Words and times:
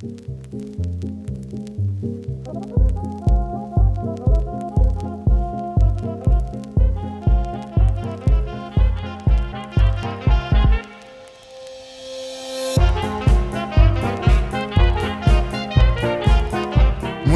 Muy 0.00 0.12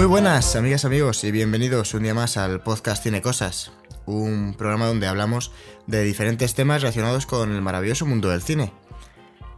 buenas, 0.07 0.57
amigas, 0.57 0.87
amigos, 0.87 1.23
y 1.25 1.31
bienvenidos 1.33 1.93
un 1.93 2.05
día 2.05 2.15
más 2.15 2.39
al 2.39 2.62
podcast 2.62 3.03
Cine 3.03 3.21
Cosas, 3.21 3.73
un 4.07 4.55
programa 4.57 4.87
donde 4.87 5.07
hablamos 5.07 5.53
de 5.87 6.03
diferentes 6.03 6.55
temas 6.55 6.81
relacionados 6.81 7.27
con 7.27 7.53
el 7.53 7.61
maravilloso 7.61 8.07
mundo 8.07 8.31
del 8.31 8.41
cine. 8.41 8.73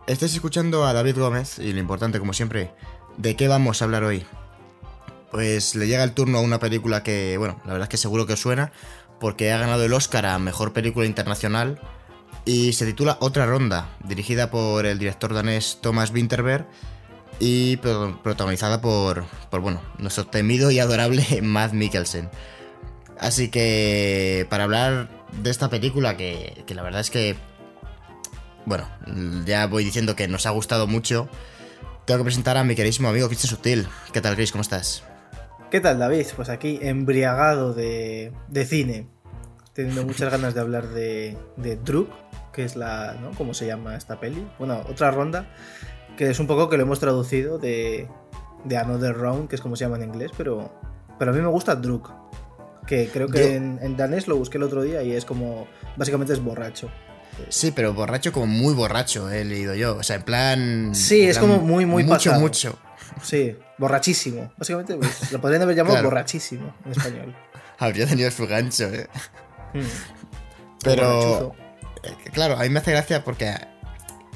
Estáis 0.06 0.34
escuchando 0.34 0.86
a 0.86 0.92
David 0.92 1.18
Gómez, 1.18 1.58
y 1.58 1.72
lo 1.72 1.80
importante, 1.80 2.18
como 2.20 2.32
siempre, 2.32 2.70
¿de 3.16 3.34
qué 3.34 3.48
vamos 3.48 3.80
a 3.82 3.86
hablar 3.86 4.04
hoy? 4.04 4.24
Pues 5.32 5.74
le 5.74 5.88
llega 5.88 6.04
el 6.04 6.12
turno 6.12 6.38
a 6.38 6.42
una 6.42 6.60
película 6.60 7.02
que, 7.02 7.36
bueno, 7.38 7.60
la 7.64 7.72
verdad 7.72 7.86
es 7.86 7.90
que 7.90 7.96
seguro 7.96 8.24
que 8.26 8.34
os 8.34 8.40
suena, 8.40 8.72
porque 9.18 9.50
ha 9.50 9.58
ganado 9.58 9.84
el 9.84 9.92
Oscar 9.92 10.26
a 10.26 10.38
Mejor 10.38 10.72
Película 10.72 11.06
Internacional 11.06 11.80
y 12.44 12.72
se 12.74 12.86
titula 12.86 13.16
Otra 13.20 13.46
Ronda, 13.46 13.88
dirigida 14.04 14.50
por 14.50 14.86
el 14.86 14.98
director 15.00 15.34
danés 15.34 15.78
Thomas 15.80 16.12
Winterberg 16.12 16.66
y 17.40 17.76
pro- 17.78 18.20
protagonizada 18.22 18.80
por, 18.80 19.24
por, 19.50 19.60
bueno, 19.60 19.82
nuestro 19.98 20.26
temido 20.28 20.70
y 20.70 20.78
adorable 20.78 21.24
Matt 21.42 21.72
Mikkelsen. 21.72 22.30
Así 23.18 23.48
que 23.50 24.46
para 24.50 24.64
hablar 24.64 25.08
de 25.42 25.50
esta 25.50 25.68
película, 25.68 26.16
que, 26.16 26.62
que 26.66 26.74
la 26.76 26.82
verdad 26.84 27.00
es 27.00 27.10
que, 27.10 27.34
bueno, 28.66 28.88
ya 29.46 29.66
voy 29.66 29.84
diciendo 29.84 30.16
que 30.16 30.28
nos 30.28 30.44
ha 30.44 30.50
gustado 30.50 30.86
mucho, 30.86 31.28
tengo 32.04 32.18
que 32.18 32.24
presentar 32.24 32.56
a 32.56 32.64
mi 32.64 32.74
queridísimo 32.74 33.08
amigo 33.08 33.28
Cristian 33.28 33.50
Sutil. 33.50 33.88
¿Qué 34.12 34.20
tal, 34.20 34.34
Chris? 34.34 34.52
¿Cómo 34.52 34.62
estás? 34.62 35.04
¿Qué 35.70 35.80
tal, 35.80 35.98
David? 35.98 36.26
Pues 36.34 36.48
aquí 36.48 36.78
embriagado 36.82 37.74
de, 37.74 38.32
de 38.48 38.64
cine, 38.66 39.06
teniendo 39.72 40.02
muchas 40.06 40.30
ganas 40.30 40.54
de 40.54 40.60
hablar 40.60 40.88
de, 40.88 41.38
de 41.56 41.76
Druk, 41.76 42.10
que 42.52 42.64
es 42.64 42.76
la, 42.76 43.14
¿no? 43.20 43.30
¿Cómo 43.32 43.54
se 43.54 43.66
llama 43.66 43.96
esta 43.96 44.18
peli? 44.18 44.46
Bueno, 44.58 44.84
otra 44.88 45.12
ronda, 45.12 45.46
que 46.16 46.30
es 46.30 46.40
un 46.40 46.48
poco 46.48 46.68
que 46.68 46.76
lo 46.76 46.82
hemos 46.82 46.98
traducido 46.98 47.58
de, 47.58 48.08
de 48.64 48.76
Another 48.76 49.16
Round, 49.16 49.48
que 49.48 49.54
es 49.54 49.62
como 49.62 49.76
se 49.76 49.84
llama 49.84 49.96
en 49.96 50.04
inglés, 50.04 50.32
pero, 50.36 50.72
pero 51.20 51.30
a 51.30 51.34
mí 51.34 51.40
me 51.40 51.48
gusta 51.48 51.76
Druk, 51.76 52.10
que 52.84 53.08
creo 53.12 53.28
que 53.28 53.54
en, 53.54 53.78
en 53.80 53.96
danés 53.96 54.26
lo 54.26 54.36
busqué 54.36 54.58
el 54.58 54.64
otro 54.64 54.82
día 54.82 55.02
y 55.02 55.12
es 55.12 55.24
como, 55.24 55.68
básicamente 55.96 56.32
es 56.32 56.42
borracho. 56.42 56.90
Sí, 57.48 57.70
pero 57.72 57.92
borracho 57.94 58.32
como 58.32 58.46
muy 58.46 58.74
borracho, 58.74 59.30
he 59.30 59.44
leído 59.44 59.74
yo. 59.74 59.96
O 59.96 60.02
sea, 60.02 60.16
en 60.16 60.22
plan... 60.22 60.94
Sí, 60.94 61.22
en 61.22 61.30
es 61.30 61.38
plan 61.38 61.50
como 61.50 61.62
muy, 61.62 61.86
muy 61.86 62.02
Mucho, 62.04 62.30
pasado. 62.30 62.40
mucho. 62.40 62.78
Sí, 63.22 63.56
borrachísimo. 63.78 64.52
Básicamente 64.56 64.96
pues, 64.96 65.32
lo 65.32 65.40
podrían 65.40 65.62
haber 65.62 65.76
llamado 65.76 65.94
Claro. 65.96 66.08
borrachísimo 66.10 66.74
en 66.84 66.92
español. 66.92 67.36
Habría 67.78 68.06
tenido 68.06 68.30
su 68.30 68.46
gancho, 68.46 68.84
¿eh? 68.92 69.08
Mm. 69.74 69.80
Pero... 70.82 71.54
Eh, 72.02 72.30
Claro, 72.32 72.56
a 72.56 72.62
mí 72.62 72.68
me 72.68 72.78
hace 72.80 72.92
gracia 72.92 73.24
porque 73.24 73.52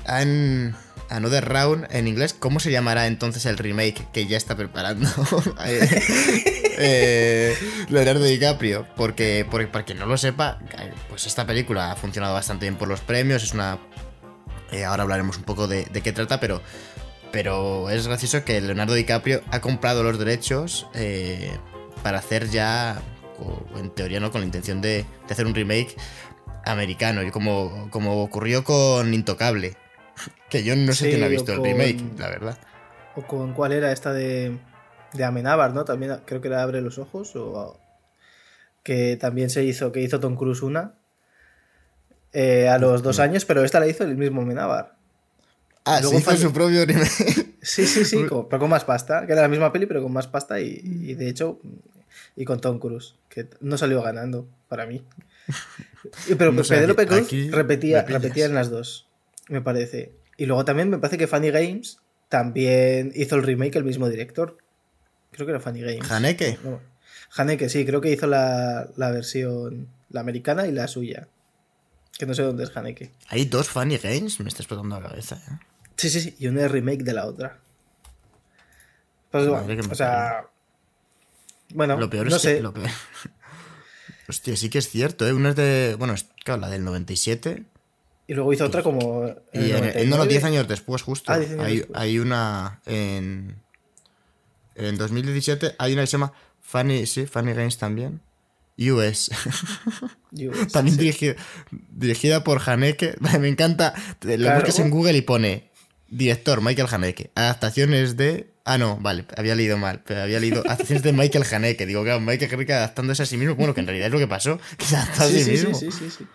en 0.06 0.74
Another 1.08 1.44
Round 1.48 1.86
en 1.90 2.08
inglés, 2.08 2.34
¿cómo 2.38 2.58
se 2.60 2.70
llamará 2.70 3.06
entonces 3.06 3.46
el 3.46 3.58
remake 3.58 4.06
que 4.12 4.26
ya 4.26 4.36
está 4.36 4.56
preparando 4.56 5.08
eh, 6.81 7.56
Leonardo 7.89 8.25
DiCaprio? 8.25 8.86
Porque, 8.97 9.47
porque 9.50 9.67
para 9.67 9.84
quien 9.84 9.98
no 9.98 10.06
lo 10.06 10.17
sepa, 10.17 10.59
eh, 10.78 10.91
pues 11.09 11.27
esta 11.27 11.47
película 11.47 11.92
ha 11.92 11.97
funcionado 11.97 12.34
bastante 12.34 12.67
bien 12.67 12.77
por 12.77 12.89
los 12.89 13.00
premios, 13.00 13.42
es 13.42 13.55
una... 13.55 13.78
eh, 14.73 14.84
ahora 14.84 15.03
hablaremos 15.03 15.36
un 15.36 15.45
poco 15.45 15.67
de, 15.69 15.84
de 15.84 16.01
qué 16.03 16.12
trata, 16.12 16.41
pero, 16.41 16.61
pero 17.33 17.91
es 17.91 18.06
gracioso 18.06 18.45
que 18.45 18.61
Leonardo 18.61 18.95
DiCaprio 18.95 19.42
ha 19.51 19.61
comprado 19.61 20.03
los 20.03 20.19
derechos 20.19 20.89
eh, 20.95 21.56
para 22.03 22.19
hacer 22.19 22.48
ya, 22.51 23.01
o 23.39 23.78
en 23.78 23.91
teoría 23.91 24.20
no, 24.20 24.31
con 24.31 24.41
la 24.41 24.47
intención 24.47 24.81
de, 24.81 25.05
de 25.27 25.33
hacer 25.33 25.47
un 25.47 25.55
remake 25.55 25.96
americano, 26.64 27.23
y 27.23 27.30
como, 27.30 27.89
como 27.90 28.23
ocurrió 28.23 28.64
con 28.64 29.14
Intocable. 29.14 29.77
Que 30.51 30.63
yo 30.64 30.77
no 30.77 30.92
sé 30.92 31.05
Sí, 31.05 31.11
quién 31.13 31.24
ha 31.24 31.29
visto 31.29 31.52
el 31.52 31.63
remake, 31.63 32.02
la 32.19 32.29
verdad. 32.29 32.58
O 33.17 33.23
con 33.23 33.55
cuál 33.55 33.73
era 33.73 33.90
esta 33.90 34.13
de, 34.13 34.58
de 35.12 35.24
Amenábar, 35.24 35.72
¿no? 35.74 35.84
También 35.84 36.16
creo 36.24 36.40
que 36.40 36.48
era 36.48 36.62
Abre 36.62 36.80
los 36.80 36.98
Ojos. 36.98 37.34
O 37.36 37.78
que 38.82 39.16
también 39.16 39.50
se 39.50 39.62
hizo, 39.64 39.92
que 39.92 40.00
hizo 40.02 40.20
Tom 40.20 40.36
Cruise 40.36 40.62
una. 40.62 40.94
eh, 42.32 42.68
a 42.68 42.78
los 42.78 43.02
dos 43.02 43.18
años, 43.18 43.44
pero 43.44 43.64
esta 43.64 43.80
la 43.80 43.86
hizo 43.88 44.04
el 44.04 44.16
mismo 44.16 44.42
Amenábar. 44.42 44.94
Ah, 45.84 45.98
Luego 46.00 46.10
se 46.16 46.20
hizo 46.20 46.30
fue- 46.30 46.38
su 46.40 46.52
propio 46.52 46.84
remake. 46.86 47.56
Sí, 47.62 47.86
sí, 47.86 48.04
sí, 48.04 48.24
con- 48.28 48.48
pero 48.48 48.60
con 48.60 48.70
más 48.70 48.84
pasta. 48.84 49.26
Que 49.26 49.32
era 49.32 49.42
la 49.42 49.48
misma 49.48 49.72
peli, 49.72 49.86
pero 49.86 50.02
con 50.02 50.12
más 50.12 50.28
pasta 50.28 50.60
y, 50.60 50.80
y 50.84 51.14
de 51.14 51.28
hecho. 51.28 51.60
Y 52.36 52.44
con 52.44 52.60
Tom 52.60 52.78
Cruise, 52.78 53.14
que 53.28 53.48
no 53.60 53.77
salió 53.78 54.02
ganando 54.02 54.46
para 54.68 54.86
mí. 54.86 55.02
Pero 56.38 56.52
No 56.52 56.64
sé, 56.64 56.74
Penélope 56.74 57.06
Cruz 57.06 57.30
repetía, 57.50 58.02
repetía 58.02 58.46
en 58.46 58.54
las 58.54 58.70
dos, 58.70 59.08
me 59.48 59.60
parece. 59.60 60.12
Y 60.36 60.46
luego 60.46 60.64
también 60.64 60.88
me 60.90 60.98
parece 60.98 61.18
que 61.18 61.27
Funny 61.27 61.50
Games 61.50 61.98
también 62.28 63.12
hizo 63.14 63.36
el 63.36 63.42
remake 63.42 63.77
el 63.77 63.84
mismo 63.84 64.08
director. 64.08 64.56
Creo 65.33 65.46
que 65.46 65.51
era 65.52 65.61
Funny 65.61 65.80
Games. 65.80 66.11
Haneke. 66.11 66.58
No, 66.64 66.80
Haneke, 67.36 67.68
sí, 67.68 67.85
creo 67.85 68.01
que 68.01 68.11
hizo 68.11 68.27
la, 68.27 68.89
la 68.96 69.11
versión, 69.11 69.89
la 70.11 70.20
americana 70.20 70.67
y 70.67 70.73
la 70.73 70.89
suya. 70.89 71.29
Que 72.18 72.27
no 72.27 72.35
sé 72.35 72.42
dónde 72.42 72.64
es 72.64 72.77
Haneke. 72.77 73.13
Hay 73.29 73.45
dos 73.46 73.69
Funny 73.69 73.96
Games, 73.98 74.40
me 74.40 74.48
está 74.48 74.63
explotando 74.63 75.01
la 75.01 75.08
cabeza. 75.08 75.36
¿eh? 75.36 75.58
Sí, 75.96 76.11
sí, 76.11 76.20
sí, 76.20 76.36
y 76.39 76.48
una 76.48 76.67
remake 76.69 77.02
de 77.05 77.13
la 77.13 77.27
otra. 77.27 77.58
Pues 79.30 79.46
bueno, 79.46 79.83
o 79.90 79.95
sea... 79.95 80.46
Bueno, 81.73 81.96
lo 81.96 82.11
peor 82.11 82.29
no 82.29 82.36
es 82.36 82.42
sé. 82.42 82.57
que. 82.57 82.63
Lo 82.63 82.73
peor... 82.74 82.90
Hostia, 84.29 84.57
sí 84.57 84.70
que 84.70 84.79
es 84.79 84.89
cierto, 84.89 85.27
¿eh? 85.27 85.33
Una 85.33 85.51
es 85.51 85.57
de. 85.57 85.96
Bueno, 85.98 86.14
es 86.14 86.27
claro, 86.45 86.61
la 86.61 86.69
del 86.69 86.85
97. 86.85 87.64
Y 88.27 88.35
luego 88.35 88.52
hizo 88.52 88.64
otra 88.64 88.83
como... 88.83 89.27
en 89.27 89.36
Y 89.52 89.70
el 89.73 90.08
no, 90.08 90.17
no, 90.17 90.24
99. 90.24 90.29
10 90.29 90.45
años 90.45 90.69
después, 90.69 91.02
justo. 91.02 91.33
Ah, 91.33 91.39
10 91.39 91.52
años 91.52 91.64
hay, 91.64 91.77
después. 91.79 92.01
hay 92.01 92.19
una 92.19 92.80
en. 92.86 93.57
En 94.80 94.96
2017 94.96 95.74
hay 95.79 95.92
una 95.92 96.02
que 96.02 96.07
se 96.07 96.13
llama 96.13 96.33
Funny, 96.63 97.07
sí, 97.07 97.27
Funny 97.27 97.52
Games 97.52 97.79
también. 97.79 98.20
US. 98.79 99.30
También 100.73 100.96
sí. 100.96 101.01
dirigida, 101.02 101.35
dirigida 101.91 102.45
por 102.45 102.61
Haneke. 102.64 103.14
Me 103.40 103.48
encanta. 103.48 103.95
Lo 104.23 104.36
Claro. 104.36 104.57
buscas 104.61 104.79
en 104.79 104.90
Google 104.90 105.17
y 105.17 105.23
pone 105.23 105.70
director 106.08 106.61
Michael 106.63 106.89
Haneke. 106.90 107.30
Adaptaciones 107.35 108.17
de. 108.17 108.48
Ah, 108.64 108.79
no, 108.79 108.98
vale, 109.01 109.24
había 109.36 109.55
leído 109.55 109.77
mal. 109.79 110.02
Pero 110.07 110.23
había 110.23 110.39
leído 110.39 110.63
adaptaciones 110.64 111.02
de 111.02 111.13
Michael 111.13 111.45
Haneke. 111.51 111.86
Digo, 111.86 112.02
claro, 112.05 112.20
Michael 112.20 112.52
Haneke 112.55 112.73
adaptándose 112.74 113.23
a 113.23 113.27
sí 113.27 113.36
mismo. 113.36 113.55
Bueno, 113.57 113.74
que 113.74 113.80
en 113.80 113.86
realidad 113.86 114.07
es 114.07 114.13
lo 114.13 114.19
que 114.19 114.29
pasó. 114.29 114.58
Que 114.79 114.85
se 114.85 114.96
adaptó 114.96 115.23
a 115.24 115.27
sí, 115.27 115.39
Sí, 115.39 115.45
sí, 115.45 115.45
sí, 115.45 115.67
mismo. 115.67 115.74
sí, 115.79 115.90
sí, 115.90 116.11
sí. 116.11 116.27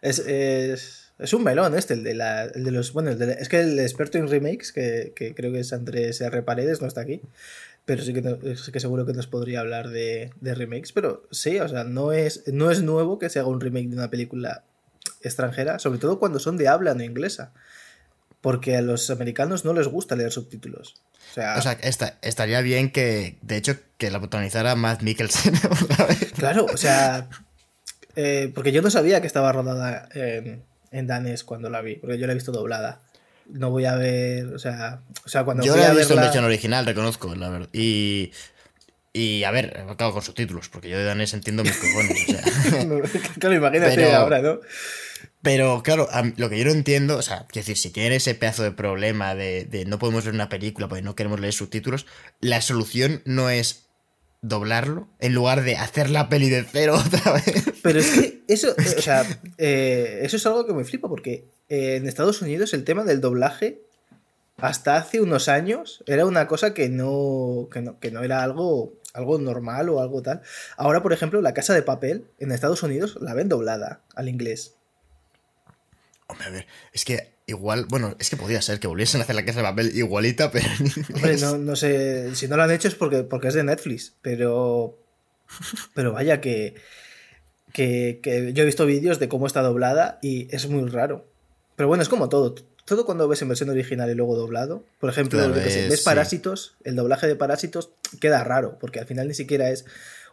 Es, 0.00 0.18
es, 0.20 1.12
es 1.18 1.32
un 1.34 1.44
melón 1.44 1.76
este, 1.78 1.94
el 1.94 2.02
de, 2.02 2.14
la, 2.14 2.44
el 2.44 2.64
de 2.64 2.70
los... 2.72 2.92
Bueno, 2.92 3.10
el 3.10 3.18
de- 3.18 3.34
es 3.38 3.48
que 3.48 3.60
el 3.60 3.78
experto 3.78 4.18
en 4.18 4.28
remakes, 4.28 4.72
que, 4.72 5.12
que 5.14 5.34
creo 5.34 5.52
que 5.52 5.60
es 5.60 5.72
Andrés 5.72 6.20
R. 6.20 6.42
Paredes, 6.42 6.80
no 6.80 6.88
está 6.88 7.02
aquí. 7.02 7.20
Pero 7.84 8.02
sí 8.04 8.12
que, 8.14 8.22
no- 8.22 8.38
sí 8.56 8.70
que 8.72 8.80
seguro 8.80 9.04
que 9.06 9.12
nos 9.12 9.26
podría 9.26 9.60
hablar 9.60 9.88
de, 9.90 10.30
de 10.40 10.54
remakes. 10.54 10.92
Pero 10.92 11.26
sí, 11.30 11.58
o 11.58 11.68
sea, 11.68 11.84
no 11.84 12.12
es, 12.12 12.44
no 12.52 12.70
es 12.70 12.82
nuevo 12.82 13.18
que 13.18 13.28
se 13.28 13.38
haga 13.40 13.48
un 13.48 13.60
remake 13.60 13.88
de 13.88 13.96
una 13.96 14.08
película 14.10 14.62
extranjera, 15.22 15.78
sobre 15.78 15.98
todo 15.98 16.18
cuando 16.18 16.38
son 16.38 16.56
de 16.56 16.68
habla 16.68 16.94
no 16.94 17.02
inglesa. 17.02 17.52
Porque 18.40 18.76
a 18.76 18.82
los 18.82 19.08
americanos 19.10 19.64
no 19.64 19.72
les 19.72 19.86
gusta 19.88 20.16
leer 20.16 20.32
subtítulos. 20.32 20.94
O 21.30 21.34
sea, 21.34 21.56
O 21.58 21.62
sea, 21.62 21.72
esta- 21.82 22.18
estaría 22.22 22.60
bien 22.60 22.90
que, 22.90 23.38
de 23.42 23.56
hecho, 23.56 23.76
que 23.98 24.10
la 24.10 24.18
protagonizara 24.20 24.74
Matt 24.74 25.02
Mikkelsen. 25.02 25.54
Claro, 26.36 26.66
o 26.72 26.76
sea, 26.76 27.28
eh, 28.16 28.50
porque 28.54 28.72
yo 28.72 28.82
no 28.82 28.90
sabía 28.90 29.20
que 29.20 29.26
estaba 29.28 29.52
rodada 29.52 30.08
en, 30.14 30.62
en 30.90 31.06
danés 31.06 31.44
cuando 31.44 31.70
la 31.70 31.80
vi, 31.82 31.96
porque 31.96 32.18
yo 32.18 32.26
la 32.26 32.32
he 32.32 32.34
visto 32.36 32.50
doblada. 32.52 33.00
No 33.52 33.70
voy 33.70 33.84
a 33.84 33.96
ver, 33.96 34.46
o 34.46 34.58
sea, 34.58 35.02
o 35.24 35.28
sea 35.28 35.44
cuando 35.44 35.62
Yo 35.62 35.76
la 35.76 35.88
a 35.88 35.92
he 35.92 35.96
visto 35.96 36.14
en 36.14 36.20
versión 36.20 36.44
original, 36.44 36.86
reconozco, 36.86 37.34
la 37.34 37.48
verdad. 37.48 37.68
Y. 37.72 38.32
Y 39.14 39.44
a 39.44 39.50
ver, 39.50 39.84
acabo 39.90 40.14
con 40.14 40.22
subtítulos, 40.22 40.70
porque 40.70 40.88
yo 40.88 40.96
de 40.96 41.04
danés 41.04 41.34
entiendo 41.34 41.62
mis 41.62 41.76
cojones. 41.76 42.24
o 42.28 42.32
sea. 42.32 43.20
claro, 43.38 43.56
imagínate 43.56 43.94
Pero- 43.94 44.16
ahora, 44.16 44.40
¿no? 44.40 44.60
Pero 45.42 45.82
claro, 45.82 46.08
lo 46.36 46.48
que 46.48 46.58
yo 46.58 46.64
no 46.64 46.70
entiendo, 46.70 47.16
o 47.16 47.22
sea, 47.22 47.46
quiero 47.48 47.66
decir, 47.66 47.76
si 47.76 47.90
tienen 47.90 48.12
ese 48.12 48.34
pedazo 48.36 48.62
de 48.62 48.70
problema 48.70 49.34
de, 49.34 49.64
de 49.64 49.84
no 49.84 49.98
podemos 49.98 50.24
ver 50.24 50.34
una 50.34 50.48
película 50.48 50.88
porque 50.88 51.02
no 51.02 51.16
queremos 51.16 51.40
leer 51.40 51.52
subtítulos, 51.52 52.06
la 52.40 52.60
solución 52.60 53.22
no 53.24 53.50
es 53.50 53.88
doblarlo 54.42 55.08
en 55.20 55.34
lugar 55.34 55.62
de 55.62 55.76
hacer 55.76 56.10
la 56.10 56.28
peli 56.28 56.50
de 56.50 56.64
cero 56.64 57.00
otra 57.06 57.32
vez. 57.32 57.72
Pero 57.82 58.00
es 58.00 58.10
que 58.10 58.42
eso, 58.48 58.68
eh, 58.70 58.94
o 58.98 59.02
sea, 59.02 59.24
eh, 59.56 60.20
eso 60.22 60.36
es 60.36 60.46
algo 60.46 60.66
que 60.66 60.74
me 60.74 60.84
flipa, 60.84 61.08
porque 61.08 61.46
eh, 61.68 61.96
en 61.96 62.06
Estados 62.06 62.42
Unidos 62.42 62.74
el 62.74 62.84
tema 62.84 63.04
del 63.04 63.20
doblaje 63.20 63.80
hasta 64.58 64.96
hace 64.96 65.20
unos 65.20 65.48
años 65.48 66.04
era 66.06 66.26
una 66.26 66.46
cosa 66.46 66.74
que 66.74 66.88
no, 66.88 67.68
que 67.72 67.80
no, 67.80 67.98
que 67.98 68.10
no 68.10 68.22
era 68.22 68.42
algo, 68.42 68.92
algo 69.14 69.38
normal 69.38 69.88
o 69.88 70.00
algo 70.00 70.22
tal. 70.22 70.42
Ahora, 70.76 71.02
por 71.02 71.12
ejemplo, 71.12 71.40
La 71.40 71.54
Casa 71.54 71.72
de 71.72 71.82
Papel 71.82 72.26
en 72.38 72.52
Estados 72.52 72.82
Unidos 72.82 73.18
la 73.20 73.34
ven 73.34 73.48
doblada 73.48 74.02
al 74.14 74.28
inglés. 74.28 74.74
Hombre, 76.26 76.46
a 76.46 76.50
ver, 76.50 76.66
es 76.92 77.04
que 77.04 77.32
igual, 77.52 77.86
bueno, 77.88 78.16
es 78.18 78.28
que 78.30 78.36
podría 78.36 78.60
ser 78.62 78.80
que 78.80 78.86
volviesen 78.88 79.20
a 79.20 79.24
hacer 79.24 79.36
la 79.36 79.44
casa 79.44 79.60
de 79.60 79.64
papel 79.64 79.96
igualita, 79.96 80.50
pero... 80.50 80.66
Hombre, 81.14 81.36
no, 81.38 81.58
no, 81.58 81.76
sé, 81.76 82.34
si 82.34 82.48
no 82.48 82.56
lo 82.56 82.64
han 82.64 82.70
hecho 82.70 82.88
es 82.88 82.94
porque, 82.94 83.22
porque 83.22 83.48
es 83.48 83.54
de 83.54 83.64
Netflix, 83.64 84.14
pero... 84.22 84.98
Pero 85.94 86.12
vaya 86.12 86.40
que, 86.40 86.74
que, 87.72 88.20
que 88.22 88.52
yo 88.52 88.62
he 88.62 88.66
visto 88.66 88.86
vídeos 88.86 89.18
de 89.18 89.28
cómo 89.28 89.46
está 89.46 89.60
doblada 89.62 90.18
y 90.22 90.48
es 90.54 90.68
muy 90.68 90.88
raro. 90.88 91.26
Pero 91.76 91.88
bueno, 91.88 92.02
es 92.02 92.08
como 92.08 92.28
todo. 92.28 92.54
Todo 92.84 93.04
cuando 93.06 93.28
ves 93.28 93.42
en 93.42 93.48
versión 93.48 93.68
original 93.70 94.10
y 94.10 94.14
luego 94.14 94.34
doblado. 94.36 94.84
Por 94.98 95.10
ejemplo, 95.10 95.38
Claro, 95.38 95.54
es- 95.56 95.88
ves 95.88 95.98
sí. 96.00 96.04
Parásitos, 96.04 96.74
el 96.84 96.96
doblaje 96.96 97.26
de 97.26 97.36
Parásitos 97.36 97.90
queda 98.20 98.42
raro, 98.44 98.78
porque 98.80 98.98
al 99.00 99.06
final 99.06 99.28
ni 99.28 99.34
siquiera 99.34 99.70
es 99.70 99.84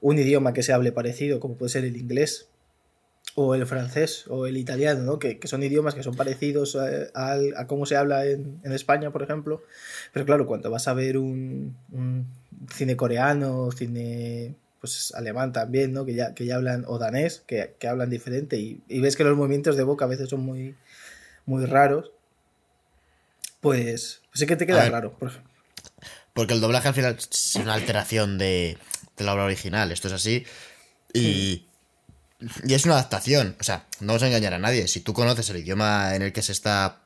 un 0.02 0.18
idioma 0.18 0.54
que 0.54 0.64
se 0.64 0.74
hable 0.74 0.92
parecido, 0.92 1.40
como 1.40 1.58
puede 1.58 1.70
ser 1.72 1.84
el 1.86 1.98
inglés 1.98 2.48
o 3.42 3.56
el 3.56 3.66
francés 3.66 4.26
o 4.28 4.48
el 4.48 4.58
italiano, 4.58 5.04
¿no? 5.04 5.18
que, 5.18 5.40
que 5.40 5.48
son 5.48 5.64
idiomas 5.64 5.96
que 5.96 6.04
son 6.04 6.14
parecidos 6.14 6.76
a, 6.76 7.38
a 7.56 7.68
cómo 7.68 7.86
se 7.86 7.96
habla 7.96 8.26
en, 8.26 8.60
en 8.66 8.74
España, 8.74 9.12
por 9.12 9.24
ejemplo. 9.24 9.64
Pero 10.12 10.26
claro, 10.26 10.46
cuando 10.46 10.70
vas 10.70 10.90
a 10.90 10.94
ver 10.94 11.18
un, 11.18 11.78
un 11.94 12.28
cine 12.70 12.98
coreano, 12.98 13.72
cine 13.72 14.56
pues 14.82 15.14
alemán 15.16 15.54
también, 15.54 15.94
¿no? 15.94 16.06
que, 16.06 16.16
ya, 16.16 16.34
que 16.34 16.46
ya 16.46 16.58
hablan, 16.58 16.84
o 16.86 17.00
danés, 17.00 17.42
que, 17.48 17.76
que 17.80 17.88
hablan 17.88 18.10
diferente, 18.10 18.58
y, 18.58 18.82
y 18.90 19.00
ves 19.00 19.16
que 19.16 19.24
los 19.24 19.38
movimientos 19.38 19.78
de 19.78 19.84
boca 19.84 20.04
a 20.04 20.10
veces 20.10 20.28
son 20.28 20.42
muy, 20.42 20.76
muy 21.46 21.66
raros, 21.66 22.12
pues, 23.62 24.22
pues 24.32 24.40
sí 24.40 24.48
que 24.48 24.58
te 24.58 24.68
queda 24.68 24.84
ver. 24.84 24.92
raro. 24.92 25.18
Por 25.18 25.30
ejemplo. 25.30 25.50
Porque 26.34 26.54
el 26.54 26.60
doblaje 26.60 26.90
al 26.90 26.94
final 26.94 27.16
es 27.18 27.56
una 27.56 27.74
alteración 27.74 28.38
de, 28.38 28.78
de 29.18 29.24
la 29.24 29.34
obra 29.34 29.46
original, 29.46 29.94
esto 29.94 30.08
es 30.08 30.14
así. 30.14 30.46
Y, 31.14 31.69
y 32.66 32.74
es 32.74 32.86
una 32.86 32.96
adaptación, 32.96 33.56
o 33.60 33.64
sea, 33.64 33.86
no 34.00 34.14
a 34.14 34.16
engañar 34.28 34.54
a 34.54 34.60
nadie. 34.60 34.88
Si 34.88 35.02
tú 35.02 35.14
conoces 35.14 35.50
el 35.50 35.58
idioma 35.58 36.16
en 36.16 36.22
el 36.22 36.34
que 36.34 36.42
se 36.42 36.52
está. 36.52 37.02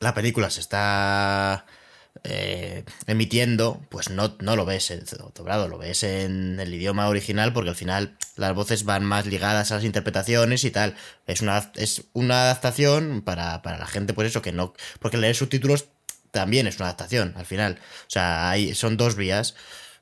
La 0.00 0.14
película 0.14 0.50
se 0.50 0.60
está 0.60 1.66
eh, 2.24 2.84
emitiendo, 3.06 3.80
pues 3.90 4.10
no, 4.10 4.36
no 4.40 4.56
lo 4.56 4.64
ves 4.64 4.90
en- 4.90 5.04
doblado, 5.34 5.68
lo 5.68 5.78
ves 5.78 6.02
en 6.02 6.58
el 6.60 6.74
idioma 6.74 7.08
original 7.08 7.52
porque 7.52 7.70
al 7.70 7.76
final 7.76 8.16
las 8.36 8.54
voces 8.54 8.84
van 8.84 9.04
más 9.04 9.26
ligadas 9.26 9.72
a 9.72 9.76
las 9.76 9.84
interpretaciones 9.84 10.64
y 10.64 10.70
tal. 10.70 10.96
Es 11.26 11.40
una, 11.42 11.70
es 11.76 12.04
una 12.12 12.42
adaptación 12.42 13.22
para, 13.22 13.62
para 13.62 13.78
la 13.78 13.86
gente, 13.86 14.14
por 14.14 14.26
eso 14.26 14.42
que 14.42 14.52
no. 14.52 14.74
Porque 15.00 15.16
leer 15.18 15.36
subtítulos 15.36 15.86
también 16.30 16.66
es 16.66 16.76
una 16.76 16.86
adaptación 16.86 17.34
al 17.36 17.46
final. 17.46 17.78
O 18.02 18.10
sea, 18.10 18.50
hay, 18.50 18.74
son 18.74 18.96
dos 18.96 19.14
vías. 19.16 19.54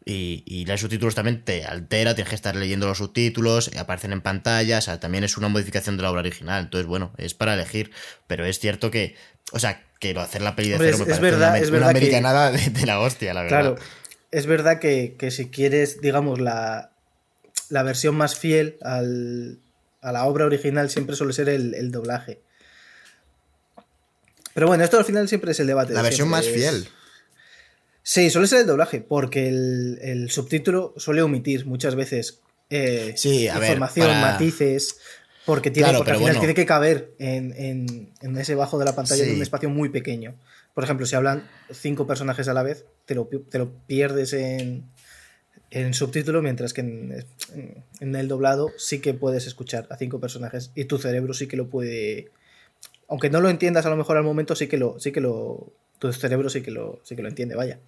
Y, 0.05 0.43
y 0.47 0.65
leer 0.67 0.81
subtítulos 0.81 1.15
también 1.15 1.45
te 1.45 1.65
altera, 1.65 2.15
tienes 2.17 2.29
que 2.31 2.35
estar 2.35 2.57
leyendo 2.57 2.87
los 2.89 2.99
subtítulos, 2.99 3.71
aparecen 3.77 4.13
en 4.13 4.21
pantalla, 4.21 4.79
o 4.79 4.81
sea, 4.81 4.99
también 4.99 5.23
es 5.23 5.37
una 5.37 5.49
modificación 5.49 5.97
de 5.97 6.03
la 6.03 6.11
obra 6.11 6.21
original. 6.21 6.65
Entonces, 6.65 6.87
bueno, 6.89 7.13
es 7.19 7.35
para 7.35 7.55
elegir. 7.55 7.93
Pero 8.27 8.45
es 8.45 8.59
cierto 8.59 8.91
que, 8.91 9.15
o 9.53 9.59
sea, 9.61 9.85
que 10.01 10.13
lo 10.13 10.21
hacer 10.21 10.43
la 10.43 10.57
peli 10.57 10.71
de 10.71 10.79
cero 10.79 10.91
es- 10.91 10.97
me 10.99 11.03
es 11.05 11.09
parece 11.19 11.23
verdad- 11.23 11.51
una, 11.51 11.59
es 11.59 11.69
una 11.69 11.79
verdad 11.79 11.93
que- 11.93 11.99
americanada 11.99 12.51
de, 12.51 12.71
de 12.71 12.87
la 12.87 12.99
hostia, 13.01 13.33
la 13.35 13.43
verdad. 13.43 13.61
Claro, 13.61 13.77
es 14.33 14.47
verdad 14.47 14.81
que, 14.81 15.15
que 15.19 15.31
si 15.31 15.49
quieres, 15.51 16.01
digamos, 16.01 16.41
la, 16.41 16.91
la 17.69 17.83
versión 17.85 18.17
más 18.17 18.35
fiel 18.37 18.79
al, 18.83 19.61
a 20.01 20.11
la 20.11 20.25
obra 20.25 20.47
original 20.47 20.91
siempre 20.91 21.15
suele 21.15 21.33
ser 21.33 21.49
el, 21.49 21.75
el 21.75 21.93
doblaje. 21.93 22.41
Pero 24.55 24.67
bueno, 24.67 24.83
esto 24.85 24.99
al 24.99 25.05
final 25.05 25.29
siempre 25.29 25.53
es 25.53 25.61
el 25.61 25.67
debate. 25.67 25.91
de 25.91 25.95
La 25.95 26.03
versión 26.03 26.29
más 26.29 26.45
es- 26.47 26.53
fiel. 26.55 26.89
Sí, 28.03 28.31
suele 28.31 28.49
ser 28.49 28.61
el 28.63 28.67
doblaje, 28.67 29.01
porque 29.01 29.49
el, 29.49 29.99
el 30.03 30.31
subtítulo 30.31 30.93
suele 30.97 31.23
omitir 31.23 31.67
muchas 31.67 31.95
veces 31.95 32.41
eh, 32.71 33.13
Sí, 33.17 33.49
a 33.49 33.55
ver, 33.59 33.63
información, 33.71 34.07
para- 34.09 34.21
matices, 34.33 34.99
porque, 35.45 35.71
tiene, 35.71 35.89
Claro, 35.89 35.99
porque 35.99 36.13
al 36.13 36.17
final 36.19 36.33
bueno. 36.33 36.41
tiene 36.41 36.55
que 36.55 36.67
caber 36.67 37.13
en, 37.19 37.53
en- 37.57 38.13
en 38.21 38.39
ese 38.39 38.55
bajo 38.55 38.79
de 38.79 38.85
la 38.87 38.95
pantalla 38.97 39.23
en 39.25 39.31
Sí. 39.31 39.37
un 39.37 39.43
espacio 39.43 39.69
muy 39.71 39.89
pequeño. 39.91 40.35
Por 40.75 40.85
ejemplo, 40.85 41.05
si 41.07 41.15
hablan 41.15 41.49
cinco 41.71 42.07
personajes 42.07 42.49
a 42.49 42.55
la 42.55 42.63
vez, 42.63 42.85
te 43.05 43.15
lo, 43.15 43.29
te 43.49 43.59
lo 43.59 43.71
pierdes 43.87 44.33
en, 44.33 44.85
en 45.71 45.95
subtítulo, 45.95 46.41
mientras 46.43 46.73
que 46.73 46.81
en, 46.81 47.25
en- 47.55 47.85
en 48.01 48.17
el 48.17 48.27
doblado 48.29 48.71
sí 48.79 49.01
que 49.01 49.15
puedes 49.15 49.47
escuchar 49.47 49.87
a 49.91 49.97
cinco 49.97 50.19
personajes 50.19 50.71
y 50.75 50.87
tu 50.87 50.99
cerebro 50.99 51.35
sí 51.35 51.47
que 51.47 51.57
lo 51.57 51.69
puede. 51.69 52.31
Aunque 53.09 53.29
no 53.31 53.41
lo 53.41 53.49
entiendas 53.51 53.85
a 53.87 53.91
lo 53.91 53.97
mejor 53.97 54.17
al 54.17 54.25
momento, 54.25 54.55
sí 54.57 54.67
que 54.67 54.79
lo, 54.79 54.99
sí 54.99 55.13
que 55.13 55.21
lo. 55.21 55.73
Tu 56.03 56.13
cerebro 56.13 56.51
sí 56.51 56.63
que 56.63 56.73
lo, 56.73 57.01
sí 57.05 57.15
que 57.15 57.23
lo 57.23 57.29
entiende, 57.29 57.55
vaya. 57.55 57.79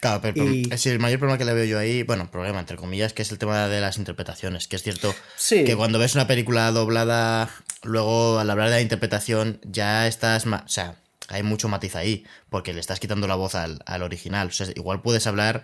Claro, 0.00 0.22
pero, 0.22 0.42
Y- 0.50 0.70
el 0.86 0.98
mayor 0.98 1.18
problema 1.18 1.36
que 1.36 1.44
le 1.44 1.52
veo 1.52 1.64
yo 1.66 1.78
ahí, 1.78 2.04
bueno, 2.04 2.30
problema 2.30 2.58
entre 2.58 2.78
comillas, 2.78 3.12
que 3.12 3.20
es 3.20 3.30
el 3.32 3.36
tema 3.38 3.68
de 3.68 3.82
las 3.82 3.98
interpretaciones, 3.98 4.66
que 4.66 4.76
es 4.76 4.82
cierto 4.82 5.14
Sí. 5.36 5.64
que 5.66 5.76
cuando 5.76 5.98
ves 5.98 6.14
una 6.14 6.26
película 6.26 6.70
doblada, 6.72 7.50
luego 7.82 8.38
al 8.38 8.48
hablar 8.48 8.70
de 8.70 8.76
la 8.76 8.80
interpretación 8.80 9.60
ya 9.62 10.06
estás, 10.06 10.46
o 10.46 10.68
sea, 10.68 10.94
hay 11.28 11.42
mucho 11.42 11.68
matiz 11.68 11.96
ahí, 11.96 12.24
porque 12.48 12.72
le 12.72 12.80
estás 12.80 12.98
quitando 12.98 13.26
la 13.28 13.34
voz 13.34 13.54
al, 13.54 13.80
al 13.84 14.02
original, 14.02 14.48
o 14.48 14.52
sea, 14.52 14.68
igual 14.74 15.02
puedes 15.02 15.26
hablar 15.26 15.62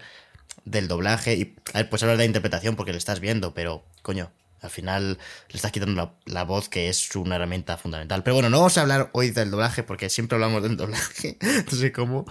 del 0.66 0.86
doblaje 0.86 1.34
y 1.34 1.56
a 1.72 1.78
ver, 1.78 1.88
puedes 1.88 2.02
hablar 2.02 2.18
de 2.18 2.24
la 2.24 2.26
interpretación 2.26 2.76
porque 2.76 2.92
le 2.92 2.98
estás 2.98 3.20
viendo, 3.20 3.54
pero 3.54 3.86
coño, 4.02 4.30
al 4.60 4.70
final 4.70 5.18
le 5.48 5.56
estás 5.56 5.72
quitando 5.72 5.94
la, 5.94 6.12
la 6.24 6.44
voz 6.44 6.68
que 6.68 6.88
es 6.88 7.14
una 7.16 7.36
herramienta 7.36 7.76
fundamental. 7.76 8.22
Pero 8.22 8.34
bueno, 8.34 8.50
no 8.50 8.58
vamos 8.58 8.78
a 8.78 8.82
hablar 8.82 9.10
hoy 9.12 9.30
del 9.30 9.50
doblaje 9.50 9.82
porque 9.82 10.08
siempre 10.08 10.36
hablamos 10.36 10.62
del 10.62 10.76
doblaje, 10.76 11.38
no 11.70 11.76
sé 11.76 11.92
cómo. 11.92 12.26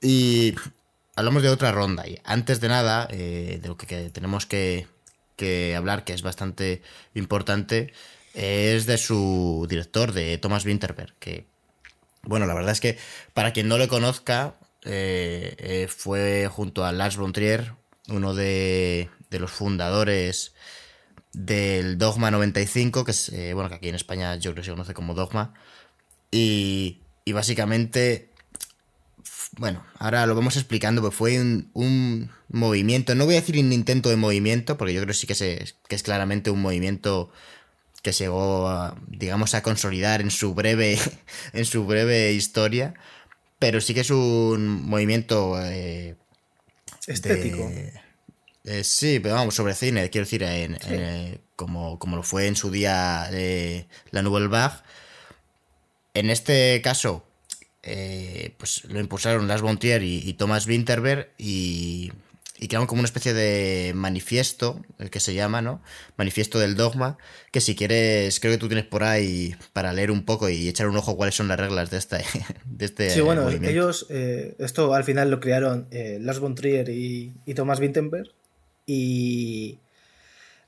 Y 0.00 0.54
hablamos 1.16 1.42
de 1.42 1.48
otra 1.48 1.72
ronda. 1.72 2.06
Y 2.06 2.18
antes 2.24 2.60
de 2.60 2.68
nada, 2.68 3.08
eh, 3.10 3.58
de 3.60 3.68
lo 3.68 3.76
que, 3.76 3.86
que 3.86 4.10
tenemos 4.10 4.46
que, 4.46 4.86
que 5.36 5.74
hablar, 5.74 6.04
que 6.04 6.12
es 6.12 6.22
bastante 6.22 6.82
importante, 7.14 7.92
es 8.34 8.86
de 8.86 8.98
su 8.98 9.66
director, 9.68 10.12
de 10.12 10.38
Thomas 10.38 10.64
Winterberg, 10.64 11.14
que, 11.18 11.46
bueno, 12.22 12.46
la 12.46 12.54
verdad 12.54 12.72
es 12.72 12.80
que 12.80 12.98
para 13.32 13.52
quien 13.52 13.66
no 13.68 13.78
le 13.78 13.88
conozca, 13.88 14.56
eh, 14.84 15.56
eh, 15.58 15.88
fue 15.88 16.48
junto 16.48 16.84
a 16.84 16.92
Lars 16.92 17.16
von 17.16 17.32
Trier, 17.32 17.72
uno 18.08 18.34
de, 18.34 19.08
de 19.30 19.38
los 19.40 19.50
fundadores 19.50 20.54
del 21.36 21.98
Dogma 21.98 22.30
95, 22.30 23.04
que 23.04 23.10
es, 23.12 23.28
eh, 23.28 23.52
bueno, 23.54 23.68
que 23.68 23.76
aquí 23.76 23.88
en 23.88 23.94
España 23.94 24.34
yo 24.36 24.52
creo 24.52 24.62
que 24.62 24.66
se 24.66 24.70
conoce 24.72 24.94
como 24.94 25.14
Dogma, 25.14 25.54
y, 26.30 27.00
y 27.24 27.32
básicamente 27.32 28.30
bueno, 29.58 29.82
ahora 29.98 30.26
lo 30.26 30.34
vamos 30.34 30.56
explicando, 30.56 31.00
pues 31.00 31.14
fue 31.14 31.40
un, 31.40 31.70
un 31.72 32.30
movimiento, 32.48 33.14
no 33.14 33.24
voy 33.24 33.36
a 33.36 33.40
decir 33.40 33.58
un 33.58 33.72
intento 33.72 34.08
de 34.10 34.16
movimiento, 34.16 34.76
porque 34.76 34.92
yo 34.92 35.00
creo 35.00 35.08
que 35.08 35.18
sí 35.18 35.26
que, 35.26 35.34
se, 35.34 35.64
que 35.88 35.94
es 35.96 36.02
claramente 36.02 36.50
un 36.50 36.60
movimiento 36.60 37.30
que 38.02 38.12
llegó, 38.12 38.68
a, 38.68 38.96
digamos, 39.08 39.54
a 39.54 39.62
consolidar 39.62 40.20
en 40.20 40.30
su 40.30 40.54
breve, 40.54 40.98
en 41.52 41.64
su 41.64 41.86
breve 41.86 42.32
historia, 42.32 42.94
pero 43.58 43.80
sí 43.80 43.94
que 43.94 44.00
es 44.00 44.10
un 44.10 44.82
movimiento 44.86 45.58
eh, 45.62 46.16
Estético. 47.06 47.68
de- 47.70 48.05
eh, 48.66 48.84
sí, 48.84 49.18
pero 49.20 49.34
vamos, 49.36 49.54
sobre 49.54 49.74
cine, 49.74 50.10
quiero 50.10 50.24
decir, 50.26 50.42
en- 50.42 50.74
en, 50.74 50.78
eh, 50.88 51.38
como, 51.56 51.98
como 51.98 52.16
lo 52.16 52.22
fue 52.22 52.46
en 52.46 52.56
su 52.56 52.70
día 52.70 53.28
eh, 53.32 53.86
la 54.10 54.20
Nouvelle 54.22 54.48
Vague. 54.48 54.74
En 56.14 56.30
este 56.30 56.80
caso, 56.82 57.24
eh, 57.82 58.54
pues 58.58 58.84
lo 58.84 58.98
impulsaron 59.00 59.48
Lars 59.48 59.62
von 59.62 59.78
Trier 59.78 60.02
y, 60.02 60.18
y 60.28 60.32
Thomas 60.34 60.66
Winterberg 60.66 61.28
y, 61.36 62.10
y 62.58 62.68
crearon 62.68 62.86
como 62.86 63.00
una 63.00 63.06
especie 63.06 63.34
de 63.34 63.92
manifiesto, 63.94 64.80
el 64.98 65.10
que 65.10 65.20
se 65.20 65.34
llama, 65.34 65.60
¿no? 65.60 65.82
Manifiesto 66.16 66.58
del 66.58 66.74
dogma, 66.74 67.18
que 67.52 67.60
si 67.60 67.76
quieres, 67.76 68.40
creo 68.40 68.52
que 68.52 68.58
tú 68.58 68.68
tienes 68.68 68.86
por 68.86 69.04
ahí 69.04 69.54
para 69.74 69.92
leer 69.92 70.10
un 70.10 70.24
poco 70.24 70.48
y 70.48 70.68
echar 70.68 70.88
un 70.88 70.96
ojo 70.96 71.16
cuáles 71.16 71.34
son 71.34 71.48
las 71.48 71.60
reglas 71.60 71.90
de 71.90 71.98
este, 71.98 72.24
de 72.64 72.84
este 72.86 73.10
Sí, 73.10 73.20
bueno, 73.20 73.42
movimiento. 73.42 73.68
ellos, 73.68 74.06
eh, 74.08 74.56
esto 74.58 74.94
al 74.94 75.04
final 75.04 75.30
lo 75.30 75.38
crearon 75.38 75.86
eh, 75.90 76.18
Lars 76.20 76.38
von 76.40 76.54
Trier 76.54 76.88
y, 76.88 77.34
y 77.44 77.52
Thomas 77.54 77.78
Winterberg 77.78 78.30
y 78.86 79.78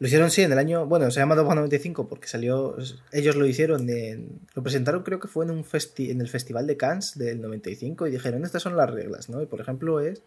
lo 0.00 0.06
hicieron, 0.06 0.30
sí, 0.30 0.42
en 0.42 0.52
el 0.52 0.58
año, 0.58 0.87
bueno, 0.87 1.10
se 1.10 1.18
llama 1.20 1.34
Dogma 1.34 1.54
95 1.56 2.08
porque 2.08 2.28
salió, 2.28 2.76
ellos 3.12 3.37
lo 3.37 3.46
hicieron, 3.46 3.88
en, 3.90 4.40
lo 4.54 4.62
presentaron 4.62 5.02
creo 5.02 5.18
que 5.18 5.28
fue 5.28 5.44
en, 5.44 5.50
un 5.50 5.64
festi 5.64 6.10
en 6.10 6.20
el 6.20 6.28
Festival 6.28 6.66
de 6.66 6.76
Cannes 6.76 7.18
del 7.18 7.40
95 7.40 8.06
y 8.06 8.10
dijeron, 8.12 8.44
estas 8.44 8.62
son 8.62 8.76
las 8.76 8.90
reglas, 8.90 9.28
¿no? 9.28 9.42
Y 9.42 9.46
por 9.46 9.60
ejemplo 9.60 10.00
es, 10.00 10.22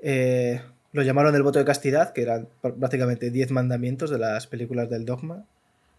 eh, 0.00 0.60
lo 0.92 1.02
llamaron 1.02 1.34
el 1.34 1.42
voto 1.42 1.58
de 1.58 1.64
castidad, 1.64 2.12
que 2.12 2.22
eran 2.22 2.48
pr- 2.62 2.78
prácticamente 2.78 3.30
10 3.30 3.50
mandamientos 3.50 4.10
de 4.10 4.18
las 4.18 4.46
películas 4.46 4.90
del 4.90 5.04
Dogma 5.04 5.44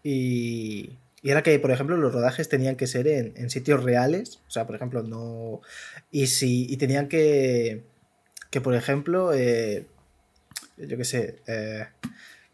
y, 0.02 0.90
y 1.22 1.30
era 1.30 1.42
que, 1.42 1.58
por 1.58 1.70
ejemplo, 1.72 1.96
los 1.96 2.12
rodajes 2.12 2.48
tenían 2.48 2.76
que 2.76 2.86
ser 2.86 3.08
en, 3.08 3.32
en 3.36 3.50
sitios 3.50 3.82
reales. 3.82 4.38
O 4.46 4.50
sea, 4.52 4.66
por 4.66 4.76
ejemplo, 4.76 5.02
no. 5.02 5.60
Y 6.12 6.28
si. 6.28 6.66
Y 6.72 6.76
tenían 6.76 7.08
que. 7.08 7.82
Que, 8.50 8.60
por 8.60 8.74
ejemplo. 8.76 9.34
eh, 9.34 9.86
yo 10.76 10.96
qué 10.96 11.04
sé. 11.04 11.36
eh, 11.46 11.86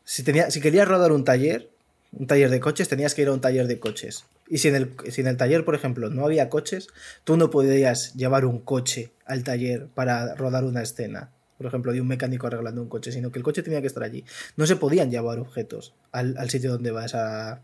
si, 0.05 0.25
querías 0.61 0.88
rodar 0.88 1.12
un 1.12 1.25
taller. 1.25 1.69
Un 2.12 2.26
taller 2.26 2.50
de 2.50 2.61
coches, 2.61 2.91
tenías 2.91 3.14
que 3.14 3.23
ir 3.23 3.29
a 3.29 3.33
un 3.33 3.41
taller 3.41 3.67
de 3.67 3.81
coches. 3.81 4.26
Y 4.47 4.59
si 4.59 4.69
en, 4.69 4.75
el, 4.75 4.95
si 5.11 5.23
en 5.23 5.29
el 5.29 5.38
taller, 5.38 5.64
por 5.64 5.75
ejemplo, 5.75 6.11
no 6.11 6.26
había 6.26 6.50
coches, 6.50 6.88
tú 7.25 7.38
no 7.38 7.49
podías 7.49 8.12
llevar 8.14 8.45
un 8.45 8.59
coche 8.59 9.12
al 9.25 9.45
taller 9.45 9.87
para 9.87 10.35
rodar 10.35 10.64
una 10.64 10.83
escena. 10.83 11.31
Por 11.57 11.67
ejemplo, 11.67 11.91
de 11.91 12.02
un 12.02 12.09
mecánico 12.09 12.49
arreglando 12.49 12.83
un 12.83 12.91
coche, 12.91 13.12
sino 13.12 13.33
que 13.33 13.38
el 13.38 13.43
coche 13.43 13.62
tenía 13.62 13.81
que 13.81 13.87
estar 13.87 14.02
allí. 14.02 14.26
No 14.57 14.67
se 14.67 14.76
podían 14.76 15.11
llevar 15.11 15.38
objetos 15.38 15.95
al, 16.11 16.50
sitio 16.50 16.71
donde 16.71 16.91
vas 16.91 17.14
a, 17.14 17.62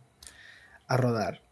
a 0.86 0.96
rodar. 0.96 1.42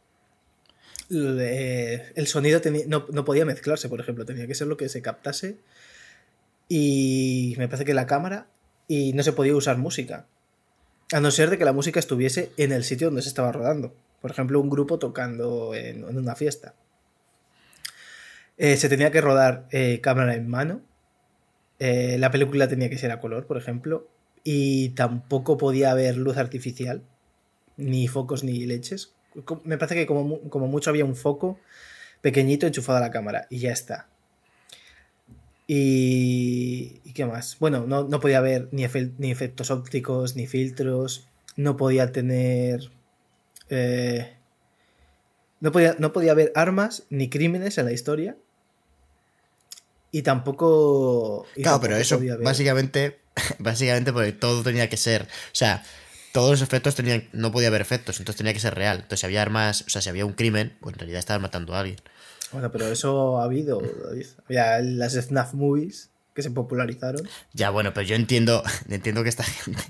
el 1.10 2.26
sonido 2.26 2.62
no, 2.86 3.06
no, 3.12 3.24
podía 3.26 3.44
mezclarse, 3.44 3.90
por 3.90 4.00
ejemplo, 4.00 4.24
tenía 4.24 4.46
que 4.46 4.54
ser 4.54 4.68
lo 4.68 4.78
que 4.78 4.88
se 4.88 5.02
captase. 5.02 5.58
Y 6.68 7.54
me 7.58 7.68
parece 7.68 7.84
que 7.84 7.92
la 7.92 8.06
cámara 8.06 8.46
y 8.88 9.12
no 9.12 9.22
se 9.22 9.32
podía 9.32 9.56
usar 9.56 9.78
música. 9.78 10.26
A 11.12 11.20
no 11.20 11.30
ser 11.30 11.50
de 11.50 11.58
que 11.58 11.64
la 11.64 11.72
música 11.72 12.00
estuviese 12.00 12.50
en 12.56 12.72
el 12.72 12.84
sitio 12.84 13.08
donde 13.08 13.22
se 13.22 13.28
estaba 13.28 13.52
rodando. 13.52 13.94
Por 14.20 14.30
ejemplo, 14.30 14.60
un 14.60 14.70
grupo 14.70 14.98
tocando 14.98 15.74
en, 15.74 16.04
una 16.04 16.34
fiesta. 16.34 16.74
Eh, 18.56 18.76
se 18.76 18.88
tenía 18.88 19.10
que 19.10 19.20
rodar 19.20 19.68
eh, 19.70 20.00
cámara 20.00 20.34
en 20.34 20.48
mano. 20.48 20.82
Eh, 21.78 22.16
la 22.18 22.30
película 22.30 22.68
tenía 22.68 22.90
que 22.90 22.98
ser 22.98 23.12
a 23.12 23.20
color, 23.20 23.46
por 23.46 23.56
ejemplo. 23.56 24.08
Y 24.42 24.90
tampoco 24.90 25.56
podía 25.58 25.90
haber 25.92 26.16
luz 26.16 26.38
artificial. 26.38 27.02
Ni 27.76 28.08
focos 28.08 28.42
ni 28.42 28.66
leches. 28.66 29.14
Me 29.64 29.78
parece 29.78 29.94
que 29.94 30.06
como, 30.06 30.40
como 30.48 30.66
mucho 30.66 30.90
había 30.90 31.04
un 31.04 31.14
foco 31.14 31.60
pequeñito 32.22 32.66
enchufado 32.66 32.98
a 32.98 33.02
la 33.02 33.10
cámara. 33.10 33.46
Y 33.50 33.60
ya 33.60 33.70
está. 33.70 34.08
Y, 35.66 37.00
¿y 37.04 37.12
qué 37.12 37.26
más? 37.26 37.58
Bueno, 37.58 37.86
no, 37.86 38.04
no 38.04 38.20
podía 38.20 38.38
haber 38.38 38.68
ni, 38.70 38.86
ni, 39.18 39.30
efectos 39.30 39.70
ópticos, 39.70 40.36
ni 40.36 40.46
filtros. 40.46 41.26
No 41.56 41.76
podía 41.76 42.12
tener. 42.12 42.90
Eh, 43.68 44.36
no, 45.60 45.72
podía, 45.72 45.96
no 45.98 46.12
podía 46.12 46.32
haber 46.32 46.52
armas 46.54 47.04
ni 47.10 47.28
crímenes 47.28 47.78
en 47.78 47.86
la 47.86 47.92
historia. 47.92 48.36
Y 50.12 50.22
tampoco. 50.22 51.46
claro, 51.54 51.80
pero 51.80 51.96
eso 51.96 52.20
básicamente. 52.42 53.20
Básicamente 53.58 54.14
porque 54.14 54.32
todo 54.32 54.62
tenía 54.62 54.88
que 54.88 54.96
ser. 54.96 55.24
O 55.24 55.54
sea, 55.54 55.84
todos 56.32 56.52
los 56.52 56.62
efectos 56.62 56.94
tenían. 56.94 57.28
No 57.32 57.52
podía 57.52 57.68
haber 57.68 57.82
efectos, 57.82 58.18
entonces 58.18 58.38
tenía 58.38 58.54
que 58.54 58.60
ser 58.60 58.74
real. 58.74 58.96
Entonces, 58.96 59.20
si 59.20 59.26
había 59.26 59.42
armas. 59.42 59.82
O 59.86 59.90
sea, 59.90 60.00
si 60.00 60.08
había 60.08 60.24
un 60.24 60.32
crimen, 60.32 60.74
pues 60.80 60.94
en 60.94 61.00
realidad 61.00 61.18
estaban 61.18 61.42
matando 61.42 61.74
a 61.74 61.80
alguien. 61.80 61.98
Bueno, 62.56 62.72
pero 62.72 62.86
eso 62.86 63.38
ha 63.38 63.44
habido, 63.44 63.82
Había 64.46 64.80
las 64.80 65.14
FNAF 65.14 65.52
movies 65.52 66.10
que 66.32 66.40
se 66.40 66.50
popularizaron. 66.50 67.28
Ya, 67.52 67.68
bueno, 67.68 67.92
pero 67.92 68.06
yo 68.06 68.16
entiendo, 68.16 68.62
entiendo 68.88 69.22
que 69.22 69.28
esta 69.28 69.42
gente. 69.42 69.82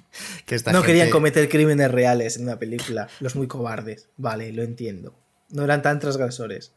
Que 0.46 0.58
no 0.72 0.82
querían 0.82 1.10
cometer 1.10 1.48
crímenes 1.48 1.92
reales 1.92 2.38
en 2.38 2.42
una 2.42 2.58
película. 2.58 3.06
Los 3.20 3.36
muy 3.36 3.46
cobardes. 3.46 4.08
Vale, 4.16 4.52
lo 4.52 4.64
entiendo. 4.64 5.16
No 5.50 5.62
eran 5.62 5.80
tan 5.80 6.00
transgresores. 6.00 6.72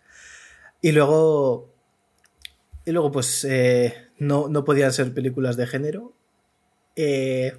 Y 0.79 0.91
luego. 0.91 1.74
Y 2.86 2.91
luego, 2.91 3.12
pues. 3.12 3.43
Eh, 3.50 3.96
no, 4.19 4.48
no 4.48 4.65
podían 4.65 4.93
ser 4.93 5.12
películas 5.12 5.58
de 5.58 5.65
género. 5.65 6.13
Eh, 6.96 7.58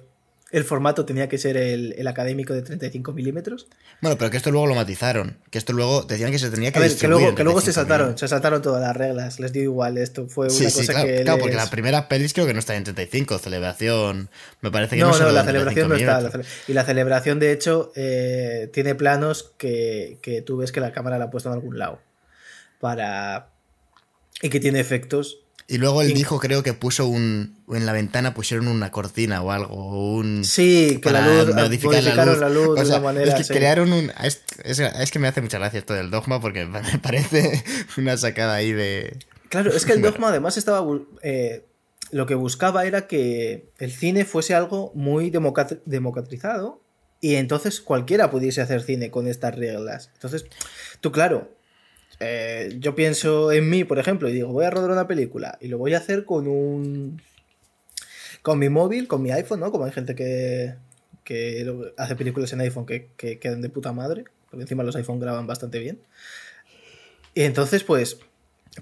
el 0.51 0.65
formato 0.65 1.05
tenía 1.05 1.29
que 1.29 1.37
ser 1.37 1.55
el, 1.55 2.05
académico 2.07 2.53
de 2.53 2.61
35 2.61 3.13
milímetros. 3.13 3.67
Bueno, 4.01 4.17
pero 4.17 4.29
que 4.29 4.37
esto 4.37 4.51
luego 4.51 4.67
lo 4.67 4.75
matizaron. 4.75 5.37
Que 5.49 5.57
esto 5.57 5.71
luego 5.71 6.03
decían 6.03 6.31
que 6.31 6.39
se 6.39 6.49
tenía 6.49 6.71
que 6.71 6.79
a 6.79 6.81
ver, 6.81 6.95
que 6.95 7.07
luego, 7.07 7.35
que 7.35 7.43
luego 7.43 7.61
se 7.61 7.71
saltaron, 7.71 8.17
se 8.17 8.27
saltaron 8.27 8.61
todas 8.61 8.81
las 8.81 8.95
reglas. 8.95 9.39
Les 9.39 9.53
dio 9.53 9.63
igual. 9.63 9.97
Esto 9.97 10.27
fue 10.27 10.47
una 10.47 10.71
cosa 10.71 10.91
claro, 10.91 11.07
que. 11.07 11.23
Claro, 11.23 11.39
porque 11.39 11.55
la 11.55 11.69
primera 11.69 12.09
pelis 12.09 12.33
creo 12.33 12.45
que 12.45 12.53
no 12.53 12.59
está 12.59 12.75
en 12.75 12.83
35. 12.83 13.39
Celebración. 13.39 14.29
Me 14.59 14.71
parece 14.71 14.97
que 14.97 15.03
no. 15.03 15.11
No, 15.11 15.19
no, 15.19 15.31
la 15.31 15.45
celebración 15.45 15.89
no 15.89 15.95
está. 15.95 16.29
y 16.67 16.73
la 16.73 16.83
celebración, 16.83 17.39
de 17.39 17.53
hecho, 17.53 17.93
eh, 17.95 18.69
tiene 18.73 18.93
planos 18.95 19.53
que, 19.57 20.17
que 20.21 20.41
tú 20.41 20.57
ves 20.57 20.73
que 20.73 20.81
la 20.81 20.91
cámara 20.91 21.17
la 21.17 21.25
ha 21.25 21.29
puesto 21.31 21.49
en 21.49 21.53
algún 21.53 21.79
lado. 21.79 21.99
Para. 22.79 23.51
Y 24.41 24.49
que 24.49 24.59
tiene 24.59 24.79
efectos 24.79 25.40
y 25.67 25.77
luego 25.77 26.01
él 26.01 26.13
dijo, 26.13 26.39
creo 26.39 26.63
que 26.63 26.73
puso 26.73 27.07
un. 27.07 27.55
En 27.69 27.85
la 27.85 27.93
ventana 27.93 28.33
pusieron 28.33 28.67
una 28.67 28.91
cortina 28.91 29.41
o 29.41 29.51
algo. 29.51 30.15
Un, 30.15 30.43
sí, 30.43 30.99
que 31.01 31.11
la 31.11 31.25
luz. 31.25 31.55
Modificaron 31.55 32.39
la 32.39 32.49
luz, 32.49 32.79
de 32.79 32.85
una 32.85 32.99
manera. 32.99 33.37
Es 33.37 33.47
que 33.47 33.53
crearon 33.53 33.93
un. 33.93 34.11
Es, 34.23 34.43
es, 34.63 35.11
que 35.11 35.19
me 35.19 35.27
hace 35.27 35.41
mucha 35.41 35.59
gracia 35.59 35.79
esto 35.79 35.93
del 35.93 36.11
dogma 36.11 36.41
porque 36.41 36.65
me 36.65 36.99
parece 36.99 37.63
una 37.97 38.17
sacada 38.17 38.55
ahí 38.55 38.73
de. 38.73 39.17
Claro, 39.49 39.71
es 39.71 39.85
que 39.85 39.93
el 39.93 40.01
dogma 40.01 40.29
además 40.29 40.57
estaba. 40.57 40.85
Eh, 41.23 41.65
lo 42.11 42.25
que 42.25 42.35
buscaba 42.35 42.85
era 42.85 43.07
que 43.07 43.71
el 43.77 43.91
cine 43.91 44.25
fuese 44.25 44.53
algo 44.53 44.91
muy 44.95 45.29
democratizado 45.29 46.81
y 47.21 47.35
entonces 47.35 47.79
cualquiera 47.79 48.29
pudiese 48.29 48.61
hacer 48.61 48.81
cine 48.81 49.11
con 49.11 49.27
estas 49.27 49.55
reglas. 49.55 50.09
Entonces, 50.15 50.45
tú, 50.99 51.11
claro, 51.11 51.55
eh, 52.23 52.75
yo 52.79 52.93
pienso 52.93 53.51
en 53.51 53.67
mí, 53.67 53.83
por 53.83 53.97
ejemplo, 53.97 54.29
y 54.29 54.33
digo, 54.33 54.49
voy 54.49 54.65
a 54.65 54.69
rodar 54.69 54.91
una 54.91 55.07
película 55.07 55.57
y 55.59 55.69
lo 55.69 55.79
voy 55.79 55.95
a 55.95 55.97
hacer 55.97 56.23
con 56.23 56.47
un. 56.47 57.19
con 58.43 58.59
mi 58.59 58.69
móvil, 58.69 59.07
con 59.07 59.23
mi 59.23 59.31
iPhone, 59.31 59.59
¿no? 59.59 59.71
Como 59.71 59.85
hay 59.85 59.91
gente 59.91 60.13
que, 60.13 60.75
que 61.23 61.91
hace 61.97 62.15
películas 62.15 62.53
en 62.53 62.61
iPhone 62.61 62.85
que, 62.85 63.09
que 63.17 63.39
quedan 63.39 63.61
de 63.61 63.69
puta 63.69 63.91
madre, 63.91 64.25
porque 64.51 64.61
encima 64.61 64.83
los 64.83 64.95
iPhone 64.95 65.19
graban 65.19 65.47
bastante 65.47 65.79
bien. 65.79 65.99
Y 67.33 67.41
entonces, 67.41 67.83
pues, 67.83 68.19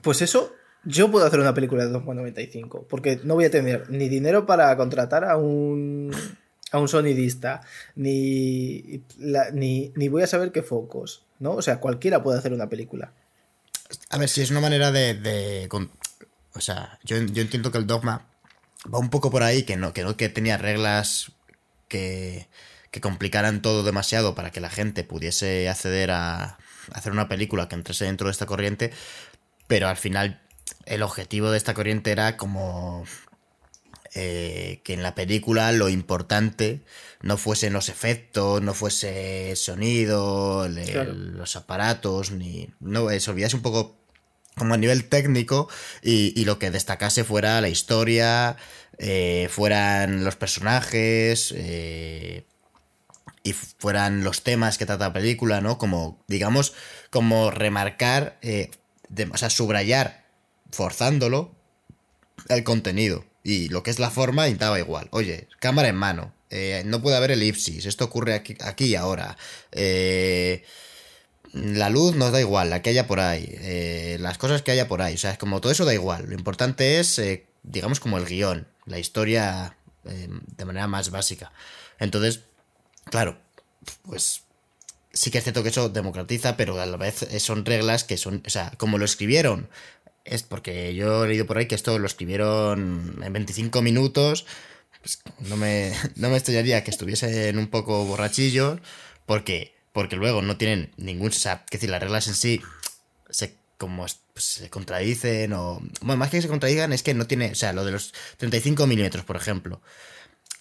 pues 0.01 0.21
eso, 0.21 0.53
yo 0.83 1.09
puedo 1.09 1.25
hacer 1.25 1.39
una 1.39 1.53
película 1.53 1.85
de 1.85 1.93
2.95, 1.93 2.87
porque 2.89 3.21
no 3.23 3.35
voy 3.35 3.45
a 3.45 3.51
tener 3.51 3.89
ni 3.89 4.09
dinero 4.09 4.45
para 4.45 4.75
contratar 4.75 5.23
a 5.23 5.37
un 5.37 6.11
a 6.71 6.79
un 6.79 6.87
sonidista, 6.89 7.61
ni, 7.95 9.01
ni, 9.53 9.93
ni 9.95 10.07
voy 10.09 10.23
a 10.23 10.27
saber 10.27 10.51
qué 10.51 10.61
focos, 10.61 11.25
¿no? 11.39 11.53
O 11.53 11.61
sea, 11.61 11.79
cualquiera 11.79 12.21
puede 12.21 12.37
hacer 12.37 12.53
una 12.53 12.69
película. 12.69 13.13
A 14.09 14.17
ver, 14.17 14.29
si 14.29 14.41
es 14.41 14.51
una 14.51 14.61
manera 14.61 14.91
de. 14.91 15.67
o 16.53 16.61
sea, 16.61 16.99
yo, 17.03 17.17
entiendo 17.17 17.71
que 17.71 17.77
el 17.77 17.87
dogma 17.87 18.27
va 18.93 18.99
un 18.99 19.09
poco 19.09 19.31
por 19.31 19.43
ahí, 19.43 19.63
que 19.63 19.77
no, 19.77 19.93
que 19.93 20.03
no 20.03 20.15
que 20.17 20.29
tenía 20.29 20.57
reglas 20.57 21.31
que, 21.87 22.47
que 22.91 23.01
complicaran 23.01 23.61
todo 23.61 23.83
demasiado 23.83 24.35
para 24.35 24.51
que 24.51 24.61
la 24.61 24.69
gente 24.69 25.03
pudiese 25.03 25.69
acceder 25.69 26.11
a 26.11 26.57
hacer 26.93 27.11
una 27.11 27.27
película 27.27 27.67
que 27.67 27.75
entrase 27.75 28.05
dentro 28.05 28.27
de 28.27 28.31
esta 28.31 28.45
corriente, 28.45 28.91
pero 29.67 29.87
al 29.87 29.97
final 29.97 30.41
el 30.85 31.03
objetivo 31.03 31.51
de 31.51 31.57
esta 31.57 31.73
corriente 31.73 32.11
era 32.11 32.37
como 32.37 33.05
eh, 34.15 34.81
que 34.83 34.93
en 34.93 35.03
la 35.03 35.13
película 35.13 35.71
lo 35.71 35.87
importante 35.89 36.81
no 37.21 37.37
fuesen 37.37 37.73
los 37.73 37.89
efectos, 37.89 38.61
no 38.61 38.73
fuese 38.73 39.55
sonido, 39.55 40.67
los 40.67 41.55
aparatos, 41.55 42.31
ni. 42.31 42.69
No, 42.79 43.09
se 43.09 43.29
olvidase 43.29 43.55
un 43.55 43.61
poco 43.61 43.97
como 44.55 44.73
a 44.73 44.77
nivel 44.77 45.07
técnico 45.07 45.69
y, 46.01 46.43
lo 46.45 46.59
que 46.59 46.71
destacase 46.71 47.23
fuera 47.23 47.61
la 47.61 47.69
historia, 47.69 48.57
eh, 48.97 49.47
fueran 49.51 50.23
los 50.23 50.35
personajes 50.35 51.53
eh, 51.55 52.45
y 53.43 53.53
fueran 53.53 54.23
los 54.23 54.43
temas 54.43 54.77
que 54.77 54.85
trata 54.85 55.07
la 55.07 55.13
película, 55.13 55.61
¿no? 55.61 55.77
Como, 55.77 56.23
digamos, 56.27 56.73
como 57.09 57.51
remarcar, 57.51 58.39
o 59.31 59.37
sea, 59.37 59.49
subrayar, 59.49 60.25
forzándolo, 60.71 61.55
el 62.49 62.63
contenido. 62.63 63.28
Y 63.43 63.69
lo 63.69 63.83
que 63.83 63.91
es 63.91 63.99
la 63.99 64.09
forma 64.09 64.49
daba 64.49 64.79
igual. 64.79 65.07
Oye, 65.11 65.47
cámara 65.59 65.87
en 65.87 65.95
mano. 65.95 66.33
Eh, 66.49 66.83
no 66.85 67.01
puede 67.01 67.17
haber 67.17 67.31
elipsis. 67.31 67.85
Esto 67.85 68.05
ocurre 68.05 68.33
aquí, 68.33 68.57
aquí 68.61 68.85
y 68.85 68.95
ahora. 68.95 69.37
Eh, 69.71 70.63
la 71.53 71.89
luz 71.89 72.15
nos 72.15 72.31
da 72.31 72.39
igual, 72.39 72.69
la 72.69 72.81
que 72.81 72.89
haya 72.89 73.07
por 73.07 73.19
ahí. 73.19 73.47
Eh, 73.49 74.17
las 74.19 74.37
cosas 74.37 74.61
que 74.61 74.71
haya 74.71 74.87
por 74.87 75.01
ahí. 75.01 75.15
O 75.15 75.17
sea, 75.17 75.31
es 75.31 75.37
como 75.37 75.61
todo 75.61 75.71
eso 75.71 75.85
da 75.85 75.93
igual. 75.93 76.25
Lo 76.27 76.35
importante 76.35 76.99
es, 76.99 77.21
digamos, 77.63 77.99
como 77.99 78.17
el 78.17 78.25
guion. 78.25 78.67
La 78.85 78.99
historia 78.99 79.75
de 80.03 80.65
manera 80.65 80.87
más 80.87 81.11
básica. 81.11 81.51
Entonces, 81.99 82.41
claro, 83.05 83.37
pues 84.03 84.41
sí 85.13 85.29
que 85.29 85.37
es 85.37 85.43
cierto 85.43 85.61
que 85.61 85.69
eso 85.69 85.89
democratiza, 85.89 86.57
pero 86.57 86.79
a 86.79 86.85
la 86.85 86.97
vez 86.97 87.27
son 87.39 87.65
reglas 87.65 88.03
que 88.03 88.17
son, 88.17 88.41
o 88.45 88.49
sea, 88.49 88.71
como 88.77 88.97
lo 88.97 89.05
escribieron 89.05 89.69
es 90.29 90.43
porque 90.43 90.93
yo 90.93 91.25
he 91.25 91.27
leído 91.27 91.45
por 91.45 91.57
ahí 91.57 91.65
que 91.65 91.75
esto 91.75 91.97
lo 91.97 92.05
escribieron 92.05 93.19
en 93.21 93.33
25 93.33 93.81
minutos. 93.81 94.45
Pues 95.01 95.19
no, 95.39 95.57
me, 95.57 95.91
no 96.15 96.29
me 96.29 96.37
extrañaría 96.37 96.83
que 96.83 96.91
estuviesen 96.91 97.57
un 97.57 97.67
poco 97.67 98.05
borrachillos, 98.05 98.79
porque, 99.25 99.75
porque 99.91 100.15
luego 100.15 100.41
no 100.41 100.57
tienen 100.57 100.91
ningún. 100.97 101.29
O 101.29 101.31
sea, 101.31 101.65
que 101.65 101.77
decir, 101.77 101.89
las 101.89 102.01
reglas 102.01 102.27
en 102.27 102.35
sí 102.35 102.61
se, 103.29 103.55
como, 103.77 104.05
pues, 104.33 104.45
se 104.45 104.69
contradicen, 104.69 105.53
o. 105.53 105.81
Bueno, 106.01 106.17
más 106.17 106.29
que 106.29 106.41
se 106.41 106.47
contradigan, 106.47 106.93
es 106.93 107.03
que 107.03 107.13
no 107.13 107.25
tiene. 107.25 107.51
O 107.51 107.55
sea, 107.55 107.73
lo 107.73 107.83
de 107.83 107.91
los 107.91 108.13
35 108.37 108.85
milímetros, 108.87 109.25
por 109.25 109.35
ejemplo. 109.35 109.81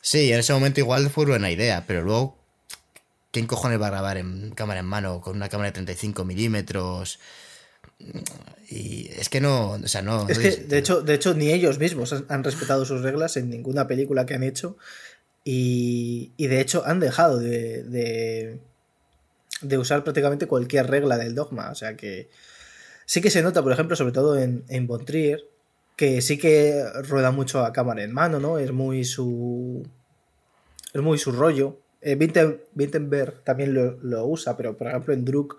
Sí, 0.01 0.33
en 0.33 0.41
ese 0.41 0.53
momento 0.55 0.81
igual 0.81 1.11
fue 1.11 1.27
buena 1.27 1.51
idea, 1.51 1.85
pero 1.87 2.03
luego. 2.03 2.39
¿Quién 3.31 3.47
cojones 3.47 3.81
va 3.81 3.89
a 3.89 3.91
grabar 3.91 4.17
en 4.17 4.53
cámara 4.53 4.81
en 4.81 4.87
mano 4.87 5.21
con 5.21 5.37
una 5.37 5.51
cámara 5.51 5.69
de 5.69 5.75
35 5.75 6.25
milímetros? 6.25 7.19
Y 8.71 9.09
es 9.19 9.29
que 9.29 9.41
no, 9.41 9.73
o 9.73 9.89
sea, 9.89 10.03
no. 10.03 10.29
Es 10.29 10.39
que, 10.39 10.51
de 10.51 10.79
hecho, 10.79 11.01
de 11.01 11.15
hecho, 11.15 11.35
ni 11.35 11.51
ellos 11.51 11.79
mismos 11.79 12.15
han 12.29 12.45
respetado 12.45 12.85
sus 12.85 13.03
reglas 13.03 13.37
en 13.37 13.49
ninguna 13.49 13.87
película 13.87 14.27
que 14.27 14.35
han 14.35 14.43
hecho. 14.43 14.77
Y, 15.45 16.33
y 16.37 16.47
de 16.49 16.61
hecho, 16.61 16.85
han 16.85 17.01
dejado 17.01 17.39
de, 17.39 18.59
de, 19.63 19.79
usar 19.79 20.05
prácticamente 20.05 20.47
cualquier 20.47 20.89
regla 20.89 21.17
del 21.17 21.35
dogma. 21.35 21.71
O 21.71 21.75
sea 21.75 21.97
que 21.97 22.29
sí 23.07 23.23
que 23.23 23.31
se 23.31 23.43
nota, 23.43 23.63
por 23.63 23.73
ejemplo, 23.73 23.97
sobre 23.97 24.13
todo 24.13 24.39
en, 24.39 24.65
en 24.69 24.87
Bontrier, 24.87 25.43
que 25.97 26.21
sí 26.21 26.37
que 26.39 26.85
rueda 27.09 27.31
mucho 27.31 27.65
a 27.65 27.73
cámara 27.73 28.03
en 28.03 28.13
mano, 28.13 28.39
¿no? 28.39 28.59
Es 28.59 28.73
muy 28.73 29.05
su. 29.05 29.87
Es 30.93 31.01
muy 31.01 31.17
su 31.17 31.33
rollo. 31.33 31.81
Eh, 32.03 32.17
también 33.45 33.75
lo, 33.75 33.97
lo, 34.03 34.27
usa, 34.27 34.57
pero 34.57 34.77
por 34.77 34.89
ejemplo 34.89 35.15
en 35.15 35.25
Druk. 35.25 35.57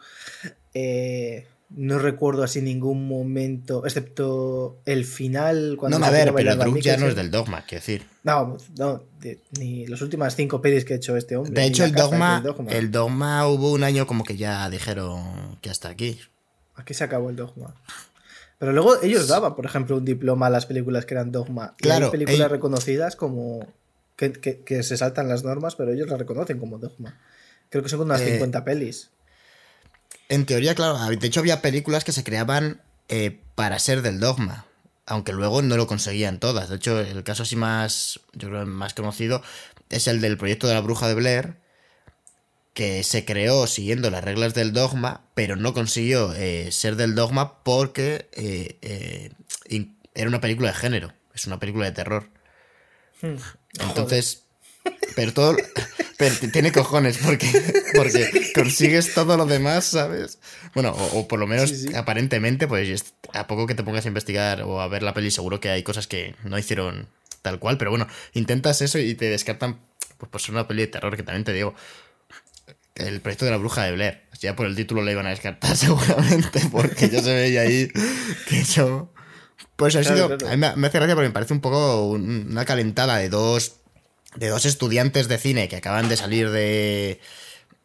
Eh, 0.74 1.46
no 1.70 2.00
recuerdo 2.00 2.44
así 2.44 2.62
ningún 2.62 3.08
momento, 3.08 3.86
excepto 3.86 4.82
el 4.86 5.06
final. 5.06 5.76
Cuando 5.78 6.00
no, 6.00 6.06
a 6.06 6.10
ver, 6.10 6.34
pero 6.34 6.56
Druk 6.56 6.80
ya 6.80 6.98
no 6.98 7.08
es 7.08 7.16
del 7.16 7.32
dogma, 7.32 7.62
quiero 7.62 7.82
decir. 7.82 8.06
No, 8.24 8.58
no 8.78 9.04
ni 9.58 9.86
las 9.88 10.02
últimas 10.02 10.36
cinco 10.36 10.62
pelis 10.62 10.86
que 10.86 10.94
ha 10.94 10.98
hecho 10.98 11.16
este 11.18 11.36
hombre. 11.36 11.54
De 11.54 11.68
hecho, 11.68 11.84
el 11.84 11.94
dogma, 11.94 12.44
el 12.70 12.92
dogma 12.92 13.48
hubo 13.48 13.72
un 13.72 13.84
año 13.84 14.08
como 14.08 14.24
que 14.24 14.38
ya 14.38 14.70
dijeron 14.70 15.58
que 15.62 15.70
hasta 15.70 15.90
aquí. 15.90 16.20
Aquí 16.76 16.94
se 16.94 17.04
acabó 17.04 17.30
el 17.30 17.36
dogma. 17.36 17.76
Pero 18.58 18.74
luego 18.74 19.02
ellos 19.02 19.28
daban, 19.28 19.56
por 19.56 19.66
ejemplo, 19.66 19.98
un 19.98 20.06
diploma 20.06 20.48
a 20.48 20.50
las 20.50 20.66
películas 20.66 21.06
que 21.06 21.14
eran 21.14 21.32
dogma. 21.32 21.76
Claro. 21.78 22.06
hay 22.06 22.12
películas 22.12 22.52
reconocidas 22.52 23.16
como. 23.16 23.68
Que, 24.16 24.84
se 24.84 24.98
saltan 24.98 25.30
las 25.30 25.46
normas, 25.46 25.76
pero 25.76 25.94
ellos 25.94 26.10
las 26.10 26.20
reconocen 26.20 26.60
como 26.60 26.78
dogma. 26.78 27.18
Creo 27.70 27.84
que 27.84 27.90
son 27.90 28.02
unas 28.02 28.22
50 28.22 28.58
eh, 28.58 28.62
pelis. 28.64 29.12
En 30.30 30.46
teoría, 30.46 30.76
claro. 30.76 30.98
De 30.98 31.28
hecho, 31.28 31.40
había 31.40 31.62
películas 31.62 32.04
que 32.04 32.12
se 32.12 32.24
creaban 32.24 32.82
eh, 33.08 33.42
para 33.56 33.80
ser 33.80 34.02
del 34.02 34.20
dogma. 34.20 34.66
Aunque 35.06 35.34
luego 35.34 35.64
no 35.64 35.76
lo 35.76 35.88
conseguían 35.88 36.40
todas. 36.40 36.70
De 36.70 36.76
hecho, 36.76 37.00
el 37.00 37.24
caso 37.24 37.44
así 37.44 37.56
más. 37.56 38.20
Yo 38.34 38.50
creo 38.50 38.66
más 38.66 38.94
conocido. 38.94 39.42
Es 39.90 40.08
el 40.08 40.22
del 40.22 40.38
proyecto 40.38 40.68
de 40.68 40.76
la 40.76 40.82
bruja 40.82 41.08
de 41.08 41.16
Blair 41.16 41.58
que 42.76 43.04
se 43.04 43.26
creó 43.26 43.68
siguiendo 43.68 44.10
las 44.10 44.24
reglas 44.24 44.54
del 44.54 44.72
dogma, 44.72 45.22
pero 45.34 45.58
no 45.58 45.74
consiguió 45.74 46.34
eh, 46.34 46.72
ser 46.72 46.96
del 46.96 47.14
dogma 47.14 47.62
porque 47.64 48.30
eh, 48.32 49.34
era 50.14 50.30
una 50.30 50.40
película 50.40 50.70
de 50.70 50.76
género, 50.76 51.14
es 51.34 51.46
una 51.48 51.60
película 51.60 51.86
de 51.88 51.92
terror. 51.92 52.30
Hmm. 53.22 53.36
Entonces, 53.80 54.44
pero 55.16 55.34
todo... 55.34 55.58
Pero 56.18 56.36
tiene 56.52 56.74
cojones 56.74 57.18
porque, 57.18 57.50
porque 57.96 58.52
consigues 58.54 59.14
todo 59.14 59.38
lo 59.38 59.46
demás, 59.46 59.86
¿sabes? 59.86 60.40
Bueno, 60.74 60.92
o, 60.92 61.30
por 61.30 61.40
lo 61.40 61.48
menos 61.48 61.74
aparentemente, 61.96 62.68
pues 62.68 63.14
a 63.34 63.48
poco 63.48 63.68
que 63.68 63.74
te 63.74 63.84
pongas 63.84 64.04
a 64.04 64.10
investigar 64.10 64.64
o 64.64 64.82
a 64.82 64.90
ver 64.90 65.02
la 65.02 65.14
peli, 65.14 65.32
seguro 65.32 65.62
que 65.62 65.70
hay 65.70 65.82
cosas 65.82 66.08
que 66.08 66.36
no 66.44 66.60
hicieron 66.60 67.08
tal 67.42 67.60
cual, 67.60 67.78
pero 67.78 67.90
bueno, 67.92 68.06
intentas 68.34 68.82
eso 68.82 69.00
y 69.00 69.16
te 69.16 69.30
descartan 69.30 69.80
pues 70.18 70.30
por 70.30 70.42
ser 70.42 70.52
una 70.52 70.68
peli 70.68 70.82
de 70.82 70.88
terror, 70.88 71.16
que 71.16 71.24
también 71.24 71.46
te 71.46 71.54
digo, 71.54 71.74
el 72.96 73.22
proyecto 73.22 73.46
de 73.46 73.52
la 73.52 73.58
bruja 73.58 73.84
de 73.86 73.94
Blair. 73.94 74.22
Ya 74.40 74.56
por 74.56 74.66
el 74.66 74.76
título 74.76 75.02
le 75.02 75.14
iban 75.14 75.26
a 75.26 75.30
descartar 75.30 75.76
seguramente, 75.76 76.62
porque 76.72 77.10
yo 77.10 77.22
se 77.22 77.34
veía 77.34 77.62
ahí 77.62 77.90
que 78.48 78.60
eso... 78.60 79.12
Pues 79.76 79.96
ha 79.96 80.04
sido... 80.04 80.26
A 80.26 80.58
mí 80.58 80.66
me 80.76 80.88
hace 80.88 81.00
gracia 81.00 81.16
porque 81.16 81.30
me 81.30 81.34
parece 81.34 81.54
un 81.54 81.62
poco 81.62 82.08
una 82.08 82.66
calentada 82.66 83.18
de 83.18 83.30
dos, 83.30 83.78
de 84.36 84.50
dos 84.50 84.66
estudiantes 84.66 85.28
de 85.28 85.38
cine 85.38 85.68
que 85.68 85.78
acaban 85.78 86.10
de 86.10 86.18
salir 86.18 86.50
de 86.50 87.20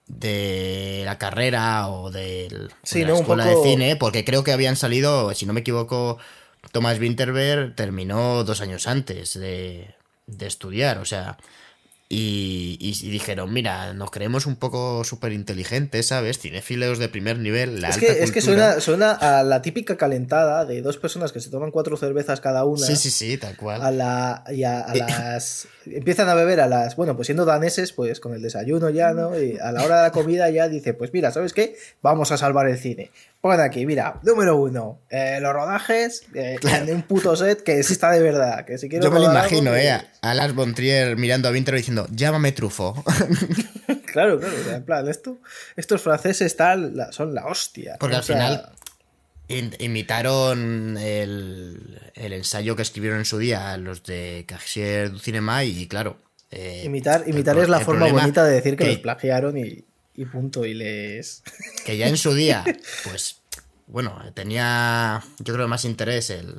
de 0.07 1.03
la 1.05 1.19
carrera 1.19 1.89
o 1.89 2.11
de 2.11 2.49
la 2.51 3.15
escuela 3.15 3.47
de 3.47 3.57
cine, 3.63 3.97
porque 3.97 4.25
creo 4.25 4.45
que 4.45 4.53
habían 4.53 4.77
salido, 4.77 5.33
si 5.35 5.47
no 5.47 5.53
me 5.53 5.61
equivoco, 5.61 6.19
Thomas 6.73 6.99
Winterberg 6.99 7.75
terminó 7.75 8.45
dos 8.45 8.61
años 8.61 8.87
antes 8.87 9.35
de, 9.35 9.95
de 10.27 10.47
estudiar, 10.47 10.99
o 10.99 11.05
sea, 11.05 11.39
y, 12.17 13.11
dijeron, 13.11 13.53
mira, 13.53 13.93
nos 13.93 14.11
creemos 14.11 14.47
un 14.47 14.57
poco 14.57 15.05
súper 15.05 15.33
inteligentes, 15.33 16.07
¿sabes? 16.07 16.39
Cinefileos 16.39 16.99
de 16.99 17.09
primer 17.09 17.39
nivel. 17.39 17.81
La 17.81 17.89
es, 17.89 17.99
que, 17.99 18.23
es 18.23 18.31
que 18.31 18.41
suena, 18.41 18.81
suena 18.81 19.13
a 19.13 19.43
la 19.43 19.63
típica 19.63 19.97
calentada 19.97 20.65
de 20.65 20.81
dos 20.83 20.97
personas 20.97 21.33
que 21.33 21.41
se 21.41 21.51
toman 21.51 21.71
cuatro 21.71 21.97
cervezas 21.97 22.41
cada 22.41 22.65
una. 22.65 22.87
Sí, 22.87 22.97
sí, 22.97 23.11
sí, 23.11 23.37
tal 23.37 23.57
cual. 23.57 23.83
A, 23.83 23.91
la, 23.91 24.45
y 24.51 24.65
a, 24.65 24.87
las. 24.95 25.67
empiezan 25.87 26.29
a 26.29 26.35
beber 26.35 26.61
a 26.61 26.69
las. 26.69 26.97
Bueno, 26.97 27.17
pues 27.17 27.27
siendo 27.27 27.45
daneses, 27.45 27.93
pues 27.93 28.21
con 28.21 28.35
el 28.35 28.43
desayuno 28.43 28.91
ya, 28.91 29.13
¿no? 29.13 29.39
Y 29.39 29.59
a 29.59 29.73
la 29.73 29.85
hora 29.85 29.97
de 29.97 30.03
la 30.05 30.13
comida 30.13 30.49
ya 30.51 30.69
dice, 30.69 30.95
pues 30.95 31.13
mira, 31.13 31.33
¿sabes 31.33 31.53
qué? 31.53 31.77
Vamos 32.03 32.31
a 32.33 32.37
salvar 32.37 32.69
el 32.69 32.79
cine. 32.79 33.11
Pongan 33.45 33.61
aquí, 33.61 33.85
mira, 33.85 34.21
número 34.23 34.57
uno, 34.57 35.01
eh, 35.11 35.39
los 35.39 35.53
rodajes 35.53 36.23
eh, 36.35 36.57
de 36.87 36.95
un 36.95 37.03
puto 37.03 37.37
set 37.37 37.63
que 37.63 37.79
exista 37.79 38.11
de 38.11 38.23
verdad. 38.23 38.65
Que 38.65 38.79
si 38.79 38.89
quiero 38.89 39.05
Yo 39.05 39.11
me 39.11 39.21
lo 39.21 39.31
imagino, 39.31 39.77
eh, 39.77 40.01
a 40.23 40.33
Lars 40.33 40.55
Bontrier 40.55 41.19
mirando 41.19 41.49
a 41.49 41.53
Winter 41.53 41.75
diciendo, 41.75 42.04
llámame 42.11 42.53
trufo. 42.53 42.95
claro, 44.13 44.39
claro, 44.39 44.57
en 44.71 44.85
plan, 44.85 45.09
esto, 45.09 45.39
estos 45.77 46.03
franceses 46.03 46.57
tal, 46.57 47.09
son 47.11 47.35
la 47.35 47.47
hostia. 47.47 47.97
Porque 47.99 48.17
al 48.17 48.23
final 48.23 48.71
imitaron 49.49 50.97
el, 50.97 52.01
ensayo 52.15 52.77
que 52.77 52.83
escribieron 52.83 53.19
en 53.19 53.25
su 53.25 53.39
día 53.39 53.77
los 53.77 54.03
de 54.03 54.45
Caxier 54.49 55.11
du 55.11 55.19
Cinema 55.19 55.65
y 55.65 55.87
claro. 55.87 56.19
Eh, 56.51 56.83
imitar 56.85 57.25
imitar 57.27 57.59
es 57.59 57.69
la 57.69 57.81
forma 57.81 58.07
bonita 58.11 58.45
de 58.45 58.55
decir 58.55 58.77
que, 58.77 58.85
que 58.85 58.91
los 58.93 59.01
plagiaron 59.01 59.59
y 59.59 59.85
y 60.15 60.25
punto, 60.27 60.65
y 60.65 60.75
les... 60.75 61.43
Que 61.85 61.97
ya 61.97 62.07
en 62.09 62.17
su 62.17 62.35
día, 62.35 62.65
pues, 63.05 63.41
bueno, 63.87 64.17
tenía, 64.33 65.23
yo 65.41 65.55
creo, 65.55 65.67
más 65.67 65.85
interés 65.85 66.31
el, 66.31 66.55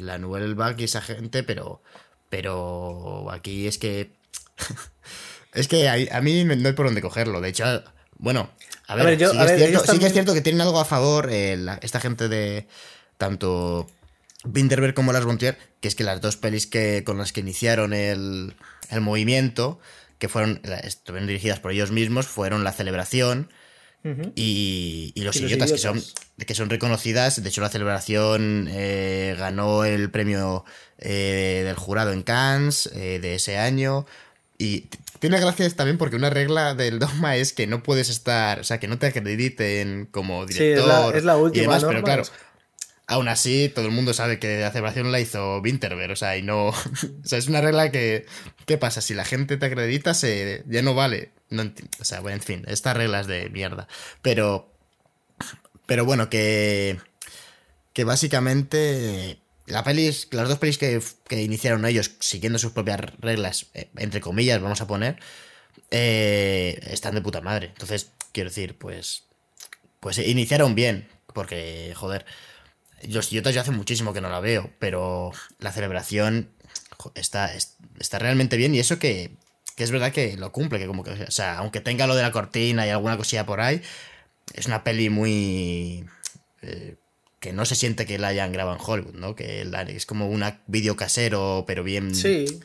la 0.00 0.18
Nouvelle 0.18 0.54
Vague 0.54 0.82
y 0.82 0.84
esa 0.84 1.00
gente, 1.00 1.42
pero, 1.42 1.82
pero 2.28 3.30
aquí 3.30 3.66
es 3.66 3.78
que... 3.78 4.12
es 5.54 5.68
que 5.68 5.88
a, 5.88 6.20
mí 6.20 6.44
no 6.44 6.68
hay 6.68 6.74
por 6.74 6.86
dónde 6.86 7.02
cogerlo. 7.02 7.40
De 7.40 7.50
hecho, 7.50 7.84
bueno, 8.16 8.50
a 8.86 8.96
ver, 8.96 9.18
sí, 9.18 9.98
que 9.98 10.06
es 10.06 10.12
cierto, 10.12 10.34
que 10.34 10.40
tienen 10.40 10.60
algo 10.60 10.80
a 10.80 10.84
favor 10.84 11.28
eh, 11.30 11.58
esta 11.82 12.00
gente 12.00 12.28
de 12.28 12.66
tanto 13.16 13.88
Winterberg 14.44 14.94
como 14.94 15.12
Las 15.12 15.24
Bontier, 15.24 15.56
que 15.80 15.88
es 15.88 15.94
que 15.94 16.04
las 16.04 16.20
dos 16.20 16.36
pelis 16.36 16.66
que, 16.66 17.04
con 17.04 17.18
las 17.18 17.32
que 17.32 17.40
iniciaron 17.40 17.92
el, 17.92 18.54
el 18.90 19.00
movimiento 19.00 19.80
que 20.18 20.28
fueron, 20.28 20.60
estuvieron 20.84 21.26
dirigidas 21.26 21.58
por 21.58 21.72
ellos 21.72 21.90
mismos, 21.90 22.28
fueron 22.28 22.62
La 22.62 22.72
Celebración 22.72 23.50
y, 24.34 25.12
Los, 25.16 25.36
idiotas, 25.36 25.72
Que, 25.72 25.78
son, 25.78 26.02
que 26.46 26.54
son 26.54 26.70
reconocidas. 26.70 27.42
De 27.42 27.48
hecho, 27.48 27.60
La 27.60 27.68
Celebración 27.68 28.68
eh, 28.70 29.36
ganó 29.38 29.84
el 29.84 30.10
premio 30.10 30.64
eh, 30.98 31.62
del 31.64 31.76
jurado 31.76 32.12
en 32.12 32.22
Cannes 32.22 32.90
eh, 32.94 33.20
de 33.20 33.36
ese 33.36 33.58
año. 33.58 34.06
Y 34.62 34.86
tiene 35.18 35.40
gracias 35.40 35.74
también 35.74 35.98
porque 35.98 36.14
una 36.14 36.30
regla 36.30 36.76
del 36.76 37.00
dogma 37.00 37.34
es 37.34 37.52
que 37.52 37.66
no 37.66 37.82
puedes 37.82 38.08
estar, 38.08 38.60
o 38.60 38.64
sea, 38.64 38.78
que 38.78 38.86
no 38.86 38.96
te 38.96 39.08
acrediten 39.08 40.06
como 40.08 40.46
director. 40.46 41.16
es 41.16 41.24
la, 41.24 41.36
última. 41.36 41.80
pero 41.80 42.04
claro, 42.04 42.22
Aún 43.08 43.26
así, 43.26 43.68
todo 43.74 43.86
el 43.86 43.90
mundo 43.90 44.14
sabe 44.14 44.38
que 44.38 44.60
la 44.60 44.70
celebración 44.70 45.10
la 45.10 45.18
hizo 45.18 45.58
Winterberg, 45.58 46.12
o 46.12 46.16
sea, 46.16 46.36
y 46.36 46.42
no. 46.42 46.68
o 46.68 46.74
sea, 47.24 47.38
es 47.38 47.48
una 47.48 47.60
regla 47.60 47.90
que. 47.90 48.24
¿Qué 48.64 48.78
pasa? 48.78 49.00
Si 49.00 49.14
la 49.14 49.24
gente 49.24 49.56
te 49.56 49.66
acredita, 49.66 50.14
se, 50.14 50.62
ya 50.68 50.80
no 50.82 50.94
vale. 50.94 51.32
No 51.50 51.64
o 51.98 52.04
sea, 52.04 52.20
bueno, 52.20 52.36
en 52.36 52.42
fin, 52.42 52.64
estas 52.68 52.96
reglas 52.96 53.26
de 53.26 53.50
mierda. 53.50 53.88
Pero. 54.22 54.72
Pero 55.86 56.04
bueno, 56.04 56.30
que. 56.30 57.00
Que 57.92 58.04
básicamente. 58.04 59.41
La 59.66 59.84
pelis, 59.84 60.28
las 60.32 60.48
dos 60.48 60.58
pelis 60.58 60.78
que, 60.78 61.00
iniciaron 61.30 61.84
ellos 61.86 62.16
siguiendo 62.20 62.58
sus 62.58 62.72
propias 62.72 63.00
reglas, 63.20 63.66
eh, 63.74 63.90
entre 63.96 64.20
comillas, 64.20 64.60
vamos 64.60 64.80
a 64.80 64.86
poner, 64.86 65.18
eh, 65.90 66.80
están 66.90 67.14
de 67.14 67.22
puta 67.22 67.40
madre. 67.40 67.68
Entonces, 67.68 68.10
quiero 68.32 68.50
decir, 68.50 68.76
pues. 68.78 69.24
Pues 70.00 70.18
iniciaron 70.18 70.74
bien, 70.74 71.08
porque, 71.32 71.92
joder. 71.96 72.26
Los 73.08 73.32
idiotas 73.32 73.54
yo 73.54 73.60
hace 73.60 73.70
muchísimo 73.72 74.12
que 74.12 74.20
no 74.20 74.28
la 74.28 74.40
veo, 74.40 74.70
pero 74.78 75.32
la 75.58 75.72
celebración 75.72 76.50
está, 77.14 77.52
está 77.54 78.18
realmente 78.18 78.56
bien 78.56 78.74
y 78.74 78.78
eso 78.78 78.98
que, 78.98 79.36
es 79.76 79.90
verdad 79.90 80.12
que 80.12 80.36
lo 80.36 80.52
cumple, 80.52 80.78
que 80.78 80.86
como 80.86 81.02
que, 81.02 81.10
o 81.10 81.30
sea, 81.30 81.58
aunque 81.58 81.80
tenga 81.80 82.06
lo 82.06 82.14
de 82.14 82.22
la 82.22 82.30
cortina 82.30 82.86
y 82.86 82.90
alguna 82.90 83.16
cosilla 83.16 83.46
por 83.46 83.60
ahí, 83.60 83.82
es 84.54 84.66
una 84.66 84.84
peli 84.84 85.10
muy... 85.10 86.04
Eh, 86.62 86.96
que 87.42 87.52
no 87.52 87.66
se 87.66 87.74
siente 87.74 88.06
que 88.06 88.18
la 88.18 88.28
hayan 88.28 88.52
grabado 88.52 88.78
en 88.78 88.82
Hollywood, 88.82 89.14
¿no? 89.14 89.34
Que 89.34 89.68
es 89.88 90.06
como 90.06 90.28
un 90.28 90.42
vídeo 90.66 90.96
casero, 90.96 91.64
pero 91.66 91.84
bien... 91.84 92.14
Sí. 92.14 92.60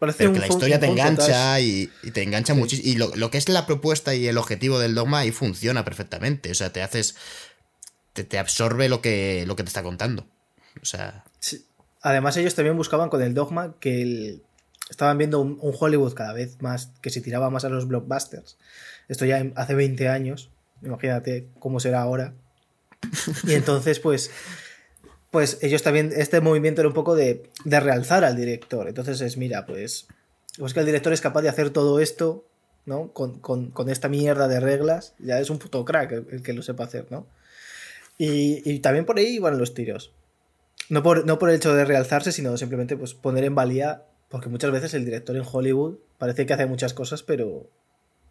Parece 0.00 0.18
pero 0.18 0.32
que 0.32 0.40
la 0.40 0.48
historia 0.48 0.80
te 0.80 0.86
engancha 0.86 1.60
y, 1.60 1.88
te 2.12 2.24
engancha 2.24 2.54
muchísimo. 2.54 2.88
Y 2.88 2.96
lo, 2.96 3.14
lo, 3.14 3.30
que 3.30 3.38
es 3.38 3.48
la 3.48 3.66
propuesta 3.66 4.16
y 4.16 4.26
el 4.26 4.36
objetivo 4.36 4.80
del 4.80 4.96
dogma 4.96 5.20
ahí 5.20 5.30
funciona 5.30 5.84
perfectamente. 5.84 6.50
O 6.50 6.54
sea, 6.54 6.72
te 6.72 6.82
haces 6.82 7.14
te, 8.24 8.38
absorbe 8.38 8.88
lo 8.88 9.00
que, 9.00 9.44
lo 9.46 9.56
que 9.56 9.62
te 9.62 9.68
está 9.68 9.82
contando. 9.82 10.26
O 10.80 10.84
sea. 10.84 11.24
Además, 12.02 12.36
ellos 12.36 12.54
también 12.54 12.76
buscaban 12.76 13.08
con 13.08 13.22
el 13.22 13.34
dogma 13.34 13.74
que 13.80 14.40
estaban 14.88 15.18
viendo 15.18 15.40
un, 15.40 15.58
Hollywood 15.60 16.14
cada 16.14 16.32
vez 16.32 16.60
más 16.62 16.92
que 17.02 17.10
se 17.10 17.20
tiraba 17.20 17.50
más 17.50 17.64
a 17.64 17.68
los 17.68 17.88
blockbusters. 17.88 18.56
Esto 19.08 19.24
ya 19.24 19.44
hace 19.56 19.74
20 19.74 20.08
años. 20.08 20.50
Imagínate 20.82 21.48
cómo 21.58 21.80
será 21.80 22.02
ahora. 22.02 22.34
Y 23.46 23.54
entonces, 23.54 24.00
pues. 24.00 24.30
Pues 25.30 25.58
ellos 25.62 25.82
también. 25.82 26.12
Este 26.16 26.40
movimiento 26.40 26.80
era 26.80 26.88
un 26.88 26.94
poco 26.94 27.14
de, 27.14 27.50
de 27.64 27.80
realzar 27.80 28.24
al 28.24 28.36
director. 28.36 28.88
Entonces 28.88 29.20
es, 29.20 29.36
mira, 29.36 29.66
pues. 29.66 30.06
Pues 30.58 30.72
que 30.72 30.80
el 30.80 30.86
director 30.86 31.12
es 31.12 31.20
capaz 31.20 31.42
de 31.42 31.50
hacer 31.50 31.70
todo 31.70 32.00
esto, 32.00 32.46
¿no? 32.86 33.12
Con, 33.12 33.40
con 33.40 33.88
esta 33.90 34.08
mierda 34.08 34.48
de 34.48 34.60
reglas. 34.60 35.14
Ya 35.18 35.38
es 35.38 35.50
un 35.50 35.58
puto 35.58 35.84
crack 35.84 36.12
el 36.12 36.42
que 36.42 36.52
lo 36.52 36.62
sepa 36.62 36.84
hacer, 36.84 37.06
¿no? 37.10 37.26
Y, 38.18 38.78
también 38.80 39.04
por 39.04 39.18
ahí 39.18 39.26
iban 39.26 39.58
los 39.58 39.74
tiros. 39.74 40.12
No 40.88 41.02
por, 41.02 41.26
no 41.26 41.38
por 41.38 41.50
el 41.50 41.56
hecho 41.56 41.74
de 41.74 41.84
realzarse, 41.84 42.32
sino 42.32 42.56
simplemente 42.56 42.96
pues, 42.96 43.14
poner 43.14 43.44
en 43.44 43.54
valía, 43.54 44.04
porque 44.28 44.48
muchas 44.48 44.70
veces 44.70 44.94
el 44.94 45.04
director 45.04 45.36
en 45.36 45.44
Hollywood 45.50 45.98
parece 46.18 46.46
que 46.46 46.54
hace 46.54 46.66
muchas 46.66 46.94
cosas, 46.94 47.22
pero, 47.22 47.68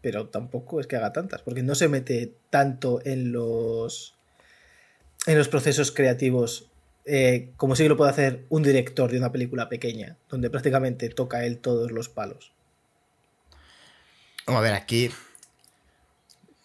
pero 0.01 0.27
tampoco 0.27 0.79
es 0.79 0.87
que 0.87 0.95
haga 0.95 1.13
tantas, 1.13 1.41
porque 1.41 1.63
no 1.63 1.75
se 1.75 1.87
mete 1.87 2.33
tanto 2.49 3.01
en 3.03 3.31
los 3.31 4.15
en 5.25 5.37
los 5.37 5.47
procesos 5.47 5.91
creativos 5.91 6.69
eh, 7.05 7.51
como 7.55 7.75
si 7.75 7.87
lo 7.87 7.97
puede 7.97 8.09
hacer 8.09 8.45
un 8.49 8.63
director 8.63 9.11
de 9.11 9.19
una 9.19 9.31
película 9.31 9.69
pequeña, 9.69 10.17
donde 10.27 10.49
prácticamente 10.49 11.07
toca 11.09 11.45
él 11.45 11.59
todos 11.59 11.91
los 11.91 12.09
palos. 12.09 12.51
Vamos 14.47 14.59
a 14.59 14.63
ver, 14.63 14.73
aquí. 14.73 15.11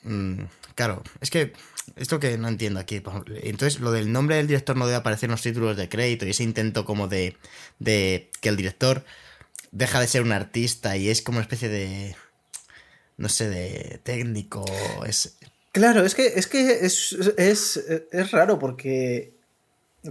Mm, 0.03 0.44
claro, 0.75 1.03
es 1.20 1.31
que 1.31 1.53
esto 1.96 2.18
que 2.20 2.38
no 2.38 2.49
entiendo 2.49 2.81
aquí. 2.81 3.03
Entonces, 3.42 3.81
lo 3.81 3.92
del 3.92 4.12
nombre 4.12 4.37
del 4.37 4.46
director 4.46 4.77
no 4.77 4.87
debe 4.87 4.96
aparecer 4.96 5.29
en 5.29 5.33
los 5.33 5.42
títulos 5.42 5.77
de 5.77 5.90
crédito 5.90 6.27
y 6.27 6.31
ese 6.31 6.42
intento 6.42 6.87
como 6.87 7.07
de, 7.07 7.37
de 7.79 8.31
que 8.40 8.49
el 8.49 8.57
director 8.57 9.05
deja 9.73 10.01
de 10.01 10.07
ser 10.07 10.23
un 10.23 10.33
artista 10.33 10.96
y 10.96 11.11
es 11.11 11.20
como 11.20 11.37
una 11.37 11.42
especie 11.44 11.68
de. 11.68 12.16
No 13.18 13.29
sé, 13.29 13.51
de 13.51 14.01
técnico. 14.03 14.64
Es... 15.07 15.37
Claro, 15.72 16.04
es 16.04 16.14
que 16.14 16.26
es, 16.26 16.46
que 16.46 16.85
es, 16.85 17.12
es, 17.37 17.76
es 18.11 18.30
raro 18.33 18.59
porque 18.59 19.33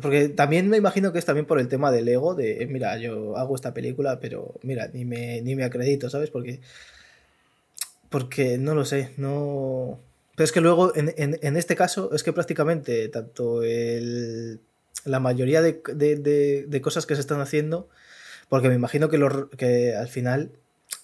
porque 0.01 0.29
también 0.29 0.69
me 0.69 0.77
imagino 0.77 1.11
que 1.11 1.19
es 1.19 1.25
también 1.25 1.47
por 1.47 1.59
el 1.59 1.67
tema 1.67 1.91
del 1.91 2.07
ego, 2.07 2.35
de, 2.35 2.67
mira, 2.69 2.97
yo 2.97 3.35
hago 3.37 3.55
esta 3.55 3.73
película, 3.73 4.19
pero 4.19 4.53
mira, 4.61 4.87
ni 4.93 5.03
me, 5.03 5.41
ni 5.41 5.55
me 5.55 5.63
acredito, 5.63 6.09
¿sabes? 6.11 6.29
Porque, 6.29 6.59
porque 8.09 8.57
no 8.59 8.75
lo 8.75 8.85
sé, 8.85 9.13
no... 9.17 9.99
Pero 10.35 10.45
es 10.45 10.51
que 10.51 10.61
luego, 10.61 10.95
en, 10.95 11.13
en, 11.17 11.57
este 11.57 11.75
caso, 11.75 12.13
es 12.13 12.23
que 12.23 12.31
prácticamente 12.31 13.09
tanto 13.09 13.63
el, 13.63 14.61
la 15.03 15.19
mayoría 15.19 15.61
de, 15.61 15.81
de, 15.93 16.65
de, 16.67 16.81
cosas 16.81 17.05
que 17.05 17.15
se 17.15 17.21
están 17.21 17.41
haciendo, 17.41 17.89
porque 18.47 18.69
me 18.69 18.75
imagino 18.75 19.09
que, 19.09 19.17
lo, 19.17 19.49
que 19.49 19.95
al 19.95 20.07
final 20.07 20.51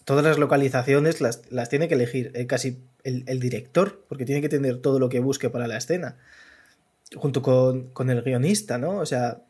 todas 0.05 0.23
las 0.23 0.37
localizaciones 0.37 1.19
las, 1.19 1.41
las 1.49 1.69
tiene 1.69 1.87
que 1.87 1.95
elegir 1.95 2.31
eh, 2.35 2.47
casi 2.47 2.79
el, 3.03 3.23
el, 3.27 3.39
director, 3.39 4.03
porque 4.07 4.25
tiene 4.25 4.41
que 4.41 4.49
tener 4.49 4.77
todo 4.77 4.99
lo 4.99 5.09
que 5.09 5.19
busque 5.19 5.49
para 5.49 5.67
la 5.67 5.77
escena 5.77 6.17
junto 7.13 7.41
con, 7.41 8.09
el 8.09 8.21
guionista, 8.21 8.77
¿no? 8.77 8.97
O 8.97 9.05
sea, 9.05 9.41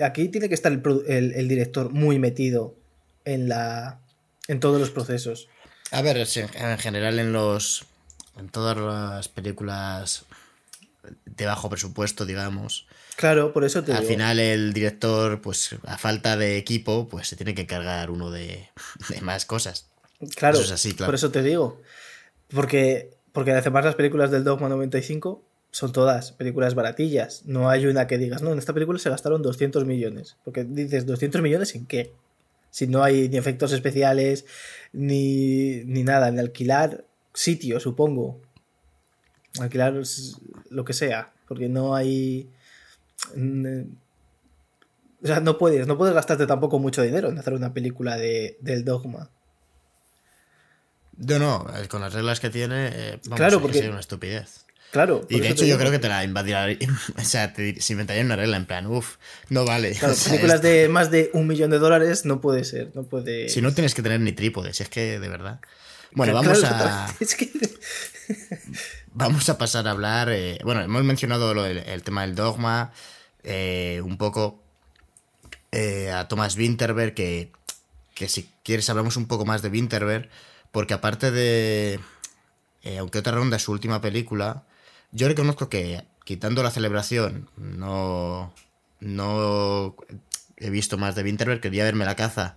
aquí 0.00 0.28
tiene 0.28 0.48
que 0.48 0.54
estar 0.54 0.72
el, 0.72 1.48
director 1.48 1.90
muy 1.90 2.18
metido 2.18 2.74
en 3.24 3.48
la 3.48 3.98
en 4.48 4.60
todos 4.60 4.78
los 4.78 4.90
procesos. 4.90 5.48
A 5.90 6.02
ver, 6.02 6.16
en 6.16 6.78
general 6.78 7.18
en 7.18 7.32
los 7.32 7.86
en 8.36 8.48
todas 8.48 8.76
las 8.76 9.28
películas 9.28 10.24
de 11.24 11.46
bajo 11.46 11.70
presupuesto, 11.70 12.26
digamos. 12.26 12.86
Claro, 13.16 13.52
por 13.52 13.64
eso 13.64 13.84
te 13.84 13.92
Al 13.92 14.04
final 14.04 14.40
el 14.40 14.72
director, 14.72 15.40
pues 15.40 15.76
a 15.86 15.98
falta 15.98 16.36
de 16.36 16.56
equipo, 16.56 17.08
pues 17.08 17.28
se 17.28 17.36
tiene 17.36 17.54
que 17.54 17.66
cargar 17.66 18.10
uno 18.10 18.30
de, 18.30 18.68
más 19.22 19.44
cosas. 19.46 19.88
Claro, 20.36 20.60
es 20.60 20.70
así, 20.70 20.94
claro, 20.94 21.08
por 21.08 21.14
eso 21.14 21.30
te 21.30 21.42
digo. 21.42 21.80
Porque, 22.48 23.10
porque 23.32 23.52
además 23.52 23.84
las 23.84 23.94
películas 23.94 24.30
del 24.30 24.44
Dogma 24.44 24.68
95 24.68 25.42
son 25.74 25.92
todas 25.92 26.32
películas 26.32 26.76
baratillas. 26.76 27.42
No 27.46 27.68
hay 27.68 27.86
una 27.86 28.06
que 28.06 28.16
digas, 28.16 28.42
no, 28.42 28.52
en 28.52 28.58
esta 28.58 28.72
película 28.72 28.98
se 29.00 29.10
gastaron 29.10 29.42
200 29.42 29.84
millones. 29.84 30.36
Porque 30.44 30.62
dices, 30.62 31.04
¿200 31.04 31.42
millones 31.42 31.74
en 31.74 31.86
qué? 31.86 32.12
Si 32.70 32.86
no 32.86 33.02
hay 33.02 33.28
ni 33.28 33.36
efectos 33.38 33.72
especiales, 33.72 34.46
ni, 34.92 35.82
ni 35.84 36.04
nada, 36.04 36.30
ni 36.30 36.38
alquilar 36.38 37.04
sitio, 37.32 37.80
supongo. 37.80 38.40
Alquilar 39.60 40.00
lo 40.70 40.84
que 40.84 40.92
sea. 40.92 41.32
Porque 41.48 41.68
no 41.68 41.94
hay. 41.96 42.48
O 45.22 45.26
sea, 45.26 45.40
no 45.40 45.56
puedes, 45.56 45.86
no 45.86 45.96
puedes 45.96 46.14
gastarte 46.14 46.46
tampoco 46.46 46.78
mucho 46.78 47.02
dinero 47.02 47.30
en 47.30 47.38
hacer 47.38 47.54
una 47.54 47.72
película 47.72 48.16
de, 48.16 48.58
del 48.60 48.84
dogma. 48.84 49.30
No, 51.16 51.38
no, 51.38 51.66
con 51.88 52.00
las 52.00 52.12
reglas 52.12 52.40
que 52.40 52.50
tiene, 52.50 52.88
eh, 52.92 53.20
vamos, 53.24 53.38
claro, 53.38 53.60
porque... 53.60 53.88
una 53.88 54.00
estupidez. 54.00 54.64
Claro. 54.90 55.26
Y 55.28 55.40
de 55.40 55.48
hecho 55.48 55.64
yo 55.64 55.76
creo 55.76 55.90
que 55.90 55.98
te 55.98 56.08
la 56.08 56.22
invadirá. 56.22 56.68
O 57.18 57.24
sea, 57.24 57.52
te, 57.52 57.80
se 57.80 57.94
inventaría 57.94 58.22
una 58.22 58.36
regla 58.36 58.56
en 58.56 58.66
plan, 58.66 58.86
uff, 58.86 59.16
no 59.48 59.64
vale. 59.64 59.92
Claro, 59.92 60.14
películas 60.24 60.62
de 60.62 60.88
más 60.88 61.10
de 61.10 61.30
un 61.32 61.46
millón 61.46 61.70
de 61.70 61.78
dólares 61.78 62.24
no 62.24 62.40
puede 62.40 62.64
ser, 62.64 62.92
no 62.94 63.04
puede... 63.04 63.48
Si 63.48 63.60
no 63.60 63.72
tienes 63.72 63.94
que 63.94 64.02
tener 64.02 64.20
ni 64.20 64.32
trípodes, 64.32 64.80
es 64.80 64.88
que 64.88 65.18
de 65.18 65.28
verdad. 65.28 65.60
Bueno, 66.12 66.34
vamos 66.34 66.62
a... 66.64 67.12
vamos 69.14 69.48
a 69.48 69.56
pasar 69.56 69.88
a 69.88 69.92
hablar... 69.92 70.28
Eh, 70.30 70.58
bueno, 70.62 70.82
hemos 70.82 71.02
mencionado 71.04 71.52
el 71.64 72.02
tema 72.02 72.22
del 72.22 72.34
dogma, 72.34 72.92
eh, 73.42 74.02
un 74.04 74.18
poco 74.18 74.62
eh, 75.72 76.12
a 76.12 76.28
Thomas 76.28 76.56
Winterberg, 76.56 77.14
que, 77.14 77.50
que 78.14 78.28
si 78.28 78.50
quieres 78.62 78.90
hablamos 78.90 79.16
un 79.16 79.26
poco 79.26 79.46
más 79.46 79.62
de 79.62 79.70
Winterberg, 79.70 80.28
porque 80.72 80.94
aparte 80.94 81.30
de... 81.30 82.00
aunque 82.98 83.18
otra 83.18 83.32
ronda 83.32 83.56
es 83.56 83.62
su 83.62 83.72
última 83.72 84.00
película, 84.00 84.64
yo 85.12 85.28
reconozco 85.28 85.68
que, 85.68 86.04
quitando 86.24 86.62
la 86.62 86.70
celebración, 86.70 87.48
no, 87.56 88.52
no 89.00 89.96
he 90.56 90.70
visto 90.70 90.98
más 90.98 91.14
de 91.14 91.22
Winterberg. 91.22 91.60
Quería 91.60 91.84
verme 91.84 92.04
la 92.04 92.16
caza, 92.16 92.56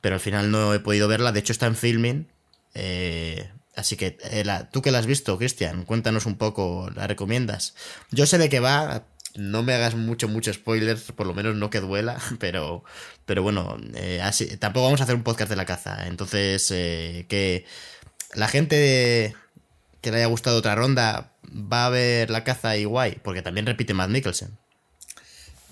pero 0.00 0.16
al 0.16 0.20
final 0.20 0.50
no 0.50 0.74
he 0.74 0.80
podido 0.80 1.08
verla. 1.08 1.32
De 1.32 1.40
hecho, 1.40 1.52
está 1.52 1.66
en 1.66 1.76
filming. 1.76 2.26
Eh, 2.74 3.50
así 3.76 3.96
que, 3.96 4.18
eh, 4.22 4.44
tú 4.72 4.82
que 4.82 4.90
la 4.90 4.98
has 4.98 5.06
visto, 5.06 5.36
Cristian, 5.38 5.84
cuéntanos 5.84 6.26
un 6.26 6.36
poco, 6.36 6.90
¿la 6.94 7.06
recomiendas? 7.06 7.74
Yo 8.10 8.26
sé 8.26 8.38
de 8.38 8.48
qué 8.48 8.60
va, 8.60 9.06
no 9.36 9.62
me 9.62 9.74
hagas 9.74 9.94
mucho, 9.94 10.28
mucho 10.28 10.52
spoilers, 10.52 11.12
por 11.12 11.26
lo 11.26 11.34
menos 11.34 11.56
no 11.56 11.70
que 11.70 11.80
duela, 11.80 12.18
pero, 12.38 12.84
pero 13.26 13.42
bueno, 13.42 13.76
eh, 13.94 14.20
así, 14.22 14.56
tampoco 14.56 14.86
vamos 14.86 15.00
a 15.00 15.04
hacer 15.04 15.16
un 15.16 15.24
podcast 15.24 15.50
de 15.50 15.56
la 15.56 15.66
caza. 15.66 16.06
Entonces, 16.06 16.68
que 16.68 17.64
la 18.34 18.48
gente 18.48 19.34
que 20.04 20.10
le 20.10 20.18
haya 20.18 20.26
gustado 20.26 20.58
otra 20.58 20.74
ronda, 20.74 21.32
va 21.50 21.86
a 21.86 21.90
ver 21.90 22.30
la 22.30 22.44
caza 22.44 22.76
y 22.76 22.84
guay, 22.84 23.18
porque 23.22 23.40
también 23.40 23.66
repite 23.66 23.94
Matt 23.94 24.10
Mikkelsen. 24.10 24.50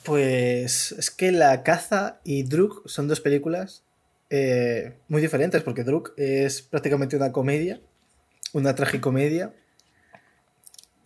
Pues 0.05 0.93
es 0.93 1.11
que 1.11 1.31
La 1.31 1.62
caza 1.62 2.19
y 2.25 2.43
Druk 2.43 2.88
son 2.88 3.09
dos 3.09 3.21
películas 3.21 3.85
eh, 4.31 4.95
muy 5.09 5.21
diferentes, 5.21 5.62
porque 5.62 5.85
Druk 5.85 6.15
es 6.17 6.62
prácticamente 6.62 7.15
una 7.15 7.31
comedia, 7.31 7.81
una 8.53 8.75
tragicomedia, 8.75 9.53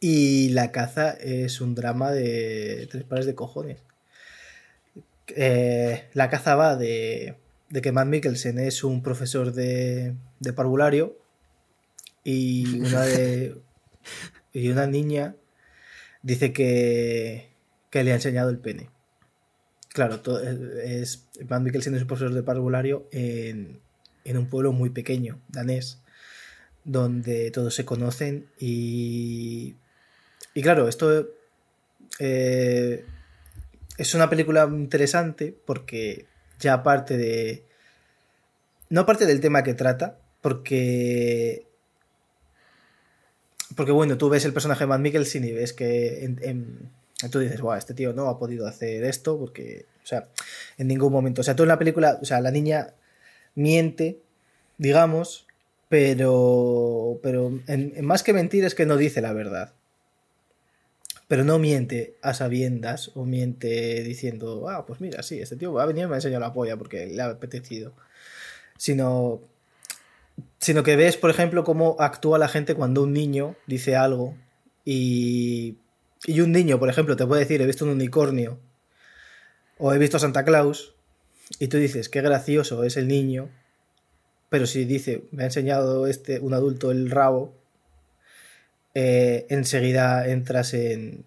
y 0.01 0.51
La 0.51 0.73
caza 0.73 1.11
es 1.13 1.61
un 1.61 1.75
drama 1.75 2.13
de 2.13 2.87
tres 2.91 3.05
pares 3.05 3.27
de 3.27 3.35
cojones. 3.35 3.83
Eh, 5.29 6.09
la 6.13 6.29
caza 6.31 6.55
va 6.55 6.77
de, 6.77 7.37
de, 7.71 7.83
que 7.83 7.93
Matt 7.93 8.07
Mikkelsen 8.07 8.59
es 8.59 8.85
un 8.85 9.03
profesor 9.03 9.53
de, 9.53 10.15
de 10.39 10.53
parvulario 10.53 11.19
y 12.23 12.79
una 12.79 13.01
de 13.03 13.57
y 14.53 14.69
una 14.69 14.87
niña 14.87 15.35
dice 16.23 16.53
que, 16.53 17.51
que 17.91 18.05
le 18.05 18.13
ha 18.13 18.17
enseñado 18.17 18.51
el 18.51 18.59
pene. 18.59 18.91
Claro, 19.89 20.21
todo, 20.21 20.41
es 20.43 21.25
Van 21.45 21.65
Mikkelsen 21.65 21.95
es 21.95 22.03
un 22.03 22.09
profesor 22.09 22.33
de 22.33 22.43
parvulario 22.43 23.09
en, 23.11 23.81
en 24.25 24.39
un 24.39 24.47
pueblo 24.49 24.73
muy 24.73 24.91
pequeño, 24.91 25.41
danés, 25.49 26.01
donde 26.87 27.51
todos 27.51 27.75
se 27.75 27.85
conocen 27.85 28.49
y, 28.59 29.75
y 30.55 30.62
claro, 30.62 30.88
esto 30.88 31.29
eh, 32.20 33.05
es 33.99 34.14
una 34.14 34.31
película 34.31 34.64
interesante 34.70 35.55
porque 35.66 36.27
ya 36.59 36.75
aparte 36.75 37.18
de... 37.18 37.64
No 38.88 39.01
aparte 39.01 39.27
del 39.27 39.40
tema 39.40 39.64
que 39.64 39.75
trata, 39.75 40.16
porque 40.40 41.66
porque 43.75 43.92
bueno, 43.92 44.16
tú 44.16 44.29
ves 44.29 44.44
el 44.44 44.53
personaje 44.53 44.85
de 44.85 44.88
Matt 44.88 45.01
Mikkelsen 45.01 45.44
y 45.44 45.53
ves 45.53 45.72
que 45.72 46.35
tú 47.31 47.40
dices, 47.40 47.61
wow, 47.61 47.75
este 47.75 47.94
tío 47.94 48.12
no 48.12 48.29
ha 48.29 48.38
podido 48.38 48.66
hacer 48.66 49.03
esto 49.05 49.38
porque, 49.38 49.87
o 50.05 50.07
sea, 50.07 50.29
en 50.79 50.87
ningún 50.87 51.12
momento. 51.12 51.40
O 51.40 51.44
sea, 51.44 51.57
tú 51.57 51.64
en 51.64 51.70
la 51.70 51.79
película, 51.79 52.18
o 52.22 52.25
sea, 52.25 52.40
la 52.40 52.51
niña 52.51 52.94
miente, 53.55 54.20
digamos, 54.79 55.46
pero, 55.88 57.18
pero 57.22 57.61
en, 57.66 58.05
más 58.05 58.22
que 58.22 58.33
mentir 58.33 58.64
es 58.64 58.75
que 58.75 58.87
no 58.87 58.96
dice 58.96 59.20
la 59.20 59.33
verdad. 59.33 59.72
Pero 61.29 61.44
no 61.44 61.59
miente 61.59 62.16
a 62.22 62.35
sabiendas 62.35 63.11
o 63.14 63.25
miente 63.25 64.03
diciendo, 64.03 64.68
ah, 64.68 64.87
pues 64.87 65.01
mira, 65.01 65.22
sí, 65.22 65.40
este 65.40 65.57
tío 65.57 65.72
va 65.72 65.83
a 65.83 65.87
venir 65.87 66.05
y 66.05 66.07
me 66.07 66.14
ha 66.14 66.18
enseñado 66.18 66.40
la 66.40 66.53
polla 66.53 66.77
porque 66.77 67.07
le 67.07 67.22
ha 67.22 67.27
apetecido. 67.27 67.94
Sino 68.79 69.42
sino 70.61 70.83
que 70.83 70.96
ves, 70.96 71.16
por 71.16 71.31
ejemplo, 71.31 71.64
cómo 71.64 71.96
actúa 71.99 72.38
la 72.38 72.49
gente 72.49 72.75
cuando 72.75 73.03
un 73.03 73.12
niño 73.12 73.57
dice 73.66 73.96
algo 73.96 74.37
y, 74.85 75.79
y 76.25 76.40
un 76.40 76.53
niño, 76.53 76.79
por 76.79 76.88
ejemplo, 76.88 77.16
te 77.16 77.27
puede 77.27 77.42
decir, 77.42 77.61
he 77.62 77.66
visto 77.66 77.85
un 77.85 77.92
unicornio 77.92 78.59
o 79.79 79.92
he 79.92 79.99
visto 79.99 80.16
a 80.16 80.20
Santa 80.20 80.44
Claus 80.44 80.94
y 81.59 81.68
tú 81.68 81.77
dices, 81.79 82.09
qué 82.09 82.20
gracioso 82.20 82.85
es 82.85 82.96
el 82.96 83.09
niño, 83.09 83.49
pero 84.49 84.67
si 84.67 84.85
dice, 84.85 85.25
me 85.33 85.43
ha 85.43 85.47
enseñado 85.47 86.07
este, 86.07 86.41
un 86.41 86.55
adulto 86.55 86.91
el 86.91 87.11
rabo, 87.11 87.55
eh, 88.95 89.47
enseguida 89.51 90.29
entras 90.29 90.73
en, 90.75 91.25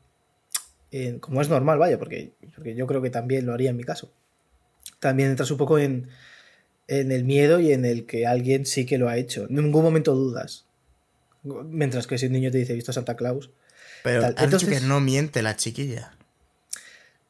en, 0.92 1.20
como 1.20 1.42
es 1.42 1.50
normal, 1.50 1.78
vaya, 1.78 2.00
porque, 2.00 2.32
porque 2.56 2.76
yo 2.76 2.88
creo 2.88 3.02
que 3.02 3.10
también 3.10 3.46
lo 3.46 3.54
haría 3.54 3.70
en 3.70 3.78
mi 3.78 3.84
caso. 3.84 4.12
También 5.00 5.30
entras 5.30 5.52
un 5.52 5.58
poco 5.58 5.78
en, 5.78 6.10
en 6.88 7.12
el 7.12 7.24
miedo 7.24 7.60
y 7.60 7.72
en 7.72 7.86
el 7.86 8.06
que 8.06 8.26
alguien 8.26 8.66
sí 8.66 8.86
que 8.86 8.98
lo 8.98 9.10
ha 9.10 9.18
hecho. 9.18 9.46
En 9.50 9.56
ningún 9.56 9.84
momento 9.84 10.16
dudas. 10.16 10.66
Mientras 11.44 12.08
que 12.08 12.18
si 12.18 12.26
un 12.26 12.34
niño 12.34 12.52
te 12.52 12.58
dice, 12.58 12.74
visto 12.74 12.92
a 12.92 12.96
Santa 12.96 13.16
Claus, 13.16 13.52
Pero 14.04 14.26
ha 14.26 14.48
dicho 14.48 14.68
que 14.68 14.82
no 14.82 15.00
miente 15.00 15.42
la 15.42 15.56
chiquilla. 15.56 16.14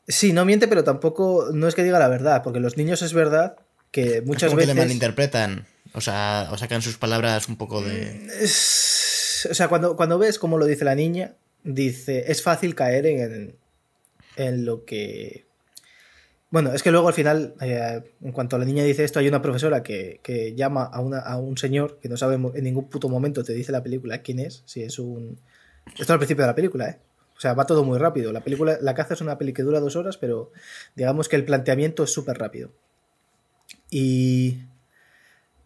Sí, 0.08 0.34
no 0.34 0.46
miente, 0.46 0.68
pero 0.68 0.84
tampoco 0.84 1.50
no 1.54 1.68
es 1.68 1.76
que 1.76 1.84
diga 1.84 2.00
la 2.00 2.08
verdad, 2.08 2.42
porque 2.42 2.60
los 2.60 2.78
niños 2.78 3.02
es 3.02 3.14
verdad 3.14 3.58
que 3.92 4.22
muchas 4.22 4.44
es 4.44 4.50
como 4.50 4.58
veces. 4.58 4.74
Que 4.74 4.76
le 4.76 4.82
malinterpretan. 4.82 5.68
O 5.94 6.02
sea, 6.02 6.50
o 6.52 6.58
sacan 6.58 6.82
sus 6.82 6.98
palabras 6.98 7.48
un 7.50 7.58
poco 7.58 7.82
de. 7.82 8.28
O 9.50 9.54
sea, 9.54 9.68
cuando, 9.68 9.96
cuando 9.96 10.20
ves 10.20 10.38
cómo 10.38 10.58
lo 10.58 10.66
dice 10.66 10.86
la 10.86 10.96
niña, 10.96 11.36
dice. 11.64 12.32
Es 12.32 12.44
fácil 12.44 12.76
caer 12.76 13.06
en, 13.06 13.56
en 14.36 14.66
lo 14.66 14.86
que. 14.86 15.46
Bueno, 16.52 16.74
es 16.74 16.82
que 16.82 16.92
luego 16.92 17.08
al 17.08 17.14
final, 17.14 17.54
eh, 17.62 18.02
en 18.22 18.32
cuanto 18.32 18.58
la 18.58 18.66
niña 18.66 18.84
dice 18.84 19.04
esto, 19.04 19.20
hay 19.20 19.28
una 19.28 19.42
profesora 19.42 19.84
que, 19.84 20.20
que 20.24 20.56
llama 20.56 20.84
a, 20.84 21.00
una, 21.00 21.20
a 21.20 21.38
un 21.38 21.58
señor 21.58 22.00
que 22.00 22.10
no 22.10 22.18
sabe 22.18 22.36
en 22.36 22.64
ningún 22.64 22.90
puto 22.90 23.08
momento, 23.08 23.44
te 23.44 23.54
dice 23.54 23.72
la 23.72 23.84
película 23.84 24.24
quién 24.24 24.40
es, 24.40 24.64
si 24.66 24.82
es 24.82 24.98
un. 25.00 25.40
Esto 25.98 26.14
al 26.14 26.20
principio 26.20 26.44
de 26.44 26.48
la 26.48 26.56
película, 26.56 26.90
¿eh? 26.90 27.00
O 27.40 27.42
sea, 27.42 27.54
va 27.54 27.66
todo 27.66 27.86
muy 27.86 27.98
rápido. 27.98 28.34
La 28.34 28.42
película, 28.42 28.78
La 28.82 28.94
caza 28.96 29.14
es 29.14 29.22
una 29.22 29.38
peli 29.38 29.54
que 29.54 29.64
dura 29.64 29.80
dos 29.80 29.96
horas, 29.96 30.18
pero 30.18 30.52
digamos 30.96 31.30
que 31.30 31.38
el 31.38 31.46
planteamiento 31.46 32.04
es 32.04 32.12
súper 32.12 32.38
rápido. 32.38 32.72
Y, 33.90 34.58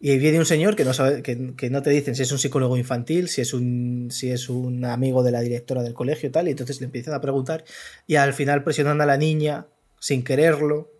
y 0.00 0.18
viene 0.18 0.38
un 0.38 0.46
señor 0.46 0.76
que 0.76 0.84
no 0.84 0.92
sabe, 0.92 1.22
que, 1.22 1.70
no 1.70 1.82
te 1.82 1.90
dicen 1.90 2.14
si 2.14 2.22
es 2.22 2.32
un 2.32 2.38
psicólogo 2.38 2.76
infantil, 2.76 3.28
si 3.28 3.40
es 3.40 3.54
un, 3.54 4.08
si 4.10 4.30
es 4.30 4.48
un 4.48 4.84
amigo 4.84 5.22
de 5.22 5.32
la 5.32 5.40
directora 5.40 5.82
del 5.82 5.94
colegio 5.94 6.28
y 6.28 6.32
tal, 6.32 6.48
y 6.48 6.50
entonces 6.50 6.80
le 6.80 6.86
empiezan 6.86 7.14
a 7.14 7.20
preguntar, 7.20 7.64
y 8.06 8.16
al 8.16 8.34
final 8.34 8.64
presionando 8.64 9.04
a 9.04 9.06
la 9.06 9.16
niña 9.16 9.66
sin 9.98 10.22
quererlo, 10.22 10.90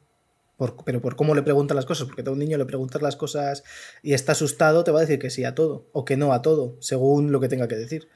pero 0.84 1.00
por 1.00 1.16
cómo 1.16 1.34
le 1.34 1.42
preguntan 1.42 1.76
las 1.76 1.84
cosas, 1.84 2.06
porque 2.06 2.22
a 2.26 2.30
un 2.30 2.38
niño 2.38 2.56
le 2.56 2.64
preguntas 2.64 3.02
las 3.02 3.16
cosas 3.16 3.64
y 4.02 4.14
está 4.14 4.32
asustado, 4.32 4.84
te 4.84 4.90
va 4.90 4.98
a 4.98 5.02
decir 5.02 5.18
que 5.18 5.30
sí 5.30 5.44
a 5.44 5.54
todo, 5.54 5.86
o 5.92 6.04
que 6.04 6.16
no 6.16 6.32
a 6.32 6.42
todo, 6.42 6.76
según 6.80 7.32
lo 7.32 7.40
que 7.40 7.48
tenga 7.48 7.68
que 7.68 7.76
decir. 7.76 8.08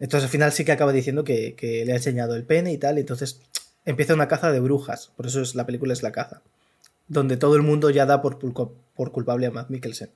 Entonces 0.00 0.24
al 0.24 0.30
final 0.30 0.52
sí 0.52 0.64
que 0.64 0.72
acaba 0.72 0.92
diciendo 0.92 1.24
que, 1.24 1.54
le 1.86 1.92
ha 1.92 1.96
enseñado 1.96 2.34
el 2.34 2.44
pene 2.44 2.72
y 2.72 2.78
tal, 2.78 2.98
entonces 2.98 3.40
empieza 3.84 4.14
una 4.14 4.28
caza 4.28 4.52
de 4.52 4.60
brujas, 4.60 5.12
por 5.16 5.26
eso 5.26 5.40
es, 5.40 5.54
la 5.54 5.66
película 5.66 5.92
es 5.92 6.02
la 6.02 6.12
caza, 6.12 6.42
donde 7.08 7.36
todo 7.36 7.56
el 7.56 7.62
mundo 7.62 7.90
ya 7.90 8.06
da 8.06 8.22
por, 8.22 8.38
culpable 8.38 9.46
a 9.46 9.50
Matt 9.50 9.70
Mikkelsen. 9.70 10.10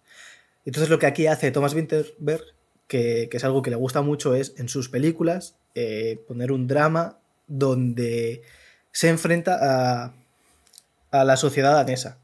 Entonces 0.65 0.91
lo 0.91 0.99
que 0.99 1.07
aquí 1.07 1.27
hace 1.27 1.51
Thomas 1.51 1.75
Winterberg, 1.75 2.45
que, 2.87 3.29
es 3.31 3.45
algo 3.45 3.63
que 3.63 3.71
le 3.71 3.77
gusta 3.77 4.03
mucho, 4.03 4.35
es 4.35 4.55
en 4.59 4.69
sus 4.69 4.89
películas 4.89 5.57
eh, 5.75 6.23
poner 6.29 6.53
un 6.53 6.67
drama 6.67 7.19
donde 7.49 8.43
se 8.93 9.09
enfrenta 9.09 10.13
a, 11.11 11.25
la 11.25 11.37
sociedad 11.37 11.75
danesa 11.75 12.19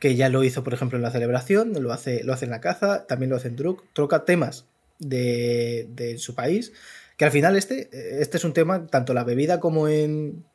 que 0.00 0.16
ya 0.16 0.28
lo 0.28 0.42
hizo, 0.42 0.64
por 0.64 0.72
ejemplo, 0.72 0.96
en 0.96 1.02
la 1.02 1.10
celebración, 1.10 1.74
lo 1.80 1.92
hace, 1.92 2.24
lo 2.24 2.34
en 2.40 2.50
la 2.50 2.60
caza, 2.62 3.06
también 3.06 3.28
lo 3.28 3.36
hace 3.36 3.48
en 3.48 3.56
Druk, 3.56 3.84
troca 3.92 4.24
temas 4.24 4.64
de, 4.98 6.16
su 6.18 6.34
país, 6.34 6.72
que 7.18 7.26
al 7.26 7.30
final 7.30 7.54
este, 7.54 7.90
este 8.22 8.38
es 8.38 8.44
un 8.44 8.54
tema, 8.54 8.86
tanto 8.86 9.12
la 9.12 9.24
bebida 9.24 9.60
como 9.60 9.88
en... 9.88 10.46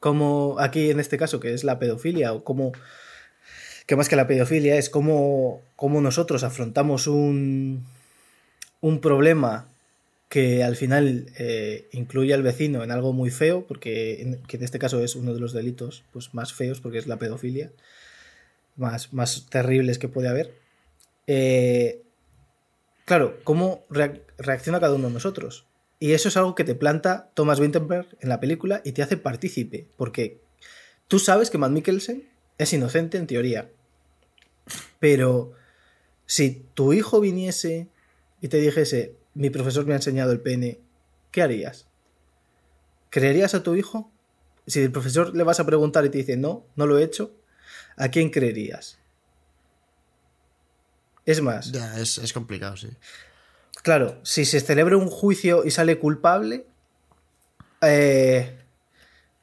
como 0.00 0.56
aquí 0.58 0.90
en 0.90 0.98
este 0.98 1.18
caso, 1.18 1.38
que 1.38 1.54
es 1.54 1.62
la 1.62 1.78
pedofilia, 1.78 2.32
o 2.32 2.42
como... 2.42 2.72
que 3.86 3.96
más 3.96 4.08
que 4.08 4.16
la 4.16 4.26
pedofilia 4.26 4.76
es 4.76 4.88
cómo, 4.90 5.62
nosotros 5.78 6.42
afrontamos 6.42 7.06
un, 7.06 7.86
un 8.80 9.00
problema 9.00 9.68
que 10.30 10.62
al 10.62 10.76
final 10.76 11.26
eh, 11.38 11.88
incluye 11.92 12.32
al 12.32 12.42
vecino 12.42 12.84
en 12.84 12.92
algo 12.92 13.12
muy 13.12 13.30
feo, 13.30 13.66
porque 13.66 14.22
en, 14.22 14.42
que 14.44 14.56
en 14.56 14.62
este 14.62 14.78
caso 14.78 15.02
es 15.02 15.16
uno 15.16 15.34
de 15.34 15.40
los 15.40 15.52
delitos 15.52 16.04
pues, 16.12 16.34
más 16.34 16.54
feos, 16.54 16.80
porque 16.80 16.98
es 16.98 17.08
la 17.08 17.18
pedofilia, 17.18 17.72
más, 18.76 19.12
más 19.12 19.46
terribles 19.50 19.98
que 19.98 20.08
puede 20.08 20.28
haber. 20.28 20.54
Eh, 21.26 22.02
claro, 23.04 23.38
cómo 23.44 23.84
reacciona 23.90 24.80
cada 24.80 24.94
uno 24.94 25.08
de 25.08 25.14
nosotros. 25.14 25.66
Y 26.00 26.12
eso 26.12 26.28
es 26.28 26.36
algo 26.36 26.56
que 26.56 26.64
te 26.64 26.74
planta 26.74 27.30
Thomas 27.34 27.60
Winterberg 27.60 28.16
en 28.20 28.28
la 28.28 28.40
película 28.40 28.80
y 28.84 28.92
te 28.92 29.02
hace 29.02 29.16
partícipe, 29.16 29.86
porque 29.96 30.40
tú 31.06 31.18
sabes 31.18 31.50
que 31.50 31.58
Matt 31.58 31.70
Mikkelsen 31.70 32.28
es 32.58 32.72
inocente 32.72 33.18
en 33.18 33.26
teoría. 33.26 33.70
Pero 34.98 35.52
si 36.26 36.64
tu 36.74 36.92
hijo 36.92 37.20
viniese 37.20 37.88
y 38.40 38.48
te 38.48 38.56
dijese, 38.56 39.14
mi 39.34 39.50
profesor 39.50 39.86
me 39.86 39.92
ha 39.92 39.96
enseñado 39.96 40.32
el 40.32 40.40
pene, 40.40 40.80
¿qué 41.30 41.42
harías? 41.42 41.86
¿Creerías 43.10 43.54
a 43.54 43.62
tu 43.62 43.74
hijo? 43.74 44.10
Si 44.66 44.80
el 44.80 44.92
profesor 44.92 45.36
le 45.36 45.42
vas 45.42 45.60
a 45.60 45.66
preguntar 45.66 46.04
y 46.04 46.10
te 46.10 46.18
dice, 46.18 46.36
no, 46.36 46.64
no 46.76 46.86
lo 46.86 46.98
he 46.98 47.04
hecho, 47.04 47.34
¿a 47.96 48.08
quién 48.08 48.30
creerías? 48.30 48.98
Es 51.26 51.40
más. 51.42 51.72
Ya, 51.72 51.98
es, 52.00 52.32
complicado, 52.32 52.76
sí. 52.76 52.88
Claro, 53.82 54.18
si 54.22 54.44
se 54.44 54.60
celebra 54.60 54.96
un 54.96 55.08
juicio 55.08 55.64
y 55.64 55.70
sale 55.70 55.98
culpable, 55.98 56.66
eh, 57.80 58.58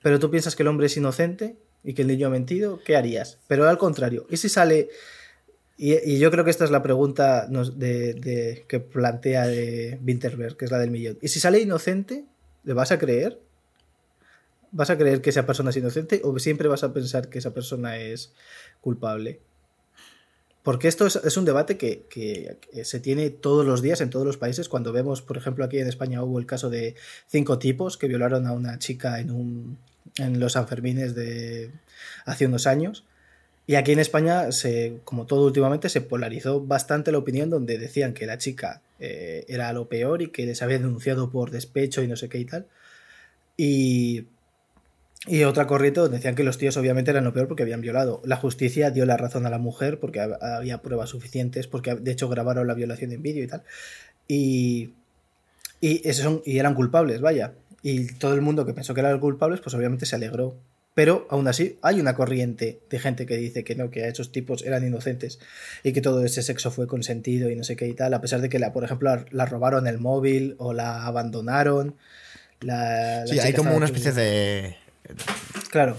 pero 0.01 0.19
tú 0.19 0.29
piensas 0.29 0.55
que 0.55 0.63
el 0.63 0.69
hombre 0.69 0.87
es 0.87 0.97
inocente 0.97 1.57
y 1.83 1.93
que 1.93 2.03
el 2.03 2.07
niño 2.07 2.27
ha 2.27 2.29
mentido, 2.29 2.79
¿qué 2.85 2.95
harías? 2.95 3.39
Pero 3.47 3.67
al 3.67 3.77
contrario, 3.77 4.27
¿y 4.29 4.37
si 4.37 4.49
sale... 4.49 4.89
Y, 5.79 6.17
yo 6.17 6.31
creo 6.31 6.43
que 6.43 6.49
esta 6.49 6.65
es 6.65 6.71
la 6.71 6.81
pregunta 6.81 7.47
que 7.79 8.79
plantea 8.91 9.45
de 9.45 9.99
Winterberg, 10.03 10.57
que 10.57 10.65
es 10.65 10.71
la 10.71 10.79
del 10.79 10.89
millón. 10.89 11.19
¿Y 11.21 11.27
si 11.27 11.39
sale 11.39 11.59
inocente, 11.59 12.25
le 12.63 12.73
vas 12.73 12.91
a 12.91 12.97
creer? 12.97 13.39
¿Vas 14.71 14.89
a 14.89 14.97
creer 14.97 15.21
que 15.21 15.29
esa 15.29 15.45
persona 15.45 15.69
es 15.69 15.77
inocente 15.77 16.21
o 16.23 16.37
siempre 16.39 16.67
vas 16.67 16.83
a 16.83 16.93
pensar 16.93 17.29
que 17.29 17.37
esa 17.37 17.53
persona 17.53 17.97
es 17.97 18.33
culpable? 18.81 19.39
Porque 20.67 20.89
esto 20.89 21.07
es, 21.07 21.37
un 21.37 21.45
debate 21.45 21.77
que, 21.77 22.57
se 22.83 22.99
tiene 22.99 23.29
todos 23.29 23.65
los 23.65 23.81
días 23.81 24.01
en 24.01 24.09
todos 24.09 24.25
los 24.25 24.35
países. 24.35 24.67
Cuando 24.67 24.91
vemos, 24.91 25.21
por 25.21 25.37
ejemplo, 25.37 25.63
aquí 25.63 25.79
en 25.79 25.87
España 25.87 26.21
hubo 26.21 26.39
el 26.39 26.45
caso 26.45 26.69
de 26.69 26.95
cinco 27.27 27.57
tipos 27.57 27.95
que 27.95 28.09
violaron 28.09 28.45
a 28.45 28.51
una 28.51 28.77
chica 28.77 29.21
en, 29.21 29.31
un, 29.31 29.77
en 30.17 30.41
los 30.41 30.51
Sanfermines 30.51 31.15
de 31.15 31.71
hace 32.25 32.47
unos 32.47 32.67
años. 32.67 33.05
Y 33.65 33.75
aquí 33.75 33.93
en 33.93 33.99
España, 33.99 34.51
se, 34.51 34.97
como 35.05 35.25
todo 35.25 35.45
últimamente, 35.45 35.87
se 35.87 36.01
polarizó 36.01 36.59
bastante 36.59 37.13
la 37.13 37.19
opinión 37.19 37.49
donde 37.49 37.77
decían 37.77 38.13
que 38.13 38.25
la 38.25 38.37
chica 38.37 38.81
eh, 38.99 39.45
era 39.47 39.71
lo 39.71 39.87
peor 39.87 40.21
y 40.21 40.31
que 40.31 40.45
les 40.45 40.61
había 40.61 40.79
denunciado 40.79 41.31
por 41.31 41.49
despecho 41.49 42.03
y 42.03 42.09
no 42.09 42.17
sé 42.17 42.27
qué 42.27 42.39
y 42.39 42.45
tal. 42.45 42.65
Y 43.55 44.25
y 45.27 45.43
otra 45.43 45.67
corriente 45.67 45.99
donde 45.99 46.17
decían 46.17 46.35
que 46.35 46.43
los 46.43 46.57
tíos 46.57 46.77
obviamente 46.77 47.11
eran 47.11 47.25
lo 47.25 47.33
peor 47.33 47.47
porque 47.47 47.63
habían 47.63 47.81
violado. 47.81 48.21
La 48.23 48.37
justicia 48.37 48.91
dio 48.91 49.05
la 49.05 49.17
razón 49.17 49.45
a 49.45 49.49
la 49.49 49.57
mujer 49.57 49.99
porque 49.99 50.21
había 50.21 50.81
pruebas 50.81 51.09
suficientes, 51.09 51.67
porque 51.67 51.95
de 51.95 52.11
hecho 52.11 52.29
grabaron 52.29 52.65
la 52.65 52.73
violación 52.73 53.11
en 53.11 53.21
vídeo 53.21 53.43
y 53.43 53.47
tal. 53.47 53.63
Y, 54.27 54.93
y, 55.81 56.01
son, 56.13 56.41
y 56.45 56.59
eran 56.59 56.75
culpables, 56.75 57.19
vaya. 57.19 57.53
Y 57.83 58.07
todo 58.13 58.33
el 58.35 58.41
mundo 58.41 58.65
que 58.65 58.73
pensó 58.73 58.93
que 58.93 59.01
eran 59.01 59.19
culpables, 59.19 59.59
pues 59.59 59.75
obviamente 59.75 60.05
se 60.05 60.15
alegró. 60.15 60.55
Pero 60.93 61.27
aún 61.29 61.47
así 61.47 61.77
hay 61.83 61.99
una 61.99 62.15
corriente 62.15 62.79
de 62.89 62.99
gente 62.99 63.25
que 63.25 63.37
dice 63.37 63.63
que 63.63 63.75
no, 63.75 63.91
que 63.91 64.07
esos 64.07 64.31
tipos 64.31 64.65
eran 64.65 64.87
inocentes 64.87 65.39
y 65.83 65.91
que 65.93 66.01
todo 66.01 66.23
ese 66.23 66.41
sexo 66.41 66.71
fue 66.71 66.87
consentido 66.87 67.51
y 67.51 67.55
no 67.55 67.63
sé 67.63 67.75
qué 67.75 67.87
y 67.87 67.93
tal, 67.93 68.15
a 68.15 68.21
pesar 68.21 68.41
de 68.41 68.49
que, 68.49 68.57
la, 68.57 68.73
por 68.73 68.83
ejemplo, 68.83 69.23
la, 69.29 69.45
robaron 69.45 69.85
el 69.85 69.99
móvil 69.99 70.55
o 70.57 70.73
la 70.73 71.05
abandonaron. 71.05 71.95
La, 72.61 73.27
sí, 73.27 73.37
hay 73.39 73.53
como 73.53 73.75
una 73.75 73.85
especie 73.85 74.11
de 74.11 74.75
Claro. 75.69 75.95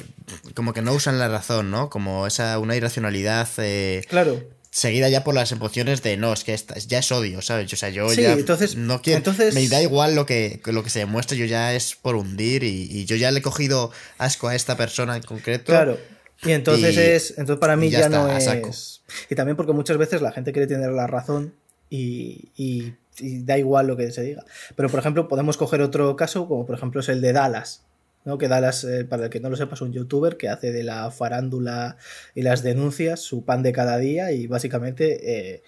Como 0.54 0.72
que 0.72 0.82
no 0.82 0.92
usan 0.92 1.18
la 1.18 1.28
razón, 1.28 1.70
¿no? 1.70 1.90
Como 1.90 2.26
esa, 2.26 2.58
una 2.58 2.76
irracionalidad. 2.76 3.48
Eh, 3.58 4.04
claro. 4.08 4.42
Seguida 4.70 5.08
ya 5.08 5.24
por 5.24 5.34
las 5.34 5.50
emociones 5.50 6.02
de 6.02 6.16
no, 6.16 6.32
es 6.32 6.44
que 6.44 6.56
ya 6.86 6.98
es 6.98 7.10
odio, 7.10 7.40
¿sabes? 7.42 7.72
O 7.72 7.76
sea, 7.76 7.88
yo 7.88 8.08
sí, 8.10 8.22
ya 8.22 8.32
entonces, 8.32 8.76
no 8.76 9.00
quiero. 9.00 9.18
Entonces... 9.18 9.54
Me 9.54 9.66
da 9.66 9.82
igual 9.82 10.14
lo 10.14 10.26
que, 10.26 10.60
lo 10.66 10.84
que 10.84 10.90
se 10.90 11.00
demuestre, 11.00 11.38
yo 11.38 11.46
ya 11.46 11.74
es 11.74 11.96
por 11.96 12.16
hundir 12.16 12.64
y, 12.64 13.04
yo 13.06 13.16
ya 13.16 13.30
le 13.30 13.40
he 13.40 13.42
cogido 13.42 13.90
asco 14.18 14.48
a 14.48 14.54
esta 14.54 14.76
persona 14.76 15.16
en 15.16 15.22
concreto. 15.22 15.72
Claro. 15.72 15.98
Y 16.42 16.52
entonces 16.52 16.96
es. 16.96 17.30
Entonces 17.30 17.58
para 17.58 17.76
mí 17.76 17.90
ya, 17.90 18.08
no 18.08 18.30
es. 18.30 19.02
Y 19.28 19.34
también 19.34 19.56
porque 19.56 19.72
muchas 19.72 19.96
veces 19.96 20.22
la 20.22 20.32
gente 20.32 20.52
quiere 20.52 20.66
tener 20.66 20.90
la 20.90 21.06
razón 21.06 21.54
y, 21.90 22.50
y, 22.56 22.94
da 23.20 23.58
igual 23.58 23.86
lo 23.86 23.96
que 23.96 24.12
se 24.12 24.22
diga. 24.22 24.44
Pero 24.76 24.88
por 24.88 25.00
ejemplo, 25.00 25.26
podemos 25.28 25.56
coger 25.56 25.80
otro 25.80 26.14
caso, 26.14 26.46
como 26.46 26.66
por 26.66 26.76
ejemplo 26.76 27.00
es 27.00 27.08
el 27.08 27.20
de 27.20 27.32
Dallas. 27.32 27.82
¿No? 28.28 28.36
que 28.36 28.46
Dallas, 28.46 28.84
eh, 28.84 29.06
para 29.06 29.24
el 29.24 29.30
que 29.30 29.40
no 29.40 29.48
lo 29.48 29.56
sepas, 29.56 29.80
un 29.80 29.90
youtuber 29.90 30.36
que 30.36 30.50
hace 30.50 30.70
de 30.70 30.82
la 30.84 31.10
farándula 31.10 31.96
y 32.34 32.42
las 32.42 32.62
denuncias 32.62 33.20
su 33.20 33.42
pan 33.42 33.62
de 33.62 33.72
cada 33.72 33.96
día 33.96 34.32
y 34.32 34.46
básicamente 34.46 35.54
eh, 35.54 35.62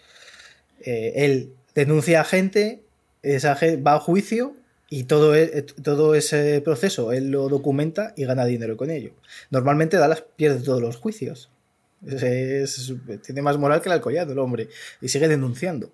eh, 0.83 1.12
él 1.16 1.55
denuncia 1.75 2.20
a 2.20 2.25
gente, 2.25 2.83
esa 3.23 3.59
va 3.79 3.94
a 3.94 3.99
juicio 3.99 4.57
y 4.90 5.05
todo, 5.05 5.35
e, 5.35 5.62
todo 5.62 6.14
ese 6.14 6.61
proceso 6.61 7.12
él 7.12 7.31
lo 7.31 7.49
documenta 7.49 8.12
y 8.14 8.27
gana 8.27 8.44
dinero 8.44 8.77
con 8.77 8.90
ello. 8.90 9.12
Normalmente 9.49 9.96
Dallas 9.96 10.23
pierde 10.37 10.61
todos 10.61 10.83
los 10.83 10.96
juicios. 10.96 11.49
tiene 13.25 13.40
más 13.40 13.57
moral 13.57 13.81
que 13.81 13.88
el 13.88 13.94
alcoyado 13.94 14.33
el 14.33 14.38
hombre 14.38 14.68
y 15.01 15.09
sigue 15.09 15.29
denunciando. 15.29 15.90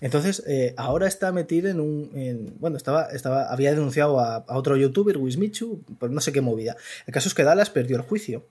Entonces, 0.00 0.42
eh, 0.46 0.74
ahora 0.76 1.06
está 1.06 1.32
metido 1.32 1.68
en 1.70 1.80
un. 1.80 2.56
bueno, 2.58 2.76
estaba, 2.76 3.06
estaba, 3.06 3.50
había 3.50 3.70
denunciado 3.70 4.20
a, 4.20 4.44
otro 4.48 4.76
youtuber, 4.76 5.16
Wismichu, 5.16 5.82
por 5.98 6.10
no 6.10 6.20
sé 6.20 6.32
qué 6.32 6.40
movida. 6.40 6.76
El 7.06 7.14
caso 7.14 7.28
es 7.28 7.34
que 7.34 7.44
Dallas 7.44 7.70
perdió 7.70 7.96
el 7.96 8.02
juicio. 8.02 8.46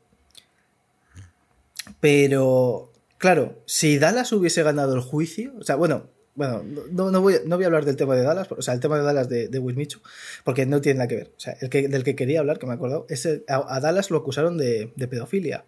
Pero, 1.99 2.91
claro, 3.17 3.61
si 3.65 3.99
Dallas 3.99 4.31
hubiese 4.31 4.63
ganado 4.63 4.95
el 4.95 5.01
juicio, 5.01 5.53
o 5.59 5.63
sea, 5.63 5.75
bueno, 5.75 6.09
bueno, 6.35 6.63
no, 6.91 7.11
no, 7.11 7.21
voy, 7.21 7.35
no 7.45 7.55
voy 7.55 7.63
a 7.63 7.67
hablar 7.67 7.85
del 7.85 7.95
tema 7.95 8.15
de 8.15 8.23
Dallas, 8.23 8.51
o 8.51 8.61
sea, 8.61 8.73
el 8.73 8.81
tema 8.81 8.97
de 8.97 9.03
Dallas 9.03 9.29
de, 9.29 9.47
de 9.47 9.59
Will 9.59 9.77
Mitchell, 9.77 10.01
porque 10.43 10.65
no 10.65 10.81
tiene 10.81 10.97
nada 10.97 11.07
que 11.07 11.15
ver. 11.15 11.31
O 11.37 11.39
sea, 11.39 11.55
el 11.61 11.69
que, 11.69 11.87
del 11.87 12.03
que 12.03 12.15
quería 12.15 12.41
hablar, 12.41 12.59
que 12.59 12.65
me 12.65 12.73
he 12.73 12.75
acordado, 12.75 13.07
a, 13.47 13.79
Dallas 13.79 14.11
lo 14.11 14.17
acusaron 14.17 14.57
de, 14.57 14.91
pedofilia. 15.09 15.65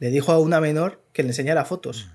Le 0.00 0.10
dijo 0.10 0.32
a 0.32 0.40
una 0.40 0.60
menor 0.60 1.00
que 1.12 1.22
le 1.22 1.28
enseñara 1.28 1.64
fotos. 1.64 2.08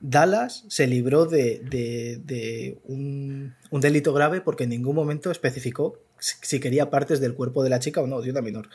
Dallas 0.00 0.64
se 0.68 0.86
libró 0.86 1.26
de, 1.26 2.78
un, 2.84 3.54
delito 3.72 4.12
grave 4.12 4.40
porque 4.40 4.64
en 4.64 4.70
ningún 4.70 4.94
momento 4.94 5.30
especificó 5.30 5.98
si 6.20 6.60
quería 6.60 6.90
partes 6.90 7.20
del 7.20 7.34
cuerpo 7.34 7.62
de 7.62 7.70
la 7.70 7.78
chica 7.78 8.00
o 8.00 8.06
no, 8.06 8.20
de 8.20 8.30
una 8.30 8.42
menor. 8.42 8.68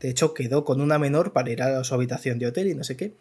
De 0.00 0.10
hecho, 0.10 0.34
quedó 0.34 0.64
con 0.64 0.80
una 0.80 0.98
menor 0.98 1.32
para 1.32 1.50
ir 1.50 1.62
a 1.62 1.82
su 1.84 1.94
habitación 1.94 2.38
de 2.38 2.46
hotel 2.46 2.68
y 2.68 2.74
no 2.74 2.84
sé 2.84 2.96
qué. 2.96 3.14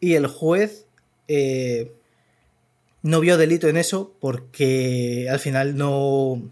Y 0.00 0.14
el 0.14 0.26
juez 0.26 0.86
eh, 1.26 1.92
no 3.02 3.20
vio 3.20 3.38
delito 3.38 3.68
en 3.68 3.76
eso 3.76 4.14
porque 4.20 5.28
al 5.30 5.38
final 5.38 5.76
no... 5.76 6.42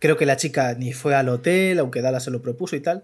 Creo 0.00 0.16
que 0.16 0.26
la 0.26 0.36
chica 0.36 0.74
ni 0.74 0.92
fue 0.92 1.16
al 1.16 1.28
hotel, 1.28 1.80
aunque 1.80 2.02
Dallas 2.02 2.22
se 2.22 2.30
lo 2.30 2.40
propuso 2.40 2.76
y 2.76 2.80
tal. 2.80 3.02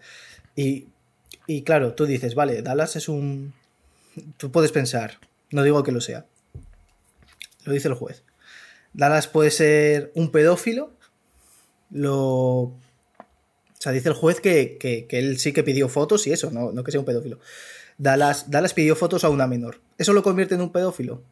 Y 0.54 1.62
claro, 1.62 1.94
tú 1.94 2.06
dices, 2.06 2.34
vale, 2.34 2.62
Dallas 2.62 2.96
es 2.96 3.08
un... 3.08 3.52
Tú 4.36 4.52
puedes 4.52 4.70
pensar, 4.70 5.18
no 5.50 5.64
digo 5.64 5.82
que 5.82 5.90
lo 5.90 6.00
sea. 6.00 6.24
Lo 7.64 7.72
dice 7.72 7.88
el 7.88 7.94
juez. 7.94 8.22
Dallas 8.92 9.26
puede 9.26 9.50
ser 9.50 10.12
un 10.14 10.30
pedófilo. 10.30 10.92
Lo... 11.90 12.16
O 12.16 12.76
sea, 13.78 13.92
dice 13.92 14.08
el 14.08 14.14
juez 14.14 14.40
que, 14.40 14.78
que, 14.78 15.06
que 15.06 15.18
él 15.18 15.38
sí 15.38 15.52
que 15.52 15.62
pidió 15.62 15.88
fotos 15.88 16.26
y 16.26 16.32
eso, 16.32 16.50
no, 16.50 16.72
no 16.72 16.84
que 16.84 16.90
sea 16.90 17.00
un 17.00 17.06
pedófilo. 17.06 17.38
Dallas, 17.98 18.50
Dallas 18.50 18.72
pidió 18.72 18.96
fotos 18.96 19.24
a 19.24 19.28
una 19.28 19.46
menor. 19.46 19.80
¿Eso 19.98 20.12
lo 20.12 20.22
convierte 20.22 20.54
en 20.54 20.62
un 20.62 20.72
pedófilo? 20.72 21.22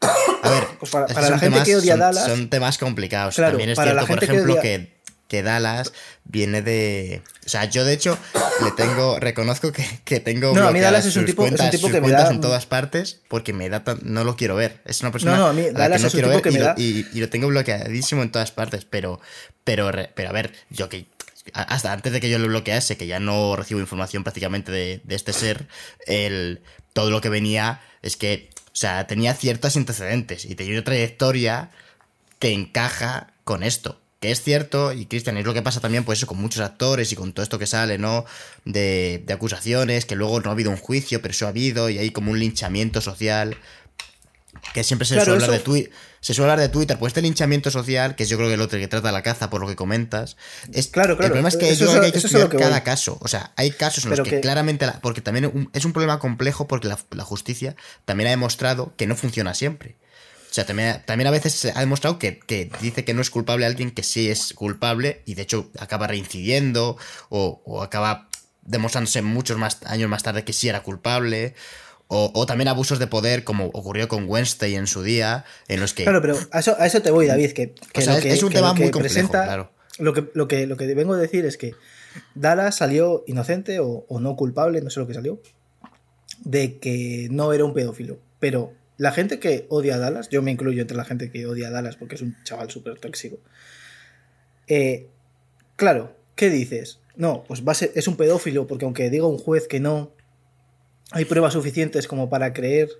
A 0.00 0.50
ver, 0.50 0.64
pues 0.78 0.92
para, 0.92 1.30
la 1.30 1.38
gente 1.38 1.62
que 1.64 1.76
odia 1.76 1.92
son, 1.92 2.00
Dallas. 2.00 2.24
Son 2.26 2.50
temas 2.50 2.78
complicados. 2.78 3.36
También 3.36 3.70
es 3.70 3.78
cierto, 3.78 4.06
por 4.06 4.22
ejemplo, 4.22 4.54
que, 4.60 4.60
que, 4.60 4.97
Dallas 5.42 5.92
viene 6.24 6.62
de. 6.62 7.22
O 7.46 7.48
sea, 7.48 7.64
yo 7.66 7.84
de 7.84 7.92
hecho 7.92 8.18
le 8.64 8.70
tengo. 8.72 9.18
Reconozco 9.20 9.72
que, 9.72 9.84
que 10.04 10.20
tengo. 10.20 10.54
No, 10.54 10.68
a 10.68 10.72
mí 10.72 10.80
Dallas 10.80 11.06
es 11.06 11.16
un 11.16 11.26
tipo, 11.26 11.42
cuentas, 11.42 11.68
es 11.68 11.74
un 11.74 11.90
tipo 11.90 11.92
que 11.92 12.00
me 12.00 12.10
da. 12.10 12.30
en 12.30 12.40
todas 12.40 12.66
partes 12.66 13.20
porque 13.28 13.52
me 13.52 13.68
da. 13.68 13.82
No 14.02 14.24
lo 14.24 14.36
quiero 14.36 14.56
ver. 14.56 14.80
Es 14.84 15.00
una 15.02 15.12
persona. 15.12 15.36
No, 15.36 15.38
no, 15.38 15.46
a 15.48 15.52
mí 15.52 15.62
Dallas 15.72 16.00
no 16.00 16.08
es 16.08 16.14
un 16.14 16.22
tipo 16.22 16.42
que 16.42 16.50
me 16.50 16.58
da. 16.60 16.74
Y, 16.76 17.06
y, 17.12 17.20
lo 17.20 17.28
tengo 17.28 17.48
bloqueadísimo 17.48 18.22
en 18.22 18.32
todas 18.32 18.52
partes. 18.52 18.84
Pero. 18.84 19.20
Pero, 19.64 19.90
pero 20.14 20.30
a 20.30 20.32
ver, 20.32 20.54
yo 20.70 20.88
que 20.88 21.06
hasta 21.52 21.92
antes 21.92 22.12
de 22.12 22.20
que 22.20 22.30
yo 22.30 22.38
lo 22.38 22.48
bloquease, 22.48 22.96
que 22.96 23.06
ya 23.06 23.20
no 23.20 23.56
recibo 23.56 23.80
información 23.80 24.22
prácticamente 24.22 24.70
de, 24.72 25.00
de, 25.04 25.14
este 25.14 25.32
ser, 25.32 25.66
el, 26.06 26.62
todo 26.92 27.10
lo 27.10 27.20
que 27.20 27.28
venía 27.30 27.80
es 28.02 28.16
que 28.16 28.50
o 28.78 28.80
sea, 28.80 29.08
tenía 29.08 29.34
ciertos 29.34 29.76
antecedentes 29.76 30.44
y 30.44 30.54
tenía 30.54 30.74
una 30.74 30.84
trayectoria 30.84 31.70
que 32.38 32.52
encaja 32.52 33.32
con 33.42 33.64
esto. 33.64 34.00
Que 34.20 34.32
es 34.32 34.42
cierto, 34.42 34.92
y 34.92 35.06
Cristian, 35.06 35.36
es 35.36 35.44
lo 35.46 35.54
que 35.54 35.62
pasa 35.62 35.80
también, 35.80 36.04
pues 36.04 36.18
eso, 36.18 36.26
con 36.26 36.38
muchos 36.38 36.60
actores 36.60 37.12
y 37.12 37.16
con 37.16 37.32
todo 37.32 37.44
esto 37.44 37.58
que 37.58 37.66
sale, 37.66 37.98
¿no? 37.98 38.24
De, 38.64 39.22
de 39.24 39.32
acusaciones, 39.32 40.06
que 40.06 40.16
luego 40.16 40.40
no 40.40 40.50
ha 40.50 40.52
habido 40.52 40.70
un 40.70 40.76
juicio, 40.76 41.22
pero 41.22 41.32
eso 41.32 41.46
ha 41.46 41.50
habido, 41.50 41.88
y 41.88 41.98
hay 41.98 42.10
como 42.10 42.32
un 42.32 42.38
linchamiento 42.40 43.00
social. 43.00 43.56
Que 44.74 44.84
siempre 44.84 45.06
se 45.06 45.14
suele 45.14 45.32
hablar 45.32 45.50
de 45.50 45.60
Twitter. 45.60 45.92
Se 46.20 46.34
suele 46.34 46.50
hablar 46.50 46.66
de 46.66 46.72
Twitter, 46.72 46.98
pues 46.98 47.10
este 47.10 47.22
linchamiento 47.22 47.70
social, 47.70 48.16
que 48.16 48.24
es 48.24 48.28
yo 48.28 48.36
creo 48.36 48.48
que 48.48 48.54
el 48.54 48.60
otro 48.60 48.78
que 48.78 48.88
trata 48.88 49.12
la 49.12 49.22
caza, 49.22 49.50
por 49.50 49.60
lo 49.60 49.68
que 49.68 49.76
comentas. 49.76 50.36
Es, 50.72 50.88
claro, 50.88 51.16
claro. 51.16 51.26
El 51.26 51.30
problema 51.30 51.48
es 51.48 51.56
que 51.56 51.74
yo 51.76 51.86
creo 51.86 52.00
que 52.00 52.06
hay 52.06 52.12
que 52.12 52.18
estudiar 52.18 52.48
cada 52.48 52.82
caso. 52.82 53.18
O 53.20 53.28
sea, 53.28 53.52
hay 53.56 53.70
casos 53.70 54.04
en 54.04 54.10
los 54.10 54.20
que, 54.22 54.40
claramente. 54.40 54.86
porque 55.00 55.20
también 55.20 55.70
es 55.72 55.84
un 55.84 55.92
problema 55.92 56.18
complejo 56.18 56.66
porque 56.66 56.88
la, 56.88 57.24
justicia 57.24 57.76
también 58.04 58.28
ha 58.28 58.30
demostrado 58.30 58.94
que 58.96 59.06
no 59.06 59.14
funciona 59.14 59.54
siempre. 59.54 59.96
O 60.50 60.54
sea, 60.54 60.64
también, 60.64 61.02
también 61.04 61.26
a 61.26 61.30
veces 61.30 61.52
se 61.52 61.72
ha 61.74 61.80
demostrado 61.80 62.18
que, 62.18 62.38
que, 62.38 62.70
dice 62.80 63.04
que 63.04 63.14
no 63.14 63.20
es 63.20 63.30
culpable 63.30 63.66
alguien 63.66 63.90
que 63.90 64.02
sí 64.02 64.30
es 64.30 64.54
culpable 64.54 65.22
y 65.26 65.34
de 65.34 65.42
hecho 65.42 65.70
acaba 65.78 66.06
reincidiendo 66.06 66.96
o, 67.28 67.60
o 67.64 67.82
acaba 67.82 68.28
demostrándose 68.62 69.22
muchos 69.22 69.58
más 69.58 69.78
años 69.84 70.08
más 70.08 70.22
tarde 70.22 70.44
que 70.44 70.52
sí 70.52 70.68
era 70.68 70.82
culpable. 70.82 71.54
O, 72.10 72.46
también 72.46 72.68
abusos 72.68 72.98
de 72.98 73.06
poder, 73.06 73.44
como 73.44 73.66
ocurrió 73.66 74.08
con 74.08 74.24
Wednesday 74.26 74.76
en 74.76 74.86
su 74.86 75.02
día, 75.02 75.44
en 75.68 75.78
los 75.78 75.92
que. 75.92 76.04
Claro, 76.04 76.22
pero 76.22 76.38
a 76.52 76.60
eso, 76.60 76.74
a 76.78 76.86
eso 76.86 77.02
te 77.02 77.10
voy, 77.10 77.26
David, 77.26 77.52
que, 77.52 77.74
es, 77.92 78.42
un 78.42 78.50
tema 78.50 78.72
muy 78.72 78.90
complejo, 78.90 79.28
claro. 79.28 79.70
Lo 79.98 80.14
que, 80.14 80.24
lo, 80.32 80.48
que, 80.48 80.66
lo 80.66 80.78
que 80.78 80.86
vengo 80.94 81.12
a 81.12 81.18
decir 81.18 81.44
es 81.44 81.58
que 81.58 81.74
Dallas 82.34 82.76
salió 82.76 83.24
inocente 83.26 83.78
o, 83.80 84.06
no 84.20 84.36
culpable, 84.36 84.80
no 84.80 84.88
sé 84.88 85.00
lo 85.00 85.06
que 85.06 85.12
salió, 85.12 85.42
de 86.44 86.78
que 86.78 87.28
no 87.30 87.52
era 87.52 87.66
un 87.66 87.74
pedófilo. 87.74 88.18
Pero 88.40 88.72
la 88.98 89.12
gente 89.12 89.38
que 89.38 89.66
odia 89.70 89.94
a 89.94 89.98
Dallas, 89.98 90.28
yo 90.28 90.42
me 90.42 90.50
incluyo 90.50 90.82
entre 90.82 90.96
la 90.96 91.04
gente 91.04 91.30
que 91.30 91.46
odia 91.46 91.68
a 91.68 91.70
Dallas 91.70 91.96
porque 91.96 92.16
es 92.16 92.22
un 92.22 92.36
chaval 92.44 92.70
súper 92.70 92.98
tóxico. 92.98 93.38
Eh, 94.66 95.08
claro, 95.76 96.16
¿qué 96.34 96.50
dices? 96.50 96.98
No, 97.16 97.44
pues 97.48 97.62
va 97.66 97.72
es 97.72 98.08
un 98.08 98.16
pedófilo 98.16 98.66
porque 98.66 98.84
aunque 98.84 99.08
diga 99.08 99.26
un 99.26 99.38
juez 99.38 99.66
que 99.66 99.80
no, 99.80 100.12
hay 101.10 101.24
pruebas 101.24 101.52
suficientes 101.54 102.06
como 102.06 102.28
para 102.28 102.52
creer. 102.52 102.90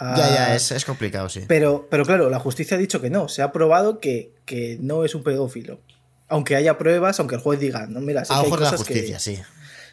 Ya, 0.00 0.16
ya, 0.16 0.56
es, 0.56 0.84
complicado, 0.86 1.28
sí. 1.28 1.44
Pero, 1.46 1.86
pero 1.90 2.06
claro, 2.06 2.30
la 2.30 2.38
justicia 2.38 2.76
ha 2.76 2.80
dicho 2.80 3.02
que 3.02 3.10
no. 3.10 3.28
Se 3.28 3.42
ha 3.42 3.52
probado 3.52 4.00
que, 4.00 4.32
no 4.80 5.04
es 5.04 5.14
un 5.14 5.22
pedófilo. 5.22 5.80
Aunque 6.28 6.56
haya 6.56 6.78
pruebas, 6.78 7.18
aunque 7.20 7.34
el 7.34 7.42
juez 7.42 7.60
diga, 7.60 7.86
no, 7.86 8.00
mira, 8.00 8.24
sí 8.24 8.32
a 8.32 8.40
ojos 8.40 8.60
de 8.60 8.64
la 8.64 8.70
justicia, 8.70 9.18
sí. 9.18 9.38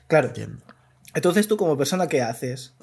Claro. 0.07 0.31
Entonces 1.13 1.47
tú, 1.47 1.57
como 1.57 1.77
persona, 1.77 2.07
¿qué 2.07 2.21
haces? 2.21 2.73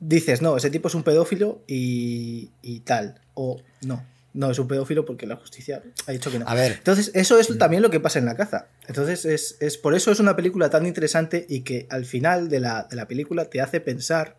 Dices, 0.00 0.40
no, 0.40 0.56
ese 0.56 0.70
tipo 0.70 0.88
es 0.88 0.94
un 0.94 1.02
pedófilo 1.02 1.62
y, 1.66 2.50
y 2.62 2.80
tal. 2.80 3.20
O 3.34 3.60
no 3.82 4.02
no 4.34 4.50
es 4.50 4.58
un 4.58 4.68
pedófilo 4.68 5.04
porque 5.04 5.26
la 5.26 5.36
justicia 5.36 5.82
ha 6.06 6.12
dicho 6.12 6.30
que 6.30 6.40
no. 6.40 6.48
A 6.48 6.54
ver. 6.54 6.72
Entonces, 6.72 7.12
eso 7.14 7.38
es 7.38 7.56
también 7.56 7.82
lo 7.82 7.90
que 7.90 8.00
pasa 8.00 8.18
en 8.18 8.26
la 8.26 8.36
caza. 8.36 8.66
Entonces, 8.88 9.56
es, 9.60 9.78
por 9.78 9.94
eso 9.94 10.10
es 10.10 10.18
una 10.18 10.36
película 10.36 10.68
tan 10.68 10.86
interesante 10.86 11.46
y 11.48 11.60
que 11.60 11.86
al 11.88 12.04
final 12.04 12.48
de 12.48 12.60
la, 12.60 12.88
película 13.08 13.48
te 13.48 13.60
hace 13.60 13.80
pensar 13.80 14.36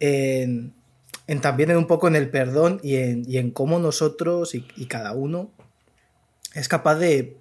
en, 0.00 0.74
también 1.40 1.70
en 1.70 1.76
un 1.76 1.86
poco 1.86 2.08
en 2.08 2.16
el 2.16 2.30
perdón 2.30 2.80
y 2.82 2.96
en, 2.96 3.50
cómo 3.52 3.78
nosotros 3.78 4.54
y, 4.54 4.86
cada 4.86 5.12
uno 5.12 5.52
es 6.58 6.68
capaz 6.68 6.96
de, 6.96 7.36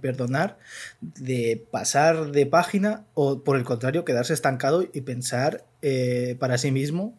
perdonar, 0.00 0.58
de 1.00 1.66
pasar 1.70 2.30
de 2.30 2.46
página 2.46 3.04
o 3.14 3.42
por 3.42 3.56
el 3.56 3.64
contrario 3.64 4.04
quedarse 4.04 4.34
estancado 4.34 4.82
y 4.92 5.00
pensar 5.00 5.64
eh, 5.82 6.36
para 6.38 6.58
sí 6.58 6.70
mismo, 6.70 7.16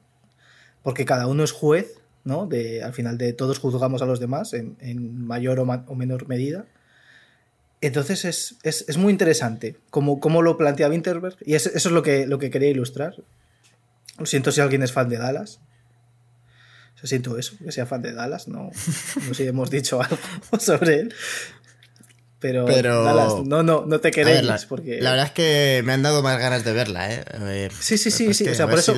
porque 0.83 1.05
cada 1.05 1.27
uno 1.27 1.43
es 1.43 1.51
juez 1.51 1.99
¿no? 2.25 2.47
De, 2.47 2.83
al 2.83 2.93
final 2.93 3.17
de 3.17 3.31
todos 3.31 3.59
juzgamos 3.59 4.01
a 4.01 4.05
los 4.05 4.19
demás 4.19 4.53
en, 4.53 5.25
mayor 5.25 5.59
o, 5.59 5.95
menor 5.95 6.27
medida. 6.27 6.65
Entonces 7.81 8.25
es, 8.63 8.97
muy 8.97 9.11
interesante 9.11 9.77
cómo, 9.91 10.41
lo 10.41 10.57
plantea 10.57 10.89
Winterberg 10.89 11.38
y 11.45 11.53
eso 11.53 11.69
es 11.73 11.85
lo 11.85 12.01
que, 12.01 12.25
lo 12.25 12.39
que 12.39 12.49
quería 12.49 12.69
ilustrar. 12.69 13.15
Lo 14.17 14.25
siento 14.25 14.51
si 14.51 14.59
alguien 14.59 14.81
es 14.81 14.91
fan 14.91 15.07
de 15.07 15.17
Dallas. 15.17 15.59
O 17.03 17.08
siento 17.08 17.38
eso, 17.38 17.53
que 17.63 17.71
sea 17.71 17.86
fan 17.86 18.01
de 18.01 18.13
Dallas. 18.13 18.47
No, 18.47 18.71
no 18.71 19.34
sé 19.34 19.36
si 19.36 19.47
hemos 19.47 19.69
dicho 19.69 20.01
algo 20.03 20.17
sobre 20.60 21.01
él. 21.01 21.13
Pero, 22.39 23.03
Dallas, 23.03 23.45
no, 23.45 23.63
no, 23.63 23.86
no 23.86 23.99
te 23.99 24.12
queréis. 24.12 24.43
La, 24.43 24.60
porque... 24.67 25.01
la 25.01 25.12
verdad 25.12 25.27
es 25.27 25.31
que 25.31 25.81
me 25.86 25.93
han 25.93 26.03
dado 26.03 26.21
más 26.21 26.39
ganas 26.39 26.63
de 26.63 26.73
verla, 26.73 27.12
¿eh? 27.12 27.69
sí, 27.79 27.97
sí, 27.97 28.12
sí, 28.12 28.34
sí. 28.34 28.47
O 28.47 28.55
sea, 28.55 28.67
por 28.67 28.79
eso. 28.79 28.95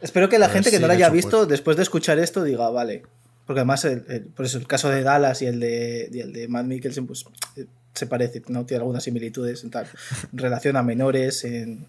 Espero 0.00 0.28
que 0.28 0.38
la 0.38 0.48
gente 0.48 0.70
que 0.70 0.80
no 0.80 0.88
la 0.88 0.94
haya 0.94 1.10
visto, 1.10 1.46
después 1.46 1.76
de 1.76 1.84
escuchar 1.84 2.18
esto, 2.18 2.42
diga, 2.42 2.68
vale. 2.70 3.02
Porque 3.46 3.60
además, 3.60 3.84
el, 3.84 4.02
por 4.34 4.46
eso, 4.46 4.58
el 4.58 4.66
caso 4.66 4.88
de 4.88 5.02
Dallas 5.02 5.42
y 5.42 5.46
el 5.46 5.60
de, 5.60 6.08
y 6.12 6.20
el 6.20 6.32
de 6.32 6.48
Matt 6.48 6.66
Mikkelsen, 6.66 7.06
pues 7.06 7.24
eh, 7.56 7.66
se 7.92 8.06
parece, 8.06 8.42
¿no? 8.48 8.64
Tiene 8.66 8.80
algunas 8.80 9.04
similitudes 9.04 9.62
en 9.64 9.70
tal. 9.70 9.86
relación 10.32 10.76
a 10.76 10.82
menores, 10.82 11.44
en. 11.44 11.86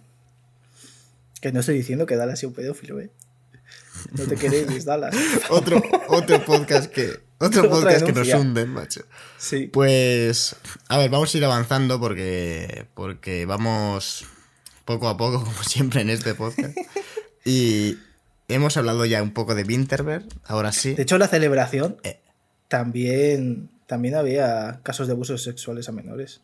Que 1.42 1.52
no 1.52 1.60
estoy 1.60 1.76
diciendo 1.76 2.06
que 2.06 2.16
Dallas 2.16 2.40
sea 2.40 2.50
un 2.50 2.56
pedófilo, 2.56 3.00
¿eh? 3.00 3.10
No 4.12 4.26
te 4.26 4.36
queréis, 4.36 4.86
Dallas. 4.86 5.16
otro, 5.50 5.82
otro 6.08 6.44
podcast 6.46 6.92
que. 6.92 7.22
Otro 7.40 7.70
podcast 7.70 8.06
que 8.06 8.14
nos 8.14 8.28
hunden, 8.34 8.70
macho. 8.70 9.02
Sí. 9.38 9.68
Pues. 9.68 10.56
A 10.88 10.98
ver, 10.98 11.10
vamos 11.10 11.34
a 11.34 11.38
ir 11.38 11.46
avanzando 11.46 12.00
porque. 12.00 12.86
Porque 12.94 13.46
vamos 13.46 14.26
poco 14.86 15.08
a 15.08 15.18
poco, 15.18 15.40
como 15.44 15.64
siempre 15.64 16.02
en 16.02 16.10
este 16.10 16.36
podcast. 16.36 16.78
Y 17.46 17.98
hemos 18.48 18.78
hablado 18.78 19.06
ya 19.06 19.22
un 19.22 19.34
poco 19.34 19.56
de 19.56 19.64
Winterberg, 19.64 20.26
ahora 20.46 20.72
sí. 20.72 20.94
De 20.94 21.04
hecho, 21.04 21.18
la 21.18 21.28
celebración 21.28 21.98
eh. 22.04 22.20
también, 22.68 23.70
también 23.88 24.16
había 24.16 24.80
casos 24.84 25.08
de 25.08 25.14
abusos 25.14 25.44
sexuales 25.44 25.90
a 25.90 25.92
menores. 25.92 26.42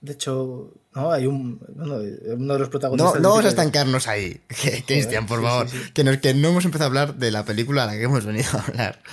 De 0.00 0.12
hecho, 0.14 0.72
no, 0.94 1.12
hay 1.12 1.26
un. 1.26 1.60
uno 1.76 1.98
de 2.54 2.58
los 2.58 2.68
protagonistas. 2.68 3.14
No, 3.14 3.20
no 3.20 3.28
vamos 3.30 3.44
a 3.44 3.48
estancarnos 3.48 4.08
ahí, 4.08 4.40
Cristian, 4.86 5.26
por 5.26 5.42
favor. 5.42 5.68
Que, 5.92 6.20
que 6.20 6.34
no 6.34 6.48
hemos 6.48 6.64
empezado 6.64 6.84
a 6.84 6.88
hablar 6.88 7.14
de 7.16 7.30
la 7.30 7.44
película 7.44 7.84
a 7.84 7.86
la 7.86 7.92
que 7.92 8.04
hemos 8.04 8.24
venido 8.24 8.48
a 8.52 8.62
hablar. 8.62 9.02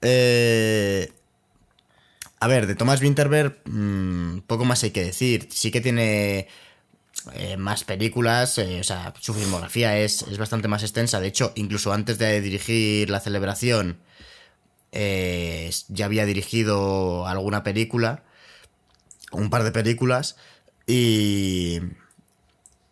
Eh, 0.00 1.12
a 2.40 2.46
ver, 2.48 2.66
de 2.66 2.74
Thomas 2.74 3.02
Winterberg, 3.02 3.60
mm, 3.66 4.38
poco 4.46 4.64
más 4.64 4.82
hay 4.84 4.90
que 4.90 5.04
decir. 5.04 5.48
Sí 5.50 5.70
que 5.70 5.82
tiene 5.82 6.48
eh, 7.34 7.56
más 7.56 7.84
películas, 7.84 8.56
eh, 8.58 8.80
o 8.80 8.84
sea, 8.84 9.12
su 9.20 9.34
filmografía 9.34 9.98
es, 9.98 10.22
es, 10.22 10.38
bastante 10.38 10.68
más 10.68 10.82
extensa. 10.82 11.20
De 11.20 11.26
hecho, 11.26 11.52
incluso 11.56 11.92
antes 11.92 12.18
de 12.18 12.40
dirigir 12.40 13.10
La 13.10 13.20
Celebración, 13.20 13.98
eh, 14.92 15.70
ya 15.88 16.06
había 16.06 16.24
dirigido 16.24 17.26
alguna 17.26 17.62
película, 17.62 18.22
un 19.36 19.50
par 19.50 19.64
de 19.64 19.72
películas, 19.72 20.36
y. 20.86 21.80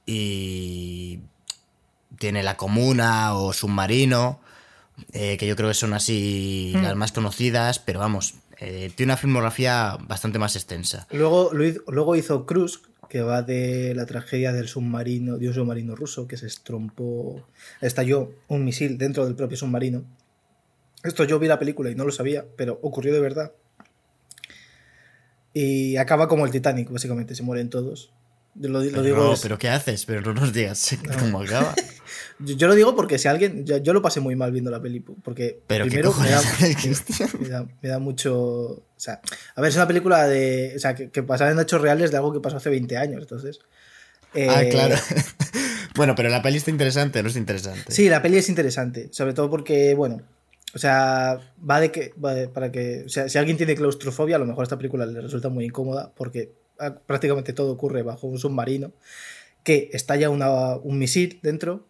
Y. 0.07 1.21
Tiene 2.19 2.43
La 2.43 2.57
Comuna 2.57 3.35
o 3.35 3.53
Submarino, 3.53 4.41
que 5.13 5.47
yo 5.47 5.57
creo 5.57 5.69
que 5.69 5.75
son 5.75 5.93
así 5.93 6.73
mm. 6.77 6.83
las 6.83 6.97
más 6.97 7.13
conocidas, 7.13 7.81
pero 7.81 7.99
vamos, 7.99 8.35
tiene 8.59 9.05
una 9.05 9.17
filmografía 9.17 9.99
bastante 10.07 10.39
más 10.39 10.55
extensa. 10.57 11.07
Luego, 11.11 11.51
luego 11.53 12.17
hizo 12.17 12.47
Cruz, 12.47 12.83
que 13.09 13.21
va 13.21 13.43
de 13.43 13.95
la 13.95 14.07
tragedia 14.07 14.53
del 14.53 14.69
submarino, 14.69 15.39
de 15.39 15.49
un 15.49 15.55
submarino 15.55 15.95
ruso 15.95 16.27
que 16.27 16.37
se 16.37 16.47
estrompó, 16.47 17.47
estalló 17.81 18.33
un 18.49 18.65
misil 18.65 18.97
dentro 18.97 19.25
del 19.25 19.35
propio 19.35 19.57
submarino. 19.57 20.05
Esto 21.03 21.25
yo 21.25 21.39
vi 21.39 21.49
la 21.49 21.59
película 21.59 21.91
y 21.91 21.95
no 21.95 22.05
lo 22.05 22.13
sabía, 22.13 22.47
pero 22.57 22.79
ocurrió 22.83 23.13
de 23.13 23.21
verdad. 23.21 23.53
Y 25.55 25.97
acaba 25.97 26.27
como 26.27 26.45
el 26.45 26.51
Titanic, 26.51 26.91
básicamente, 26.91 27.35
se 27.37 27.45
mueren 27.45 27.71
todos. 27.71 28.13
Lo, 28.61 28.81
pero, 28.81 29.03
digo 29.03 29.35
pero 29.43 29.59
¿qué 29.59 29.69
haces? 29.69 30.05
Pero 30.05 30.21
no 30.21 30.33
nos 30.33 30.53
digas 30.53 30.97
cómo 31.21 31.43
acaba. 31.43 31.75
yo, 32.39 32.69
lo 32.69 32.75
digo 32.75 32.95
porque 32.95 33.19
si 33.19 33.29
alguien. 33.29 33.65
Yo, 33.65 33.93
lo 33.93 34.03
pasé 34.03 34.21
muy 34.21 34.37
mal 34.37 34.53
viendo 34.53 34.71
la 34.71 34.81
peli. 34.81 35.01
Porque 35.01 35.61
primero 35.67 36.13
me 36.15 36.29
da, 36.29 37.67
me, 37.83 37.89
da, 37.89 37.99
mucho. 37.99 38.35
O 38.35 38.85
sea, 38.97 39.21
a 39.55 39.61
ver, 39.61 39.71
es 39.71 39.77
una 39.77 39.89
película 39.89 40.27
de. 40.29 40.73
O 40.77 40.79
sea, 40.79 40.95
que, 40.95 41.11
que 41.11 41.21
en 41.21 41.61
hechos 41.61 41.81
reales 41.81 42.11
de 42.11 42.17
algo 42.17 42.33
que 42.33 42.41
pasó 42.41 42.59
hace 42.59 42.71
20 42.71 42.97
años. 42.97 43.23
Entonces. 43.23 43.59
ah, 44.35 44.63
eh, 44.63 44.69
claro. 44.71 44.97
bueno, 45.97 46.15
pero 46.15 46.29
la 46.29 46.43
peli 46.43 46.59
está 46.59 46.71
interesante, 46.71 47.23
¿no 47.23 47.29
es 47.29 47.37
interesante? 47.37 47.91
Sí, 47.93 48.09
la 48.09 48.23
peli 48.23 48.39
es 48.39 48.49
interesante. 48.49 49.09
Sobre 49.13 49.35
todo 49.35 49.51
porque, 49.51 49.95
bueno. 49.95 50.23
O 50.75 50.79
sea, 50.79 51.39
va 51.69 51.81
de 51.81 51.91
que. 51.93 52.15
para 52.53 52.73
que. 52.73 53.05
O 53.07 53.09
sea, 53.09 53.29
si 53.29 53.39
alguien 53.39 53.57
tiene 53.57 53.75
claustrofobia, 53.75 54.37
a 54.37 54.39
lo 54.39 54.47
mejor 54.47 54.65
esta 54.65 54.77
película 54.77 55.07
le 55.07 55.21
resulta 55.21 55.49
muy 55.49 55.65
incómoda 55.67 56.13
porque 56.15 56.53
ah, 56.79 56.95
prácticamente 56.95 57.53
todo 57.53 57.73
ocurre 57.73 58.03
bajo 58.03 58.27
un 58.27 58.39
submarino 58.39 58.93
que 59.63 59.91
estalla 59.93 60.29
un 60.31 60.99
misil 60.99 61.41
dentro 61.43 61.87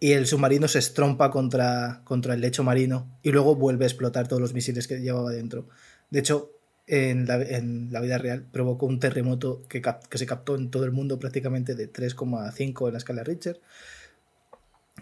y 0.00 0.12
el 0.12 0.26
submarino 0.26 0.68
se 0.68 0.80
estrompa 0.80 1.30
contra, 1.30 2.02
contra 2.04 2.34
el 2.34 2.40
lecho 2.40 2.64
marino 2.64 3.08
y 3.22 3.30
luego 3.30 3.54
vuelve 3.54 3.84
a 3.84 3.88
explotar 3.88 4.28
todos 4.28 4.42
los 4.42 4.52
misiles 4.52 4.88
que 4.88 5.00
llevaba 5.00 5.30
dentro. 5.30 5.68
De 6.10 6.18
hecho, 6.18 6.50
en 6.86 7.26
la, 7.26 7.36
en 7.40 7.88
la 7.90 8.00
vida 8.00 8.18
real 8.18 8.44
provocó 8.52 8.86
un 8.86 9.00
terremoto 9.00 9.62
que, 9.68 9.80
que, 9.80 10.18
se 10.18 10.26
captó 10.26 10.56
en 10.56 10.70
todo 10.70 10.84
el 10.84 10.90
mundo 10.90 11.18
prácticamente 11.18 11.74
de 11.74 11.90
3,5 11.90 12.86
en 12.86 12.92
la 12.92 12.98
escala 12.98 13.24
Richter. 13.24 13.60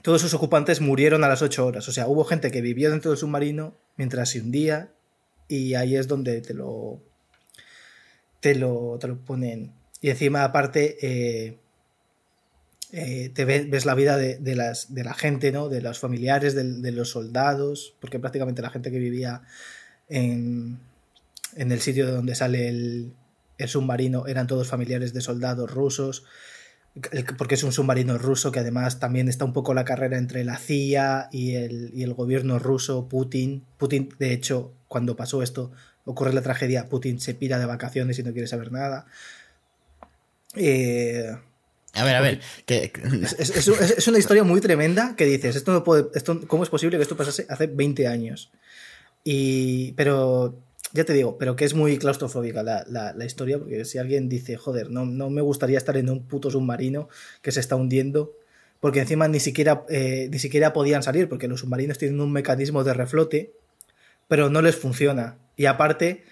Todos 0.01 0.23
sus 0.23 0.35
ocupantes 0.35 0.81
murieron 0.81 1.23
a 1.23 1.29
las 1.29 1.43
8 1.43 1.67
horas. 1.67 1.89
O 1.89 1.93
sea, 1.93 2.09
hubo 2.09 2.25
gente 2.25 2.51
que 2.51 2.63
vivió 2.63 2.91
dentro 2.91 3.11
del 3.11 3.19
submarino 3.19 3.77
mientras 3.97 4.31
se 4.31 4.41
hundía 4.41 4.91
y 5.49 5.75
ahí 5.75 5.97
es 5.97 6.09
donde 6.09 6.41
te 6.41 6.55
lo, 6.55 7.03
te 8.41 8.55
lo, 8.55 8.99
te 8.99 9.09
lo 9.09 9.19
ponen. 9.25 9.73
Y 10.01 10.11
encima, 10.11 10.45
aparte, 10.45 10.97
eh, 11.03 11.59
eh, 12.93 13.31
te 13.35 13.45
ves, 13.47 13.87
la 13.87 13.95
vida 13.95 14.19
de, 14.19 14.55
las, 14.55 14.95
de 14.95 15.03
la 15.03 15.15
gente, 15.15 15.51
¿no? 15.51 15.71
de 15.71 15.81
los 15.81 15.99
familiares, 15.99 16.55
de, 16.55 16.93
los 16.93 17.11
soldados, 17.11 17.95
porque 18.01 18.19
prácticamente 18.19 18.61
la 18.61 18.69
gente 18.69 18.91
que 18.91 18.99
vivía 18.99 19.43
en, 20.11 20.79
en 21.57 21.73
el 21.73 21.81
sitio 21.81 22.07
de 22.07 22.13
donde 22.13 22.35
sale 22.35 22.69
el, 22.69 23.13
el, 23.57 23.69
submarino 23.69 24.27
eran 24.27 24.47
todos 24.47 24.69
familiares 24.69 25.15
de 25.15 25.23
soldados 25.23 25.71
rusos, 25.71 26.25
porque 27.39 27.55
es 27.55 27.63
un 27.63 27.73
submarino 27.73 28.19
ruso 28.19 28.53
que 28.53 28.61
además 28.61 28.99
también 28.99 29.29
está 29.29 29.45
un 29.45 29.53
poco 29.53 29.73
la 29.73 29.85
carrera 29.85 30.19
entre 30.19 30.45
la 30.45 30.59
CIA 30.59 31.29
y 31.33 31.55
el, 31.55 31.91
y 31.95 32.03
el 32.03 32.13
gobierno 32.13 32.59
ruso, 32.59 33.09
Putin. 33.09 33.65
Putin, 33.79 34.15
de 34.19 34.33
hecho, 34.33 34.73
cuando 34.89 35.17
pasó 35.17 35.43
esto, 35.43 35.73
ocurre 36.05 36.33
la 36.33 36.43
tragedia, 36.43 36.89
Putin 36.89 37.21
se 37.21 37.35
pira 37.35 37.59
de 37.59 37.67
vacaciones 37.67 38.19
y 38.19 38.23
no 38.23 38.33
quiere 38.33 38.47
saber 38.47 38.73
nada. 38.73 39.07
Eh, 40.55 41.35
a 41.95 42.05
ver, 42.05 42.17
a 42.17 42.21
ver. 42.21 42.41
Que... 42.67 42.93
Es, 43.39 44.09
una 44.09 44.19
historia 44.19 44.45
muy 44.45 44.61
tremenda 44.61 45.15
que 45.17 45.25
dices, 45.25 45.57
esto 45.57 45.73
no 45.73 45.85
puede, 45.85 46.07
esto, 46.15 46.41
¿cómo 46.47 46.63
es 46.63 46.71
posible 46.71 46.97
que 46.97 47.03
esto 47.03 47.17
pasase 47.17 47.47
hace 47.49 47.67
20 47.67 48.07
años? 48.07 48.51
Y, 49.25 49.93
pero, 49.93 50.59
ya 50.93 51.05
te 51.05 51.13
digo, 51.15 51.39
pero 51.39 51.57
que 51.57 51.65
es 51.65 51.75
muy 51.75 51.99
claustrofóbica 51.99 52.63
la, 52.63 52.85
la, 52.87 53.25
historia, 53.25 53.59
porque 53.59 53.85
si 53.85 53.99
alguien 53.99 54.29
dice, 54.29 54.57
joder, 54.57 54.91
no, 54.91 55.07
no, 55.07 55.31
me 55.31 55.41
gustaría 55.41 55.79
estar 55.79 55.97
en 55.97 56.11
un 56.11 56.27
puto 56.27 56.51
submarino 56.51 57.09
que 57.41 57.51
se 57.51 57.61
está 57.61 57.77
hundiendo, 57.77 58.33
porque 58.81 59.01
encima 59.01 59.29
ni 59.29 59.41
siquiera, 59.41 59.85
eh, 59.89 60.29
ni 60.31 60.39
siquiera 60.39 60.73
podían 60.73 61.03
salir, 61.03 61.29
porque 61.29 61.49
los 61.49 61.61
submarinos 61.61 61.99
tienen 61.99 62.21
un 62.21 62.33
mecanismo 62.33 62.85
de 62.85 62.95
reflote, 62.95 63.53
pero 64.29 64.51
no 64.51 64.61
les 64.61 64.77
funciona. 64.77 65.39
Y 65.57 65.67
aparte, 65.67 66.25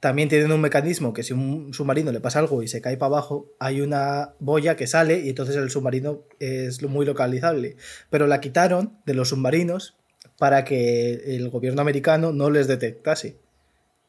también 0.00 0.28
tienen 0.28 0.52
un 0.52 0.60
mecanismo 0.60 1.12
que 1.14 1.22
si 1.22 1.32
un 1.32 1.72
submarino 1.72 2.12
le 2.12 2.20
pasa 2.20 2.38
algo 2.38 2.62
y 2.62 2.68
se 2.68 2.82
cae 2.82 2.96
para 2.96 3.08
abajo, 3.08 3.52
hay 3.58 3.80
una 3.80 4.34
boya 4.40 4.76
que 4.76 4.86
sale 4.86 5.20
y 5.20 5.30
entonces 5.30 5.56
el 5.56 5.70
submarino 5.70 6.22
es 6.38 6.82
muy 6.82 7.06
localizable. 7.06 7.76
Pero 8.10 8.26
la 8.26 8.40
quitaron 8.40 8.98
de 9.06 9.14
los 9.14 9.30
submarinos 9.30 9.96
para 10.38 10.64
que 10.64 11.36
el 11.36 11.48
gobierno 11.48 11.80
americano 11.80 12.32
no 12.32 12.50
les 12.50 12.68
detectase 12.68 13.36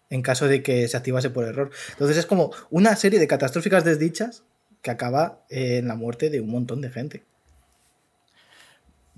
en 0.09 0.21
caso 0.21 0.47
de 0.47 0.63
que 0.63 0.87
se 0.87 0.97
activase 0.97 1.29
por 1.29 1.45
error. 1.45 1.71
Entonces 1.91 2.17
es 2.17 2.25
como 2.25 2.51
una 2.69 2.95
serie 2.95 3.19
de 3.19 3.27
catastróficas 3.27 3.83
desdichas 3.83 4.43
que 4.81 4.91
acaba 4.91 5.45
en 5.49 5.87
la 5.87 5.95
muerte 5.95 6.29
de 6.29 6.41
un 6.41 6.49
montón 6.49 6.81
de 6.81 6.89
gente. 6.89 7.23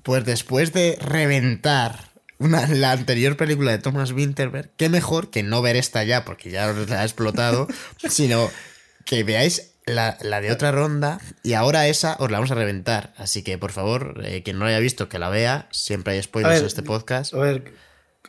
Pues 0.03 0.25
después 0.25 0.73
de 0.73 0.97
reventar 1.01 2.09
la 2.39 2.91
anterior 2.91 3.35
película 3.35 3.71
de 3.71 3.79
Thomas 3.79 4.11
Winterberg, 4.11 4.71
qué 4.77 4.89
mejor 4.89 5.29
que 5.29 5.43
no 5.43 5.61
ver 5.61 5.75
esta 5.75 6.03
ya, 6.03 6.23
porque 6.23 6.49
ya 6.49 6.71
la 6.71 7.01
ha 7.01 7.03
explotado, 7.03 7.67
sino 8.09 8.49
que 9.05 9.23
veáis 9.23 9.73
la, 9.85 10.17
de 10.41 10.51
otra 10.51 10.71
ronda 10.71 11.19
y 11.43 11.53
ahora 11.53 11.87
esa 11.87 12.15
os 12.19 12.31
la 12.31 12.37
vamos 12.37 12.51
a 12.51 12.55
reventar. 12.55 13.13
Así 13.17 13.43
que, 13.43 13.57
por 13.57 13.71
favor, 13.71 14.21
eh, 14.23 14.43
quien 14.43 14.57
no 14.57 14.65
la 14.65 14.71
haya 14.71 14.79
visto, 14.79 15.09
que 15.09 15.19
la 15.19 15.29
vea. 15.29 15.67
Siempre 15.71 16.13
hay 16.13 16.23
spoilers 16.23 16.61
en 16.61 16.65
este 16.65 16.83
podcast. 16.83 17.33
A 17.33 17.39
ver, 17.39 17.73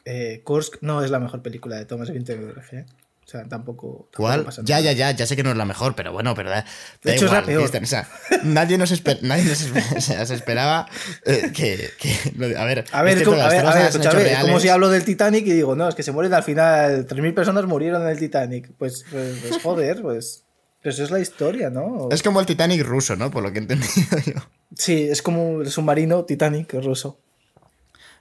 eh, 0.04 0.42
Kursk 0.44 0.78
no 0.80 1.04
es 1.04 1.10
la 1.10 1.20
mejor 1.20 1.42
película 1.42 1.76
de 1.76 1.84
Thomas 1.84 2.10
Winterberg. 2.10 2.62
¿eh? 2.72 2.86
O 3.30 3.32
sea, 3.32 3.44
tampoco. 3.44 4.08
¿Cuál? 4.16 4.44
ya, 4.64 4.80
ya, 4.80 4.90
ya, 4.90 5.12
ya 5.12 5.24
sé 5.24 5.36
que 5.36 5.44
no 5.44 5.50
es 5.50 5.56
la 5.56 5.64
mejor, 5.64 5.94
pero 5.94 6.12
bueno, 6.12 6.34
pero 6.34 6.50
da, 6.50 6.64
de 7.04 7.14
hecho, 7.14 7.26
es 7.26 7.32
la 7.32 7.44
peor. 7.44 7.62
O 7.62 7.86
sea, 7.86 8.08
nadie 8.42 8.76
nos, 8.76 8.90
nadie 9.22 9.44
nos 9.44 9.58
se 10.04 10.34
esperaba 10.34 10.88
eh, 11.24 11.52
que, 11.54 11.90
que, 11.96 12.56
A 12.56 12.64
ver, 12.64 12.86
a 12.90 13.02
ver, 13.04 13.18
es, 13.18 13.22
como, 13.22 13.40
a 13.40 13.48
ver, 13.48 13.64
a 13.64 13.72
ver 13.72 14.40
como 14.40 14.58
si 14.58 14.68
hablo 14.68 14.88
del 14.88 15.04
Titanic 15.04 15.46
y 15.46 15.52
digo, 15.52 15.76
no, 15.76 15.88
es 15.88 15.94
que 15.94 16.02
se 16.02 16.10
mueren 16.10 16.34
al 16.34 16.42
final. 16.42 17.06
3.000 17.06 17.32
personas 17.32 17.66
murieron 17.66 18.02
en 18.02 18.08
el 18.08 18.18
Titanic. 18.18 18.72
Pues, 18.76 19.04
pues, 19.08 19.38
pues 19.42 19.62
joder, 19.62 20.02
pues. 20.02 20.42
Pues 20.82 20.96
eso 20.96 21.04
es 21.04 21.10
la 21.12 21.20
historia, 21.20 21.70
¿no? 21.70 22.08
Es 22.10 22.24
como 22.24 22.40
el 22.40 22.46
Titanic 22.46 22.82
ruso, 22.82 23.14
¿no? 23.14 23.30
Por 23.30 23.44
lo 23.44 23.52
que 23.52 23.58
he 23.58 23.62
entendido 23.62 24.18
yo. 24.26 24.40
Sí, 24.76 25.08
es 25.08 25.22
como 25.22 25.60
el 25.60 25.70
submarino 25.70 26.24
Titanic 26.24 26.72
ruso. 26.82 27.20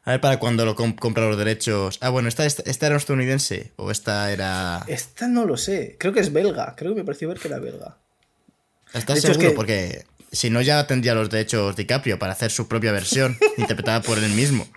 A 0.03 0.11
ver 0.11 0.21
para 0.21 0.39
cuando 0.39 0.65
lo 0.65 0.75
compra 0.75 1.27
los 1.27 1.37
derechos. 1.37 1.97
Ah, 2.01 2.09
bueno, 2.09 2.29
¿esta, 2.29 2.45
esta, 2.45 2.87
era 2.87 2.95
estadounidense 2.95 3.71
o 3.75 3.91
esta 3.91 4.31
era...? 4.31 4.83
Esta 4.87 5.27
no 5.27 5.45
lo 5.45 5.57
sé. 5.57 5.97
Creo 5.99 6.13
que 6.13 6.19
es 6.19 6.31
belga. 6.31 6.75
Creo 6.75 6.93
que 6.93 7.01
me 7.01 7.05
pareció 7.05 7.27
ver 7.27 7.39
que 7.39 7.47
era 7.47 7.59
belga. 7.59 7.97
¿Estás 8.93 9.21
seguro? 9.21 9.53
Porque 9.53 10.05
si 10.31 10.49
no 10.49 10.61
ya 10.61 10.87
tendría 10.87 11.13
los 11.13 11.29
derechos 11.29 11.75
DiCaprio 11.75 12.17
para 12.17 12.33
hacer 12.33 12.51
su 12.51 12.67
propia 12.67 12.91
versión 12.91 13.37
interpretada 13.57 14.01
por 14.01 14.17
él 14.17 14.31
mismo. 14.31 14.67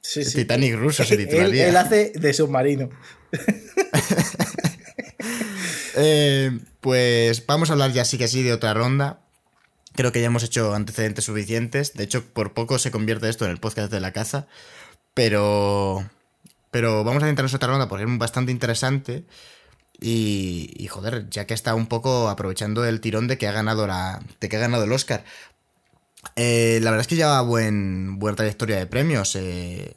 Sí, 0.00 0.24
sí. 0.24 0.36
Titanic 0.36 0.76
ruso 0.76 1.04
se 1.04 1.16
titularía. 1.16 1.64
Él, 1.64 1.70
él 1.70 1.76
hace 1.76 2.12
de 2.14 2.32
submarino. 2.32 2.90
eh, 5.96 6.58
pues 6.80 7.44
vamos 7.46 7.70
a 7.70 7.74
hablar 7.74 7.92
ya 7.92 8.04
sí 8.04 8.18
que 8.18 8.28
sí 8.28 8.42
de 8.42 8.52
otra 8.52 8.74
ronda. 8.74 9.21
Creo 9.94 10.12
que 10.12 10.20
ya 10.20 10.26
hemos 10.26 10.42
hecho 10.42 10.74
antecedentes 10.74 11.24
suficientes. 11.24 11.94
De 11.94 12.04
hecho, 12.04 12.24
por 12.24 12.54
poco 12.54 12.78
se 12.78 12.90
convierte 12.90 13.28
esto 13.28 13.44
en 13.44 13.50
el 13.50 13.58
podcast 13.58 13.92
de 13.92 14.00
la 14.00 14.12
caza. 14.12 14.46
Pero. 15.14 16.08
Pero 16.70 17.04
vamos 17.04 17.22
a 17.22 17.26
centrarnos 17.26 17.54
otra 17.54 17.68
ronda 17.68 17.88
porque 17.88 18.04
es 18.04 18.18
bastante 18.18 18.52
interesante. 18.52 19.24
Y, 20.00 20.88
joder, 20.90 21.28
ya 21.30 21.46
que 21.46 21.54
está 21.54 21.74
un 21.76 21.86
poco 21.86 22.28
aprovechando 22.28 22.84
el 22.84 23.00
tirón 23.00 23.28
de 23.28 23.38
que 23.38 23.46
ha 23.46 23.52
ganado 23.52 23.86
la. 23.86 24.20
de 24.40 24.48
que 24.48 24.56
ha 24.56 24.60
ganado 24.60 24.84
el 24.84 24.92
Oscar. 24.92 25.24
Eh, 26.36 26.80
la 26.82 26.90
verdad 26.90 27.02
es 27.02 27.08
que 27.08 27.16
lleva 27.16 27.40
buen, 27.42 28.18
buena 28.18 28.36
trayectoria 28.36 28.78
de 28.78 28.86
premios. 28.86 29.36
Eh, 29.36 29.96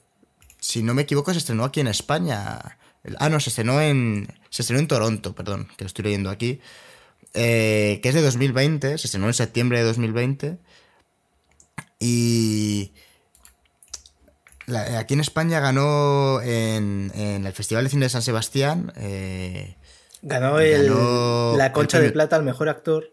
si 0.60 0.84
no 0.84 0.94
me 0.94 1.04
equivoco, 1.04 1.32
se 1.32 1.40
estrenó 1.40 1.64
aquí 1.64 1.80
en 1.80 1.88
España. 1.88 2.78
Ah, 3.20 3.30
no, 3.30 3.40
se 3.40 3.50
estrenó 3.50 3.82
en. 3.82 4.28
Se 4.50 4.62
estrenó 4.62 4.80
en 4.80 4.88
Toronto, 4.88 5.34
perdón, 5.34 5.68
que 5.78 5.86
lo 5.86 5.88
estoy 5.88 6.04
leyendo 6.06 6.30
aquí. 6.30 6.60
Eh, 7.36 8.00
que 8.02 8.10
es 8.10 8.16
de 8.16 8.22
2020, 8.22 8.98
se 8.98 9.08
estrenó 9.08 9.28
en 9.28 9.34
septiembre 9.34 9.80
de 9.80 9.84
2020. 9.84 10.58
Y 12.00 12.94
aquí 14.98 15.14
en 15.14 15.20
España 15.20 15.60
ganó 15.60 16.42
en, 16.42 17.12
el 17.14 17.54
Festival 17.54 17.84
de 17.84 17.90
Cine 17.90 18.06
de 18.06 18.10
San 18.10 18.22
Sebastián. 18.22 18.94
Eh, 18.96 19.76
ganó, 20.22 20.60
el, 20.60 20.88
la 21.58 21.72
concha 21.74 22.00
de 22.00 22.12
plata 22.12 22.38
al 22.38 22.44
mejor 22.44 22.70
actor. 22.70 23.12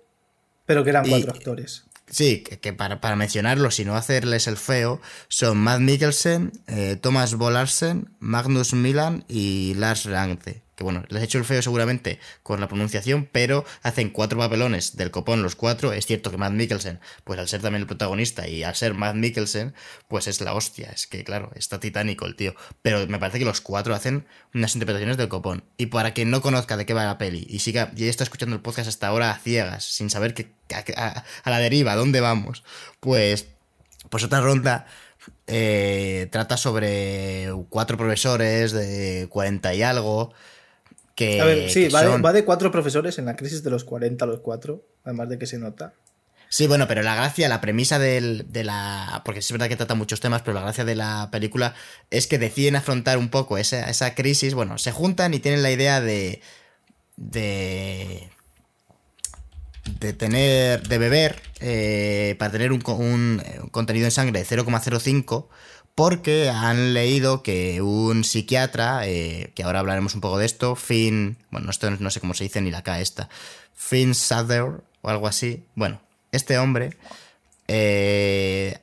Pero 0.67 0.85
que 0.85 0.91
eran 0.91 1.09
cuatro 1.09 1.33
actores. 1.33 1.85
Sí, 2.09 2.43
que, 2.43 2.73
para, 2.73 3.01
para, 3.01 3.17
mencionarlos 3.17 3.81
y 3.81 3.85
no 3.85 3.97
hacerles 3.97 4.47
el 4.47 4.57
feo, 4.57 5.01
son 5.29 5.59
Matt 5.59 5.81
Mikkelsen, 5.81 6.53
eh, 6.69 6.97
Thomas 7.01 7.35
Bolarsen, 7.35 8.11
Magnus 8.21 8.75
Milan 8.75 9.25
y 9.29 9.75
Lars 9.75 10.05
Rangte 10.05 10.62
bueno, 10.81 11.05
les 11.09 11.23
he 11.23 11.25
hecho 11.25 11.39
el 11.39 11.45
feo 11.45 11.63
seguramente 11.63 12.19
con 12.43 12.61
la 12.61 12.69
pronunciación, 12.69 13.29
pero 13.31 13.65
hacen 13.83 14.11
cuatro 14.11 14.39
papelones 14.39 14.97
del 14.97 15.11
copón 15.11 15.43
los 15.43 15.57
cuatro. 15.57 15.93
Es 15.93 16.07
cierto 16.07 16.31
que 16.31 16.37
Matt 16.37 16.53
Mikkelsen, 16.53 17.01
pues 17.25 17.39
al 17.39 17.49
ser 17.49 17.63
también 17.63 17.83
el 17.83 17.87
protagonista 17.87 18.49
y 18.49 18.63
al 18.63 18.75
ser 18.75 18.95
Matt 18.95 19.15
Mikkelsen, 19.15 19.75
pues 20.09 20.27
es 20.27 20.41
la 20.41 20.55
hostia. 20.55 20.91
Es 20.91 21.07
que, 21.07 21.25
claro, 21.25 21.51
está 21.55 21.81
titánico 21.81 22.27
el 22.27 22.37
tío. 22.37 22.55
Pero 22.83 23.07
me 23.07 23.19
parece 23.19 23.39
que 23.39 23.45
los 23.45 23.61
cuatro 23.61 23.95
hacen 23.95 24.27
unas 24.55 24.75
interpretaciones 24.75 25.17
del 25.17 25.29
copón. 25.29 25.65
Y 25.77 25.87
para 25.87 26.15
quien 26.15 26.31
no 26.31 26.43
conozca 26.43 26.77
de 26.77 26.87
qué 26.87 26.95
va 26.95 27.05
la 27.05 27.19
peli 27.19 27.47
y 27.49 27.61
siga, 27.61 27.93
y 27.97 28.09
está 28.09 28.25
escuchando 28.25 28.57
el 28.57 28.63
podcast 28.63 28.89
hasta 28.89 29.09
ahora 29.09 29.31
a 29.31 29.39
ciegas, 29.39 29.85
sin 29.85 30.11
saber 30.11 30.35
que, 30.35 30.53
a, 30.97 31.25
la 31.45 31.59
deriva, 31.59 31.93
a 31.93 31.97
dónde 31.97 32.21
vamos, 32.21 32.65
pues, 33.01 33.49
pues 34.09 34.25
otra 34.25 34.41
ronda 34.41 34.87
eh, 35.47 36.29
trata 36.33 36.57
sobre 36.57 37.49
cuatro 37.69 37.97
profesores 37.97 38.73
de 38.73 39.27
40 39.31 39.75
y 39.75 39.83
algo 39.83 40.33
que, 41.15 41.41
a 41.41 41.45
ver, 41.45 41.71
sí, 41.71 41.89
va, 41.89 42.33
de, 42.33 42.45
cuatro 42.45 42.71
profesores 42.71 43.19
en 43.19 43.27
la 43.27 43.37
crisis 43.37 43.63
de 43.63 43.71
los 43.71 43.85
40 43.85 44.25
los 44.27 44.41
cuatro, 44.41 44.85
además 45.05 45.29
de 45.29 45.39
que 45.39 45.47
se 45.47 45.59
nota. 45.59 45.95
Sí, 46.53 46.67
bueno, 46.67 46.87
pero 46.87 47.03
la 47.03 47.15
gracia, 47.15 47.49
la 47.49 47.63
premisa 47.63 47.99
de 47.99 48.45
la. 48.63 49.23
Porque 49.25 49.41
es 49.41 49.51
verdad 49.51 49.69
que 49.69 49.77
trata 49.77 49.95
muchos 49.95 50.21
temas, 50.21 50.43
pero 50.43 50.53
la 50.53 50.61
gracia 50.61 50.85
de 50.85 50.95
la 50.95 51.31
película 51.33 51.75
es 52.11 52.27
que 52.27 52.39
deciden 52.39 52.77
afrontar 52.77 53.17
un 53.17 53.31
poco 53.31 53.57
esa, 53.57 53.89
esa 53.89 54.15
crisis. 54.15 54.53
Bueno, 54.53 54.77
se 54.77 54.93
juntan 54.93 55.33
y 55.33 55.39
tienen 55.39 55.63
la 55.63 55.71
idea 55.71 56.03
de. 56.03 56.43
de. 57.17 58.29
de 59.99 60.13
tener. 60.13 60.87
de 60.87 60.99
beber 60.99 61.41
eh, 61.61 62.37
para 62.39 62.53
tener 62.53 62.73
un, 62.73 62.83
un, 62.87 63.43
contenido 63.71 64.05
en 64.05 64.11
sangre 64.11 64.39
de 64.39 64.47
0,05 64.47 65.49
porque 65.95 66.49
han 66.49 66.95
leído 66.95 67.43
que 67.43 67.83
un 67.83 68.25
psiquiatra, 68.25 69.07
eh, 69.07 69.53
que 69.55 69.63
ahora 69.63 69.81
hablaremos 69.81 70.15
un 70.15 70.21
poco 70.21 70.39
de 70.39 70.47
esto, 70.47 70.75
Finn, 70.75 71.37
bueno, 71.51 71.71
esto 71.71 71.91
no 71.91 72.11
sé 72.11 72.21
cómo 72.21 72.35
se 72.35 72.45
dice 72.45 72.61
ni 72.61 72.71
la 72.71 72.83
K 72.83 73.01
esta, 73.01 73.29
Finn 73.75 74.15
Sather 74.15 74.83
o 75.03 75.09
algo 75.09 75.27
así, 75.27 75.65
bueno, 75.75 76.01
este 76.31 76.59
hombre 76.59 76.97
eh, 77.69 78.79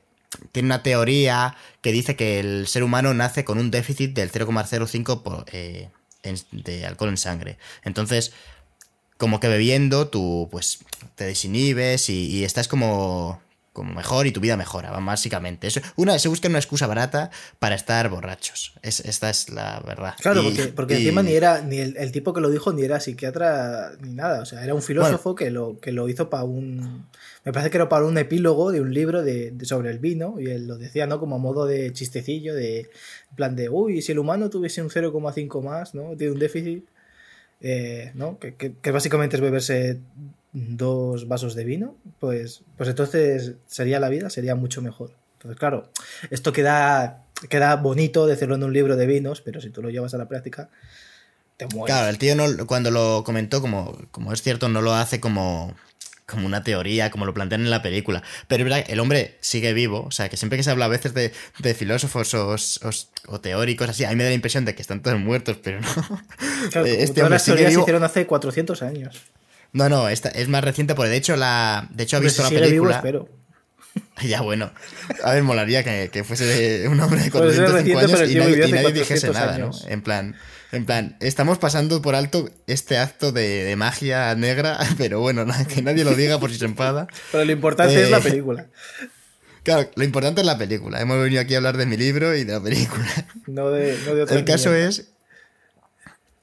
tiene 0.51 0.67
una 0.67 0.83
teoría 0.83 1.55
que 1.81 1.91
dice 1.91 2.15
que 2.15 2.39
el 2.39 2.67
ser 2.67 2.83
humano 2.83 3.13
nace 3.13 3.43
con 3.43 3.57
un 3.57 3.71
déficit 3.71 4.13
del 4.13 4.31
0,05 4.31 5.45
eh, 5.51 5.89
de 6.51 6.85
alcohol 6.85 7.09
en 7.09 7.17
sangre. 7.17 7.57
Entonces, 7.83 8.33
como 9.17 9.39
que 9.39 9.47
bebiendo 9.47 10.09
tú 10.09 10.47
pues 10.51 10.79
te 11.15 11.25
desinhibes 11.25 12.09
y 12.09 12.43
estás 12.43 12.67
como 12.67 13.41
como 13.79 13.93
mejor 13.93 14.27
y 14.27 14.33
tu 14.33 14.41
vida 14.41 14.57
mejora, 14.57 14.91
básicamente. 14.91 15.67
Eso, 15.67 15.79
una, 15.95 16.19
se 16.19 16.27
busca 16.27 16.49
una 16.49 16.57
excusa 16.57 16.85
barata 16.85 17.31
para 17.59 17.75
estar 17.75 18.09
borrachos. 18.09 18.73
Es, 18.81 18.99
esta 18.99 19.29
es 19.29 19.49
la 19.49 19.79
verdad. 19.87 20.15
Claro, 20.19 20.43
porque, 20.75 20.97
encima 20.97 21.23
ni 21.23 21.31
era, 21.31 21.61
ni 21.61 21.77
el, 21.77 22.11
tipo 22.11 22.33
que 22.33 22.41
lo 22.41 22.49
dijo 22.49 22.73
ni 22.73 22.83
era 22.83 22.99
psiquiatra 22.99 23.93
ni 24.01 24.09
nada. 24.09 24.41
O 24.41 24.45
sea, 24.45 24.61
era 24.65 24.73
un 24.73 24.81
filósofo 24.81 25.33
que, 25.33 25.49
lo, 25.49 25.79
que 25.79 25.93
lo 25.93 26.09
hizo 26.09 26.29
para 26.29 26.43
un. 26.43 27.07
Me 27.45 27.53
parece 27.53 27.71
que 27.71 27.77
era 27.77 27.87
para 27.87 28.03
un 28.03 28.17
epílogo 28.17 28.73
de 28.73 28.81
un 28.81 28.93
libro 28.93 29.23
de, 29.23 29.53
sobre 29.63 29.91
el 29.91 29.99
vino. 29.99 30.35
Y 30.41 30.47
él 30.47 30.67
lo 30.67 30.77
decía, 30.77 31.07
¿no? 31.07 31.17
Como 31.21 31.37
a 31.37 31.39
modo 31.39 31.65
de 31.65 31.93
chistecillo, 31.93 32.53
de. 32.53 32.81
En 32.81 33.35
plan 33.37 33.55
de, 33.55 33.69
uy, 33.69 34.01
si 34.01 34.11
el 34.11 34.19
humano 34.19 34.49
tuviese 34.49 34.81
un 34.81 34.89
0,5 34.89 35.63
más, 35.63 35.95
¿no? 35.95 36.17
Tiene 36.17 36.33
un 36.33 36.39
déficit. 36.39 36.83
Eh, 37.61 38.11
¿no? 38.15 38.39
Que, 38.39 38.55
que, 38.55 38.91
básicamente 38.91 39.35
es 39.37 39.41
beberse 39.41 39.99
dos 40.51 41.27
vasos 41.27 41.55
de 41.55 41.63
vino, 41.63 41.95
pues, 42.19 42.61
pues 42.77 42.89
entonces 42.89 43.53
sería 43.67 43.99
la 43.99 44.09
vida, 44.09 44.29
sería 44.29 44.55
mucho 44.55 44.81
mejor. 44.81 45.11
Entonces, 45.33 45.59
claro, 45.59 45.89
esto 46.31 46.51
queda, 46.51 47.23
queda 47.49 47.75
bonito 47.75 48.27
decirlo 48.27 48.55
en 48.55 48.63
un 48.63 48.73
libro 48.73 48.97
de 48.97 49.05
vinos, 49.05 49.41
pero 49.41 49.61
si 49.61 49.69
tú 49.69 49.81
lo 49.81 49.89
llevas 49.89 50.13
a 50.13 50.17
la 50.17 50.27
práctica, 50.27 50.69
te 51.55 51.65
mueres. 51.67 51.95
Claro, 51.95 52.09
el 52.09 52.17
tío 52.17 52.35
no, 52.35 52.67
cuando 52.67 52.91
lo 52.91 53.23
comentó, 53.23 53.61
como, 53.61 53.97
como 54.11 54.33
es 54.33 54.41
cierto, 54.41 54.69
no 54.69 54.81
lo 54.81 54.93
hace 54.93 55.19
como, 55.19 55.75
como 56.25 56.45
una 56.45 56.63
teoría, 56.63 57.11
como 57.11 57.25
lo 57.25 57.33
plantean 57.33 57.61
en 57.61 57.69
la 57.69 57.81
película. 57.81 58.23
Pero 58.47 58.65
el 58.75 58.99
hombre 58.99 59.37
sigue 59.39 59.73
vivo, 59.73 60.05
o 60.07 60.11
sea, 60.11 60.29
que 60.29 60.37
siempre 60.37 60.57
que 60.57 60.63
se 60.63 60.71
habla 60.71 60.85
a 60.85 60.89
veces 60.89 61.13
de, 61.13 61.31
de 61.59 61.73
filósofos 61.73 62.33
o, 62.33 62.55
o, 63.27 63.39
teóricos 63.39 63.89
así, 63.89 64.03
a 64.03 64.09
mí 64.09 64.15
me 64.15 64.23
da 64.23 64.29
la 64.29 64.35
impresión 64.35 64.65
de 64.65 64.75
que 64.75 64.81
están 64.81 65.01
todos 65.01 65.19
muertos, 65.19 65.57
pero 65.63 65.79
no. 65.79 65.87
Claro, 66.71 66.85
este 66.87 67.23
hombre 67.23 67.39
sigue 67.39 67.57
vivo. 67.57 67.71
se 67.71 67.79
hicieron 67.81 68.03
hace 68.03 68.25
400 68.25 68.81
años. 68.83 69.21
No, 69.71 69.89
no, 69.89 70.09
esta 70.09 70.29
es 70.29 70.47
más 70.47 70.63
reciente, 70.63 70.95
porque 70.95 71.11
de 71.11 71.17
hecho 71.17 71.35
la. 71.35 71.87
De 71.91 72.03
hecho 72.03 72.17
ha 72.17 72.19
visto 72.19 72.43
la 72.43 72.49
película. 72.49 73.01
Vivo, 73.01 73.29
ya 74.21 74.41
bueno. 74.41 74.71
A 75.23 75.33
ver, 75.33 75.43
molaría 75.43 75.83
que, 75.83 76.23
fuese 76.23 76.87
un 76.87 76.99
hombre 76.99 77.21
de 77.21 77.31
405 77.31 77.99
años 77.99 78.31
y 78.31 78.35
nadie, 78.35 78.93
dijese 78.93 79.29
nada, 79.31 79.57
¿no? 79.57 79.71
En 79.87 80.01
plan. 80.01 80.35
En 80.71 80.85
plan, 80.85 81.17
estamos 81.19 81.57
pasando 81.57 81.99
por 81.99 82.13
alto 82.13 82.47
este 82.67 82.99
acto 82.99 83.31
de, 83.31 83.73
magia 83.75 84.35
negra, 84.35 84.77
pero 84.97 85.19
bueno, 85.19 85.45
que 85.73 85.81
nadie 85.81 86.03
lo 86.03 86.13
diga 86.13 86.39
por 86.39 86.51
si 86.51 86.59
se 86.59 86.65
enfada. 86.65 87.07
Pero 87.31 87.45
lo 87.45 87.51
importante 87.51 88.03
es 88.03 88.11
la 88.11 88.19
eh, 88.19 88.21
película. 88.21 88.67
Claro, 89.63 89.89
lo 89.95 90.03
importante 90.03 90.41
es 90.41 90.47
la 90.47 90.59
película. 90.59 91.01
Hemos 91.01 91.19
venido 91.21 91.41
aquí 91.41 91.55
a 91.55 91.57
hablar 91.57 91.75
de 91.75 91.87
mi 91.87 91.97
libro 91.97 92.35
y 92.35 92.43
de 92.43 92.53
la 92.53 92.61
película. 92.61 93.07
No 93.47 93.71
de, 93.71 93.97
no 94.05 94.13
de 94.13 94.35
El 94.35 94.45
caso 94.45 94.73
es. 94.73 95.09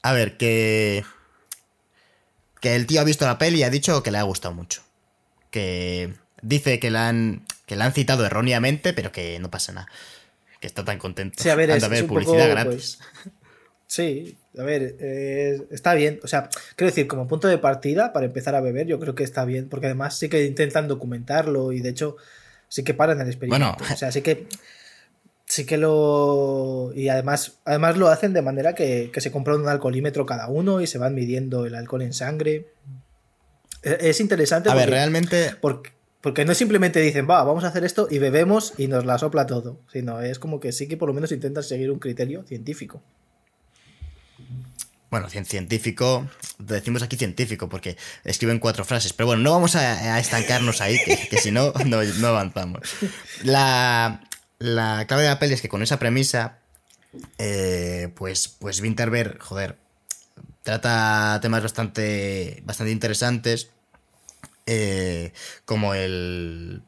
A 0.02 0.12
ver, 0.12 0.36
que 0.36 1.04
que 2.60 2.74
el 2.74 2.86
tío 2.86 3.00
ha 3.00 3.04
visto 3.04 3.26
la 3.26 3.38
peli 3.38 3.60
y 3.60 3.62
ha 3.62 3.70
dicho 3.70 4.02
que 4.02 4.10
le 4.10 4.18
ha 4.18 4.22
gustado 4.22 4.54
mucho. 4.54 4.82
Que 5.50 6.14
dice 6.42 6.78
que 6.78 6.90
la 6.90 7.08
han, 7.08 7.44
que 7.66 7.76
la 7.76 7.86
han 7.86 7.92
citado 7.92 8.24
erróneamente, 8.24 8.92
pero 8.92 9.12
que 9.12 9.38
no 9.38 9.50
pasa 9.50 9.72
nada. 9.72 9.88
Que 10.60 10.66
está 10.66 10.84
tan 10.84 10.98
contento. 10.98 11.42
Sí, 11.42 11.50
a 11.50 11.54
ver, 11.54 11.70
es, 11.70 12.02
publicidad 12.04 12.50
gratis. 12.50 12.98
Pues, 13.22 13.34
sí, 13.86 14.38
a 14.58 14.62
ver, 14.62 14.96
está 15.70 15.94
bien. 15.94 16.20
O 16.22 16.28
sea, 16.28 16.48
quiero 16.76 16.90
decir, 16.90 17.06
como 17.06 17.28
punto 17.28 17.48
de 17.48 17.58
partida 17.58 18.12
para 18.12 18.26
empezar 18.26 18.54
a 18.54 18.60
beber, 18.60 18.86
yo 18.86 18.98
creo 18.98 19.14
que 19.14 19.24
está 19.24 19.44
bien, 19.44 19.68
porque 19.68 19.86
además 19.86 20.18
sí 20.18 20.28
que 20.28 20.44
intentan 20.44 20.88
documentarlo 20.88 21.72
y 21.72 21.80
de 21.80 21.90
hecho 21.90 22.16
sí 22.68 22.84
que 22.84 22.94
paran 22.94 23.20
el 23.20 23.28
experimento. 23.28 23.76
Bueno, 23.78 23.94
o 23.94 23.96
sea, 23.96 24.10
sí 24.10 24.22
que 24.22 24.46
sí 25.46 25.64
que 25.64 25.78
lo. 25.78 26.92
Y 26.94 27.08
además, 27.08 27.58
además 27.64 27.96
lo 27.96 28.08
hacen 28.08 28.32
de 28.32 28.42
manera 28.42 28.74
que, 28.74 29.10
se 29.16 29.30
compra 29.30 29.54
un 29.54 29.68
alcoholímetro 29.68 30.26
cada 30.26 30.48
uno 30.48 30.80
y 30.80 30.86
se 30.86 30.98
van 30.98 31.14
midiendo 31.14 31.66
el 31.66 31.74
alcohol 31.74 32.02
en 32.02 32.12
sangre. 32.12 32.66
E, 33.82 33.98
es, 34.00 34.20
interesante. 34.20 34.70
A 34.70 34.74
ver, 34.74 34.90
realmente. 34.90 35.54
Porque, 35.60 35.90
porque 36.20 36.44
no 36.44 36.54
simplemente 36.54 37.00
dicen, 37.00 37.26
va, 37.28 37.42
vamos 37.44 37.64
a 37.64 37.68
hacer 37.68 37.84
esto 37.84 38.08
y 38.10 38.18
bebemos 38.18 38.74
y 38.76 38.88
nos 38.88 39.06
la 39.06 39.18
sopla 39.18 39.46
todo. 39.46 39.80
Sino 39.92 40.20
es 40.20 40.38
como 40.38 40.60
que 40.60 40.72
sí 40.72 40.88
que 40.88 40.96
por 40.96 41.08
lo 41.08 41.14
menos 41.14 41.32
intentan 41.32 41.62
seguir 41.62 41.90
un 41.90 41.98
criterio 41.98 42.44
científico. 42.44 43.02
Bueno, 45.08 45.30
científico, 45.30 46.28
decimos 46.58 47.02
aquí 47.02 47.16
científico 47.16 47.68
porque 47.68 47.96
escriben 48.24 48.58
cuatro 48.58 48.84
frases, 48.84 49.12
pero 49.12 49.28
bueno, 49.28 49.42
no 49.44 49.52
vamos 49.52 49.76
a, 49.76 50.18
estancarnos 50.18 50.80
ahí, 50.80 50.98
que, 51.30 51.38
si 51.38 51.52
no, 51.52 51.72
no, 51.86 52.02
no 52.02 52.26
avanzamos. 52.26 52.80
La, 53.44 54.20
la 54.58 55.06
clave 55.06 55.24
de 55.24 55.28
la 55.28 55.38
peli 55.38 55.54
es 55.54 55.60
que 55.60 55.68
con 55.68 55.82
esa 55.82 55.98
premisa, 55.98 56.58
eh, 57.38 58.12
pues, 58.14 58.48
pues 58.48 58.80
Winterberg, 58.80 59.40
joder, 59.40 59.76
trata 60.62 61.38
temas 61.42 61.62
bastante, 61.62 62.62
bastante 62.64 62.92
interesantes, 62.92 63.70
eh, 64.66 65.32
como 65.64 65.94
el... 65.94 66.82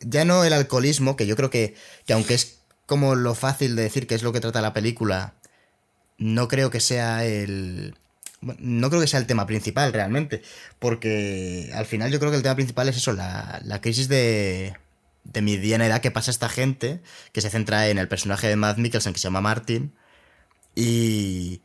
Ya 0.00 0.24
no 0.24 0.44
el 0.44 0.52
alcoholismo, 0.52 1.16
que 1.16 1.26
yo 1.26 1.36
creo 1.36 1.50
que, 1.50 1.74
que 2.06 2.12
aunque 2.12 2.34
es 2.34 2.60
como 2.86 3.14
lo 3.14 3.34
fácil 3.34 3.76
de 3.76 3.82
decir 3.82 4.06
que 4.06 4.14
es 4.14 4.22
lo 4.22 4.32
que 4.32 4.40
trata 4.40 4.60
la 4.60 4.72
película, 4.72 5.34
no 6.18 6.48
creo 6.48 6.70
que 6.70 6.80
sea 6.80 7.24
el... 7.24 7.94
No 8.40 8.90
creo 8.90 9.00
que 9.00 9.06
sea 9.06 9.20
el 9.20 9.26
tema 9.26 9.46
principal 9.46 9.92
realmente, 9.92 10.42
porque 10.80 11.70
al 11.74 11.86
final 11.86 12.10
yo 12.10 12.18
creo 12.18 12.32
que 12.32 12.38
el 12.38 12.42
tema 12.42 12.56
principal 12.56 12.88
es 12.88 12.96
eso, 12.96 13.12
la, 13.12 13.60
la 13.64 13.80
crisis 13.80 14.08
de, 14.08 14.74
de 15.24 15.42
mediana 15.42 15.86
edad 15.86 16.00
que 16.00 16.10
pasa 16.10 16.30
esta 16.30 16.48
gente, 16.48 17.02
que 17.32 17.40
se 17.40 17.50
centra 17.50 17.88
en 17.88 17.98
el 17.98 18.08
personaje 18.08 18.48
de 18.48 18.56
Matt 18.56 18.78
Mikkelsen 18.78 19.12
que 19.12 19.18
se 19.18 19.24
llama 19.24 19.40
Martin, 19.40 19.94
y, 20.74 21.62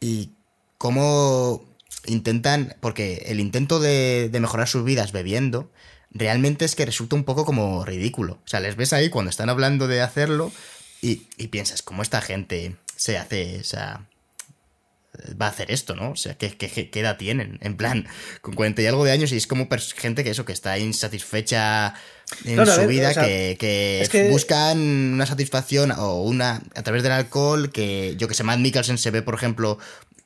y 0.00 0.30
cómo 0.78 1.64
intentan, 2.06 2.76
porque 2.80 3.24
el 3.26 3.40
intento 3.40 3.80
de, 3.80 4.28
de 4.30 4.40
mejorar 4.40 4.68
sus 4.68 4.84
vidas 4.84 5.12
bebiendo, 5.12 5.70
realmente 6.10 6.64
es 6.64 6.76
que 6.76 6.86
resulta 6.86 7.16
un 7.16 7.24
poco 7.24 7.44
como 7.44 7.84
ridículo. 7.84 8.34
O 8.44 8.48
sea, 8.48 8.60
les 8.60 8.76
ves 8.76 8.92
ahí 8.92 9.08
cuando 9.08 9.30
están 9.30 9.50
hablando 9.50 9.88
de 9.88 10.02
hacerlo 10.02 10.52
y, 11.00 11.28
y 11.36 11.48
piensas, 11.48 11.82
¿cómo 11.82 12.02
esta 12.02 12.20
gente 12.20 12.76
se 12.96 13.18
hace 13.18 13.56
esa 13.56 14.06
va 15.40 15.46
a 15.46 15.50
hacer 15.50 15.70
esto, 15.70 15.94
¿no? 15.94 16.10
O 16.10 16.16
sea, 16.16 16.36
¿qué, 16.36 16.56
qué, 16.56 17.00
edad 17.00 17.16
tienen? 17.16 17.58
En 17.62 17.76
plan, 17.76 18.06
con 18.40 18.54
40 18.54 18.82
y 18.82 18.86
algo 18.86 19.04
de 19.04 19.12
años 19.12 19.32
y 19.32 19.36
es 19.36 19.46
como 19.46 19.68
gente 19.96 20.24
que 20.24 20.30
eso, 20.30 20.44
que 20.44 20.52
está 20.52 20.78
insatisfecha 20.78 21.94
en 22.44 22.66
su 22.66 22.86
vida, 22.86 23.14
que, 23.14 24.28
buscan 24.30 24.78
una 24.78 25.26
satisfacción 25.26 25.92
o 25.92 26.22
una 26.22 26.62
a 26.74 26.82
través 26.82 27.02
del 27.02 27.12
alcohol, 27.12 27.70
que 27.70 28.14
yo 28.18 28.28
que 28.28 28.34
sé, 28.34 28.42
Matt 28.44 28.58
Mikkelsen 28.58 28.98
se 28.98 29.10
ve, 29.10 29.22
por 29.22 29.34
ejemplo, 29.34 29.78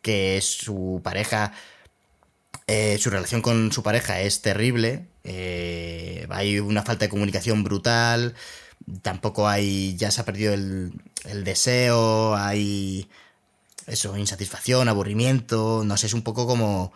que 0.03 0.41
su 0.43 1.01
pareja 1.03 1.53
Eh, 2.71 2.99
su 2.99 3.09
relación 3.09 3.41
con 3.41 3.73
su 3.73 3.83
pareja 3.83 4.21
es 4.21 4.43
terrible. 4.43 5.07
eh, 5.25 6.27
hay 6.31 6.59
una 6.61 6.83
falta 6.83 7.07
de 7.07 7.09
comunicación 7.09 7.65
brutal. 7.65 8.35
Tampoco 9.03 9.49
hay. 9.49 9.97
Ya 9.97 10.11
se 10.11 10.21
ha 10.21 10.25
perdido 10.25 10.53
el, 10.55 10.93
el 11.25 11.45
deseo. 11.45 12.37
Hay. 12.37 13.09
Eso, 13.87 14.17
insatisfacción, 14.19 14.89
aburrimiento. 14.89 15.83
No 15.85 15.97
sé, 15.97 16.07
es 16.09 16.15
un 16.15 16.23
poco 16.23 16.47
como. 16.47 16.93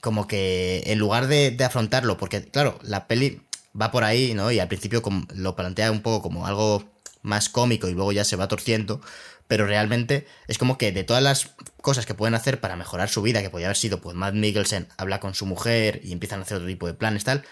Como 0.00 0.26
que 0.28 0.82
en 0.86 0.98
lugar 0.98 1.26
de, 1.28 1.50
de 1.50 1.64
afrontarlo, 1.64 2.16
porque 2.18 2.42
claro, 2.44 2.78
la 2.82 3.06
peli 3.08 3.40
va 3.80 3.90
por 3.90 4.04
ahí, 4.04 4.34
¿no? 4.34 4.50
Y 4.50 4.58
al 4.58 4.68
principio 4.68 5.02
lo 5.34 5.56
plantea 5.56 5.90
un 5.90 6.02
poco 6.02 6.22
como 6.22 6.46
algo 6.46 6.84
más 7.22 7.48
cómico 7.48 7.88
y 7.88 7.94
luego 7.94 8.12
ya 8.12 8.24
se 8.24 8.36
va 8.36 8.48
torciendo, 8.48 9.00
pero 9.46 9.66
realmente 9.66 10.26
es 10.46 10.58
como 10.58 10.78
que 10.78 10.92
de 10.92 11.04
todas 11.04 11.22
las 11.22 11.50
cosas 11.80 12.06
que 12.06 12.14
pueden 12.14 12.34
hacer 12.34 12.60
para 12.60 12.76
mejorar 12.76 13.08
su 13.08 13.22
vida, 13.22 13.42
que 13.42 13.50
podría 13.50 13.68
haber 13.68 13.76
sido, 13.76 14.00
pues 14.00 14.16
Matt 14.16 14.34
Mikkelsen 14.34 14.88
habla 14.96 15.20
con 15.20 15.34
su 15.34 15.46
mujer 15.46 16.00
y 16.04 16.12
empiezan 16.12 16.40
a 16.40 16.42
hacer 16.42 16.58
otro 16.58 16.68
tipo 16.68 16.86
de 16.86 16.94
planes, 16.94 17.24
tal, 17.24 17.44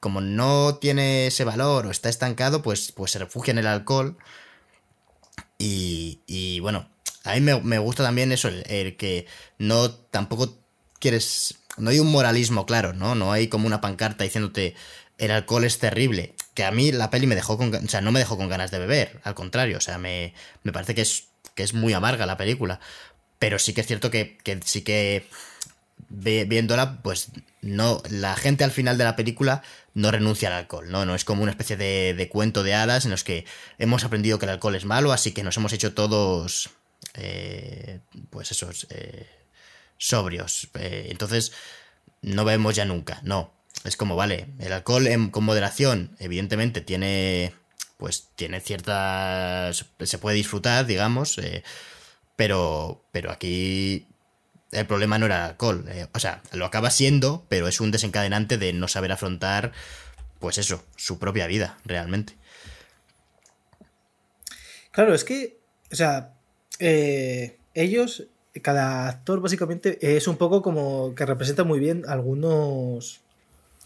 como 0.00 0.20
no 0.20 0.76
tiene 0.76 1.28
ese 1.28 1.44
valor 1.44 1.86
o 1.86 1.90
está 1.90 2.08
estancado, 2.08 2.62
pues, 2.62 2.92
pues 2.92 3.12
se 3.12 3.18
refugia 3.18 3.52
en 3.52 3.58
el 3.58 3.66
alcohol. 3.66 4.16
Y, 5.58 6.20
y 6.26 6.60
bueno, 6.60 6.88
a 7.26 7.34
mí 7.34 7.40
me, 7.40 7.78
gusta 7.78 8.04
también 8.04 8.30
eso, 8.30 8.48
el 8.48 8.96
que 8.96 9.26
no 9.58 9.90
tampoco 9.90 10.56
quieres. 11.00 11.56
No 11.76 11.90
hay 11.90 11.98
un 11.98 12.10
moralismo 12.10 12.66
claro, 12.66 12.92
¿no? 12.92 13.14
No 13.14 13.32
hay 13.32 13.48
como 13.48 13.66
una 13.66 13.80
pancarta 13.80 14.24
diciéndote 14.24 14.74
el 15.18 15.30
alcohol 15.30 15.64
es 15.64 15.78
terrible. 15.78 16.34
Que 16.54 16.64
a 16.64 16.70
mí 16.70 16.92
la 16.92 17.10
peli 17.10 17.26
me 17.26 17.34
dejó 17.34 17.58
con. 17.58 17.74
O 17.74 17.88
sea, 17.88 18.00
no 18.00 18.12
me 18.12 18.18
dejó 18.20 18.36
con 18.36 18.48
ganas 18.48 18.70
de 18.70 18.78
beber. 18.78 19.20
Al 19.24 19.34
contrario, 19.34 19.78
o 19.78 19.80
sea, 19.80 19.98
me, 19.98 20.34
me 20.62 20.72
parece 20.72 20.94
que 20.94 21.02
es, 21.02 21.28
que 21.54 21.62
es 21.62 21.74
muy 21.74 21.92
amarga 21.92 22.26
la 22.26 22.36
película. 22.36 22.80
Pero 23.38 23.58
sí 23.58 23.74
que 23.74 23.82
es 23.82 23.86
cierto 23.86 24.10
que, 24.10 24.38
que 24.38 24.60
sí 24.64 24.82
que. 24.82 25.26
viéndola, 26.08 27.02
pues 27.02 27.28
no. 27.62 28.02
La 28.10 28.36
gente 28.36 28.64
al 28.64 28.70
final 28.70 28.98
de 28.98 29.04
la 29.04 29.16
película 29.16 29.62
no 29.94 30.10
renuncia 30.10 30.48
al 30.48 30.54
alcohol, 30.54 30.90
¿no? 30.90 31.04
No 31.06 31.14
es 31.14 31.24
como 31.24 31.42
una 31.42 31.52
especie 31.52 31.76
de, 31.76 32.14
de 32.14 32.28
cuento 32.28 32.62
de 32.62 32.74
hadas 32.74 33.04
en 33.04 33.10
los 33.10 33.24
que 33.24 33.44
hemos 33.78 34.04
aprendido 34.04 34.38
que 34.38 34.46
el 34.46 34.50
alcohol 34.52 34.74
es 34.76 34.84
malo, 34.84 35.12
así 35.12 35.32
que 35.32 35.42
nos 35.42 35.56
hemos 35.56 35.72
hecho 35.72 35.94
todos. 35.94 36.70
eh, 37.14 38.00
pues 38.30 38.50
esos. 38.52 38.86
eh, 38.90 39.26
sobrios. 39.98 40.68
Eh, 40.74 41.08
entonces, 41.10 41.52
no 42.22 42.44
bebemos 42.44 42.76
ya 42.76 42.84
nunca, 42.84 43.20
no. 43.24 43.52
Es 43.86 43.96
como, 43.96 44.16
vale, 44.16 44.48
el 44.58 44.72
alcohol 44.72 45.08
con 45.30 45.44
moderación, 45.44 46.16
evidentemente, 46.18 46.80
tiene. 46.80 47.54
Pues 47.98 48.28
tiene 48.36 48.60
ciertas. 48.60 49.86
Se 50.00 50.18
puede 50.18 50.36
disfrutar, 50.36 50.86
digamos. 50.86 51.38
eh, 51.38 51.62
pero. 52.36 53.02
Pero 53.12 53.30
aquí. 53.30 54.06
El 54.72 54.86
problema 54.86 55.18
no 55.18 55.26
era 55.26 55.36
el 55.36 55.50
alcohol. 55.52 55.84
eh, 55.88 56.06
o 56.12 56.18
sea, 56.18 56.42
lo 56.52 56.66
acaba 56.66 56.90
siendo, 56.90 57.46
pero 57.48 57.68
es 57.68 57.80
un 57.80 57.92
desencadenante 57.92 58.58
de 58.58 58.72
no 58.72 58.88
saber 58.88 59.12
afrontar. 59.12 59.72
Pues 60.40 60.58
eso, 60.58 60.84
su 60.96 61.18
propia 61.18 61.46
vida, 61.46 61.78
realmente. 61.84 62.34
Claro, 64.90 65.14
es 65.14 65.24
que, 65.24 65.58
o 65.92 65.94
sea, 65.94 66.34
eh, 66.78 67.58
ellos, 67.74 68.24
cada 68.62 69.08
actor 69.08 69.40
básicamente 69.40 70.16
es 70.16 70.26
un 70.26 70.36
poco 70.36 70.62
como 70.62 71.14
que 71.14 71.26
representa 71.26 71.64
muy 71.64 71.78
bien 71.78 72.04
algunos, 72.08 73.20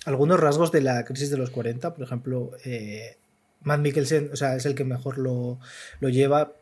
algunos 0.04 0.40
rasgos 0.40 0.72
de 0.72 0.80
la 0.80 1.04
crisis 1.04 1.30
de 1.30 1.36
los 1.36 1.50
40. 1.50 1.94
Por 1.94 2.04
ejemplo, 2.04 2.50
eh, 2.64 3.16
Matt 3.62 3.80
Mikkelsen, 3.80 4.30
o 4.32 4.36
sea, 4.36 4.56
es 4.56 4.66
el 4.66 4.74
que 4.74 4.84
mejor 4.84 5.18
lo, 5.18 5.58
lo 6.00 6.08
lleva, 6.08 6.52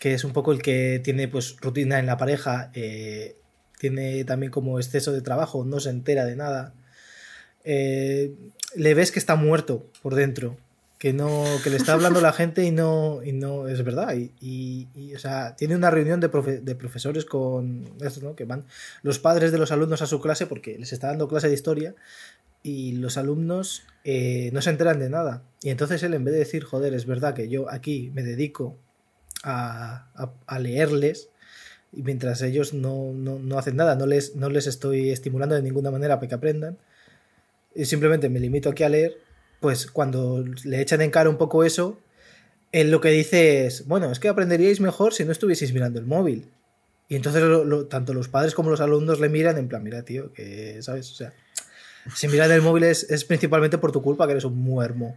que 0.00 0.14
es 0.14 0.24
un 0.24 0.32
poco 0.32 0.52
el 0.52 0.62
que 0.62 1.00
tiene 1.02 1.28
pues 1.28 1.56
rutina 1.60 1.98
en 1.98 2.06
la 2.06 2.16
pareja, 2.16 2.70
eh, 2.74 3.36
tiene 3.78 4.24
también 4.24 4.52
como 4.52 4.78
exceso 4.78 5.12
de 5.12 5.20
trabajo, 5.22 5.64
no 5.64 5.80
se 5.80 5.90
entera 5.90 6.24
de 6.24 6.36
nada. 6.36 6.74
Eh, 7.64 8.34
le 8.76 8.94
ves 8.94 9.10
que 9.12 9.18
está 9.18 9.36
muerto 9.36 9.86
por 10.02 10.14
dentro, 10.14 10.56
que 10.98 11.12
no 11.12 11.44
que 11.62 11.70
le 11.70 11.76
está 11.76 11.92
hablando 11.94 12.20
la 12.20 12.32
gente 12.32 12.64
y 12.64 12.70
no 12.70 13.22
y 13.24 13.32
no 13.32 13.68
es 13.68 13.82
verdad 13.84 14.14
y, 14.14 14.32
y- 14.40 14.88
y, 14.94 15.14
o 15.14 15.18
sea 15.18 15.54
tiene 15.56 15.76
una 15.76 15.90
reunión 15.90 16.20
de, 16.20 16.30
profe- 16.30 16.60
de 16.60 16.74
profesores 16.74 17.24
con 17.24 17.84
estos 18.00 18.22
no 18.22 18.34
que 18.36 18.44
van 18.44 18.64
los 19.02 19.18
padres 19.18 19.52
de 19.52 19.58
los 19.58 19.70
alumnos 19.72 20.02
a 20.02 20.06
su 20.06 20.20
clase 20.20 20.46
porque 20.46 20.78
les 20.78 20.92
está 20.92 21.08
dando 21.08 21.28
clase 21.28 21.48
de 21.48 21.54
historia 21.54 21.94
y 22.64 22.94
los 22.94 23.18
alumnos 23.18 23.84
eh, 24.04 24.50
no 24.54 24.62
se 24.62 24.70
enteran 24.70 24.98
de 24.98 25.10
nada 25.10 25.44
y 25.62 25.70
entonces 25.70 26.02
él 26.02 26.14
en 26.14 26.24
vez 26.24 26.34
de 26.34 26.40
decir 26.40 26.64
joder 26.64 26.94
es 26.94 27.06
verdad 27.06 27.34
que 27.34 27.48
yo 27.48 27.70
aquí 27.70 28.10
me 28.14 28.24
dedico 28.24 28.76
a, 29.44 30.08
a- 30.48 30.58
leerles 30.60 31.30
y 31.92 32.02
mientras 32.02 32.42
ellos 32.42 32.74
no, 32.74 33.12
no- 33.14 33.38
no 33.38 33.58
hacen 33.58 33.76
nada 33.76 33.96
no 33.96 34.06
les 34.06 34.36
no 34.36 34.50
les 34.50 34.66
estoy 34.68 35.10
estimulando 35.10 35.54
de 35.56 35.62
ninguna 35.62 35.90
manera 35.92 36.16
para 36.18 36.28
que 36.28 36.36
aprendan 36.36 36.78
y 37.74 37.84
simplemente 37.86 38.28
me 38.28 38.40
limito 38.40 38.70
aquí 38.70 38.82
a 38.82 38.88
leer 38.88 39.18
pues 39.60 39.86
cuando 39.86 40.44
le 40.64 40.80
echan 40.80 41.00
en 41.00 41.10
cara 41.10 41.30
un 41.30 41.38
poco 41.38 41.64
eso, 41.64 41.98
él 42.72 42.90
lo 42.90 43.00
que 43.00 43.10
dice 43.10 43.66
es, 43.66 43.86
bueno, 43.86 44.10
es 44.12 44.20
que 44.20 44.28
aprenderíais 44.28 44.80
mejor 44.80 45.14
si 45.14 45.24
no 45.24 45.32
estuvieseis 45.32 45.72
mirando 45.72 45.98
el 46.00 46.06
móvil. 46.06 46.50
Y 47.08 47.16
entonces 47.16 47.42
tanto 47.90 48.14
los 48.14 48.28
padres 48.28 48.54
como 48.54 48.70
los 48.70 48.80
alumnos 48.80 49.20
le 49.20 49.28
miran 49.30 49.58
en 49.58 49.68
plan, 49.68 49.82
mira, 49.82 50.02
tío, 50.04 50.32
que, 50.32 50.82
¿sabes? 50.82 51.10
O 51.12 51.14
sea, 51.14 51.34
si 52.14 52.28
miras 52.28 52.50
el 52.50 52.62
móvil 52.62 52.84
es, 52.84 53.08
es 53.10 53.24
principalmente 53.24 53.78
por 53.78 53.92
tu 53.92 54.02
culpa 54.02 54.26
que 54.26 54.32
eres 54.32 54.44
un 54.44 54.58
muermo. 54.58 55.16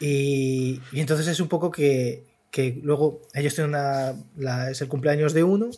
Y, 0.00 0.80
y 0.92 1.00
entonces 1.00 1.26
es 1.28 1.40
un 1.40 1.48
poco 1.48 1.70
que, 1.70 2.24
que 2.50 2.78
luego 2.82 3.22
ellos 3.34 3.54
tienen 3.54 3.70
una... 3.70 4.70
es 4.70 4.80
el 4.80 4.88
cumpleaños 4.88 5.32
de 5.32 5.44
uno, 5.44 5.70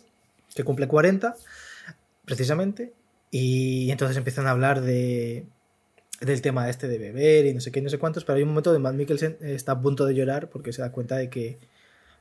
que 0.55 0.63
cumple 0.63 0.87
40, 0.87 1.35
precisamente, 2.25 2.93
y 3.29 3.89
entonces 3.91 4.17
empiezan 4.17 4.47
a 4.47 4.51
hablar 4.51 4.81
de, 4.81 5.45
del 6.19 6.41
tema 6.41 6.69
este 6.69 6.87
de 6.87 6.97
beber 6.97 7.45
y 7.45 7.53
no 7.53 7.61
sé 7.61 7.71
qué, 7.71 7.81
no 7.81 7.89
sé 7.89 7.97
cuántos, 7.97 8.25
pero 8.25 8.37
hay 8.37 8.43
un 8.43 8.49
momento 8.49 8.71
donde 8.71 8.83
Matt 8.83 8.95
Mikkelsen 8.95 9.37
está 9.41 9.73
a 9.73 9.81
punto 9.81 10.05
de 10.05 10.13
llorar 10.13 10.49
porque 10.49 10.73
se 10.73 10.81
da 10.81 10.91
cuenta 10.91 11.17
de 11.17 11.29
que 11.29 11.57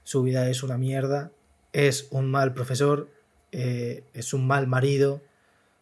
su 0.04 0.22
vida 0.22 0.48
es 0.48 0.62
una 0.62 0.78
mierda, 0.78 1.32
es 1.72 2.08
un 2.10 2.30
mal 2.30 2.54
profesor, 2.54 3.08
eh, 3.52 4.04
es 4.14 4.32
un 4.32 4.46
mal 4.46 4.66
marido, 4.66 5.20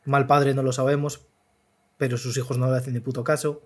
mal 0.04 0.26
padre 0.26 0.54
no 0.54 0.62
lo 0.62 0.72
sabemos, 0.72 1.26
pero 1.99 2.16
sus 2.16 2.36
hijos 2.38 2.59
no 2.59 2.70
le 2.70 2.76
hacen 2.78 2.94
ni 2.94 3.01
puto 3.01 3.24
caso. 3.24 3.62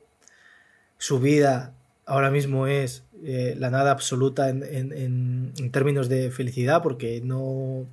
Su 0.98 1.20
vida 1.20 1.74
ahora 2.06 2.30
mismo 2.30 2.66
es 2.66 3.04
eh, 3.24 3.54
la 3.58 3.70
nada 3.70 3.90
absoluta 3.92 4.48
en, 4.48 4.62
en- 4.64 4.92
en- 4.92 5.52
en 5.58 5.70
términos 5.70 6.08
de 6.08 6.30
felicidad 6.30 6.82
porque 6.82 7.20
no, 7.22 7.86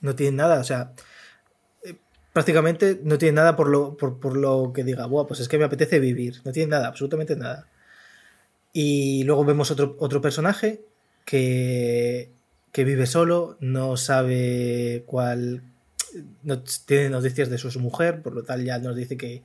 no 0.00 0.14
tiene 0.14 0.36
nada, 0.36 0.60
o 0.60 0.64
sea, 0.64 0.92
prácticamente 2.32 3.00
no 3.02 3.18
tiene 3.18 3.36
nada 3.36 3.56
por 3.56 3.68
lo, 3.68 3.96
por, 3.96 4.18
por 4.20 4.36
lo 4.36 4.72
que 4.74 4.84
diga, 4.84 5.06
Buah, 5.06 5.26
pues 5.26 5.40
es 5.40 5.48
que 5.48 5.58
me 5.58 5.64
apetece 5.64 5.98
vivir. 6.00 6.40
No 6.44 6.52
tiene 6.52 6.70
nada, 6.70 6.88
absolutamente 6.88 7.36
nada. 7.36 7.66
Y 8.72 9.24
luego 9.24 9.44
vemos 9.44 9.70
otro, 9.70 9.96
otro 9.98 10.20
personaje 10.20 10.82
que, 11.24 12.30
que 12.72 12.84
vive 12.84 13.06
solo, 13.06 13.56
no 13.60 13.96
sabe 13.96 15.04
cuál. 15.06 15.62
No 16.42 16.62
tiene 16.86 17.10
noticias 17.10 17.48
de 17.50 17.58
su, 17.58 17.78
mujer, 17.80 18.22
por 18.22 18.34
lo 18.34 18.42
tal 18.42 18.64
ya 18.64 18.78
nos 18.78 18.96
dice 18.96 19.16
que, 19.16 19.42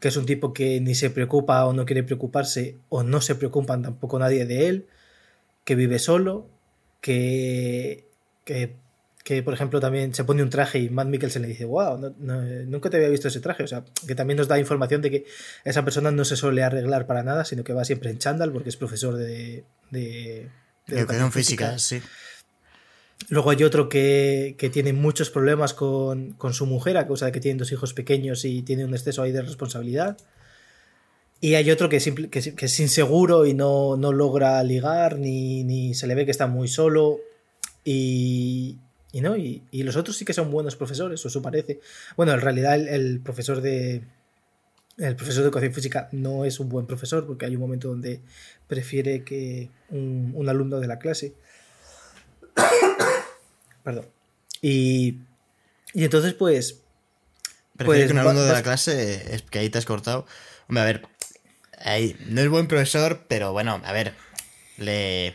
que 0.00 0.08
es 0.08 0.16
un 0.16 0.26
tipo 0.26 0.52
que 0.52 0.80
ni 0.80 0.94
se 0.94 1.10
preocupa 1.10 1.64
o 1.66 1.72
no 1.72 1.84
quiere 1.86 2.02
preocuparse, 2.02 2.76
o 2.88 3.02
no 3.02 3.20
se 3.20 3.34
preocupan 3.34 3.82
tampoco 3.82 4.18
nadie 4.18 4.46
de 4.46 4.68
él, 4.68 4.86
que 5.64 5.74
vive 5.74 5.98
solo, 5.98 6.46
que, 7.00 8.06
que 8.44 8.76
que 9.24 9.42
por 9.42 9.54
ejemplo 9.54 9.80
también 9.80 10.14
se 10.14 10.22
pone 10.22 10.42
un 10.42 10.50
traje 10.50 10.78
y 10.80 10.90
Matt 10.90 11.08
Mikkelsen 11.08 11.40
le 11.40 11.48
dice, 11.48 11.64
wow, 11.64 11.96
no- 11.96 12.14
no, 12.18 12.42
nunca 12.66 12.90
te 12.90 12.98
había 12.98 13.08
visto 13.08 13.28
ese 13.28 13.40
traje. 13.40 13.62
O 13.62 13.66
sea, 13.66 13.82
que 14.06 14.14
también 14.14 14.36
nos 14.36 14.48
da 14.48 14.58
información 14.58 15.00
de 15.00 15.10
que 15.10 15.24
esa 15.64 15.82
persona 15.82 16.10
no 16.10 16.26
se 16.26 16.36
suele 16.36 16.62
arreglar 16.62 17.06
para 17.06 17.22
nada, 17.22 17.46
sino 17.46 17.64
que 17.64 17.72
va 17.72 17.86
siempre 17.86 18.10
en 18.10 18.18
chándal 18.18 18.52
porque 18.52 18.68
es 18.68 18.76
profesor 18.76 19.16
de... 19.16 19.64
de, 19.90 20.50
de 20.86 20.98
Educación 20.98 21.32
física, 21.32 21.78
sí. 21.78 22.02
Luego 23.30 23.50
hay 23.50 23.62
otro 23.64 23.88
que, 23.88 24.54
que 24.58 24.68
tiene 24.70 24.92
muchos 24.92 25.30
problemas 25.30 25.72
con, 25.72 26.32
con 26.32 26.52
su 26.52 26.66
mujer 26.66 26.96
a 26.98 27.06
causa 27.06 27.26
de 27.26 27.32
que 27.32 27.40
tiene 27.40 27.58
dos 27.58 27.72
hijos 27.72 27.94
pequeños 27.94 28.44
y 28.44 28.62
tiene 28.62 28.84
un 28.84 28.92
exceso 28.94 29.22
ahí 29.22 29.32
de 29.32 29.40
responsabilidad. 29.42 30.16
Y 31.40 31.54
hay 31.54 31.70
otro 31.70 31.88
que, 31.88 32.00
simple- 32.00 32.28
que, 32.28 32.38
es- 32.40 32.52
que 32.54 32.66
es 32.66 32.80
inseguro 32.80 33.46
y 33.46 33.54
no, 33.54 33.96
no 33.96 34.12
logra 34.12 34.62
ligar, 34.62 35.18
ni, 35.18 35.62
ni 35.64 35.94
se 35.94 36.06
le 36.06 36.14
ve 36.14 36.24
que 36.24 36.30
está 36.30 36.46
muy 36.46 36.68
solo. 36.68 37.20
Y, 37.84 38.78
y 39.12 39.20
no, 39.20 39.36
y, 39.36 39.62
y 39.70 39.82
los 39.84 39.96
otros 39.96 40.16
sí 40.16 40.24
que 40.24 40.32
son 40.32 40.50
buenos 40.50 40.76
profesores, 40.76 41.24
o 41.24 41.28
eso 41.28 41.40
parece. 41.42 41.80
Bueno, 42.16 42.32
en 42.32 42.40
realidad 42.40 42.74
el, 42.76 43.20
profesor 43.20 43.60
de. 43.60 44.02
El 44.96 45.16
profesor 45.16 45.42
de 45.42 45.48
educación 45.48 45.72
física 45.74 46.08
no 46.12 46.44
es 46.44 46.60
un 46.60 46.68
buen 46.68 46.86
profesor 46.86 47.26
porque 47.26 47.46
hay 47.46 47.54
un 47.56 47.60
momento 47.60 47.88
donde 47.88 48.20
prefiere 48.68 49.24
que 49.24 49.68
un 49.90 50.46
alumno 50.48 50.78
de 50.78 50.86
la 50.86 50.98
clase. 50.98 51.34
Perdón. 53.84 54.06
Y, 54.60 55.18
y 55.92 56.04
entonces, 56.04 56.34
pues. 56.34 56.80
Prefiero 57.76 57.86
Pues 57.98 58.06
que 58.06 58.12
un 58.12 58.18
alumno 58.18 58.42
de 58.42 58.52
la 58.52 58.62
clase, 58.62 59.34
es 59.34 59.42
que 59.42 59.58
ahí 59.60 59.68
te 59.70 59.78
has 59.78 59.84
cortado. 59.84 60.26
Hombre, 60.68 60.82
a 60.82 60.86
ver, 60.86 61.06
ahí, 61.84 62.16
no 62.28 62.40
es 62.40 62.48
buen 62.48 62.66
profesor, 62.68 63.26
pero 63.28 63.52
bueno, 63.52 63.80
a 63.84 63.92
ver, 63.92 64.14
le... 64.78 65.34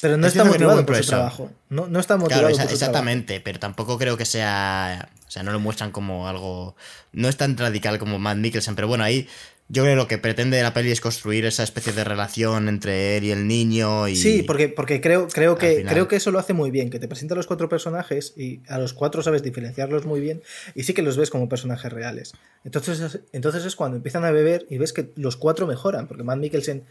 Pero 0.00 0.16
no 0.16 0.26
Es 0.26 0.32
está 0.32 0.44
que 0.44 0.48
no 0.48 0.54
es 0.54 0.60
motivado 0.60 0.76
por 0.76 0.82
su 0.82 0.86
profesor. 0.86 1.10
trabajo. 1.18 1.50
No, 1.68 1.86
no 1.88 2.00
está 2.00 2.16
motivado 2.16 2.42
Claro, 2.42 2.54
por 2.54 2.60
esa- 2.62 2.68
su 2.68 2.74
exactamente, 2.74 3.40
pero 3.40 3.58
tampoco 3.58 3.98
creo 3.98 4.16
que 4.16 4.24
sea. 4.24 5.08
O 5.26 5.30
sea, 5.30 5.42
no 5.42 5.50
lo 5.52 5.58
muestran 5.60 5.90
como 5.90 6.28
algo. 6.28 6.76
No 7.12 7.28
es 7.28 7.36
tan 7.36 7.56
radical 7.58 7.98
como 7.98 8.18
Matt 8.18 8.38
Mikkelsen, 8.38 8.74
pero 8.76 8.88
bueno, 8.88 9.02
ahí 9.04 9.28
yo 9.70 9.82
creo 9.82 9.92
que 9.94 9.96
lo 9.96 10.08
que 10.08 10.16
pretende 10.18 10.62
la 10.62 10.72
peli 10.72 10.90
es 10.90 11.00
construir 11.02 11.44
esa 11.44 11.62
especie 11.62 11.92
de 11.92 12.02
relación 12.02 12.68
entre 12.68 13.16
él 13.18 13.24
y 13.24 13.30
el 13.32 13.46
niño. 13.46 14.08
Y... 14.08 14.16
Sí, 14.16 14.42
porque, 14.42 14.68
porque 14.70 15.00
creo, 15.02 15.28
creo, 15.28 15.56
que, 15.56 15.76
final- 15.76 15.92
creo 15.92 16.08
que 16.08 16.16
eso 16.16 16.30
lo 16.30 16.38
hace 16.38 16.54
muy 16.54 16.70
bien, 16.70 16.88
que 16.88 16.98
te 16.98 17.06
presenta 17.06 17.34
a 17.34 17.36
los 17.36 17.46
cuatro 17.46 17.68
personajes 17.68 18.32
y 18.36 18.60
a 18.68 18.78
los 18.78 18.94
cuatro 18.94 19.22
sabes 19.22 19.42
diferenciarlos 19.42 20.06
muy 20.06 20.20
bien 20.20 20.42
y 20.74 20.84
sí 20.84 20.94
que 20.94 21.02
los 21.02 21.16
ves 21.18 21.28
como 21.30 21.48
personajes 21.50 21.92
reales. 21.92 22.32
Entonces, 22.64 23.00
es- 23.00 23.20
entonces 23.32 23.64
es 23.66 23.76
cuando 23.76 23.96
empiezan 23.98 24.24
a 24.24 24.30
beber 24.30 24.64
y 24.70 24.78
ves 24.78 24.92
que 24.94 25.10
los 25.16 25.36
cuatro 25.36 25.66
mejoran, 25.66 26.06
porque 26.08 26.22
Matt 26.24 26.38
Mikkelsen 26.38 26.82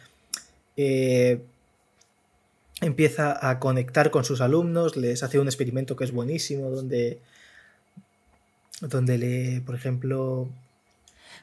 eh, 0.77 1.41
empieza 2.81 3.49
a 3.49 3.59
conectar 3.59 4.11
con 4.11 4.23
sus 4.23 4.39
alumnos, 4.39 4.95
les 4.97 5.23
hace 5.23 5.39
un 5.39 5.47
experimento 5.47 5.95
que 5.95 6.03
es 6.03 6.11
buenísimo, 6.11 6.69
donde, 6.69 7.17
donde 8.81 9.17
le, 9.17 9.61
por 9.61 9.73
ejemplo, 9.73 10.47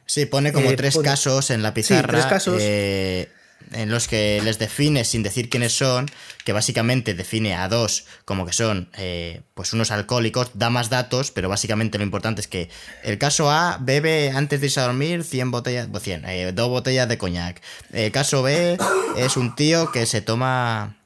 Sí, 0.06 0.26
pone 0.26 0.52
como 0.52 0.70
Eh, 0.70 0.76
tres 0.76 0.94
pone- 0.94 1.08
casos 1.08 1.50
en 1.50 1.62
la 1.62 1.70
Sí, 1.70 1.74
pizarra. 1.76 2.08
tres 2.12 2.26
casos. 2.26 2.56
eh, 2.60 3.28
en 3.72 3.90
los 3.90 4.08
que 4.08 4.42
les 4.44 4.58
define 4.58 5.04
sin 5.04 5.22
decir 5.22 5.48
quiénes 5.48 5.72
son, 5.74 6.06
que 6.44 6.52
básicamente 6.52 7.14
define 7.14 7.54
a 7.56 7.66
dos 7.68 8.04
como 8.26 8.44
que 8.44 8.52
son 8.52 8.90
eh, 8.98 9.40
pues 9.54 9.72
unos 9.72 9.90
alcohólicos, 9.90 10.50
da 10.52 10.68
más 10.68 10.90
datos, 10.90 11.30
pero 11.30 11.48
básicamente 11.48 11.96
lo 11.96 12.04
importante 12.04 12.42
es 12.42 12.46
que 12.48 12.68
el 13.04 13.16
caso 13.18 13.50
A 13.50 13.78
bebe 13.80 14.30
antes 14.32 14.60
de 14.60 14.66
irse 14.66 14.80
a 14.80 14.84
dormir 14.84 15.24
100 15.24 15.50
botellas, 15.50 15.88
bueno, 15.88 16.04
100, 16.04 16.24
eh, 16.26 16.52
dos 16.52 16.68
botellas 16.68 17.08
de 17.08 17.16
coñac. 17.16 17.62
El 17.92 18.12
caso 18.12 18.42
B 18.42 18.76
es 19.16 19.36
un 19.38 19.54
tío 19.56 19.90
que 19.90 20.04
se 20.04 20.20
toma 20.20 20.96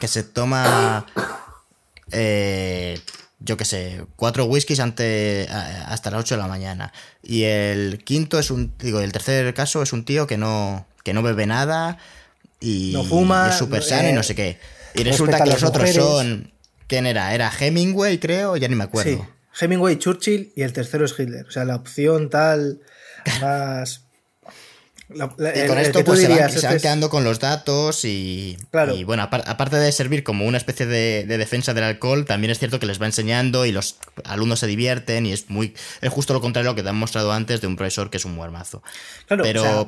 que 0.00 0.08
se 0.08 0.24
toma 0.24 1.06
eh, 2.10 2.98
yo 3.44 3.56
qué 3.56 3.64
sé, 3.64 4.04
cuatro 4.16 4.44
whiskies 4.44 4.80
antes, 4.80 5.48
hasta 5.50 6.10
las 6.10 6.20
8 6.20 6.36
de 6.36 6.40
la 6.42 6.48
mañana. 6.48 6.92
Y 7.22 7.42
el 7.44 8.02
quinto 8.04 8.38
es 8.38 8.50
un, 8.50 8.72
digo, 8.78 9.00
el 9.00 9.12
tercer 9.12 9.52
caso 9.54 9.82
es 9.82 9.92
un 9.92 10.04
tío 10.04 10.26
que 10.26 10.36
no, 10.38 10.86
que 11.04 11.12
no 11.12 11.22
bebe 11.22 11.46
nada 11.46 11.98
y, 12.60 12.90
No 12.92 13.04
fuma, 13.04 13.48
es 13.50 13.56
súper 13.56 13.80
no- 13.80 13.86
sano 13.86 14.08
y 14.08 14.12
eh, 14.12 14.14
no 14.14 14.22
sé 14.22 14.34
qué. 14.34 14.58
Y 14.94 15.02
resulta 15.04 15.42
que 15.42 15.50
los 15.50 15.62
otros 15.62 15.90
son, 15.90 16.52
¿quién 16.86 17.06
era? 17.06 17.34
Era 17.34 17.50
Hemingway, 17.58 18.18
creo, 18.18 18.56
ya 18.56 18.68
ni 18.68 18.76
me 18.76 18.84
acuerdo. 18.84 19.26
Sí, 19.54 19.64
Hemingway, 19.64 19.98
Churchill 19.98 20.52
y 20.54 20.62
el 20.62 20.72
tercero 20.72 21.04
es 21.04 21.18
Hitler. 21.18 21.46
O 21.46 21.50
sea, 21.50 21.64
la 21.64 21.76
opción 21.76 22.30
tal 22.30 22.80
más... 23.40 24.02
la- 25.14 25.34
la- 25.36 25.64
Y 25.64 25.66
con 25.68 25.78
el 25.78 25.86
esto 25.86 26.04
pues 26.04 26.20
se 26.20 26.28
van, 26.28 26.48
se 26.50 26.56
este 26.56 26.66
van 26.66 26.78
quedando 26.78 27.10
con 27.10 27.24
los 27.24 27.38
datos 27.40 28.04
y, 28.04 28.56
Claro. 28.70 28.94
y 28.94 29.04
bueno, 29.04 29.22
apar- 29.22 29.44
aparte 29.46 29.76
de 29.76 29.90
servir 29.92 30.22
como 30.24 30.46
una 30.46 30.58
especie 30.58 30.86
de, 30.86 31.24
de 31.26 31.38
defensa 31.38 31.74
del 31.74 31.84
alcohol, 31.84 32.24
también 32.24 32.50
es 32.50 32.58
cierto 32.58 32.78
que 32.80 32.86
les 32.86 33.00
va 33.00 33.06
enseñando 33.06 33.66
y 33.66 33.72
los 33.72 33.96
alumnos 34.24 34.60
se 34.60 34.66
divierten 34.66 35.26
y 35.26 35.32
es 35.32 35.48
muy 35.50 35.74
es 36.00 36.10
justo 36.10 36.32
lo 36.32 36.40
contrario 36.40 36.70
a 36.70 36.72
lo 36.72 36.76
que 36.76 36.82
te 36.82 36.88
han 36.88 36.96
mostrado 36.96 37.32
antes 37.32 37.60
de 37.60 37.66
un 37.66 37.76
profesor 37.76 38.10
que 38.10 38.16
es 38.18 38.24
un 38.24 38.34
muermazo. 38.34 38.82
Claro, 39.26 39.42
Pero 39.42 39.60
o 39.62 39.64
sea, 39.64 39.86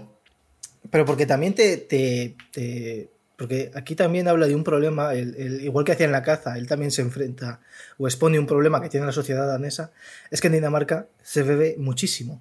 pero 0.91 1.05
porque 1.05 1.27
también 1.27 1.55
te, 1.55 1.77
te- 1.79 2.37
te- 2.53 3.11
Porque 3.37 3.73
aquí 3.75 3.97
también 3.97 4.29
habla 4.29 4.47
de 4.47 4.55
un 4.55 4.63
problema, 4.63 5.13
el- 5.13 5.35
el- 5.35 5.61
igual 5.65 5.85
que 5.85 5.91
hacía 5.91 6.07
en 6.07 6.13
la 6.13 6.23
caza, 6.23 6.57
él 6.57 6.69
también 6.69 6.93
se 6.93 7.03
enfrenta 7.03 7.59
o 7.99 8.07
expone 8.07 8.39
un 8.39 8.47
problema 8.47 8.81
que 8.81 8.89
tiene 8.89 9.07
la 9.07 9.13
sociedad 9.13 9.45
danesa, 9.49 9.91
es 10.31 10.41
que 10.41 10.47
en 10.47 10.53
Dinamarca 10.53 11.09
se 11.21 11.43
bebe 11.43 11.75
muchísimo. 11.77 12.41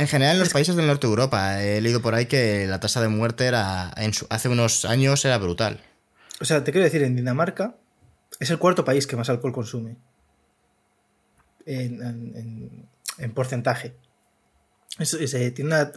En 0.00 0.08
general 0.08 0.34
en 0.36 0.40
los 0.40 0.48
países 0.52 0.74
del 0.76 0.86
norte 0.86 1.06
de 1.06 1.10
Europa 1.10 1.62
he 1.62 1.80
leído 1.80 2.00
por 2.02 2.14
ahí 2.14 2.26
que 2.26 2.66
la 2.66 2.80
tasa 2.80 3.00
de 3.00 3.08
muerte 3.08 3.44
era 3.46 3.92
en 3.96 4.12
su- 4.14 4.26
hace 4.30 4.48
unos 4.48 4.84
años 4.84 5.24
era 5.24 5.38
brutal. 5.38 5.80
O 6.40 6.44
sea, 6.44 6.64
te 6.64 6.72
quiero 6.72 6.84
decir, 6.84 7.02
en 7.02 7.14
Dinamarca 7.16 7.76
es 8.40 8.50
el 8.50 8.58
cuarto 8.58 8.84
país 8.84 9.06
que 9.06 9.16
más 9.16 9.28
alcohol 9.28 9.52
consume. 9.52 9.96
En, 11.66 12.02
en- 12.02 12.32
en- 12.36 12.88
en 13.18 13.32
porcentaje. 13.32 13.94
Es- 14.98 15.14
es, 15.14 15.34
eh, 15.34 15.50
tiene 15.50 15.68
una, 15.74 15.92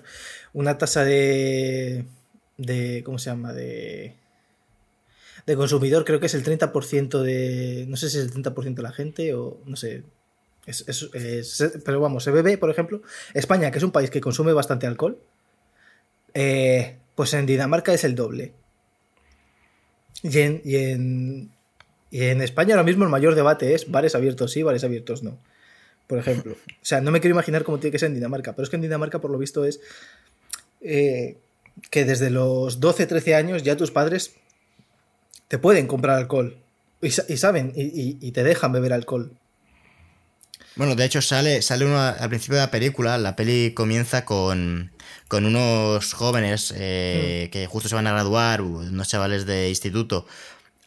una 0.54 0.78
tasa 0.78 1.04
de, 1.06 2.06
de. 2.58 3.02
¿Cómo 3.06 3.18
se 3.18 3.30
llama? 3.30 3.54
De. 3.54 4.16
De 5.46 5.56
consumidor, 5.56 6.06
creo 6.06 6.20
que 6.20 6.28
es 6.28 6.34
el 6.36 6.44
30% 6.44 7.22
de. 7.22 7.86
No 7.88 7.98
sé 7.98 8.10
si 8.10 8.18
es 8.18 8.24
el 8.26 8.32
30% 8.32 8.76
de 8.76 8.84
la 8.84 8.92
gente 8.92 9.34
o. 9.34 9.62
No 9.66 9.76
sé. 9.78 10.04
Es- 10.66 10.86
es- 10.88 11.10
es- 11.14 11.74
pero 11.84 12.00
vamos, 12.00 12.24
se 12.24 12.32
bebe, 12.32 12.58
por 12.58 12.70
ejemplo. 12.70 13.02
España, 13.34 13.70
que 13.72 13.78
es 13.80 13.84
un 13.84 13.92
país 13.92 14.10
que 14.10 14.22
consume 14.22 14.54
bastante 14.54 14.88
alcohol. 14.88 15.18
eh, 16.34 16.98
pues 17.16 17.34
en 17.36 17.46
Dinamarca 17.46 17.94
es 17.94 18.04
el 18.04 18.16
doble. 18.16 18.54
Y 20.24 20.40
en, 20.40 20.62
y, 20.64 20.76
en, 20.78 21.52
y 22.10 22.24
en 22.24 22.42
España 22.42 22.74
ahora 22.76 22.84
mismo 22.84 23.04
el 23.04 23.10
mayor 23.12 23.36
debate 23.36 23.74
es 23.76 23.92
bares 23.92 24.16
abiertos 24.16 24.52
sí, 24.52 24.64
bares 24.64 24.84
abiertos 24.84 25.22
no. 25.22 25.38
Por 26.08 26.18
ejemplo. 26.18 26.56
O 26.82 26.86
sea, 26.86 27.02
no 27.02 27.12
me 27.12 27.20
quiero 27.22 27.36
imaginar 27.36 27.64
cómo 27.64 27.80
tiene 27.80 27.92
que 27.92 28.00
ser 28.00 28.08
en 28.08 28.16
Dinamarca, 28.16 28.54
pero 28.54 28.64
es 28.64 28.70
que 28.70 28.78
en 28.78 28.82
Dinamarca 28.82 29.20
por 29.22 29.30
lo 29.32 29.38
visto 29.38 29.64
es 29.66 29.80
eh, 30.82 31.38
que 31.92 32.04
desde 32.06 32.30
los 32.30 32.80
12, 32.80 33.06
13 33.06 33.36
años 33.36 33.64
ya 33.64 33.78
tus 33.78 33.92
padres 33.92 34.34
te 35.50 35.58
pueden 35.60 35.86
comprar 35.88 36.18
alcohol. 36.18 36.58
Y, 37.02 37.12
sa- 37.12 37.26
y 37.28 37.38
saben, 37.38 37.74
y 37.76 38.32
te 38.32 38.44
dejan 38.44 38.72
beber 38.72 38.94
alcohol. 38.94 39.32
Bueno, 40.76 40.96
de 40.96 41.06
hecho 41.06 41.22
sale, 41.22 41.62
sale 41.62 41.86
uno 41.86 42.00
al 42.00 42.30
principio 42.30 42.56
de 42.56 42.64
la 42.64 42.72
película, 42.72 43.20
la 43.20 43.36
peli 43.36 43.74
comienza 43.76 44.26
con, 44.26 44.92
con 45.28 45.46
unos 45.46 46.14
jóvenes 46.14 46.74
eh, 46.76 47.50
que 47.52 47.68
justo 47.68 47.90
se 47.90 47.96
van 47.96 48.08
a 48.08 48.12
graduar, 48.12 48.62
unos 48.62 49.08
chavales 49.08 49.46
de 49.46 49.70
instituto, 49.70 50.26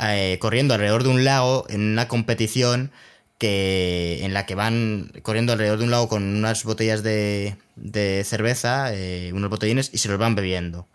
eh, 0.00 0.38
corriendo 0.40 0.74
alrededor 0.74 1.04
de 1.04 1.10
un 1.10 1.24
lago 1.24 1.66
en 1.68 1.82
una 1.82 2.08
competición 2.08 2.90
que 3.38 4.24
en 4.24 4.34
la 4.34 4.44
que 4.46 4.56
van 4.56 5.12
corriendo 5.22 5.52
alrededor 5.52 5.78
de 5.78 5.84
un 5.84 5.90
lago 5.92 6.08
con 6.08 6.22
unas 6.24 6.64
botellas 6.64 7.04
de, 7.04 7.56
de 7.76 8.24
cerveza, 8.24 8.92
eh, 8.92 9.30
unos 9.34 9.50
botellines, 9.50 9.90
y 9.92 9.98
se 9.98 10.08
los 10.08 10.18
van 10.18 10.34
bebiendo. 10.34 10.88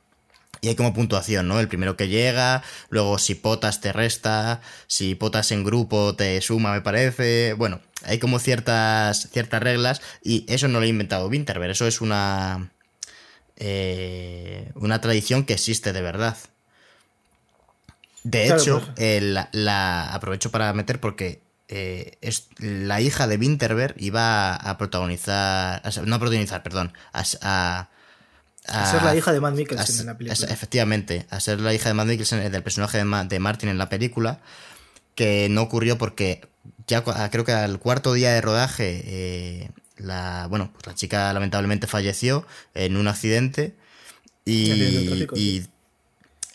Y 0.63 0.67
hay 0.67 0.75
como 0.75 0.93
puntuación, 0.93 1.47
¿no? 1.47 1.59
El 1.59 1.67
primero 1.67 1.97
que 1.97 2.07
llega, 2.07 2.61
luego 2.89 3.17
si 3.17 3.33
potas 3.33 3.81
te 3.81 3.91
resta, 3.93 4.61
si 4.85 5.15
potas 5.15 5.51
en 5.51 5.63
grupo 5.63 6.15
te 6.15 6.39
suma, 6.41 6.71
me 6.71 6.81
parece. 6.81 7.53
Bueno, 7.53 7.81
hay 8.03 8.19
como 8.19 8.37
ciertas, 8.37 9.29
ciertas 9.31 9.61
reglas 9.63 10.01
y 10.23 10.45
eso 10.47 10.67
no 10.67 10.79
lo 10.79 10.85
ha 10.85 10.87
inventado 10.89 11.27
Winterberg, 11.29 11.71
eso 11.71 11.87
es 11.87 11.99
una, 11.99 12.71
eh, 13.57 14.71
una 14.75 15.01
tradición 15.01 15.45
que 15.45 15.53
existe 15.53 15.93
de 15.93 16.01
verdad. 16.01 16.37
De 18.23 18.45
Claro, 18.45 18.61
hecho, 18.61 18.79
pues. 18.85 18.89
eh, 18.97 19.19
la, 19.21 19.49
la- 19.51 20.13
aprovecho 20.13 20.51
para 20.51 20.71
meter 20.73 20.99
porque 20.99 21.41
eh, 21.69 22.17
es, 22.21 22.49
la 22.59 23.01
hija 23.01 23.27
de 23.27 23.37
Winterberg 23.37 23.95
iba 23.97 24.53
a 24.55 24.77
protagonizar, 24.77 25.81
no 26.05 26.15
a 26.15 26.19
protagonizar, 26.19 26.61
perdón, 26.63 26.93
a, 27.13 27.23
a- 27.41 27.89
A 28.67 28.91
ser 28.91 29.03
la 29.03 29.15
hija 29.15 29.33
de 29.33 29.39
Matt 29.39 29.55
Mikkelsen 29.55 29.99
en 30.01 30.05
la 30.05 30.17
película. 30.17 30.47
efectivamente, 30.53 31.25
a 31.29 31.39
ser 31.39 31.59
la 31.59 31.73
hija 31.73 31.89
de 31.89 31.93
Matt 31.95 32.07
Mikkelsen, 32.07 32.39
eh, 32.41 32.49
del 32.49 32.63
personaje 32.63 32.97
de, 32.99 33.05
Ma- 33.05 33.25
de 33.25 33.39
Martin 33.39 33.69
en 33.69 33.77
la 33.77 33.89
película, 33.89 34.39
que 35.15 35.47
no 35.49 35.61
ocurrió 35.63 35.97
porque 35.97 36.47
ya 36.87 37.03
ah, 37.07 37.29
creo 37.31 37.43
que 37.43 37.53
al 37.53 37.79
cuarto 37.79 38.13
día 38.13 38.31
de 38.33 38.41
rodaje, 38.41 39.01
eh, 39.05 39.69
la, 39.97 40.47
bueno, 40.49 40.71
pues 40.73 40.85
la 40.87 40.95
chica 40.95 41.33
lamentablemente 41.33 41.87
falleció 41.87 42.45
en 42.75 42.97
un 42.97 43.07
accidente 43.07 43.75
y, 44.45 45.07
tráfico, 45.07 45.35
y, 45.37 45.67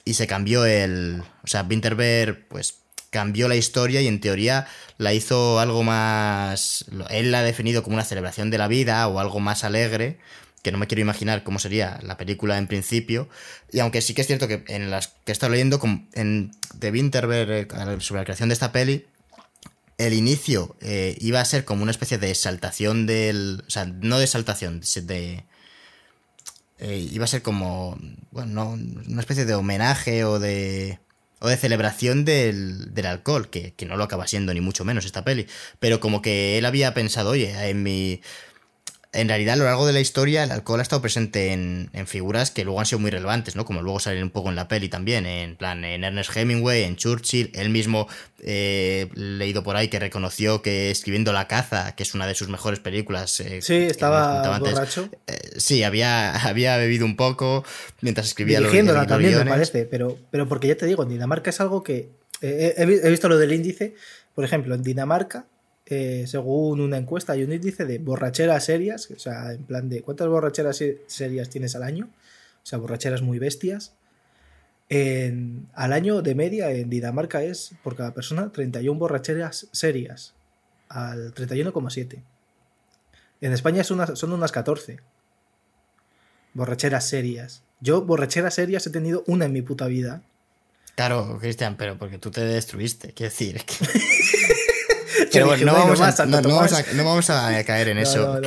y 0.04 0.14
se 0.14 0.26
cambió 0.26 0.64
el... 0.64 1.22
O 1.42 1.46
sea, 1.46 1.62
Winterberg 1.68 2.46
pues 2.48 2.78
cambió 3.10 3.48
la 3.48 3.56
historia 3.56 4.00
y 4.00 4.08
en 4.08 4.20
teoría 4.20 4.66
la 4.98 5.12
hizo 5.12 5.58
algo 5.60 5.82
más... 5.82 6.84
Él 7.10 7.30
la 7.32 7.40
ha 7.40 7.42
definido 7.42 7.82
como 7.82 7.94
una 7.94 8.04
celebración 8.04 8.50
de 8.50 8.58
la 8.58 8.68
vida 8.68 9.06
o 9.08 9.18
algo 9.20 9.40
más 9.40 9.64
alegre, 9.64 10.18
que 10.66 10.72
no 10.72 10.78
me 10.78 10.88
quiero 10.88 11.00
imaginar 11.00 11.44
cómo 11.44 11.60
sería 11.60 12.00
la 12.02 12.16
película 12.16 12.58
en 12.58 12.66
principio. 12.66 13.28
Y 13.70 13.78
aunque 13.78 14.02
sí 14.02 14.14
que 14.14 14.22
es 14.22 14.26
cierto 14.26 14.48
que 14.48 14.64
en 14.66 14.90
las 14.90 15.06
que 15.24 15.30
he 15.30 15.32
estado 15.32 15.52
leyendo 15.52 15.78
en, 16.14 16.50
de 16.74 16.90
Winterberg 16.90 17.68
eh, 17.72 18.00
sobre 18.00 18.22
la 18.22 18.24
creación 18.24 18.48
de 18.48 18.54
esta 18.54 18.72
peli, 18.72 19.06
el 19.96 20.12
inicio 20.12 20.74
eh, 20.80 21.16
iba 21.20 21.40
a 21.40 21.44
ser 21.44 21.64
como 21.64 21.84
una 21.84 21.92
especie 21.92 22.18
de 22.18 22.32
exaltación 22.32 23.06
del... 23.06 23.62
O 23.64 23.70
sea, 23.70 23.84
no 23.84 24.18
de 24.18 24.24
exaltación, 24.24 24.80
de... 24.80 25.44
eh, 26.80 27.08
iba 27.12 27.22
a 27.22 27.28
ser 27.28 27.42
como, 27.42 27.96
bueno, 28.32 28.52
no, 28.52 28.70
una 29.08 29.20
especie 29.20 29.44
de 29.44 29.54
homenaje 29.54 30.24
o 30.24 30.40
de... 30.40 30.98
O 31.38 31.48
de 31.48 31.56
celebración 31.56 32.24
del, 32.24 32.92
del 32.92 33.06
alcohol, 33.06 33.50
que, 33.50 33.72
que 33.74 33.86
no 33.86 33.96
lo 33.96 34.02
acaba 34.02 34.26
siendo 34.26 34.52
ni 34.52 34.60
mucho 34.60 34.84
menos 34.84 35.04
esta 35.04 35.22
peli. 35.22 35.46
Pero 35.78 36.00
como 36.00 36.22
que 36.22 36.58
él 36.58 36.64
había 36.66 36.92
pensado, 36.92 37.30
oye, 37.30 37.54
en 37.70 37.84
mi... 37.84 38.20
En 39.16 39.28
realidad, 39.28 39.54
a 39.54 39.56
lo 39.56 39.64
largo 39.64 39.86
de 39.86 39.92
la 39.92 40.00
historia, 40.00 40.44
el 40.44 40.50
alcohol 40.50 40.80
ha 40.80 40.82
estado 40.82 41.00
presente 41.02 41.52
en, 41.52 41.90
en 41.92 42.06
figuras 42.06 42.50
que 42.50 42.64
luego 42.64 42.80
han 42.80 42.86
sido 42.86 42.98
muy 42.98 43.10
relevantes, 43.10 43.56
¿no? 43.56 43.64
Como 43.64 43.82
luego 43.82 43.98
salen 43.98 44.22
un 44.22 44.30
poco 44.30 44.50
en 44.50 44.56
la 44.56 44.68
peli 44.68 44.88
también, 44.88 45.24
en 45.26 45.56
plan, 45.56 45.84
en 45.84 46.04
Ernest 46.04 46.36
Hemingway, 46.36 46.82
en 46.84 46.96
Churchill, 46.96 47.50
él 47.54 47.70
mismo, 47.70 48.08
eh, 48.42 49.08
leído 49.14 49.62
por 49.62 49.76
ahí, 49.76 49.88
que 49.88 49.98
reconoció 49.98 50.62
que 50.62 50.90
escribiendo 50.90 51.32
La 51.32 51.48
caza, 51.48 51.94
que 51.96 52.02
es 52.02 52.14
una 52.14 52.26
de 52.26 52.34
sus 52.34 52.48
mejores 52.48 52.78
películas. 52.80 53.40
eh, 53.40 53.62
Sí, 53.62 53.74
estaba 53.74 54.58
borracho. 54.58 55.08
eh, 55.26 55.38
sí, 55.56 55.82
había, 55.82 56.34
había 56.46 56.76
bebido 56.76 57.04
un 57.06 57.16
poco 57.16 57.64
mientras 58.02 58.26
escribía 58.26 58.60
los- 58.60 58.68
Dirigiéndola 58.70 59.00
los 59.00 59.08
también, 59.08 59.32
me 59.32 59.36
guiones. 59.38 59.52
parece, 59.52 59.84
pero, 59.86 60.18
pero 60.30 60.46
porque 60.48 60.68
ya 60.68 60.76
te 60.76 60.86
digo, 60.86 61.02
en 61.02 61.08
Dinamarca 61.08 61.50
es 61.50 61.60
algo 61.60 61.82
que 61.82 62.10
he, 62.42 63.10
visto 63.10 63.28
lo 63.28 63.38
del 63.38 63.52
índice. 63.52 63.94
Por 64.34 64.44
ejemplo, 64.44 64.74
en 64.74 64.82
Dinamarca, 64.82 65.46
eh, 65.88 66.24
según 66.26 66.80
una 66.80 66.96
encuesta, 66.96 67.32
hay 67.32 67.44
un 67.44 67.52
índice 67.52 67.84
de 67.84 67.98
borracheras 67.98 68.64
serias, 68.64 69.08
o 69.12 69.18
sea, 69.20 69.52
en 69.52 69.62
plan 69.62 69.88
de 69.88 70.02
cuántas 70.02 70.26
borracheras 70.26 70.82
serias 71.06 71.48
tienes 71.48 71.76
al 71.76 71.84
año, 71.84 72.10
o 72.62 72.66
sea, 72.66 72.78
borracheras 72.78 73.22
muy 73.22 73.38
bestias. 73.38 73.94
En, 74.88 75.68
al 75.74 75.92
año 75.92 76.22
de 76.22 76.34
media 76.34 76.70
en 76.72 76.90
Dinamarca 76.90 77.42
es 77.42 77.74
por 77.84 77.96
cada 77.96 78.14
persona 78.14 78.50
31 78.50 78.98
borracheras 78.98 79.68
serias, 79.70 80.34
al 80.88 81.32
31,7. 81.34 82.22
En 83.40 83.52
España 83.52 83.84
son 83.84 84.16
son 84.16 84.32
unas 84.32 84.50
14. 84.50 84.98
Borracheras 86.54 87.08
serias. 87.08 87.62
Yo, 87.80 88.02
borracheras 88.02 88.54
serias, 88.54 88.86
he 88.86 88.90
tenido 88.90 89.22
una 89.26 89.44
en 89.44 89.52
mi 89.52 89.62
puta 89.62 89.86
vida. 89.86 90.22
Claro, 90.96 91.38
Cristian, 91.38 91.76
pero 91.76 91.98
porque 91.98 92.16
tú 92.16 92.30
te 92.30 92.40
destruiste, 92.40 93.12
quiero 93.12 93.30
decir. 93.30 93.60
pero 95.32 95.46
bueno, 95.46 95.66
no, 95.66 95.72
vamos 95.72 96.00
a, 96.00 96.26
no, 96.26 96.42
vamos 97.04 97.30
a, 97.30 97.64
caer 97.64 97.88
en 97.88 97.98
eso. 97.98 98.40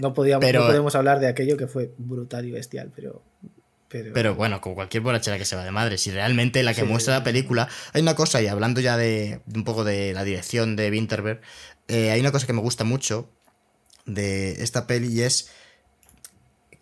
No, 0.00 0.14
podemos 0.14 0.94
hablar 0.94 1.20
de 1.20 1.28
aquello 1.28 1.56
que 1.56 1.66
fue 1.66 1.92
brutal 1.98 2.44
y 2.46 2.50
bestial, 2.52 2.92
pero. 2.94 3.22
Pero, 3.88 4.34
bueno, 4.34 4.60
como 4.60 4.74
cualquier 4.74 5.02
borrachera 5.02 5.38
que 5.38 5.44
se 5.44 5.56
va 5.56 5.64
de 5.64 5.70
madre, 5.70 5.96
si 5.96 6.10
realmente 6.10 6.62
la 6.62 6.74
que 6.74 6.84
muestra 6.84 7.18
la 7.18 7.24
película. 7.24 7.68
Hay 7.92 8.02
una 8.02 8.14
cosa, 8.14 8.42
y 8.42 8.46
hablando 8.46 8.80
ya 8.80 8.96
de, 8.96 9.40
un 9.54 9.64
poco 9.64 9.84
de 9.84 10.12
la 10.12 10.24
dirección 10.24 10.76
de 10.76 10.90
Winterberg, 10.90 11.40
eh, 11.88 12.10
hay 12.10 12.20
una 12.20 12.32
cosa 12.32 12.46
que 12.46 12.52
me 12.52 12.60
gusta 12.60 12.84
mucho 12.84 13.30
de 14.04 14.62
esta 14.62 14.86
peli 14.86 15.08
y 15.08 15.22
es 15.22 15.50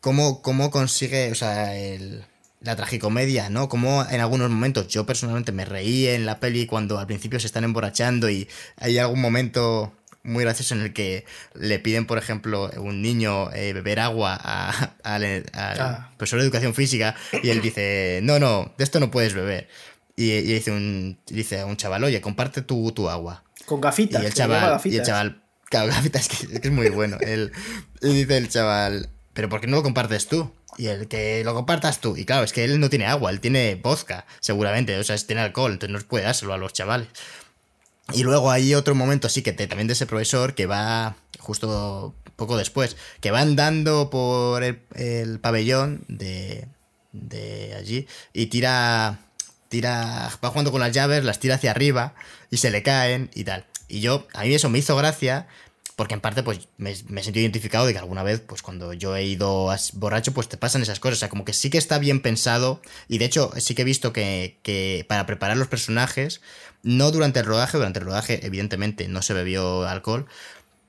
cómo, 0.01 0.43
cómo 0.43 0.71
consigue, 0.71 1.31
o 1.31 1.35
sea, 1.35 1.77
el, 1.77 2.25
la 2.65 2.77
tragicomedia, 2.77 3.51
¿no? 3.51 3.69
Como 3.69 4.05
en 4.09 4.21
algunos 4.21 4.51
momentos 4.51 4.89
yo 4.89 5.07
personalmente 5.07 5.53
me 5.53 5.65
reí 5.65 6.07
en 6.07 6.27
la 6.27 6.41
peli 6.41 6.67
cuando 6.67 6.99
al 6.99 7.07
principio 7.07 7.39
se 7.39 7.47
están 7.47 7.65
emborrachando 7.65 8.31
y 8.31 8.49
hay 8.77 8.99
algún 8.99 9.21
momento 9.21 9.93
muy 10.23 10.43
gracioso 10.43 10.75
en 10.75 10.81
el 10.81 10.93
que 10.95 11.27
le 11.55 11.79
piden, 11.79 12.07
por 12.07 12.17
ejemplo, 12.17 12.71
un 12.79 13.03
niño 13.03 13.53
eh, 13.53 13.75
beber 13.75 14.01
agua 14.01 14.35
al 15.05 15.45
ah. 15.53 16.11
profesor 16.17 16.41
de 16.41 16.47
educación 16.47 16.75
física 16.75 17.15
y 17.43 17.51
él 17.51 17.61
dice, 17.61 18.21
no, 18.23 18.39
no, 18.39 18.73
de 18.79 18.85
esto 18.85 18.99
no 18.99 19.11
puedes 19.11 19.35
beber. 19.35 19.69
Y, 20.17 20.31
dice, 20.43 20.71
un, 20.71 21.19
dice 21.27 21.61
a 21.61 21.67
un 21.67 21.77
chaval, 21.77 22.05
oye, 22.05 22.21
comparte 22.21 22.63
tu, 22.63 22.93
tu 22.93 23.11
agua. 23.11 23.43
Con 23.67 23.81
gafitas. 23.81 24.23
Y 24.23 24.27
el 24.27 24.33
chaval, 24.33 24.81
y 24.85 24.97
el 24.97 25.03
chaval 25.03 25.43
claro, 25.65 25.89
gafitas, 25.89 26.31
es 26.31 26.61
que, 26.61 26.69
es 26.69 26.73
muy 26.73 26.89
bueno. 26.89 27.19
y 27.21 28.15
dice 28.15 28.37
el 28.37 28.49
chaval, 28.49 29.11
pero 29.35 29.49
¿por 29.49 29.61
qué 29.61 29.67
no 29.67 29.77
lo 29.77 29.83
compartes 29.83 30.29
tú? 30.29 30.51
Y 30.77 30.87
el 30.89 31.09
que 31.09 31.43
lo 31.45 31.55
compartas 31.55 32.01
tú. 32.01 32.17
Y 32.17 32.25
claro, 32.25 32.45
es 32.45 32.53
que 32.53 32.65
él 32.65 32.81
no 32.81 32.91
tiene 32.91 33.07
agua, 33.07 33.31
él 33.31 33.41
tiene 33.41 33.77
vodka, 33.77 34.27
seguramente. 34.41 34.99
O 34.99 35.05
sea, 35.05 35.17
tiene 35.19 35.43
alcohol, 35.43 35.73
entonces 35.73 36.03
no 36.03 36.09
puede 36.09 36.25
dárselo 36.25 36.53
a 36.53 36.59
los 36.59 36.73
chavales. 36.73 37.09
Y 38.13 38.23
luego 38.23 38.51
hay 38.51 38.75
otro 38.75 38.95
momento, 38.95 39.29
sí, 39.29 39.43
que 39.43 39.53
también 39.53 39.87
de 39.87 39.95
ese 39.95 40.07
profesor 40.07 40.55
que 40.55 40.67
va 40.67 41.17
justo 41.39 42.15
poco 42.37 42.57
después, 42.57 42.97
que 43.21 43.31
va 43.31 43.41
andando 43.41 44.11
por 44.11 44.63
el, 44.63 45.39
pabellón 45.41 46.05
de, 46.09 46.67
de 47.13 47.75
allí 47.75 48.07
y 48.33 48.47
tira, 48.47 49.21
tira, 49.69 50.31
va 50.45 50.49
jugando 50.49 50.73
con 50.73 50.81
las 50.81 50.93
llaves, 50.93 51.25
las 51.25 51.39
tira 51.39 51.55
hacia 51.55 51.71
arriba 51.71 52.15
y 52.51 52.59
se 52.59 52.71
le 52.71 52.83
caen 52.83 53.31
y 53.35 53.45
tal. 53.45 53.65
Y 53.89 54.01
yo, 54.01 54.27
a 54.35 54.43
mí 54.43 54.55
eso 54.55 54.69
me 54.69 54.79
hizo 54.79 54.97
gracia 54.97 55.47
porque 55.97 56.15
en 56.15 56.21
parte 56.21 56.43
pues 56.43 56.69
me, 56.77 56.91
he 56.91 56.95
sentido 56.95 57.41
identificado 57.43 57.87
de 57.87 57.93
que 57.93 57.99
alguna 57.99 58.23
vez 58.23 58.41
pues 58.41 58.63
cuando 58.63 58.93
yo 58.93 59.15
he 59.17 59.25
ido 59.25 59.71
borracho 59.95 60.33
pues 60.33 60.49
te 60.49 60.57
pasan 60.57 60.83
esas 60.83 61.01
cosas, 61.01 61.19
o 61.19 61.21
sea, 61.21 61.29
como 61.29 61.45
que 61.45 61.53
sí 61.53 61.71
que 61.71 61.79
está 61.79 61.99
bien 61.99 62.21
pensado. 62.21 62.81
Y 63.09 63.19
de 63.19 63.27
hecho 63.27 63.53
sí 63.59 63.75
que 63.75 63.83
he 63.83 63.85
visto 63.85 64.13
que, 64.13 64.59
que 64.63 65.05
para 65.09 65.27
preparar 65.27 65.57
los 65.57 65.69
personajes, 65.69 66.41
no 66.83 67.11
durante 67.11 67.41
el 67.41 67.47
rodaje, 67.47 67.79
durante 67.79 68.01
el 68.01 68.07
rodaje 68.07 68.45
evidentemente 68.45 69.09
no 69.09 69.23
se 69.23 69.35
bebió 69.35 69.87
alcohol, 69.87 70.27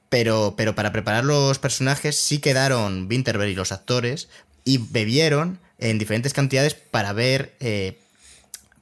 pero, 0.10 0.56
pero 0.58 0.76
para 0.76 0.92
preparar 0.92 1.24
los 1.26 1.60
personajes 1.60 2.18
sí 2.18 2.40
quedaron 2.40 3.08
Winterberg 3.10 3.52
y 3.52 3.56
los 3.56 3.72
actores 3.72 4.30
y 4.64 4.80
bebieron 4.80 5.60
en 5.78 6.00
diferentes 6.00 6.34
cantidades 6.34 6.74
para 6.74 7.14
ver... 7.14 7.56
Eh, 7.60 8.00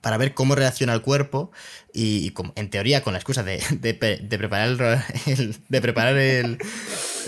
para 0.03 0.17
ver 0.17 0.33
cómo 0.33 0.53
reacciona 0.53 0.93
el 0.93 1.01
cuerpo 1.01 1.49
y, 1.93 2.33
en 2.55 2.69
teoría 2.69 3.01
con 3.01 3.13
la 3.13 3.19
excusa 3.19 3.41
de, 3.41 3.59
preparar 4.29 4.67
el, 5.25 5.57
de 5.69 5.81
preparar 5.81 6.17
el, 6.17 6.57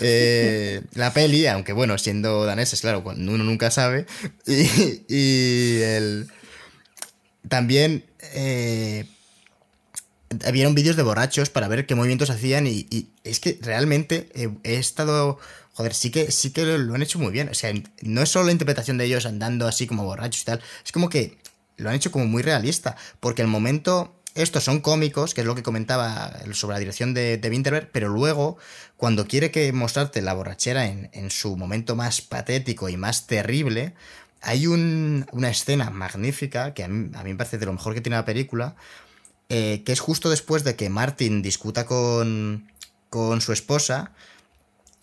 eh, 0.01 0.81
la 0.93 1.13
peli, 1.13 1.47
aunque 1.47 1.71
bueno, 1.71 1.97
siendo 1.97 2.45
daneses, 2.45 2.81
claro, 2.81 3.01
uno 3.05 3.37
nunca 3.37 3.71
sabe, 3.71 4.05
y, 4.45 5.79
el, 5.81 6.27
también 7.47 8.03
eh, 8.33 9.05
vieron 10.51 10.75
vídeos 10.75 10.97
de 10.97 11.03
borrachos 11.03 11.49
para 11.49 11.69
ver 11.69 11.85
qué 11.85 11.95
movimientos 11.95 12.29
hacían 12.29 12.67
y, 12.67 13.07
es 13.23 13.39
que 13.39 13.57
realmente 13.61 14.29
he 14.63 14.75
estado 14.75 15.39
joder, 15.75 15.93
sí 15.93 16.09
que, 16.11 16.29
sí 16.31 16.51
que 16.51 16.65
lo, 16.65 16.93
han 16.93 17.01
hecho 17.01 17.19
muy 17.19 17.31
bien. 17.31 17.49
O 17.49 17.53
sea, 17.53 17.73
no 18.01 18.21
es 18.21 18.29
solo 18.29 18.45
la 18.45 18.51
interpretación 18.51 18.97
de 18.97 19.05
ellos 19.05 19.25
andando 19.25 19.67
así 19.67 19.87
como 19.87 20.05
borrachos 20.05 20.41
y 20.41 20.45
tal, 20.45 20.61
es 20.85 20.91
como 20.91 21.09
que 21.09 21.37
lo 21.77 21.89
han 21.89 21.95
hecho 21.95 22.11
como 22.11 22.25
muy 22.25 22.41
realista, 22.41 22.95
porque 23.19 23.41
el 23.41 23.47
momento 23.47 24.15
estos 24.35 24.65
son 24.65 24.81
cómicos, 24.81 25.33
que 25.33 25.41
es 25.41 25.47
lo 25.47 25.55
que 25.55 25.63
comentaba 25.63 26.33
sobre 26.53 26.73
la 26.75 26.79
dirección 26.79 27.13
de, 27.13 27.37
de 27.37 27.49
Winterberg, 27.49 27.89
pero 27.91 28.09
luego, 28.09 28.57
cuando 28.97 29.27
quiere 29.27 29.49
que 29.49 29.71
mostrarte 29.71 30.21
la 30.21 30.33
borrachera 30.33 30.85
en, 30.87 31.31
su 31.31 31.55
momento 31.55 31.95
más 31.95 32.21
patético 32.21 32.89
y 32.89 32.97
más 32.97 33.27
terrible, 33.27 33.93
hay 34.41 34.67
una 34.67 35.49
escena 35.49 35.89
magnífica, 35.89 36.73
que 36.73 36.83
a 36.83 36.89
mí, 36.89 37.09
me 37.23 37.35
parece 37.35 37.57
de 37.57 37.65
lo 37.65 37.73
mejor 37.73 37.93
que 37.93 38.01
tiene 38.01 38.17
la 38.17 38.25
película, 38.25 38.75
eh, 39.47 39.83
que 39.85 39.93
es 39.93 40.01
justo 40.01 40.29
después 40.29 40.65
de 40.65 40.75
que 40.75 40.89
Martin 40.89 41.41
discuta 41.41 41.85
con, 41.85 42.69
con 43.09 43.39
su 43.39 43.53
esposa, 43.53 44.11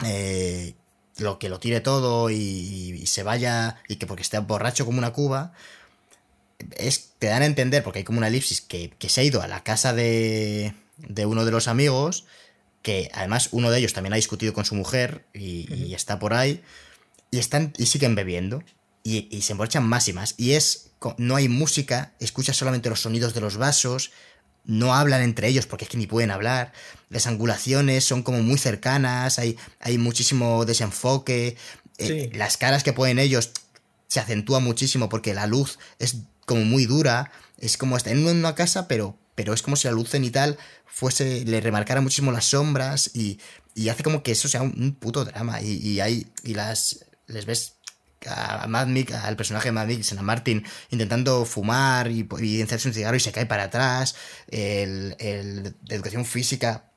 eh, 0.04 0.74
lo 1.16 1.38
que 1.38 1.48
lo 1.48 1.58
tire 1.58 1.80
todo 1.80 2.28
y, 2.28 2.36
y, 2.36 3.06
se 3.06 3.22
vaya, 3.22 3.78
y 3.88 3.96
que 3.96 4.06
porque 4.06 4.22
esté 4.22 4.38
borracho 4.40 4.84
como 4.84 4.98
una 4.98 5.12
cuba, 5.12 5.54
es, 6.76 7.12
te 7.18 7.28
dan 7.28 7.42
a 7.42 7.46
entender, 7.46 7.82
porque 7.82 8.00
hay 8.00 8.04
como 8.04 8.18
una 8.18 8.28
elipsis, 8.28 8.60
que, 8.60 8.92
se 9.06 9.20
ha 9.20 9.24
ido 9.24 9.42
a 9.42 9.48
la 9.48 9.62
casa 9.62 9.92
de, 9.92 10.74
de 10.96 11.26
uno 11.26 11.44
de 11.44 11.50
los 11.50 11.68
amigos, 11.68 12.24
que 12.82 13.10
además 13.14 13.48
uno 13.52 13.70
de 13.70 13.78
ellos 13.78 13.92
también 13.92 14.12
ha 14.12 14.16
discutido 14.16 14.52
con 14.52 14.64
su 14.64 14.74
mujer 14.74 15.24
y, 15.32 15.94
está 15.94 16.18
por 16.18 16.34
ahí, 16.34 16.62
y, 17.30 17.38
están, 17.38 17.72
y 17.78 17.86
siguen 17.86 18.14
bebiendo, 18.14 18.62
y, 19.04 19.40
se 19.42 19.52
emborrachan 19.52 19.86
más 19.86 20.08
y 20.08 20.12
más, 20.12 20.34
y 20.36 20.52
es, 20.52 20.90
no 21.16 21.36
hay 21.36 21.48
música, 21.48 22.12
escuchas 22.20 22.56
solamente 22.56 22.90
los 22.90 23.00
sonidos 23.00 23.34
de 23.34 23.40
los 23.40 23.56
vasos, 23.56 24.10
no 24.64 24.94
hablan 24.94 25.22
entre 25.22 25.48
ellos 25.48 25.66
porque 25.66 25.84
es 25.84 25.90
que 25.90 25.96
ni 25.96 26.06
pueden 26.06 26.30
hablar, 26.30 26.72
las 27.08 27.26
angulaciones 27.26 28.04
son 28.04 28.22
como 28.22 28.42
muy 28.42 28.58
cercanas, 28.58 29.38
hay, 29.38 29.56
hay 29.80 29.98
muchísimo 29.98 30.64
desenfoque, 30.64 31.56
eh, 31.98 32.30
las 32.34 32.56
caras 32.56 32.82
que 32.82 32.92
ponen 32.92 33.18
ellos 33.18 33.50
se 34.06 34.20
acentúa 34.20 34.60
muchísimo 34.60 35.08
porque 35.08 35.34
la 35.34 35.46
luz 35.46 35.78
es 35.98 36.16
como 36.46 36.64
muy 36.64 36.86
dura, 36.86 37.30
es 37.58 37.76
como 37.76 37.96
está 37.96 38.10
en 38.10 38.26
una 38.26 38.54
casa, 38.54 38.88
pero, 38.88 39.18
pero 39.34 39.52
es 39.52 39.62
como 39.62 39.76
si 39.76 39.88
la 39.88 39.94
luz 39.94 40.10
cenital 40.10 40.58
fuese, 40.86 41.44
le 41.44 41.60
remarcara 41.60 42.00
muchísimo 42.00 42.32
las 42.32 42.46
sombras 42.46 43.10
y, 43.14 43.40
y 43.74 43.88
hace 43.88 44.02
como 44.02 44.22
que 44.22 44.32
eso 44.32 44.48
sea 44.48 44.62
un, 44.62 44.96
puto 44.98 45.24
drama. 45.24 45.62
Y, 45.62 45.76
y, 45.76 46.00
hay, 46.00 46.26
y 46.44 46.54
las, 46.54 47.06
les 47.26 47.46
ves 47.46 47.76
a 48.26 48.66
Mad 48.68 48.88
al 49.24 49.36
personaje 49.36 49.68
de 49.68 49.72
Mad 49.72 49.86
Mix, 49.86 50.12
a 50.12 50.22
Martin, 50.22 50.64
intentando 50.90 51.44
fumar 51.44 52.10
y, 52.10 52.28
y 52.40 52.62
un 52.62 52.68
cigarro 52.68 53.16
y 53.16 53.20
se 53.20 53.32
cae 53.32 53.46
para 53.46 53.64
atrás, 53.64 54.14
el, 54.48 55.16
el 55.18 55.74
de 55.82 55.94
educación 55.94 56.24
física 56.24 56.91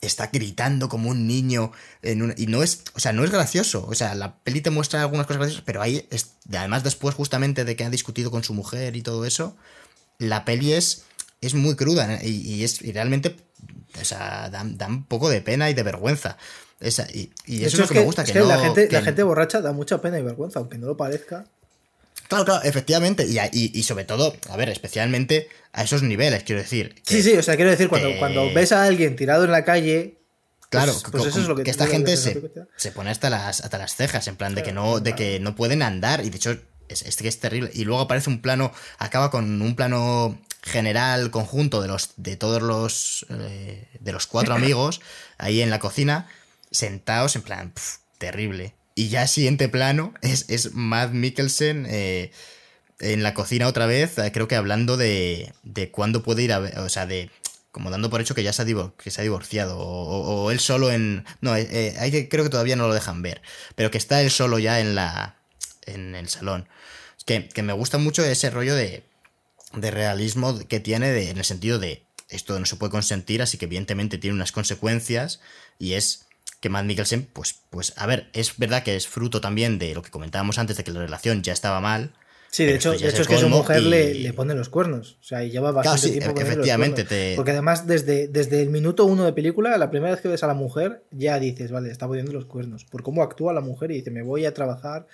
está 0.00 0.28
gritando 0.32 0.88
como 0.88 1.10
un 1.10 1.26
niño 1.26 1.72
en 2.02 2.34
y 2.36 2.46
no 2.46 2.62
es, 2.62 2.84
o 2.94 3.00
sea, 3.00 3.12
no 3.12 3.24
es 3.24 3.30
gracioso, 3.30 3.86
o 3.88 3.94
sea, 3.94 4.14
la 4.14 4.36
peli 4.36 4.60
te 4.60 4.70
muestra 4.70 5.02
algunas 5.02 5.26
cosas 5.26 5.40
graciosas, 5.40 5.64
pero 5.64 5.82
ahí, 5.82 6.06
es, 6.10 6.34
además 6.52 6.84
después 6.84 7.14
justamente 7.14 7.64
de 7.64 7.76
que 7.76 7.84
ha 7.84 7.90
discutido 7.90 8.30
con 8.30 8.44
su 8.44 8.54
mujer 8.54 8.96
y 8.96 9.02
todo 9.02 9.24
eso, 9.24 9.56
la 10.18 10.44
peli 10.44 10.72
es, 10.72 11.04
es 11.40 11.54
muy 11.54 11.74
cruda 11.74 12.22
y, 12.22 12.62
es 12.62 12.80
realmente, 12.92 13.36
o 14.00 14.04
sea, 14.04 14.50
da, 14.50 14.86
un 14.86 15.04
poco 15.04 15.28
de 15.28 15.40
pena 15.40 15.70
y 15.70 15.74
de 15.74 15.82
vergüenza. 15.82 16.36
Esa, 16.80 17.08
y, 17.10 17.32
eso 17.46 17.66
es 17.66 17.78
lo 17.78 17.88
que, 17.88 17.94
me 17.94 18.04
gusta. 18.04 18.24
Que, 18.24 18.38
la, 18.40 18.58
gente, 18.58 18.88
la 18.90 19.02
gente 19.02 19.22
borracha 19.24 19.60
da 19.60 19.72
mucha 19.72 20.00
pena 20.00 20.18
y 20.18 20.22
vergüenza, 20.22 20.60
aunque 20.60 20.78
no 20.78 20.86
lo 20.86 20.96
parezca. 20.96 21.44
Claro, 22.28 22.44
claro, 22.44 22.64
efectivamente. 22.64 23.26
Y, 23.26 23.78
y, 23.78 23.82
sobre 23.82 24.04
todo, 24.04 24.36
a 24.50 24.56
ver, 24.56 24.68
especialmente 24.68 25.48
a 25.72 25.82
esos 25.82 26.02
niveles, 26.02 26.44
quiero 26.44 26.60
decir. 26.60 26.94
sí, 27.02 27.22
sí, 27.22 27.32
o 27.36 27.42
sea, 27.42 27.56
quiero 27.56 27.70
decir, 27.70 27.88
cuando, 27.88 28.16
cuando 28.18 28.52
ves 28.52 28.72
a 28.72 28.84
alguien 28.84 29.16
tirado 29.16 29.44
en 29.44 29.50
la 29.50 29.64
calle. 29.64 30.18
Claro, 30.68 30.92
pues, 30.92 31.10
pues 31.10 31.26
eso 31.26 31.40
es 31.40 31.48
lo 31.48 31.56
que, 31.56 31.68
esta 31.70 31.86
gente 31.86 32.14
se, 32.18 32.42
se, 32.76 32.92
pone 32.92 33.08
hasta 33.08 33.30
las, 33.30 33.62
hasta 33.62 33.78
las 33.78 33.96
cejas, 33.96 34.28
en 34.28 34.36
plan 34.36 34.54
de 34.54 34.62
que 34.62 34.72
no, 34.72 35.00
de 35.00 35.14
que 35.14 35.40
no 35.40 35.56
pueden 35.56 35.80
andar. 35.82 36.22
Y 36.22 36.28
de 36.28 36.36
hecho, 36.36 36.58
es, 36.88 37.02
es, 37.02 37.18
es 37.20 37.40
terrible. 37.40 37.70
Y 37.72 37.84
luego 37.84 38.02
aparece 38.02 38.28
un 38.28 38.42
plano, 38.42 38.72
acaba 38.98 39.30
con 39.30 39.62
un 39.62 39.74
plano 39.74 40.38
general, 40.62 41.30
conjunto 41.30 41.80
de 41.80 41.88
los, 41.88 42.12
de 42.16 42.36
todos 42.36 42.62
los, 42.62 43.26
eh, 43.30 43.88
de 43.98 44.12
los 44.12 44.26
cuatro 44.26 44.54
amigos 44.56 45.00
ahí 45.38 45.62
en 45.62 45.70
la 45.70 45.78
cocina, 45.78 46.28
sentados 46.70 47.36
en 47.36 47.42
plan, 47.42 47.72
terrible. 48.18 48.74
Y 48.98 49.10
ya 49.10 49.28
siguiente 49.28 49.68
plano 49.68 50.12
es, 50.22 50.46
es 50.48 50.74
Matt 50.74 51.12
Mikkelsen 51.12 51.86
eh, 51.88 52.32
en 52.98 53.22
la 53.22 53.32
cocina 53.32 53.68
otra 53.68 53.86
vez, 53.86 54.18
eh, 54.18 54.32
creo 54.32 54.48
que 54.48 54.56
hablando 54.56 54.96
de, 54.96 55.52
de 55.62 55.92
cuándo 55.92 56.24
puede 56.24 56.42
ir 56.42 56.52
a 56.52 56.58
ver, 56.58 56.76
o 56.80 56.88
sea, 56.88 57.06
de 57.06 57.30
como 57.70 57.92
dando 57.92 58.10
por 58.10 58.20
hecho 58.20 58.34
que 58.34 58.42
ya 58.42 58.52
se 58.52 58.62
ha, 58.62 58.64
divorciado, 58.64 59.78
o, 59.78 60.50
él 60.50 60.58
solo 60.58 60.90
en... 60.90 61.24
No, 61.40 61.54
eh, 61.54 61.94
hay 62.00 62.26
creo 62.26 62.42
que 62.42 62.50
todavía 62.50 62.74
no 62.74 62.88
lo 62.88 62.94
dejan 62.94 63.22
ver, 63.22 63.40
pero 63.76 63.92
que 63.92 63.98
está 63.98 64.20
él 64.20 64.32
solo 64.32 64.58
ya 64.58 64.80
en 64.80 64.96
la... 64.96 65.36
en 65.86 66.16
el 66.16 66.28
salón. 66.28 66.68
Que, 67.24 67.48
que 67.48 67.62
me 67.62 67.74
gusta 67.74 67.98
mucho 67.98 68.24
ese 68.24 68.50
rollo 68.50 68.74
de, 68.74 69.04
de 69.74 69.90
realismo 69.92 70.58
que 70.66 70.80
tiene 70.80 71.30
en 71.30 71.38
el 71.38 71.44
sentido 71.44 71.78
de 71.78 72.02
esto 72.30 72.58
no 72.58 72.66
se 72.66 72.74
puede 72.74 72.90
consentir, 72.90 73.42
así 73.42 73.58
que 73.58 73.66
evidentemente 73.66 74.18
tiene 74.18 74.34
unas 74.34 74.50
consecuencias 74.50 75.38
y 75.78 75.92
es 75.92 76.26
que 76.60 76.68
Matt 76.68 76.86
Mikkelsen, 76.86 77.28
pues, 77.32 77.54
pues, 77.70 77.92
a 77.96 78.06
ver, 78.06 78.28
es 78.32 78.56
verdad 78.58 78.82
que 78.82 78.96
es 78.96 79.06
fruto 79.06 79.40
también 79.40 79.78
de 79.78 79.94
lo 79.94 80.02
que 80.02 80.10
comentábamos 80.10 80.58
antes 80.58 80.76
de 80.76 80.84
que 80.84 80.90
la 80.90 81.00
relación 81.00 81.42
ya 81.42 81.52
estaba 81.52 81.80
mal, 81.80 82.12
Sí, 82.50 82.64
de 82.64 82.76
hecho, 82.76 82.92
de 82.92 83.08
hecho 83.08 83.22
es 83.22 83.28
que 83.28 83.36
su 83.36 83.48
mujer 83.48 83.82
le, 83.82 84.14
le, 84.14 84.32
pone 84.32 84.54
los 84.54 84.70
cuernos. 84.70 85.18
O 85.20 85.24
sea, 85.24 85.44
y 85.44 85.50
lleva 85.50 85.70
bastante 85.70 86.18
tiempo 86.18 86.40
efectivamente, 86.40 87.34
Porque 87.36 87.50
además, 87.50 87.86
desde, 87.86 88.28
desde 88.28 88.62
el 88.62 88.70
minuto 88.70 89.04
uno 89.04 89.24
de 89.24 89.32
película, 89.32 89.76
la 89.76 89.90
primera 89.90 90.12
vez 90.12 90.22
que 90.22 90.28
ves 90.28 90.42
a 90.42 90.46
la 90.46 90.54
mujer, 90.54 91.02
ya 91.10 91.38
dices, 91.38 91.70
vale, 91.70 91.90
está 91.90 92.06
poniendo 92.06 92.32
los 92.32 92.46
cuernos. 92.46 92.84
Por 92.84 93.02
cómo 93.02 93.22
actúa 93.22 93.52
la 93.52 93.60
mujer 93.60 93.90
y 93.90 93.96
dice, 93.96 94.10
me 94.10 94.22
voy 94.22 94.46
a 94.46 94.54
trabajar. 94.54 95.06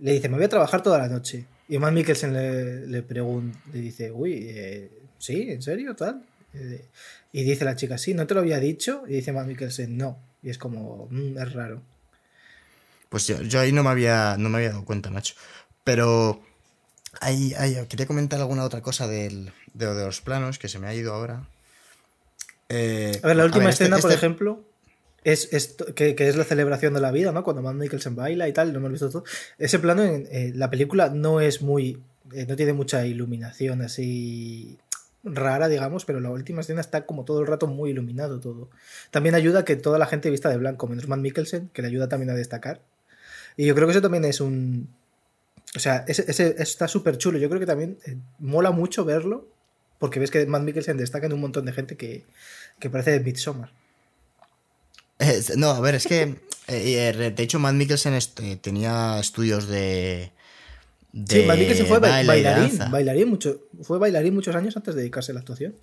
Le 0.00 0.12
dice, 0.12 0.28
me 0.28 0.36
voy 0.36 0.44
a 0.44 0.48
trabajar 0.48 0.82
toda 0.82 0.98
la 0.98 1.08
noche. 1.08 1.46
Y 1.68 1.78
Matt 1.78 1.92
Mikkelsen 1.92 2.32
le, 2.32 2.86
le 2.86 3.02
pregunta, 3.02 3.58
le 3.72 3.80
dice, 3.80 4.10
uy, 4.10 4.46
eh, 4.50 4.90
¿sí? 5.18 5.50
¿En 5.50 5.62
serio? 5.62 5.94
Tal. 5.94 6.22
Eh, 6.52 6.84
y 7.32 7.44
dice 7.44 7.64
la 7.64 7.76
chica, 7.76 7.96
sí, 7.96 8.12
¿no 8.12 8.26
te 8.26 8.34
lo 8.34 8.40
había 8.40 8.58
dicho? 8.58 9.04
Y 9.06 9.14
dice 9.14 9.32
Matt 9.32 9.46
Mikkelsen, 9.46 9.96
no. 9.96 10.18
Y 10.46 10.50
es 10.50 10.58
como, 10.58 11.08
mm, 11.10 11.38
es 11.38 11.52
raro. 11.54 11.82
Pues 13.08 13.26
yo, 13.26 13.42
yo 13.42 13.58
ahí 13.58 13.72
no 13.72 13.82
me 13.82 13.90
había, 13.90 14.36
no 14.38 14.48
me 14.48 14.58
había 14.58 14.68
dado 14.70 14.84
cuenta, 14.84 15.10
Nacho. 15.10 15.34
Pero 15.82 16.40
quería 17.88 18.06
comentar 18.06 18.38
alguna 18.38 18.62
otra 18.62 18.80
cosa 18.80 19.08
del, 19.08 19.50
de, 19.74 19.86
los 19.86 20.20
planos 20.20 20.60
que 20.60 20.68
se 20.68 20.78
me 20.78 20.86
ha 20.86 20.94
ido 20.94 21.12
ahora. 21.12 21.48
Eh, 22.68 23.18
a 23.24 23.26
ver, 23.26 23.36
la 23.36 23.44
última 23.44 23.70
este, 23.70 23.84
escena, 23.84 23.98
por 23.98 24.12
este 24.12 24.24
ejemplo, 24.24 24.62
es, 25.24 25.48
que, 25.96 26.14
es 26.16 26.36
la 26.36 26.44
celebración 26.44 26.94
de 26.94 27.00
la 27.00 27.10
vida, 27.10 27.32
¿no? 27.32 27.42
Cuando 27.42 27.60
Matt 27.60 27.74
Mikkelsen 27.74 28.14
baila 28.14 28.46
y 28.46 28.52
tal, 28.52 28.72
no 28.72 28.78
hemos 28.78 28.92
visto 28.92 29.10
todo. 29.10 29.24
Ese 29.58 29.80
plano 29.80 30.04
en 30.04 30.28
eh, 30.30 30.52
la 30.54 30.70
película 30.70 31.08
no 31.08 31.40
es 31.40 31.60
muy. 31.60 32.00
Eh, 32.32 32.46
no 32.46 32.54
tiene 32.54 32.72
mucha 32.72 33.04
iluminación 33.04 33.82
así 33.82 34.78
rara, 35.26 35.68
digamos, 35.68 36.04
pero 36.04 36.20
la 36.20 36.30
última 36.30 36.60
escena 36.60 36.80
está 36.80 37.04
como 37.04 37.24
todo 37.24 37.40
el 37.40 37.46
rato 37.46 37.66
muy 37.66 37.90
iluminado 37.90 38.40
todo. 38.40 38.70
También 39.10 39.34
ayuda 39.34 39.64
que 39.64 39.76
toda 39.76 39.98
la 39.98 40.06
gente 40.06 40.30
vista 40.30 40.48
de 40.48 40.56
blanco, 40.56 40.86
menos 40.86 41.08
Matt 41.08 41.20
Mikkelsen, 41.20 41.68
que 41.72 41.82
le 41.82 41.88
ayuda 41.88 42.08
también 42.08 42.30
a 42.30 42.34
destacar. 42.34 42.80
Y 43.56 43.66
yo 43.66 43.74
creo 43.74 43.86
que 43.86 43.92
eso 43.92 44.02
también 44.02 44.24
es 44.24 44.40
un, 44.40 44.88
o 45.74 45.78
sea, 45.78 46.04
ese, 46.08 46.56
está 46.58 46.88
súper 46.88 47.18
chulo. 47.18 47.38
Yo 47.38 47.48
creo 47.48 47.60
que 47.60 47.66
también 47.66 47.98
eh, 48.06 48.16
mola 48.38 48.70
mucho 48.70 49.04
verlo, 49.04 49.46
porque 49.98 50.20
ves 50.20 50.30
que 50.30 50.46
Matt 50.46 50.62
Mikkelsen 50.62 50.96
destaca 50.96 51.26
en 51.26 51.34
un 51.34 51.40
montón 51.40 51.66
de 51.66 51.72
gente 51.72 51.96
que, 51.96 52.24
que 52.78 52.90
parece 52.90 53.12
de 53.12 53.20
Midsommar. 53.20 53.70
no, 55.56 55.70
a 55.70 55.80
ver, 55.80 55.96
es 55.96 56.06
que. 56.06 56.36
Eh, 56.68 57.32
de 57.34 57.42
hecho, 57.42 57.58
Matt 57.58 57.74
Mikkelsen 57.74 58.14
este, 58.14 58.56
tenía 58.56 59.18
estudios 59.20 59.68
de. 59.68 60.32
Sí, 61.12 61.44
Matt 61.46 61.58
Mikkelsen 61.58 61.86
fue 61.86 61.98
bailarín. 61.98 62.78
bailarín 62.90 63.28
mucho, 63.28 63.62
fue 63.82 63.98
bailarín 63.98 64.34
muchos 64.34 64.54
años 64.54 64.76
antes 64.76 64.94
de 64.94 65.02
dedicarse 65.02 65.32
a 65.32 65.34
la 65.34 65.40
actuación. 65.40 65.74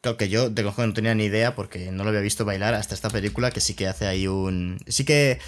Claro 0.00 0.16
que 0.16 0.28
yo 0.28 0.50
de 0.50 0.62
cojo 0.62 0.86
no 0.86 0.92
tenía 0.92 1.14
ni 1.14 1.24
idea 1.24 1.54
porque 1.54 1.90
no 1.90 2.04
lo 2.04 2.10
había 2.10 2.20
visto 2.20 2.44
bailar 2.44 2.74
hasta 2.74 2.94
esta 2.94 3.10
película 3.10 3.50
que 3.50 3.60
sí 3.60 3.74
que 3.74 3.88
hace 3.88 4.06
ahí 4.06 4.28
un... 4.28 4.78
Sí 4.86 5.04
que 5.04 5.40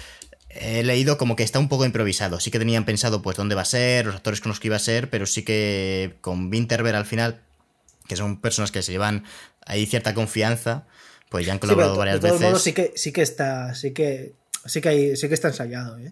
he 0.49 0.83
leído 0.83 1.17
como 1.17 1.35
que 1.35 1.43
está 1.43 1.59
un 1.59 1.69
poco 1.69 1.85
improvisado. 1.85 2.39
Sí 2.39 2.51
que 2.51 2.59
tenían 2.59 2.83
pensado 2.83 3.21
pues 3.21 3.37
dónde 3.37 3.55
va 3.55 3.61
a 3.61 3.65
ser, 3.65 4.07
los 4.07 4.15
actores 4.15 4.41
con 4.41 4.49
los 4.49 4.59
que 4.59 4.67
iba 4.67 4.75
a 4.75 4.79
ser, 4.79 5.09
pero 5.09 5.25
sí 5.25 5.43
que 5.43 6.15
con 6.21 6.51
Winterberg 6.51 6.95
al 6.95 7.05
final, 7.05 7.41
que 8.07 8.15
son 8.15 8.41
personas 8.41 8.71
que 8.71 8.81
se 8.81 8.91
llevan 8.91 9.23
ahí 9.65 9.85
cierta 9.85 10.13
confianza, 10.13 10.87
pues 11.29 11.45
ya 11.45 11.53
han 11.53 11.59
colaborado 11.59 11.95
varias 11.95 12.19
veces. 12.19 12.39
De 12.39 12.39
todos 12.39 12.51
modos 12.51 12.63
sí 12.63 12.73
que, 12.73 12.91
sí 12.95 13.13
que 13.13 13.21
está, 13.21 13.75
sí 13.75 13.93
que, 13.93 14.33
sí 14.65 14.81
que, 14.81 14.89
hay, 14.89 15.15
sí 15.15 15.27
que 15.27 15.35
está 15.35 15.49
ensayado, 15.49 15.97
¿eh? 15.99 16.11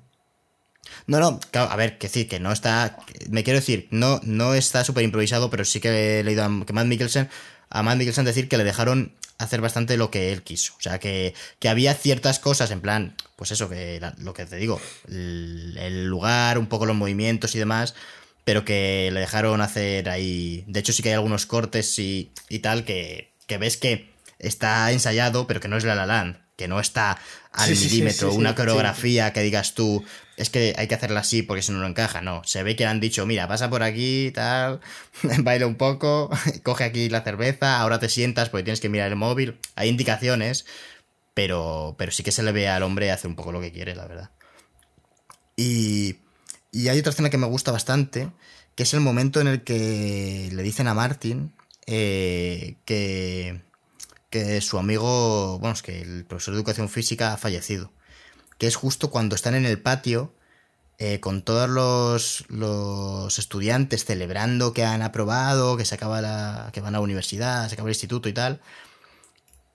No, 1.06 1.20
no, 1.20 1.40
claro, 1.52 1.72
a 1.72 1.76
ver, 1.76 1.98
que 1.98 2.08
decir, 2.08 2.28
que 2.28 2.40
no 2.40 2.52
está. 2.52 2.98
Me 3.30 3.44
quiero 3.44 3.60
decir, 3.60 3.88
no, 3.92 4.20
no 4.24 4.54
está 4.54 4.84
súper 4.84 5.04
improvisado, 5.04 5.50
pero 5.50 5.66
sí 5.66 5.80
que 5.80 6.20
he 6.20 6.24
leído 6.24 6.44
a, 6.44 6.66
que 6.66 6.74
Matt 6.74 6.88
Mikkelsen, 6.88 7.30
a 7.70 7.84
Matt 7.84 7.98
Mikkelsen 7.98 8.26
decir 8.26 8.50
que 8.50 8.58
le 8.58 8.64
dejaron 8.64 9.14
hacer 9.38 9.62
bastante 9.62 9.98
lo 9.98 10.12
que 10.12 10.32
él 10.32 10.44
quiso. 10.44 10.74
O 10.78 10.82
sea, 10.82 11.00
que, 11.00 11.34
había 11.68 11.94
ciertas 11.94 12.40
cosas, 12.40 12.72
en 12.72 12.82
plan, 12.82 13.16
pues 13.36 13.52
eso, 13.52 13.70
que 13.70 14.02
lo 14.18 14.34
que 14.34 14.46
te 14.46 14.58
digo, 14.58 14.82
el, 15.08 16.06
lugar, 16.06 16.58
un 16.58 16.68
poco 16.68 16.86
los 16.86 16.96
movimientos 16.96 17.56
y 17.56 17.60
demás, 17.60 17.94
pero 18.44 18.66
que 18.66 19.10
le 19.14 19.20
dejaron 19.20 19.62
hacer 19.62 20.10
ahí. 20.10 20.64
De 20.68 20.80
hecho, 20.80 20.94
sí 20.94 21.04
que 21.04 21.10
hay 21.10 21.16
algunos 21.16 21.46
cortes 21.46 21.98
y, 22.00 22.32
y 22.50 22.60
tal 22.60 22.86
que, 22.86 23.32
que 23.46 23.58
ves 23.58 23.78
que 23.78 24.10
está 24.40 24.92
ensayado, 24.92 25.48
pero 25.48 25.60
que 25.60 25.68
no 25.68 25.78
es 25.78 25.84
La 25.84 25.96
La 25.96 26.06
Land, 26.06 26.38
que 26.56 26.68
no 26.68 26.80
está 26.80 27.20
al 27.52 27.70
milímetro, 27.70 28.34
una 28.34 28.56
coreografía 28.56 29.34
que 29.34 29.42
digas 29.42 29.74
tú, 29.74 30.04
es 30.38 30.52
que 30.52 30.76
hay 30.78 30.88
que 30.88 30.96
hacerla 30.96 31.22
así 31.22 31.42
porque 31.42 31.64
si 31.64 31.72
no, 31.72 31.80
no 31.80 31.88
encaja. 31.88 32.22
No, 32.22 32.44
se 32.46 32.64
ve 32.64 32.76
que 32.76 32.84
le 32.84 32.92
han 32.92 33.00
dicho, 33.00 33.26
mira, 33.26 33.48
pasa 33.48 33.70
por 33.70 33.84
aquí, 33.84 34.32
tal, 34.34 34.80
baila 35.40 35.66
un 35.68 35.76
poco, 35.76 36.30
coge 36.64 36.84
aquí 36.86 37.10
la 37.10 37.22
cerveza, 37.24 37.80
ahora 37.82 38.00
te 38.00 38.08
sientas 38.08 38.50
porque 38.50 38.64
tienes 38.64 38.80
que 38.80 38.90
mirar 38.90 39.10
el 39.10 39.16
móvil. 39.16 39.58
Hay 39.76 39.90
indicaciones, 39.90 40.66
pero, 41.34 41.96
pero 41.98 42.12
sí 42.12 42.24
que 42.24 42.32
se 42.32 42.44
le 42.44 42.52
ve 42.52 42.70
al 42.70 42.84
hombre 42.84 43.12
hacer 43.12 43.30
un 43.30 43.36
poco 43.36 43.52
lo 43.52 43.60
que 43.60 43.72
quiere, 43.72 43.96
la 43.96 44.08
verdad. 44.08 44.30
Y, 45.56 46.18
y 46.72 46.88
hay 46.90 47.00
otra 47.00 47.12
escena 47.12 47.32
que 47.32 47.40
me 47.40 47.48
gusta 47.48 47.72
bastante, 47.72 48.30
que 48.76 48.84
es 48.84 48.94
el 48.94 49.00
momento 49.00 49.42
en 49.42 49.48
el 49.48 49.64
que 49.64 50.50
le 50.54 50.64
dicen 50.64 50.88
a 50.88 50.94
Martin 50.94 51.52
eh, 51.88 52.76
que, 52.86 53.62
que 54.30 54.62
su 54.62 54.78
amigo, 54.78 55.58
bueno, 55.60 55.74
es 55.74 55.82
que 55.82 56.02
el 56.02 56.26
profesor 56.26 56.54
de 56.54 56.60
educación 56.60 56.90
física 56.90 57.34
ha 57.34 57.38
fallecido 57.38 57.92
que 58.58 58.68
es 58.68 58.76
justo 58.76 59.10
cuando 59.12 59.36
están 59.36 59.56
en 59.56 59.66
el 59.66 59.82
patio 59.82 60.34
eh, 61.00 61.20
con 61.20 61.44
todos 61.44 61.70
los, 61.70 62.46
los, 62.50 63.38
estudiantes 63.38 64.04
celebrando 64.04 64.74
que 64.74 64.84
han 64.84 65.04
aprobado, 65.04 65.78
que 65.78 65.86
se 65.86 65.94
acaba 65.94 66.22
la, 66.22 66.72
que 66.74 66.82
van 66.82 66.96
a 66.96 66.98
la 66.98 67.04
universidad, 67.04 67.68
se 67.68 67.76
acaba 67.76 67.88
el 67.90 67.92
instituto 67.92 68.28
y 68.30 68.34
tal. 68.34 68.62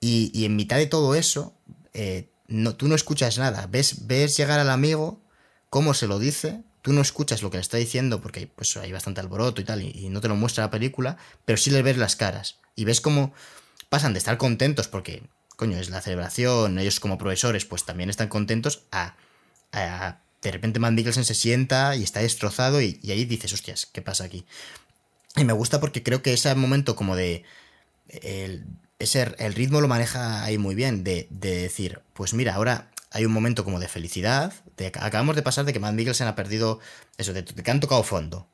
Y, 0.01 0.43
en 0.43 0.57
mitad 0.57 0.75
de 0.75 0.85
todo 0.85 1.15
eso, 1.15 1.53
eh, 1.93 2.29
no, 2.47 2.75
tú 2.75 2.89
no 2.89 2.95
escuchas 2.95 3.37
nada. 3.37 3.67
Ves, 3.67 4.05
ves 4.05 4.35
llegar 4.35 4.59
al 4.59 4.69
amigo, 4.69 5.21
cómo 5.69 5.93
se 5.93 6.07
lo 6.07 6.19
dice, 6.19 6.61
tú 6.81 6.91
no 6.91 7.01
escuchas 7.01 7.41
lo 7.41 7.49
que 7.49 7.57
le 7.57 7.61
está 7.61 7.77
diciendo 7.77 8.19
porque 8.21 8.47
pues, 8.47 8.75
hay 8.75 8.91
bastante 8.91 9.21
alboroto 9.21 9.61
y 9.61 9.63
tal, 9.63 9.81
y, 9.81 9.91
y 9.91 10.09
no 10.09 10.19
te 10.19 10.27
lo 10.27 10.35
muestra 10.35 10.65
la 10.65 10.71
película, 10.71 11.15
pero 11.45 11.57
sí 11.57 11.69
le 11.69 11.83
ves 11.83 11.95
las 11.95 12.17
caras. 12.17 12.57
Y 12.75 12.83
ves 12.83 12.99
cómo 12.99 13.33
pasan 13.87 14.11
de 14.11 14.19
estar 14.19 14.37
contentos 14.37 14.89
porque 14.89 15.23
coño, 15.55 15.77
es 15.77 15.89
la 15.89 16.01
celebración, 16.01 16.79
ellos 16.79 16.99
como 16.99 17.17
profesores 17.17 17.65
pues 17.65 17.85
también 17.85 18.09
están 18.09 18.27
contentos 18.27 18.83
a, 18.91 19.15
de 19.71 20.51
repente 20.51 20.79
Matt 20.79 20.93
Mikkelsen 20.93 21.25
se 21.25 21.35
sienta 21.35 21.95
y 21.95 22.03
está 22.03 22.19
destrozado 22.19 22.81
y, 22.81 22.99
ahí 23.09 23.25
dices, 23.25 23.53
hostias, 23.53 23.85
¿qué 23.85 24.01
pasa 24.01 24.25
aquí? 24.25 24.45
Y 25.35 25.43
me 25.45 25.53
gusta 25.53 25.79
porque 25.79 26.03
creo 26.03 26.21
que 26.21 26.33
ese 26.33 26.53
momento 26.55 26.95
como 26.95 27.15
de... 27.15 27.43
El, 28.07 28.65
ese, 28.99 29.33
el 29.39 29.53
ritmo 29.53 29.81
lo 29.81 29.87
maneja 29.87 30.43
ahí 30.43 30.57
muy 30.57 30.75
bien, 30.75 31.03
de, 31.03 31.27
decir, 31.29 32.01
pues 32.13 32.33
mira, 32.33 32.55
ahora 32.55 32.91
hay 33.11 33.25
un 33.25 33.31
momento 33.31 33.63
como 33.63 33.79
de 33.79 33.87
felicidad, 33.87 34.53
de, 34.77 34.87
acabamos 34.87 35.35
de 35.35 35.41
pasar 35.41 35.65
de 35.65 35.73
que 35.73 35.79
Matt 35.79 35.95
Mikkelsen 35.95 36.27
ha 36.27 36.35
perdido 36.35 36.79
eso, 37.17 37.33
de, 37.33 37.43
que 37.43 37.71
han 37.71 37.79
tocado 37.79 38.03
fondo. 38.03 38.47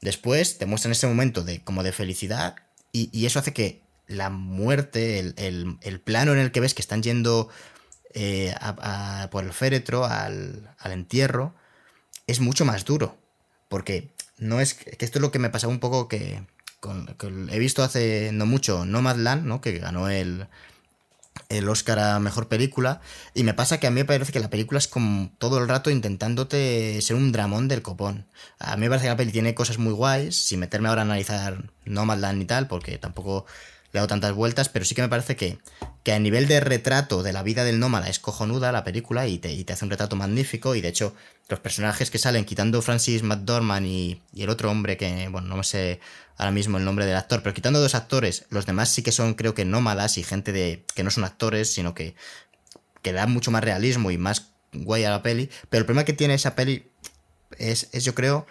Después 0.00 0.58
te 0.58 0.66
muestran 0.66 0.92
ese 0.92 1.06
momento 1.06 1.42
de 1.42 1.62
como 1.62 1.82
de 1.82 1.92
felicidad 1.92 2.56
y 2.92 3.26
eso 3.26 3.38
hace 3.38 3.52
que 3.52 3.82
la 4.10 4.28
muerte, 4.28 5.20
el, 5.20 6.00
plano 6.04 6.32
en 6.32 6.38
el 6.38 6.50
que 6.50 6.60
ves 6.60 6.74
que 6.74 6.82
están 6.82 7.02
yendo 7.02 7.48
eh, 8.12 8.54
por 9.30 9.44
el 9.44 9.52
féretro 9.52 10.04
al, 10.04 10.74
entierro, 10.84 11.54
es 12.26 12.40
mucho 12.40 12.64
más 12.64 12.84
duro. 12.84 13.16
Porque 13.68 14.10
no 14.38 14.60
es. 14.60 14.74
que 14.74 15.04
esto 15.04 15.18
es 15.18 15.22
lo 15.22 15.30
que 15.30 15.38
me 15.38 15.50
pasaba 15.50 15.72
un 15.72 15.80
poco 15.80 16.08
que. 16.08 16.42
he 17.50 17.58
visto 17.58 17.82
hace 17.84 18.30
no 18.32 18.46
mucho 18.46 18.84
Nomadland, 18.84 19.46
¿no? 19.46 19.60
Que 19.60 19.78
ganó 19.78 20.08
el, 20.08 20.48
el 21.48 21.68
Oscar 21.68 22.00
a 22.00 22.18
mejor 22.18 22.48
película. 22.48 23.00
Y 23.32 23.44
me 23.44 23.54
pasa 23.54 23.78
que 23.78 23.86
a 23.86 23.90
mí 23.90 24.00
me 24.00 24.04
parece 24.04 24.32
que 24.32 24.40
la 24.40 24.50
película 24.50 24.78
es 24.78 24.88
como 24.88 25.30
todo 25.38 25.58
el 25.58 25.68
rato 25.68 25.90
intentándote 25.90 27.00
ser 27.00 27.14
un 27.14 27.30
dramón 27.30 27.68
del 27.68 27.82
copón. 27.82 28.26
A 28.58 28.76
mí 28.76 28.82
me 28.82 28.88
parece 28.88 29.04
que 29.04 29.10
la 29.10 29.16
peli 29.16 29.30
tiene 29.30 29.54
cosas 29.54 29.78
muy 29.78 29.92
guays, 29.92 30.34
sin 30.34 30.58
meterme 30.58 30.88
ahora 30.88 31.02
a 31.02 31.04
analizar 31.04 31.70
Nomadland 31.84 32.42
y 32.42 32.46
tal, 32.46 32.66
porque 32.66 32.98
tampoco 32.98 33.46
le 33.92 33.98
he 33.98 34.00
dado 34.00 34.08
tantas 34.08 34.32
vueltas, 34.32 34.68
pero 34.68 34.84
sí 34.84 34.94
que 34.94 35.02
me 35.02 35.08
parece 35.08 35.36
que, 35.36 35.58
que 36.04 36.12
a 36.12 36.18
nivel 36.18 36.46
de 36.48 36.60
retrato 36.60 37.22
de 37.22 37.32
la 37.32 37.42
vida 37.42 37.64
del 37.64 37.80
nómada 37.80 38.08
es 38.08 38.18
cojonuda 38.18 38.72
la 38.72 38.84
película 38.84 39.26
y 39.26 39.38
te, 39.38 39.64
te 39.64 39.72
hace 39.72 39.84
un 39.84 39.90
retrato 39.90 40.16
magnífico 40.16 40.74
y 40.74 40.80
de 40.80 40.88
hecho 40.88 41.14
los 41.48 41.60
personajes 41.60 42.10
que 42.10 42.18
salen, 42.18 42.44
quitando 42.44 42.80
Francis 42.82 43.22
McDormand 43.22 43.86
y, 43.86 44.22
y, 44.32 44.42
el 44.42 44.50
otro 44.50 44.70
hombre 44.70 44.96
que, 44.96 45.28
bueno, 45.28 45.48
no 45.48 45.56
me 45.56 45.64
sé 45.64 46.00
ahora 46.36 46.52
mismo 46.52 46.78
el 46.78 46.84
nombre 46.84 47.06
del 47.06 47.16
actor, 47.16 47.42
pero 47.42 47.54
quitando 47.54 47.80
dos 47.80 47.94
actores, 47.94 48.46
los 48.50 48.66
demás 48.66 48.88
sí 48.88 49.02
que 49.02 49.12
son 49.12 49.34
creo 49.34 49.54
que 49.54 49.64
nómadas 49.64 50.18
y 50.18 50.22
gente 50.22 50.52
de 50.52 50.84
que 50.94 51.02
no 51.02 51.10
son 51.10 51.24
actores, 51.24 51.72
sino 51.72 51.94
que, 51.94 52.14
que 53.02 53.12
da 53.12 53.26
mucho 53.26 53.50
más 53.50 53.64
realismo 53.64 54.10
y 54.10 54.18
más 54.18 54.50
guay 54.72 55.04
a 55.04 55.10
la 55.10 55.22
peli, 55.22 55.50
pero 55.68 55.80
el 55.80 55.86
problema 55.86 56.04
que 56.04 56.12
tiene 56.12 56.34
esa 56.34 56.54
peli 56.54 56.86
es, 57.58 57.88
es 57.92 58.04
yo 58.04 58.14
creo 58.14 58.46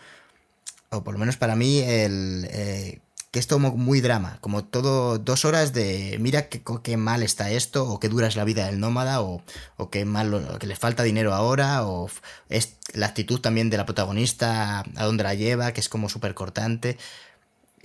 o 0.90 1.04
por 1.04 1.14
lo 1.14 1.20
menos 1.20 1.38
para 1.38 1.56
mí, 1.56 1.80
el, 1.80 2.48
eh, 2.50 3.00
que 3.32 3.39
es 3.39 3.47
todo 3.47 3.59
muy 3.59 4.01
drama, 4.01 4.39
como 4.41 4.65
todo 4.65 5.19
dos 5.19 5.45
horas 5.45 5.71
de 5.73 6.17
mira 6.19 6.49
qué, 6.49 6.97
mal 6.97 7.21
está 7.21 7.51
esto, 7.51 7.88
o 7.88 7.99
qué 7.99 8.09
dura 8.09 8.27
es 8.27 8.36
la 8.36 8.43
vida 8.43 8.65
del 8.65 8.80
nómada, 8.80 9.21
o, 9.21 9.43
o 9.77 9.89
qué 9.91 10.03
mal, 10.05 10.57
que 10.59 10.67
le 10.67 10.75
falta 10.75 11.03
dinero 11.03 11.34
ahora, 11.34 11.86
o 11.86 12.09
es 12.49 12.77
la 12.93 13.05
actitud 13.05 13.39
también 13.39 13.69
de 13.69 13.77
la 13.77 13.86
protagonista, 13.86 14.80
a 14.95 15.05
dónde 15.05 15.23
la 15.23 15.36
lleva, 15.36 15.73
que 15.73 15.80
es 15.80 15.89
como 15.89 16.09
súper 16.09 16.34
cortante. 16.34 16.97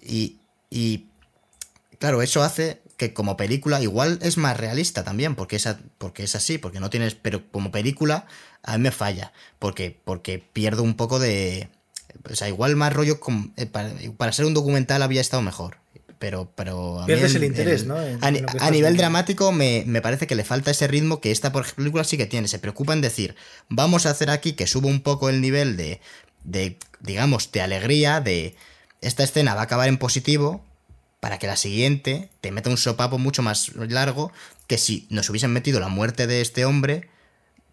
Y, 0.03 0.39
y 0.71 1.07
claro, 1.99 2.23
eso 2.23 2.43
hace 2.43 2.81
que 2.97 3.13
como 3.13 3.37
película 3.37 3.83
igual 3.83 4.19
es 4.23 4.39
más 4.39 4.57
realista 4.57 5.05
también, 5.05 5.35
porque 5.35 5.57
es, 5.57 5.69
porque 5.99 6.25
es 6.25 6.35
así, 6.37 6.59
porque 6.59 6.81
no 6.81 6.91
tienes, 6.91 7.15
pero 7.15 7.43
como 7.51 7.71
película 7.71 8.27
a 8.63 8.79
mí 8.79 8.85
me 8.85 8.93
falla, 8.93 9.33
porque, 9.59 9.99
porque 10.05 10.39
pierdo 10.39 10.83
un 10.83 10.95
poco 10.95 11.19
de, 11.19 11.69
o 12.31 12.35
sea, 12.35 12.49
igual 12.49 12.77
más 12.77 12.93
rollo 12.93 13.21
eh, 13.57 13.67
para, 13.67 14.33
ser 14.33 14.45
un 14.45 14.55
documental 14.55 15.03
había 15.03 15.21
estado 15.21 15.43
mejor. 15.43 15.79
Pero, 16.19 16.51
pero 16.55 17.03
a 17.03 17.07
Pierdes 17.07 17.35
el, 17.35 17.45
interés, 17.45 17.85
¿no? 17.85 17.97
a, 17.97 18.71
nivel 18.71 18.97
dramático 18.97 19.53
me, 19.53 19.85
parece 20.01 20.27
que 20.27 20.35
le 20.35 20.45
falta 20.45 20.71
ese 20.71 20.87
ritmo 20.87 21.21
que 21.21 21.31
esta 21.31 21.53
película 21.53 22.05
sí 22.05 22.17
que 22.17 22.25
tiene. 22.25 22.49
Se 22.49 22.59
preocupa 22.59 22.95
en 22.95 23.03
decir, 23.03 23.35
vamos 23.69 24.07
a 24.07 24.11
hacer 24.11 24.31
aquí 24.31 24.55
que 24.55 24.67
suba 24.67 24.89
un 24.89 25.03
poco 25.03 25.29
el 25.29 25.43
nivel 25.43 25.77
de, 25.77 26.01
de, 26.45 26.79
digamos, 27.01 27.53
de 27.53 27.61
alegría, 27.61 28.21
de 28.21 28.57
esta 29.03 29.23
escena 29.23 29.55
va 29.55 29.63
a 29.63 29.65
acabar 29.65 29.89
en 29.89 29.99
positivo, 29.99 30.65
para 31.21 31.39
que 31.39 31.47
la 31.47 31.57
siguiente 31.57 32.31
te 32.41 32.53
meta 32.53 32.71
un 32.71 32.79
sopapo 32.79 33.19
mucho 33.19 33.43
más 33.43 33.75
largo 33.77 34.33
que 34.67 34.79
si 34.79 35.07
nos 35.11 35.29
hubiesen 35.29 35.53
metido 35.53 35.81
la 35.81 35.89
muerte 35.89 36.27
de 36.27 36.41
este 36.41 36.65
hombre 36.65 37.09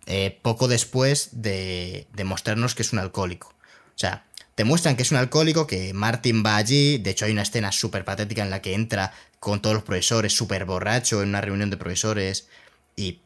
eh, 0.07 0.39
poco 0.41 0.67
después 0.67 1.29
de, 1.33 2.07
de 2.13 2.23
mostrarnos 2.23 2.75
que 2.75 2.81
es 2.81 2.91
un 2.91 2.99
alcohólico. 2.99 3.49
O 3.49 3.99
sea, 4.01 4.25
te 4.61 4.65
muestran 4.65 4.95
que 4.95 5.01
es 5.01 5.09
un 5.09 5.17
alcohólico, 5.17 5.65
que 5.65 5.91
Martin 5.91 6.43
va 6.45 6.55
allí, 6.55 6.99
de 6.99 7.09
hecho 7.09 7.25
hay 7.25 7.31
una 7.31 7.41
escena 7.41 7.71
súper 7.71 8.05
patética 8.05 8.43
en 8.43 8.51
la 8.51 8.61
que 8.61 8.75
entra 8.75 9.11
con 9.39 9.59
todos 9.59 9.73
los 9.73 9.83
profesores, 9.83 10.35
súper 10.35 10.65
borracho, 10.65 11.23
en 11.23 11.29
una 11.29 11.41
reunión 11.41 11.71
de 11.71 11.77
profesores, 11.77 12.47
y, 12.95 13.21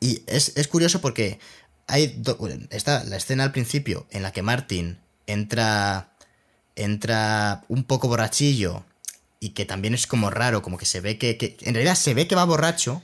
y 0.00 0.22
es, 0.26 0.54
curioso 0.68 1.02
porque 1.02 1.38
hay 1.86 2.18
está 2.70 3.04
la 3.04 3.18
escena 3.18 3.44
al 3.44 3.52
principio 3.52 4.06
en 4.10 4.22
la 4.22 4.32
que 4.32 4.40
Martin 4.40 4.96
entra, 5.26 6.14
entra 6.76 7.62
un 7.68 7.84
poco 7.84 8.08
borrachillo, 8.08 8.82
y 9.38 9.50
que 9.50 9.66
también 9.66 9.92
es 9.92 10.06
como 10.06 10.30
raro, 10.30 10.62
como 10.62 10.78
que 10.78 10.86
se 10.86 11.02
ve 11.02 11.18
que 11.18 11.58
en 11.60 11.74
realidad 11.74 11.94
se 11.94 12.14
ve 12.14 12.26
que 12.26 12.36
va 12.36 12.44
borracho, 12.44 13.02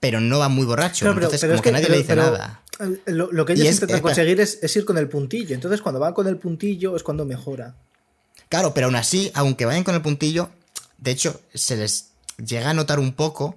pero 0.00 0.20
no 0.20 0.38
va 0.38 0.48
muy 0.48 0.64
borracho. 0.64 1.10
entonces, 1.10 1.44
como 1.44 1.62
que, 1.62 1.72
nadie 1.72 1.88
le 1.88 1.98
dice 1.98 2.16
nada. 2.16 2.62
Lo, 3.06 3.44
que 3.44 3.54
ellos 3.54 3.66
intentan 3.66 4.00
conseguir 4.00 4.40
es, 4.40 4.76
ir 4.76 4.84
con 4.84 4.98
el 4.98 5.08
puntillo. 5.08 5.54
Entonces, 5.54 5.82
cuando 5.82 6.00
van 6.00 6.14
con 6.14 6.26
el 6.28 6.36
puntillo 6.36 6.96
es 6.96 7.02
cuando 7.02 7.24
mejora. 7.24 7.74
Claro, 8.48 8.72
pero 8.72 8.86
aún 8.86 8.96
así, 8.96 9.30
aunque 9.34 9.66
vayan 9.66 9.84
con 9.84 9.94
el 9.94 10.02
puntillo, 10.02 10.50
de 10.98 11.10
hecho, 11.10 11.40
se 11.52 11.76
les 11.76 12.10
llega 12.44 12.70
a 12.70 12.74
notar 12.74 12.98
un 12.98 13.12
poco. 13.12 13.56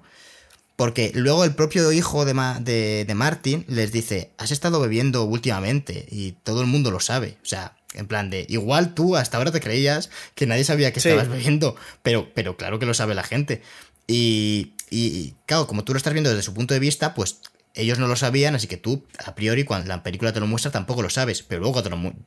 Porque 0.76 1.12
luego 1.14 1.44
el 1.44 1.54
propio 1.54 1.92
hijo 1.92 2.26
de, 2.26 2.34
de, 2.62 3.06
de 3.06 3.16
Martin 3.16 3.66
les 3.68 3.92
dice: 3.92 4.32
Has 4.40 4.50
estado 4.50 4.80
bebiendo 4.80 5.26
últimamente 5.26 6.08
y 6.10 6.32
todo 6.44 6.62
el 6.62 6.68
mundo 6.68 6.90
lo 6.90 7.00
sabe. 7.00 7.38
O 7.44 7.46
sea, 7.46 7.76
en 7.94 8.08
plan 8.08 8.30
de, 8.32 8.46
igual 8.50 8.94
tú 8.94 9.16
hasta 9.16 9.38
ahora 9.38 9.52
te 9.52 9.60
creías 9.60 10.10
que 10.34 10.48
nadie 10.48 10.64
sabía 10.64 10.92
que 10.92 11.00
estabas 11.00 11.30
bebiendo, 11.30 11.76
pero, 12.02 12.30
pero 12.34 12.58
claro 12.58 12.80
que 12.80 12.86
lo 12.86 12.96
sabe 12.96 13.14
la 13.14 13.24
gente. 13.24 13.62
Y, 14.08 14.74
y, 14.92 15.36
claro, 15.46 15.68
como 15.68 15.86
tú 15.86 15.94
lo 15.94 15.98
estás 15.98 16.12
viendo 16.12 16.30
desde 16.30 16.44
su 16.44 16.54
punto 16.54 16.74
de 16.74 16.80
vista, 16.82 17.14
pues 17.14 17.40
ellos 17.74 17.98
no 17.98 18.08
lo 18.08 18.18
sabían, 18.18 18.56
así 18.56 18.68
que 18.68 18.76
tú, 18.76 19.08
a 19.26 19.34
priori, 19.36 19.64
cuando 19.64 19.88
la 19.88 20.04
película 20.04 20.34
te 20.34 20.42
lo 20.42 20.48
muestra, 20.48 20.70
tampoco 20.70 21.02
lo 21.02 21.10
sabes. 21.10 21.44
Pero 21.44 21.62
luego, 21.62 21.82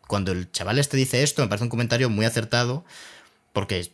cuando 0.06 0.32
el 0.32 0.50
chaval 0.50 0.76
te 0.76 0.80
este 0.80 0.96
dice 0.96 1.22
esto, 1.22 1.42
me 1.42 1.48
parece 1.48 1.64
un 1.64 1.68
comentario 1.68 2.08
muy 2.08 2.24
acertado, 2.24 2.86
porque 3.52 3.92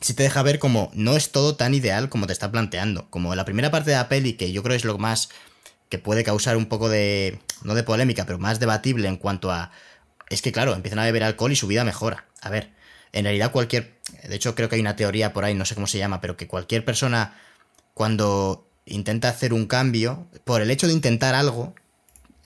si 0.00 0.14
te 0.14 0.24
deja 0.24 0.42
ver 0.42 0.58
como 0.58 0.90
no 0.94 1.16
es 1.16 1.30
todo 1.30 1.54
tan 1.54 1.74
ideal 1.74 2.08
como 2.08 2.26
te 2.26 2.32
está 2.32 2.50
planteando. 2.50 3.08
Como 3.08 3.34
la 3.36 3.44
primera 3.44 3.70
parte 3.70 3.90
de 3.90 3.96
la 3.96 4.08
peli, 4.08 4.32
que 4.32 4.50
yo 4.50 4.64
creo 4.64 4.76
es 4.76 4.84
lo 4.84 4.98
más 4.98 5.28
que 5.88 6.00
puede 6.00 6.24
causar 6.24 6.56
un 6.56 6.66
poco 6.66 6.88
de, 6.88 7.38
no 7.62 7.76
de 7.76 7.84
polémica, 7.84 8.26
pero 8.26 8.40
más 8.40 8.58
debatible 8.58 9.06
en 9.06 9.16
cuanto 9.16 9.52
a... 9.52 9.70
Es 10.28 10.42
que 10.42 10.50
claro, 10.50 10.74
empiezan 10.74 10.98
a 10.98 11.04
beber 11.04 11.22
alcohol 11.22 11.52
y 11.52 11.56
su 11.56 11.68
vida 11.68 11.84
mejora. 11.84 12.26
A 12.40 12.50
ver, 12.50 12.72
en 13.12 13.24
realidad 13.24 13.52
cualquier... 13.52 13.96
De 14.24 14.34
hecho, 14.34 14.56
creo 14.56 14.68
que 14.68 14.74
hay 14.74 14.80
una 14.80 14.96
teoría 14.96 15.32
por 15.32 15.44
ahí, 15.44 15.54
no 15.54 15.64
sé 15.64 15.76
cómo 15.76 15.86
se 15.86 15.98
llama, 15.98 16.20
pero 16.20 16.36
que 16.36 16.48
cualquier 16.48 16.84
persona 16.84 17.36
cuando 17.98 18.70
intenta 18.86 19.28
hacer 19.28 19.52
un 19.52 19.66
cambio, 19.66 20.28
por 20.44 20.62
el 20.62 20.70
hecho 20.70 20.86
de 20.86 20.92
intentar 20.92 21.34
algo, 21.34 21.74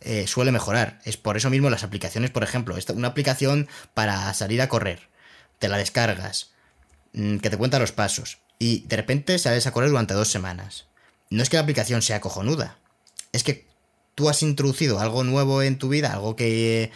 eh, 0.00 0.26
suele 0.26 0.50
mejorar. 0.50 0.98
Es 1.04 1.18
por 1.18 1.36
eso 1.36 1.50
mismo 1.50 1.68
las 1.68 1.84
aplicaciones, 1.84 2.30
por 2.30 2.42
ejemplo, 2.42 2.74
una 2.94 3.08
aplicación 3.08 3.68
para 3.92 4.32
salir 4.32 4.62
a 4.62 4.70
correr, 4.70 5.10
te 5.58 5.68
la 5.68 5.76
descargas, 5.76 6.52
mm, 7.12 7.36
que 7.36 7.50
te 7.50 7.58
cuenta 7.58 7.78
los 7.78 7.92
pasos, 7.92 8.38
y 8.58 8.86
de 8.86 8.96
repente 8.96 9.38
sales 9.38 9.66
a 9.66 9.72
correr 9.72 9.90
durante 9.90 10.14
dos 10.14 10.28
semanas. 10.28 10.86
No 11.28 11.42
es 11.42 11.50
que 11.50 11.58
la 11.58 11.64
aplicación 11.64 12.00
sea 12.00 12.22
cojonuda, 12.22 12.78
es 13.32 13.44
que 13.44 13.66
tú 14.14 14.30
has 14.30 14.42
introducido 14.42 15.00
algo 15.00 15.22
nuevo 15.22 15.60
en 15.60 15.76
tu 15.76 15.90
vida, 15.90 16.14
algo 16.14 16.34
que, 16.34 16.90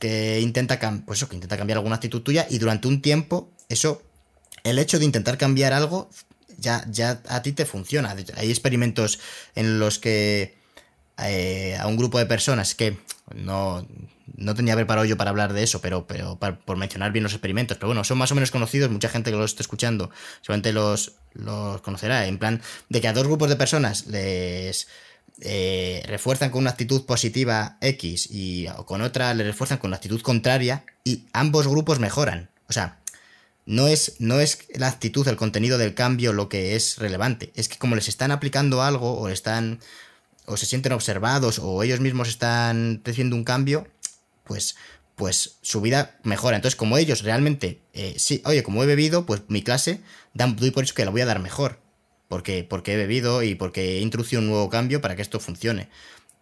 que 0.00 0.40
intenta, 0.40 0.80
pues 1.06 1.24
que 1.24 1.36
intenta 1.36 1.56
cambiar 1.56 1.78
alguna 1.78 1.94
actitud 1.94 2.22
tuya, 2.22 2.48
y 2.50 2.58
durante 2.58 2.88
un 2.88 3.00
tiempo, 3.00 3.52
eso, 3.68 4.02
el 4.64 4.80
hecho 4.80 4.98
de 4.98 5.04
intentar 5.04 5.38
cambiar 5.38 5.72
algo 5.72 6.10
ya, 6.62 6.86
ya 6.90 7.20
a 7.28 7.42
ti 7.42 7.52
te 7.52 7.66
funciona. 7.66 8.14
Hay 8.36 8.50
experimentos 8.50 9.18
en 9.54 9.78
los 9.78 9.98
que 9.98 10.56
eh, 11.18 11.76
a 11.78 11.86
un 11.86 11.96
grupo 11.96 12.18
de 12.18 12.26
personas 12.26 12.74
que 12.74 12.96
no, 13.34 13.86
no 14.36 14.54
tenía 14.54 14.74
preparado 14.74 15.04
yo 15.04 15.16
para 15.16 15.30
hablar 15.30 15.52
de 15.52 15.62
eso, 15.62 15.80
pero, 15.80 16.06
pero 16.06 16.38
por 16.38 16.76
mencionar 16.76 17.12
bien 17.12 17.22
los 17.22 17.32
experimentos, 17.32 17.76
pero 17.76 17.88
bueno, 17.88 18.04
son 18.04 18.18
más 18.18 18.32
o 18.32 18.34
menos 18.34 18.50
conocidos, 18.50 18.90
mucha 18.90 19.08
gente 19.08 19.30
que 19.30 19.36
los 19.36 19.50
está 19.52 19.62
escuchando 19.62 20.10
seguramente 20.40 20.72
los, 20.72 21.12
los 21.34 21.80
conocerá, 21.82 22.26
en 22.26 22.38
plan 22.38 22.62
de 22.88 23.00
que 23.00 23.08
a 23.08 23.12
dos 23.12 23.26
grupos 23.26 23.48
de 23.48 23.56
personas 23.56 24.06
les 24.06 24.88
eh, 25.40 26.02
refuerzan 26.06 26.50
con 26.50 26.62
una 26.62 26.70
actitud 26.70 27.04
positiva 27.04 27.76
X 27.80 28.28
y 28.30 28.66
con 28.86 29.02
otra 29.02 29.34
les 29.34 29.46
refuerzan 29.46 29.78
con 29.78 29.90
la 29.90 29.96
actitud 29.96 30.20
contraria 30.22 30.84
y 31.04 31.26
ambos 31.32 31.68
grupos 31.68 31.98
mejoran. 31.98 32.50
O 32.68 32.72
sea, 32.72 33.01
no 33.66 33.86
es, 33.86 34.16
no 34.18 34.40
es 34.40 34.66
la 34.74 34.88
actitud, 34.88 35.26
el 35.28 35.36
contenido 35.36 35.78
del 35.78 35.94
cambio 35.94 36.32
lo 36.32 36.48
que 36.48 36.74
es 36.76 36.98
relevante. 36.98 37.52
Es 37.54 37.68
que 37.68 37.78
como 37.78 37.94
les 37.94 38.08
están 38.08 38.30
aplicando 38.30 38.82
algo 38.82 39.12
o 39.12 39.28
están 39.28 39.80
o 40.46 40.56
se 40.56 40.66
sienten 40.66 40.92
observados 40.92 41.60
o 41.62 41.82
ellos 41.82 42.00
mismos 42.00 42.28
están 42.28 43.02
haciendo 43.06 43.36
un 43.36 43.44
cambio, 43.44 43.86
pues, 44.44 44.76
pues 45.14 45.58
su 45.62 45.80
vida 45.80 46.18
mejora. 46.24 46.56
Entonces, 46.56 46.76
como 46.76 46.98
ellos 46.98 47.22
realmente, 47.22 47.80
eh, 47.92 48.14
sí, 48.18 48.42
oye, 48.44 48.62
como 48.62 48.82
he 48.82 48.86
bebido, 48.86 49.24
pues 49.24 49.42
mi 49.48 49.62
clase, 49.62 50.00
doy 50.34 50.70
por 50.70 50.84
eso 50.84 50.94
que 50.94 51.04
la 51.04 51.10
voy 51.10 51.20
a 51.20 51.26
dar 51.26 51.38
mejor. 51.38 51.80
Porque, 52.28 52.64
porque 52.64 52.94
he 52.94 52.96
bebido 52.96 53.42
y 53.42 53.54
porque 53.54 53.98
he 53.98 54.00
introducido 54.00 54.40
un 54.40 54.48
nuevo 54.48 54.70
cambio 54.70 55.00
para 55.02 55.16
que 55.16 55.22
esto 55.22 55.38
funcione. 55.38 55.90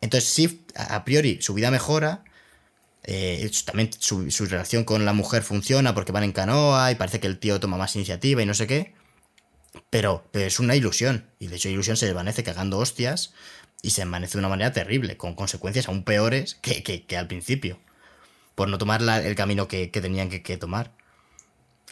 Entonces, 0.01 0.31
sí, 0.31 0.65
a 0.77 1.05
priori 1.05 1.43
su 1.43 1.53
vida 1.53 1.71
mejora, 1.71 2.25
eh, 3.05 3.51
también 3.65 3.91
su, 3.99 4.29
relación 4.47 4.85
con 4.85 5.05
la 5.05 5.13
mujer 5.13 5.43
funciona 5.43 5.95
porque 5.95 6.13
van 6.13 6.25
en 6.25 6.33
canoa 6.33 6.93
y 6.93 6.97
parece 6.97 7.21
que 7.21 7.27
el 7.27 7.39
tío 7.39 7.59
toma 7.61 7.77
más 7.77 7.97
iniciativa 7.97 8.43
y 8.43 8.47
no 8.47 8.55
sé 8.55 8.67
qué. 8.67 8.95
Pero, 9.91 10.25
es 10.33 10.61
una 10.61 10.77
ilusión. 10.77 11.27
Y 11.39 11.47
de 11.47 11.57
hecho, 11.57 11.69
ilusión 11.69 11.97
se 11.97 12.07
desvanece 12.07 12.43
cagando 12.45 12.79
hostias 12.79 13.33
y 13.83 13.91
se 13.91 14.03
desvanece 14.03 14.33
de 14.33 14.41
una 14.41 14.49
manera 14.49 14.73
terrible, 14.73 15.17
con 15.17 15.35
consecuencias 15.35 15.89
aún 15.89 16.05
peores 16.05 16.57
que, 16.57 17.05
al 17.17 17.29
principio. 17.29 17.79
Por 18.55 18.69
no 18.69 18.79
tomar 18.79 19.03
el 19.03 19.35
camino 19.37 19.69
que, 19.69 19.89
tenían 19.89 20.29
que, 20.29 20.57
tomar. 20.57 20.93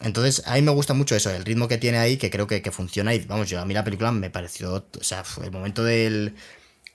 Entonces, 0.01 0.43
a 0.47 0.55
mí 0.55 0.63
me 0.63 0.71
gusta 0.71 0.95
mucho 0.95 1.17
eso, 1.17 1.31
el 1.31 1.45
ritmo 1.45 1.67
que 1.67 1.79
tiene 1.79 1.99
ahí, 1.99 2.19
que 2.19 2.31
creo 2.31 2.47
que, 2.47 2.61
funciona. 2.71 3.15
Y 3.15 3.21
vamos, 3.21 3.49
yo 3.49 3.61
a 3.61 3.65
mí 3.65 3.75
la 3.75 3.85
película 3.85 4.13
me 4.13 4.31
pareció. 4.31 4.87
O 5.01 5.05
sea, 5.05 5.25
el 5.43 5.51
momento 5.51 5.83
del, 5.85 6.35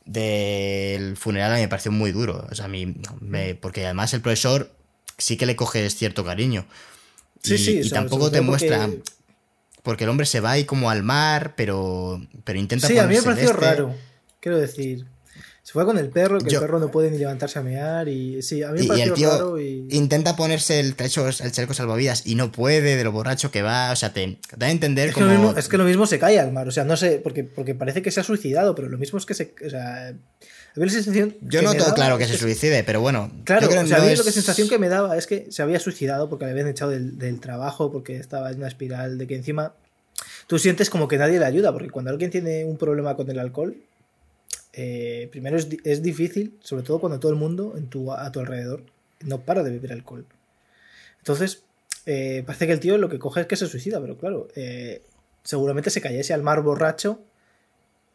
del 0.05 1.17
funeral 1.17 1.51
a 1.51 1.55
mí 1.55 1.61
me 1.61 1.67
pareció 1.67 1.91
muy 1.91 2.11
duro. 2.11 2.47
O 2.51 2.55
sea, 2.55 2.65
a 2.65 2.67
mí, 2.67 2.95
me, 3.21 3.55
porque 3.55 3.85
además 3.85 4.13
el 4.13 4.21
profesor 4.21 4.71
sí 5.17 5.37
que 5.37 5.45
le 5.45 5.55
coge 5.55 5.89
cierto 5.89 6.25
cariño. 6.25 6.65
Sí, 7.41 7.55
y, 7.55 7.57
sí, 7.57 7.81
y 7.83 7.89
tampoco 7.89 8.31
te 8.31 8.41
muestra. 8.41 8.89
Porque... 9.81 10.05
el 10.05 10.09
hombre 10.09 10.25
se 10.25 10.39
va 10.39 10.51
ahí 10.51 10.65
como 10.65 10.89
al 10.89 11.03
mar, 11.03 11.55
pero, 11.55 12.21
pero 12.43 12.59
intenta. 12.59 12.87
Sí, 12.87 12.97
a 12.97 13.07
mí 13.07 13.15
me 13.15 13.21
pareció 13.21 13.53
raro. 13.53 13.95
Quiero 14.39 14.57
decir. 14.57 15.05
Se 15.73 15.79
fue 15.79 15.85
con 15.85 15.97
el 15.97 16.09
perro, 16.09 16.37
que 16.37 16.53
el 16.53 16.59
perro 16.59 16.77
no 16.77 16.91
puede 16.91 17.09
ni 17.09 17.17
levantarse 17.17 17.57
a 17.57 17.63
mear. 17.63 18.07
Y 18.07 18.43
sí, 18.43 18.61
a 18.61 18.69
mí 18.69 18.81
me 18.81 18.87
pareció 18.89 19.17
y 19.17 19.25
raro. 19.25 19.59
Intenta 19.59 20.35
ponerse 20.35 20.79
el, 20.79 20.95
el 20.95 21.51
chaleco 21.51 21.73
salvavidas 21.73 22.27
y 22.27 22.35
no 22.35 22.51
puede, 22.51 22.95
de 22.95 23.03
lo 23.03 23.11
borracho 23.11 23.49
que 23.49 23.63
va. 23.63 23.91
O 23.91 23.95
sea, 23.95 24.13
te, 24.13 24.37
da 24.55 24.67
a 24.67 24.69
entender 24.69 25.09
es 25.09 25.15
Que 25.15 25.23
mismo, 25.23 25.55
es 25.57 25.67
que 25.67 25.77
lo 25.79 25.85
mismo 25.85 26.05
se 26.05 26.19
cae 26.19 26.39
al 26.39 26.51
mar. 26.51 26.67
O 26.67 26.71
sea, 26.71 26.83
no 26.83 26.95
sé, 26.95 27.19
porque, 27.23 27.43
porque 27.43 27.73
parece 27.73 28.03
que 28.03 28.11
se 28.11 28.19
ha 28.19 28.23
suicidado, 28.23 28.75
pero 28.75 28.87
lo 28.87 28.99
mismo 28.99 29.17
es 29.17 29.25
que 29.25 29.33
se. 29.33 29.55
O 29.65 29.69
sea, 29.71 30.09
había 30.75 30.85
la 30.85 30.91
sensación. 30.91 31.37
Yo 31.41 31.63
no 31.63 31.71
tengo 31.71 31.91
claro 31.95 32.19
que 32.19 32.27
se 32.27 32.37
suicide, 32.37 32.83
pero 32.83 33.01
bueno. 33.01 33.31
Claro, 33.43 33.67
o 33.67 33.87
sea, 33.87 33.97
la 33.97 34.15
sensación 34.15 34.69
que 34.69 34.77
me 34.77 34.89
daba 34.89 35.17
es 35.17 35.25
que 35.25 35.47
se 35.49 35.63
había 35.63 35.79
suicidado 35.79 36.29
porque 36.29 36.45
le 36.45 36.51
habían 36.51 36.67
echado 36.67 36.91
del, 36.91 37.17
del 37.17 37.39
trabajo, 37.39 37.91
porque 37.91 38.17
estaba 38.17 38.51
en 38.51 38.57
una 38.57 38.67
espiral 38.67 39.17
de 39.17 39.25
que 39.25 39.35
encima. 39.35 39.73
Tú 40.45 40.59
sientes 40.59 40.91
como 40.91 41.07
que 41.07 41.17
nadie 41.17 41.39
le 41.39 41.45
ayuda, 41.45 41.73
porque 41.73 41.89
cuando 41.89 42.11
alguien 42.11 42.29
tiene 42.29 42.63
un 42.63 42.77
problema 42.77 43.15
con 43.15 43.27
el 43.31 43.39
alcohol, 43.39 43.75
eh, 44.73 45.29
primero 45.31 45.55
es, 45.57 46.01
difícil, 46.01 46.57
sobre 46.61 46.83
todo 46.83 46.99
cuando 46.99 47.19
todo 47.19 47.31
el 47.31 47.37
mundo 47.37 47.75
en 47.77 47.87
tu, 47.87 48.11
a 48.11 48.31
tu 48.31 48.39
alrededor 48.39 48.83
no 49.21 49.41
para 49.41 49.63
de 49.63 49.71
beber 49.71 49.93
alcohol. 49.93 50.25
Entonces, 51.19 51.63
eh, 52.05 52.43
parece 52.45 52.67
que 52.67 52.73
el 52.73 52.79
tío 52.79 52.97
lo 52.97 53.07
que 53.07 53.19
coge 53.19 53.41
es 53.41 53.47
que 53.47 53.55
se 53.55 53.67
suicida, 53.67 54.01
pero 54.01 54.17
claro, 54.17 54.47
eh, 54.55 55.03
seguramente 55.43 55.89
se 55.89 56.01
cayese 56.01 56.33
al 56.33 56.43
mar 56.43 56.61
borracho 56.61 57.21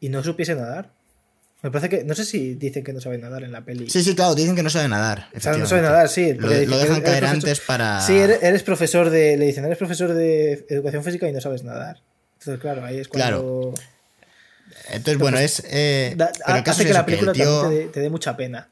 y 0.00 0.08
no 0.08 0.22
supiese 0.22 0.54
nadar. 0.54 0.90
Me 1.62 1.70
parece 1.72 1.88
que. 1.88 2.04
No 2.04 2.14
sé 2.14 2.24
si 2.24 2.54
dicen 2.54 2.84
que 2.84 2.92
no 2.92 3.00
sabe 3.00 3.18
nadar 3.18 3.42
en 3.42 3.50
la 3.50 3.62
peli. 3.62 3.90
Sí, 3.90 4.02
sí, 4.04 4.14
claro, 4.14 4.36
dicen 4.36 4.54
que 4.54 4.62
no 4.62 4.70
sabe 4.70 4.88
nadar. 4.88 5.28
O 5.34 5.40
sea, 5.40 5.56
no 5.56 5.66
sabe 5.66 5.82
nadar, 5.82 6.08
sí. 6.08 6.34
Lo, 6.34 6.48
dejan 6.48 7.00
caer 7.00 7.24
profesor- 7.24 7.24
antes 7.24 7.60
para. 7.60 8.00
Sí, 8.00 8.16
eres, 8.16 8.42
eres 8.42 8.62
profesor 8.62 9.10
de. 9.10 9.36
Le 9.36 9.46
dicen, 9.46 9.64
eres 9.64 9.78
profesor 9.78 10.12
de 10.12 10.66
educación 10.68 11.02
física 11.02 11.28
y 11.28 11.32
no 11.32 11.40
sabes 11.40 11.64
nadar. 11.64 12.00
Entonces, 12.38 12.60
claro, 12.60 12.84
ahí 12.84 12.98
es 12.98 13.08
cuando. 13.08 13.74
Entonces, 14.90 15.18
bueno, 15.18 15.38
es. 15.38 15.62
eh, 15.66 16.14
da- 16.16 16.32
hace 16.44 16.82
es 16.82 16.88
que 16.88 16.92
la 16.94 17.00
que 17.04 17.12
película 17.12 17.32
tío. 17.32 17.60
también 17.60 17.70
te 17.80 17.86
dé, 17.86 17.92
te 17.92 18.00
dé 18.00 18.10
mucha 18.10 18.36
pena. 18.36 18.68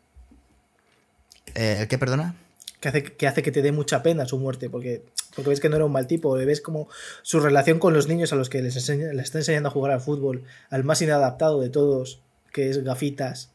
eh, 1.55 1.79
¿El 1.81 1.89
qué, 1.89 1.99
perdona? 1.99 2.35
Que 2.81 2.89
hace, 2.89 3.03
que 3.03 3.27
hace 3.27 3.43
que 3.43 3.51
te 3.53 3.63
dé 3.63 3.73
mucha 3.73 4.03
pena 4.03 4.27
su 4.27 4.39
muerte, 4.39 4.69
porque, 4.69 5.03
porque 5.35 5.49
ves 5.51 5.61
que 5.61 5.69
no 5.69 5.77
era 5.77 5.85
un 5.87 5.93
mal 5.93 6.07
tipo, 6.07 6.33
ves 6.33 6.61
como 6.61 6.89
su 7.23 7.41
relación 7.41 7.79
con 7.79 7.95
los 7.95 8.07
niños 8.09 8.33
a 8.33 8.37
los 8.37 8.51
que 8.51 8.61
les, 8.63 8.77
enseña, 8.77 9.13
les 9.13 9.25
está 9.25 9.39
enseñando 9.39 9.69
a 9.71 9.73
jugar 9.73 9.93
al 9.93 10.01
fútbol, 10.01 10.45
al 10.71 10.85
más 10.85 11.01
inadaptado 11.01 11.61
de 11.61 11.71
todos, 11.71 12.21
que 12.53 12.69
es 12.69 12.85
gafitas, 12.85 13.51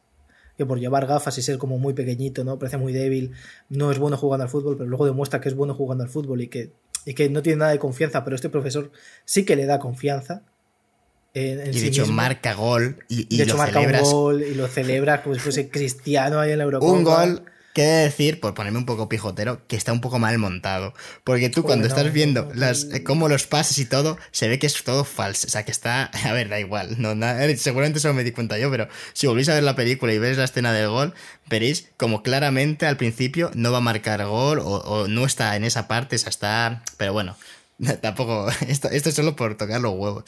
que 0.57 0.65
por 0.65 0.80
llevar 0.80 1.05
gafas 1.05 1.38
y 1.38 1.43
ser 1.43 1.59
como 1.59 1.77
muy 1.77 1.93
pequeñito, 1.93 2.43
¿no? 2.43 2.57
Parece 2.57 2.77
muy 2.77 2.93
débil, 2.93 3.31
no 3.69 3.91
es 3.91 3.99
bueno 3.99 4.18
jugando 4.18 4.43
al 4.43 4.49
fútbol, 4.49 4.76
pero 4.77 4.89
luego 4.89 5.05
demuestra 5.05 5.39
que 5.39 5.49
es 5.49 5.55
bueno 5.55 5.76
jugando 5.76 6.03
al 6.03 6.09
fútbol 6.09 6.41
y 6.41 6.47
que, 6.47 6.72
y 7.05 7.13
que 7.13 7.30
no 7.30 7.41
tiene 7.43 7.57
nada 7.57 7.72
de 7.72 7.80
confianza, 7.80 8.23
pero 8.23 8.35
este 8.35 8.49
profesor 8.49 8.91
sí 9.26 9.45
que 9.45 9.55
le 9.55 9.65
da 9.68 9.77
confianza. 9.80 10.41
En, 11.33 11.61
en 11.61 11.73
Y 11.73 11.79
sí 11.79 11.79
de 11.79 11.87
hecho, 11.87 12.01
mismo. 12.01 12.15
marca 12.15 12.53
gol 12.53 13.05
y, 13.07 13.27
y 13.33 13.37
de 13.37 13.43
hecho 13.43 13.53
lo 13.53 13.57
marca 13.57 13.73
celebras. 13.79 14.07
un 14.07 14.11
gol 14.13 14.43
y 14.43 14.53
lo 14.55 14.67
celebra 14.67 15.23
como 15.23 15.35
si 15.35 15.41
fuese 15.41 15.69
cristiano 15.69 16.39
ahí 16.39 16.51
en 16.51 16.57
la 16.57 16.65
Eurocopa. 16.65 16.91
Un 16.91 17.03
gol 17.03 17.45
que 17.73 17.83
decir, 17.83 18.41
por 18.41 18.53
ponerme 18.53 18.79
un 18.79 18.85
poco 18.85 19.07
pijotero, 19.07 19.65
que 19.67 19.77
está 19.77 19.93
un 19.93 20.01
poco 20.01 20.19
mal 20.19 20.37
montado. 20.37 20.93
Porque 21.23 21.49
tú 21.49 21.63
cuando 21.63 21.87
Bueno, 21.87 21.95
estás 22.01 22.11
viendo 22.13 22.47
no, 22.47 22.53
las, 22.53 22.87
cómo 23.05 23.29
los 23.29 23.47
pases 23.47 23.77
y 23.77 23.85
todo, 23.85 24.17
se 24.31 24.49
ve 24.49 24.59
que 24.59 24.67
es 24.67 24.83
todo 24.83 25.05
falso. 25.05 25.47
O 25.47 25.49
sea, 25.49 25.63
que 25.63 25.71
está... 25.71 26.11
A 26.25 26.33
ver, 26.33 26.49
da 26.49 26.59
igual. 26.59 26.95
No, 27.01 27.15
na- 27.15 27.45
eh, 27.45 27.55
seguramente 27.55 27.99
eso 27.99 28.13
me 28.13 28.25
di 28.25 28.33
cuenta 28.33 28.57
yo, 28.57 28.69
pero 28.69 28.89
si 29.13 29.25
volvéis 29.27 29.47
a 29.47 29.53
ver 29.53 29.63
la 29.63 29.75
película 29.77 30.11
y 30.13 30.19
ves 30.19 30.37
la 30.37 30.43
escena 30.43 30.73
del 30.73 30.89
gol, 30.89 31.13
veréis 31.49 31.87
como 31.95 32.23
claramente 32.23 32.85
al 32.87 32.97
principio 32.97 33.51
no 33.53 33.71
va 33.71 33.77
a 33.77 33.81
marcar 33.81 34.25
gol 34.25 34.59
o, 34.59 34.63
o 34.65 35.07
no 35.07 35.25
está 35.25 35.55
en 35.55 35.63
esa 35.63 35.87
parte, 35.87 36.17
o 36.17 36.19
sea, 36.19 36.29
está... 36.29 36.83
Pero 36.97 37.13
bueno, 37.13 37.37
tampoco... 38.01 38.49
Esto, 38.67 38.89
esto 38.89 39.07
es 39.07 39.15
solo 39.15 39.37
por 39.37 39.55
tocar 39.55 39.79
los 39.79 39.93
huevos. 39.93 40.25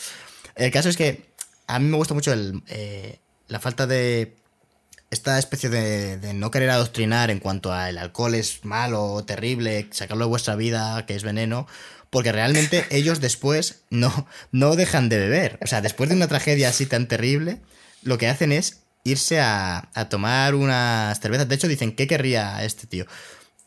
El 0.55 0.71
caso 0.71 0.89
es 0.89 0.97
que 0.97 1.33
a 1.67 1.79
mí 1.79 1.87
me 1.87 1.97
gusta 1.97 2.13
mucho 2.13 2.33
el, 2.33 2.61
eh, 2.67 3.19
la 3.47 3.59
falta 3.59 3.87
de 3.87 4.35
esta 5.09 5.37
especie 5.37 5.69
de, 5.69 6.17
de 6.17 6.33
no 6.33 6.51
querer 6.51 6.69
adoctrinar 6.71 7.29
en 7.29 7.39
cuanto 7.39 7.71
a 7.71 7.89
el 7.89 7.97
alcohol 7.97 8.35
es 8.35 8.65
malo, 8.65 9.23
terrible, 9.25 9.87
sacarlo 9.91 10.25
de 10.25 10.29
vuestra 10.29 10.55
vida, 10.55 11.05
que 11.05 11.15
es 11.15 11.23
veneno, 11.23 11.67
porque 12.09 12.31
realmente 12.31 12.85
ellos 12.91 13.21
después 13.21 13.81
no, 13.89 14.27
no 14.51 14.75
dejan 14.75 15.09
de 15.09 15.19
beber. 15.19 15.59
O 15.61 15.67
sea, 15.67 15.81
después 15.81 16.09
de 16.09 16.15
una 16.15 16.27
tragedia 16.27 16.69
así 16.69 16.85
tan 16.85 17.07
terrible, 17.07 17.61
lo 18.01 18.17
que 18.17 18.27
hacen 18.27 18.51
es 18.51 18.81
irse 19.03 19.39
a, 19.39 19.89
a 19.93 20.09
tomar 20.09 20.55
unas 20.55 21.19
cervezas. 21.19 21.47
De 21.47 21.55
hecho, 21.55 21.67
dicen, 21.67 21.95
¿qué 21.95 22.07
querría 22.07 22.63
este 22.63 22.87
tío? 22.87 23.05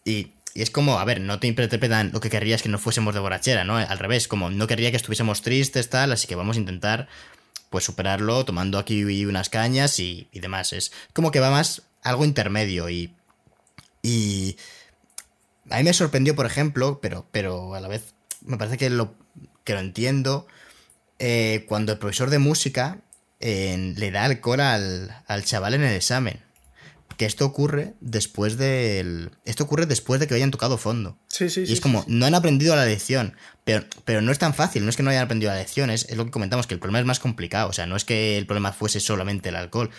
Y, 0.05 0.36
y 0.57 0.63
es 0.63 0.71
como, 0.71 0.99
a 0.99 1.05
ver, 1.05 1.21
no 1.21 1.39
te 1.39 1.49
interpretan 1.49 2.13
lo 2.15 2.21
que 2.21 2.31
querría 2.31 2.55
es 2.55 2.63
que 2.63 2.71
no 2.71 2.79
fuésemos 2.79 3.13
de 3.13 3.21
borrachera, 3.21 3.65
¿no? 3.65 3.77
Al 3.77 3.99
revés, 3.99 4.27
como 4.27 4.49
no 4.49 4.67
querría 4.67 4.91
que 4.91 4.97
estuviésemos 4.97 5.43
tristes, 5.43 5.91
tal, 5.91 6.13
así 6.13 6.27
que 6.27 6.35
vamos 6.35 6.57
a 6.57 6.61
intentar 6.61 7.09
pues 7.69 7.85
superarlo 7.85 8.43
tomando 8.47 8.79
aquí 8.79 9.05
unas 9.27 9.51
cañas 9.51 9.99
y, 10.01 10.29
y 10.33 10.41
demás. 10.41 10.73
Es 10.73 10.93
como 11.13 11.31
que 11.31 11.41
va 11.41 11.51
más 11.51 11.83
algo 12.03 12.25
intermedio 12.25 12.89
y... 12.89 13.13
Y... 14.03 14.57
A 15.69 15.77
mí 15.77 15.85
me 15.85 15.93
sorprendió, 15.93 16.35
por 16.35 16.47
ejemplo, 16.47 17.01
pero, 17.03 17.27
pero 17.33 17.75
a 17.75 17.81
la 17.81 17.89
vez 17.89 18.15
me 18.41 18.57
parece 18.57 18.79
que 18.79 18.89
lo, 18.89 19.15
que 19.63 19.75
lo 19.75 19.81
entiendo, 19.81 20.47
eh, 21.19 21.67
cuando 21.69 21.93
el 21.93 21.99
profesor 21.99 22.31
de 22.31 22.39
música 22.39 23.01
eh, 23.41 23.93
le 23.95 24.11
da 24.11 24.25
alcohol 24.25 24.61
al, 24.61 25.23
al 25.27 25.45
chaval 25.45 25.75
en 25.75 25.83
el 25.83 25.95
examen. 25.95 26.46
Que 27.17 27.25
esto 27.25 27.47
ocurre 27.47 27.95
después 28.01 28.57
del. 28.59 29.31
Esto 29.45 29.65
ocurre 29.65 29.87
después 29.87 30.21
de 30.21 30.27
que 30.27 30.35
hayan 30.35 30.51
tocado 30.51 30.77
fondo. 30.77 31.19
Sí, 31.29 31.49
sí, 31.49 31.63
Y 31.63 31.67
sí, 31.67 31.73
es 31.73 31.81
como, 31.81 32.05
no 32.09 32.27
han 32.27 32.35
aprendido 32.35 32.77
la 32.77 32.85
lección. 32.85 33.35
Pero, 33.65 33.85
pero 34.05 34.21
no 34.21 34.31
es 34.33 34.39
tan 34.39 34.53
fácil, 34.55 34.85
no 34.85 34.91
es 34.91 34.97
que 34.97 35.03
no 35.03 35.11
hayan 35.11 35.25
aprendido 35.25 35.51
la 35.53 35.59
lección, 35.59 35.89
es, 35.91 36.05
es 36.11 36.17
lo 36.17 36.25
que 36.27 36.31
comentamos, 36.31 36.67
que 36.67 36.75
el 36.75 36.81
problema 36.81 37.01
es 37.01 37.07
más 37.07 37.19
complicado. 37.21 37.71
O 37.71 37.73
sea, 37.73 37.87
no 37.87 37.97
es 37.97 38.05
que 38.05 38.37
el 38.37 38.47
problema 38.47 38.73
fuese 38.73 39.01
solamente 39.01 39.49
el 39.49 39.57
alcohol. 39.57 39.91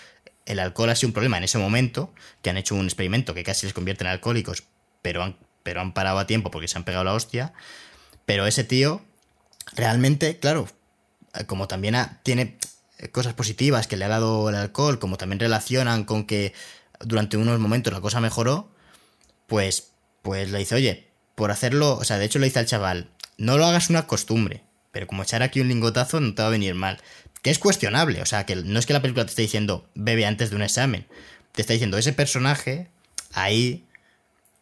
El 0.46 0.60
alcohol 0.60 0.90
ha 0.92 0.96
sido 0.96 1.10
un 1.10 1.14
problema 1.14 1.38
en 1.38 1.44
ese 1.44 1.58
momento, 1.58 2.14
que 2.42 2.50
han 2.52 2.58
hecho 2.58 2.76
un 2.76 2.86
experimento 2.86 3.34
que 3.34 3.44
casi 3.44 3.66
les 3.66 3.74
convierte 3.74 4.04
en 4.04 4.10
alcohólicos, 4.12 4.64
pero 5.02 5.24
han, 5.24 5.38
pero 5.64 5.82
han 5.82 5.94
parado 5.94 6.20
a 6.20 6.28
tiempo 6.28 6.52
porque 6.52 6.68
se 6.70 6.78
han 6.78 6.84
pegado 6.86 7.04
la 7.04 7.14
hostia. 7.14 7.52
Pero 8.26 8.46
ese 8.48 8.64
tío, 8.64 9.02
realmente, 9.76 10.38
claro, 10.40 10.68
eh, 11.34 11.46
como 11.46 11.68
también 11.68 11.96
ha- 11.96 12.20
tiene 12.24 12.58
eh, 13.00 13.10
cosas 13.10 13.34
positivas 13.34 13.88
que 13.88 13.98
le 13.98 14.06
ha 14.06 14.10
dado 14.10 14.50
el 14.50 14.56
alcohol, 14.56 15.00
como 15.00 15.18
también 15.18 15.40
relacionan 15.40 16.04
con 16.06 16.26
que 16.26 16.54
durante 17.00 17.38
unos 17.38 17.60
momentos 17.60 17.94
la 17.94 18.02
cosa 18.02 18.22
mejoró, 18.22 18.70
pues, 19.48 19.92
pues 20.22 20.52
le 20.52 20.60
dice, 20.60 20.76
oye, 20.76 21.08
por 21.36 21.52
hacerlo, 21.52 21.98
o 21.98 22.04
sea, 22.04 22.18
de 22.18 22.26
hecho 22.26 22.40
le 22.40 22.48
dice 22.48 22.60
al 22.60 22.66
chaval, 22.66 23.10
no 23.38 23.58
lo 23.58 23.66
hagas 23.66 23.90
una 23.90 24.08
costumbre, 24.08 24.64
pero 24.92 25.08
como 25.08 25.24
echar 25.24 25.44
aquí 25.44 25.62
un 25.62 25.68
lingotazo 25.68 26.20
no 26.20 26.34
te 26.34 26.42
va 26.42 26.48
a 26.48 26.52
venir 26.52 26.76
mal. 26.76 27.00
Que 27.42 27.52
es 27.52 27.60
cuestionable, 27.60 28.22
o 28.22 28.26
sea, 28.26 28.46
que 28.46 28.56
no 28.56 28.80
es 28.80 28.86
que 28.86 28.94
la 28.94 29.02
película 29.02 29.26
te 29.26 29.30
esté 29.30 29.44
diciendo, 29.44 29.88
bebe 29.94 30.26
antes 30.26 30.50
de 30.50 30.56
un 30.56 30.64
examen, 30.64 31.08
te 31.54 31.62
está 31.62 31.74
diciendo, 31.74 31.98
ese 31.98 32.14
personaje 32.14 32.90
ahí 33.34 33.86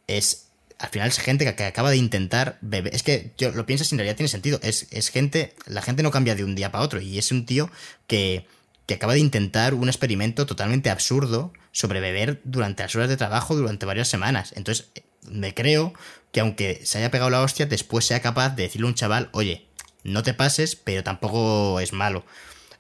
es... 0.08 0.44
Al 0.78 0.90
final 0.90 1.08
es 1.08 1.20
gente 1.20 1.56
que, 1.56 1.64
acaba 1.64 1.90
de 1.90 1.96
intentar 1.96 2.58
beber. 2.60 2.94
Es 2.94 3.02
que 3.02 3.32
yo 3.38 3.52
lo 3.52 3.66
piensas 3.66 3.90
y 3.90 3.96
en 3.96 4.00
realidad 4.00 4.18
tiene 4.18 4.28
sentido. 4.28 4.60
Es, 4.62 4.88
es 4.92 5.08
gente. 5.08 5.56
La 5.68 5.82
gente 5.82 6.04
no 6.04 6.12
cambia 6.12 6.36
de 6.36 6.44
un 6.44 6.54
día 6.54 6.70
para 6.70 6.84
otro. 6.84 7.00
Y 7.00 7.18
es 7.18 7.32
un 7.32 7.46
tío 7.46 7.72
que, 8.08 8.46
que 8.86 8.94
acaba 8.96 9.14
de 9.14 9.20
intentar 9.20 9.74
un 9.74 9.88
experimento 9.90 10.46
totalmente 10.46 10.90
absurdo 10.90 11.52
sobre 11.72 12.00
beber 12.00 12.42
durante 12.44 12.84
las 12.84 12.96
horas 12.96 13.10
de 13.10 13.18
trabajo 13.18 13.56
durante 13.56 13.86
varias 13.86 14.08
semanas. 14.08 14.54
Entonces, 14.56 14.90
me 15.30 15.54
creo 15.54 15.94
que 16.32 16.40
aunque 16.40 16.82
se 16.84 17.00
haya 17.00 17.12
pegado 17.12 17.30
la 17.30 17.42
hostia, 17.42 17.66
después 17.66 18.06
sea 18.06 18.22
capaz 18.22 18.50
de 18.56 18.64
decirle 18.64 18.86
a 18.86 18.90
un 18.90 18.96
chaval, 18.96 19.30
oye, 19.32 19.68
no 20.04 20.22
te 20.22 20.34
pases, 20.34 20.76
pero 20.76 21.04
tampoco 21.04 21.80
es 21.80 21.94
malo. 21.94 22.26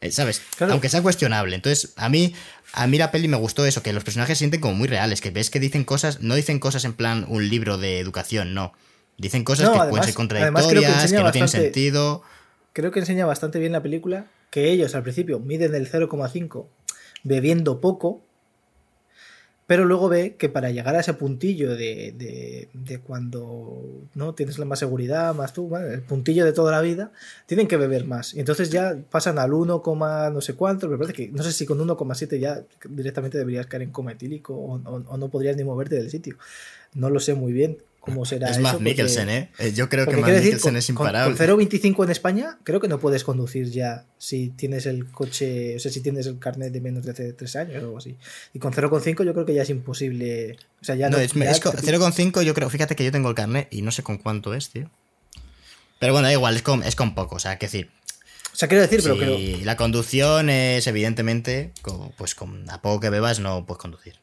Eh, 0.01 0.11
¿Sabes? 0.11 0.41
Claro. 0.57 0.73
Aunque 0.73 0.89
sea 0.89 1.01
cuestionable. 1.01 1.55
Entonces, 1.55 1.93
a 1.95 2.09
mí, 2.09 2.35
a 2.73 2.85
mí 2.85 2.97
la 2.97 3.11
peli 3.11 3.27
me 3.27 3.37
gustó 3.37 3.65
eso, 3.65 3.81
que 3.81 3.93
los 3.93 4.03
personajes 4.03 4.37
se 4.37 4.43
sienten 4.43 4.61
como 4.61 4.75
muy 4.75 4.87
reales, 4.87 5.21
que 5.21 5.31
ves 5.31 5.49
que 5.49 5.59
dicen 5.59 5.83
cosas, 5.85 6.21
no 6.21 6.35
dicen 6.35 6.59
cosas 6.59 6.85
en 6.85 6.93
plan 6.93 7.25
un 7.27 7.49
libro 7.49 7.77
de 7.77 7.99
educación, 7.99 8.53
no. 8.53 8.73
Dicen 9.17 9.43
cosas 9.43 9.67
No, 9.67 9.71
que 9.73 9.79
además- 9.79 9.89
pueden 9.89 10.03
ser 10.03 10.13
que 10.13 10.17
contradictorias, 10.17 11.11
que, 11.11 11.17
no 11.17 11.31
tienen 11.31 11.49
sentido. 11.49 12.21
Creo 12.75 12.91
que 12.91 12.99
enseña 12.99 13.25
bastante 13.25 13.57
bien 13.57 13.71
la 13.71 13.81
película 13.81 14.27
que 14.51 14.69
ellos 14.69 14.95
al 14.95 15.03
principio 15.03 15.39
miden 15.39 15.73
el 15.75 15.89
0,5 15.89 16.65
bebiendo 17.23 17.79
poco, 17.79 18.21
pero 19.65 19.85
luego 19.85 20.09
ve 20.09 20.35
que 20.37 20.49
para 20.49 20.71
llegar 20.71 20.93
a 20.95 20.99
ese 20.99 21.13
puntillo 21.13 21.69
de, 21.71 22.11
de- 22.11 22.67
de 22.73 22.99
cuando 22.99 23.81
no 24.13 24.35
tienes 24.35 24.59
la 24.59 24.65
más 24.65 24.77
seguridad, 24.79 25.33
más 25.33 25.53
tú, 25.53 25.69
bueno, 25.69 25.87
el 25.87 26.01
puntillo 26.01 26.43
de 26.43 26.51
toda 26.51 26.73
la 26.73 26.81
vida, 26.81 27.13
tienen 27.45 27.67
que 27.69 27.77
beber 27.77 28.05
más. 28.05 28.33
Y 28.33 28.41
entonces 28.41 28.69
ya 28.69 28.95
pasan 29.09 29.39
al 29.39 29.53
1, 29.53 29.81
no 30.33 30.41
sé 30.41 30.53
cuánto, 30.53 30.89
me 30.89 30.97
parece 30.97 31.13
que 31.13 31.29
no 31.29 31.43
sé 31.43 31.53
si 31.53 31.65
con 31.65 31.79
1,7 31.79 32.37
ya 32.39 32.61
directamente 32.89 33.37
deberías 33.37 33.67
caer 33.67 33.83
en 33.83 33.91
coma 33.91 34.11
etílico 34.11 34.53
o 34.53 35.17
no 35.17 35.29
podrías 35.29 35.55
ni 35.55 35.63
moverte 35.63 35.95
del 35.95 36.11
sitio. 36.11 36.35
No 36.93 37.09
lo 37.09 37.19
sé 37.21 37.33
muy 37.35 37.53
bien 37.53 37.77
cómo 38.05 38.23
será 38.25 38.49
Es 38.49 38.57
porque- 38.59 38.83
Mikkelsen, 38.83 39.29
¿eh? 39.29 39.51
Eh, 39.59 39.73
Yo 39.73 39.89
creo 39.89 40.05
que 40.05 40.15
decir, 40.15 40.25
Mikkelsen 40.25 40.59
con, 40.59 40.75
es 40.77 40.85
con- 40.87 40.93
imparable. 41.07 41.35
con 41.35 41.47
0,25 41.47 42.03
en 42.05 42.11
España, 42.11 42.57
creo 42.63 42.79
que 42.79 42.87
no 42.87 42.99
puedes 42.99 43.23
conducir 43.23 43.69
ya 43.71 44.05
si 44.17 44.49
tienes 44.49 44.85
el 44.85 45.07
coche, 45.11 45.75
o 45.75 45.79
sea, 45.79 45.91
si 45.91 46.01
tienes 46.01 46.27
el 46.27 46.39
carnet 46.39 46.71
de 46.71 46.79
menos 46.81 47.03
de 47.03 47.11
hace 47.11 47.33
3 47.33 47.55
años 47.55 47.81
o 47.83 47.85
algo 47.87 47.97
así. 47.97 48.15
Y 48.53 48.59
con 48.59 48.71
0,5 48.73 49.23
yo 49.23 49.33
creo 49.33 49.45
que 49.45 49.53
ya 49.53 49.63
es 49.63 49.69
imposible. 49.69 50.57
O 50.81 50.85
sea, 50.85 50.95
ya 50.95 51.09
No, 51.09 51.17
no. 51.17 51.23
es, 51.23 51.33
ya 51.33 51.51
es 51.51 51.59
con- 51.59 51.75
te- 51.75 51.81
0,5 51.81 52.41
yo 52.43 52.53
creo, 52.53 52.69
fíjate 52.69 52.95
que 52.95 53.03
yo 53.03 53.11
tengo 53.11 53.29
el 53.29 53.35
carnet 53.35 53.67
y 53.71 53.81
no 53.81 53.91
sé 53.91 54.03
con 54.03 54.17
cuánto 54.17 54.53
es, 54.53 54.69
tío. 54.69 54.89
Pero 55.99 56.13
bueno, 56.13 56.27
da 56.27 56.33
igual, 56.33 56.55
es 56.55 56.61
con, 56.61 56.83
es 56.83 56.95
con 56.95 57.15
poco, 57.15 57.35
o 57.35 57.39
sea, 57.39 57.57
que 57.57 57.65
decir, 57.67 57.89
O 58.53 58.55
sea, 58.57 58.67
quiero 58.69 58.81
decir, 58.83 59.01
pero 59.03 59.17
creo. 59.17 59.37
la 59.63 59.75
conducción 59.77 60.49
es 60.49 60.85
evidentemente, 60.87 61.71
pues 62.17 62.35
con 62.35 62.69
a 62.69 62.81
poco 62.81 62.99
que 63.01 63.09
bebas 63.09 63.39
no 63.39 63.65
puedes 63.65 63.81
conducir. 63.81 64.15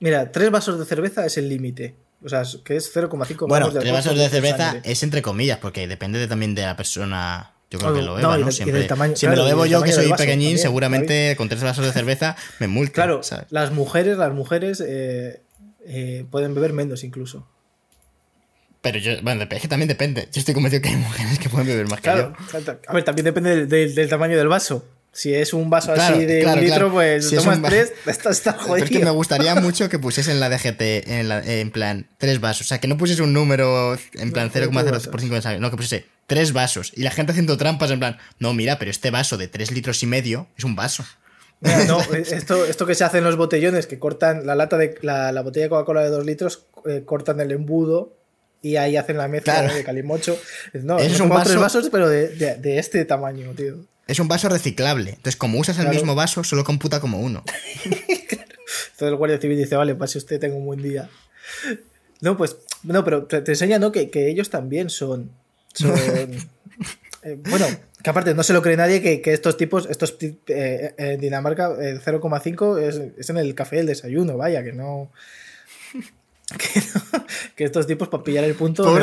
Mira, 0.00 0.30
3 0.30 0.50
vasos 0.50 0.78
de 0.78 0.84
cerveza 0.84 1.26
es 1.26 1.36
el 1.38 1.48
límite. 1.48 1.94
O 2.24 2.28
sea, 2.28 2.42
que 2.64 2.76
es 2.76 2.92
0,5 2.94 3.46
Bueno, 3.46 3.70
de 3.70 3.78
tres 3.80 3.92
vasos 3.92 4.16
de 4.16 4.28
cerveza 4.28 4.72
sangre. 4.72 4.82
es 4.84 5.02
entre 5.02 5.22
comillas, 5.22 5.58
porque 5.58 5.86
depende 5.86 6.18
de- 6.18 6.26
también 6.26 6.54
de 6.54 6.62
la 6.62 6.76
persona. 6.76 7.52
Yo 7.70 7.78
creo 7.78 7.90
No, 7.90 7.96
que 7.96 8.02
lo 8.02 8.10
no, 8.12 8.16
beba, 8.30 8.38
¿no? 8.38 8.48
y 8.48 8.52
Siempre. 8.52 8.84
tamaño- 8.88 9.14
si 9.14 9.26
me 9.26 9.34
claro, 9.34 9.42
lo 9.42 9.48
bebo 9.56 9.66
yo, 9.66 9.82
que 9.82 9.92
soy 9.92 10.10
pequeñín, 10.12 10.16
también, 10.48 10.58
seguramente 10.58 11.34
con 11.36 11.48
tres 11.50 11.62
vasos 11.62 11.84
de 11.84 11.92
cerveza 11.92 12.34
me 12.60 12.66
multan. 12.66 12.92
Claro, 12.94 13.22
¿sabes? 13.22 13.46
las 13.50 13.70
mujeres, 13.72 14.16
las 14.18 14.32
mujeres 14.32 14.82
eh, 14.84 15.42
eh, 15.86 16.24
pueden 16.30 16.54
beber 16.54 16.72
menos 16.72 17.04
incluso. 17.04 17.46
Pero 18.80 18.98
yo, 18.98 19.12
bueno, 19.22 19.42
es 19.50 19.60
que 19.62 19.68
también 19.68 19.88
depende. 19.88 20.28
Yo 20.32 20.38
estoy 20.40 20.54
convencido 20.54 20.82
que 20.82 20.88
hay 20.88 20.96
mujeres 20.96 21.38
que 21.38 21.48
pueden 21.48 21.66
beber 21.66 21.86
más 21.88 21.98
que 22.00 22.04
Claro, 22.04 22.32
yo. 22.52 22.72
a 22.88 22.92
ver, 22.94 23.04
también 23.04 23.24
depende 23.26 23.50
del, 23.50 23.68
del- 23.68 23.94
del 23.94 24.08
tamaño 24.08 24.36
del 24.38 24.48
vaso. 24.48 24.84
Si 25.18 25.34
es 25.34 25.52
un 25.52 25.68
vaso 25.68 25.92
así 25.92 26.24
de 26.26 26.46
un 26.46 26.60
litro, 26.60 26.92
pues 26.92 27.28
si 27.28 27.34
tomas 27.34 27.60
tres, 27.60 27.92
estás, 28.06 28.40
jodido. 28.40 28.74
Pero 28.74 28.84
es 28.84 28.90
que 28.90 29.04
me 29.04 29.10
gustaría 29.10 29.52
mucho 29.60 29.88
que 29.88 29.98
pusiesen 29.98 30.38
la 30.38 30.48
DGT 30.48 30.80
en, 31.08 31.28
la, 31.28 31.42
en 31.42 31.72
plan 31.72 32.06
tres 32.18 32.40
vasos. 32.40 32.66
O 32.66 32.68
sea, 32.68 32.78
que 32.78 32.86
no 32.86 32.96
pusiese 32.96 33.22
un 33.22 33.32
número 33.32 33.98
en 34.14 34.30
plan 34.30 34.48
0,0 34.48 35.10
por 35.10 35.20
5 35.20 35.40
de 35.40 35.58
No, 35.58 35.72
que 35.72 35.76
pusiese 35.76 36.06
tres 36.28 36.52
vasos. 36.52 36.92
Y 36.94 37.02
la 37.02 37.10
gente 37.10 37.32
haciendo 37.32 37.56
trampas 37.56 37.90
en 37.90 37.98
plan, 37.98 38.16
no, 38.38 38.54
mira, 38.54 38.78
pero 38.78 38.92
este 38.92 39.10
vaso 39.10 39.36
de 39.36 39.48
tres 39.48 39.72
litros 39.72 40.00
y 40.04 40.06
medio 40.06 40.46
es 40.56 40.62
un 40.62 40.76
vaso. 40.76 41.04
no, 41.88 42.00
esto, 42.14 42.64
esto 42.64 42.86
que 42.86 42.94
se 42.94 43.02
hace 43.02 43.18
en 43.18 43.24
los 43.24 43.36
botellones, 43.36 43.88
que 43.88 43.98
cortan 43.98 44.46
la 44.46 44.54
lata 44.54 44.78
de 44.78 45.00
la, 45.02 45.32
la 45.32 45.42
botella 45.42 45.64
de 45.64 45.70
Coca-Cola 45.70 46.02
de 46.02 46.10
dos 46.10 46.24
litros, 46.24 46.66
eh, 46.86 47.02
cortan 47.04 47.40
el 47.40 47.50
embudo 47.50 48.16
y 48.62 48.76
ahí 48.76 48.96
hacen 48.96 49.16
la 49.16 49.26
mezcla 49.26 49.62
de 49.62 49.82
calimocho. 49.82 50.38
No, 50.74 51.00
es 51.00 51.18
un 51.18 51.28
vaso... 51.28 51.50
tres 51.50 51.60
vasos, 51.60 51.88
pero 51.90 52.08
de, 52.08 52.28
de, 52.28 52.78
este 52.78 53.04
tamaño, 53.04 53.50
tío. 53.56 53.78
Es 54.08 54.18
un 54.18 54.26
vaso 54.26 54.48
reciclable. 54.48 55.10
Entonces, 55.10 55.36
como 55.36 55.60
usas 55.60 55.78
el 55.78 55.88
mismo 55.88 56.14
vaso, 56.14 56.42
solo 56.42 56.64
computa 56.64 56.98
como 56.98 57.20
uno. 57.20 57.44
Entonces 57.84 59.00
el 59.00 59.16
guardia 59.16 59.38
civil 59.38 59.58
dice, 59.58 59.76
vale, 59.76 59.94
pues 59.94 60.12
si 60.12 60.18
usted 60.18 60.40
tenga 60.40 60.56
un 60.56 60.64
buen 60.64 60.82
día. 60.82 61.08
No, 62.20 62.36
pues, 62.36 62.56
no, 62.82 63.04
pero 63.04 63.26
te, 63.26 63.36
enseña, 63.36 63.78
¿no? 63.78 63.92
Que, 63.92 64.10
que, 64.10 64.28
ellos 64.28 64.48
también 64.48 64.88
son. 64.88 65.30
son 65.74 65.94
eh, 67.22 67.38
bueno, 67.50 67.66
que 68.02 68.10
aparte 68.10 68.34
no 68.34 68.42
se 68.42 68.54
lo 68.54 68.62
cree 68.62 68.76
nadie 68.76 69.02
que, 69.02 69.20
que 69.20 69.34
estos 69.34 69.56
tipos, 69.58 69.86
estos 69.90 70.16
eh, 70.20 70.94
en 70.96 71.20
Dinamarca, 71.20 71.74
el 71.78 72.00
0,5 72.02 72.80
es, 72.80 73.00
es 73.18 73.30
en 73.30 73.36
el 73.36 73.54
café 73.54 73.76
del 73.76 73.86
desayuno, 73.86 74.38
vaya, 74.38 74.64
que 74.64 74.72
no. 74.72 75.12
que, 76.58 76.80
estos 77.64 77.86
tipos 77.86 78.08
para 78.08 78.22
pillar 78.22 78.44
el 78.44 78.54
punto 78.54 78.98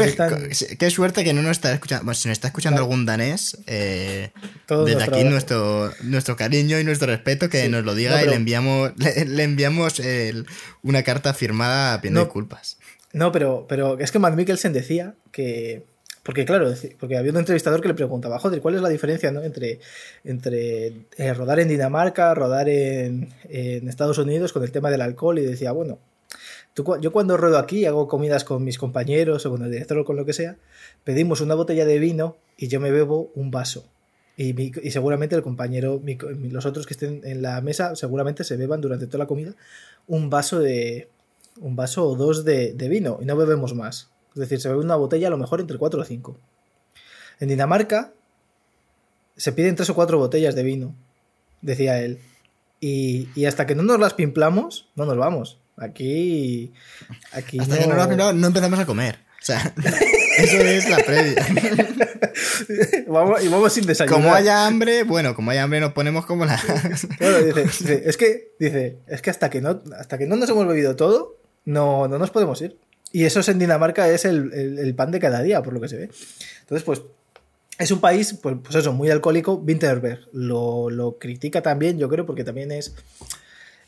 qué 0.80 0.90
suerte 0.90 1.23
que 1.23 1.34
no 1.34 1.41
nos 1.41 1.52
está 1.52 1.73
escuchando. 1.73 2.06
Bueno, 2.06 2.15
si 2.15 2.27
nos 2.27 2.38
está 2.38 2.48
escuchando 2.48 2.80
algún 2.82 3.06
danés 3.06 3.57
eh, 3.68 4.32
desde 4.68 5.03
aquí 5.03 5.23
nuestro, 5.23 5.91
nuestro 6.03 6.36
cariño 6.36 6.80
y 6.80 6.84
nuestro 6.84 7.07
respeto 7.07 7.49
que 7.49 7.68
nos 7.69 7.84
lo 7.84 7.95
diga 7.95 8.23
y 8.23 8.27
le 8.27 8.36
enviamos 8.36 8.91
le, 8.98 9.44
enviamos 9.44 10.02
una 10.84 11.03
carta 11.03 11.34
firmada 11.34 12.02
pidiendo 12.02 12.23
disculpas. 12.23 12.77
No 13.14 13.32
pero 13.32 13.65
pero 13.68 13.99
es 13.99 14.11
que 14.11 14.19
Matt 14.19 14.36
Mikkelsen 14.36 14.73
decía 14.73 15.15
que 15.32 15.84
porque 16.26 16.44
claro, 16.44 16.73
porque 16.99 17.18
había 17.18 17.32
un 17.32 17.38
entrevistador 17.38 17.82
que 17.82 17.88
le 17.88 17.94
preguntaba, 17.94 18.40
joder, 18.40 18.60
¿cuál 18.60 18.73
es 18.73 18.82
la 18.82 18.90
diferencia 18.90 19.30
entre, 19.30 19.80
entre 20.23 21.06
eh, 21.18 21.34
rodar 21.36 21.60
en 21.60 21.68
Dinamarca, 21.68 22.34
rodar 22.34 22.68
en, 22.68 23.30
en 23.48 23.88
Estados 23.88 24.18
Unidos 24.18 24.52
con 24.52 24.64
el 24.64 24.72
tema 24.72 24.90
del 24.90 25.02
alcohol? 25.02 25.38
Y 25.38 25.44
decía, 25.44 25.72
bueno, 25.72 25.99
yo 26.76 27.12
cuando 27.12 27.38
ruedo 27.38 27.58
aquí, 27.58 27.86
hago 27.86 28.08
comidas 28.08 28.44
con 28.44 28.64
mis 28.64 28.78
compañeros 28.78 29.46
o 29.46 29.52
con 29.52 29.64
el 29.64 29.72
director 29.72 29.98
o 30.00 30.06
con 30.06 30.18
lo 30.18 30.26
que 30.26 30.34
sea, 30.34 30.58
pedimos 31.04 31.40
una 31.42 31.56
botella 31.56 31.86
de 31.86 32.00
vino 32.00 32.36
y 32.58 32.68
yo 32.68 32.80
me 32.80 32.92
bebo 32.92 33.32
un 33.36 33.50
vaso. 33.50 33.86
Y, 34.38 34.54
seguramente 34.92 35.36
el 35.36 35.44
compañero, 35.44 36.02
los 36.52 36.66
otros 36.66 36.86
que 36.86 36.94
estén 36.94 37.22
en 37.24 37.42
la 37.42 37.62
mesa, 37.62 37.96
seguramente 37.96 38.44
se 38.44 38.58
beban 38.58 38.82
durante 38.82 39.08
toda 39.08 39.20
la 39.20 39.28
comida 39.28 39.54
un 40.08 40.30
vaso 40.30 40.60
de 40.60 41.10
un 41.62 41.78
vaso 41.78 42.06
o 42.06 42.16
dos 42.16 42.44
de, 42.44 42.74
vino 42.90 43.20
y 43.22 43.26
no 43.26 43.38
bebemos 43.38 43.74
más. 43.74 44.10
Es 44.34 44.42
decir, 44.42 44.60
se 44.60 44.68
bebe 44.68 44.82
una 44.82 44.98
botella 44.98 45.28
a 45.28 45.32
lo 45.32 45.38
mejor 45.38 45.62
entre 45.62 45.78
cuatro 45.78 46.02
o 46.02 46.04
cinco. 46.04 46.38
En 47.40 47.48
Dinamarca 47.48 48.12
se 49.38 49.54
piden 49.54 49.76
tres 49.76 49.90
o 49.90 49.96
cuatro 49.96 50.18
botellas 50.18 50.56
de 50.56 50.64
vino, 50.64 50.96
decía 51.62 52.02
él. 52.02 52.20
Y, 52.82 53.30
y 53.36 53.46
hasta 53.46 53.66
que 53.66 53.76
no 53.76 53.84
nos 53.84 54.00
las 54.00 54.14
pimplamos, 54.16 54.90
no 54.96 55.06
nos 55.06 55.16
vamos. 55.16 55.60
Aquí. 55.78 56.74
aquí 57.32 57.60
Hasta 57.60 57.78
que 57.78 58.16
no, 58.16 58.34
no, 58.34 58.48
empezamos 58.48 58.80
a 58.80 58.86
comer. 58.86 59.20
O 59.42 59.46
sea, 59.46 59.74
eso 60.38 60.58
es 60.58 60.90
la 60.90 60.98
previa. 60.98 61.46
vamos, 63.08 63.44
y 63.44 63.48
vamos 63.48 63.74
sin 63.74 63.86
desayunar. 63.86 64.22
Como 64.22 64.34
haya 64.34 64.66
hambre, 64.66 65.04
bueno, 65.04 65.36
como 65.36 65.52
haya 65.52 65.64
hambre 65.64 65.82
nos 65.82 65.94
ponemos 65.94 66.26
como 66.26 66.46
la. 66.46 66.56
dice, 67.56 68.04
es 68.06 68.18
que, 68.18 68.54
dice, 68.58 68.98
es 69.08 69.22
que 69.22 69.30
hasta 69.30 69.50
que 69.50 69.62
no, 69.62 69.84
hasta 70.00 70.18
que 70.18 70.26
no 70.26 70.36
nos 70.36 70.50
hemos 70.50 70.68
bebido 70.68 70.96
todo, 70.96 71.38
no, 71.66 72.08
no 72.08 72.18
nos 72.18 72.32
podemos 72.32 72.62
ir. 72.62 72.78
Y 73.12 73.26
eso 73.26 73.42
es 73.42 73.50
en 73.50 73.60
Dinamarca 73.60 74.10
es 74.10 74.26
el, 74.26 74.52
el, 74.54 74.96
pan 74.96 75.12
de 75.12 75.20
cada 75.20 75.42
día, 75.42 75.62
por 75.62 75.74
lo 75.74 75.80
que 75.80 75.88
se 75.88 75.98
ve. 75.98 76.10
Entonces, 76.62 76.84
pues, 76.84 77.02
es 77.78 77.92
un 77.92 78.02
país, 78.02 78.34
pues, 78.42 78.58
pues 78.64 78.76
eso, 78.76 78.94
muy 78.94 79.10
alcohólico. 79.10 79.56
Winterberg 79.56 80.28
lo, 80.34 80.90
lo 80.90 81.18
critica 81.18 81.62
también, 81.62 81.98
yo 81.98 82.10
creo, 82.10 82.26
porque 82.26 82.44
también 82.44 82.72
es 82.72 82.94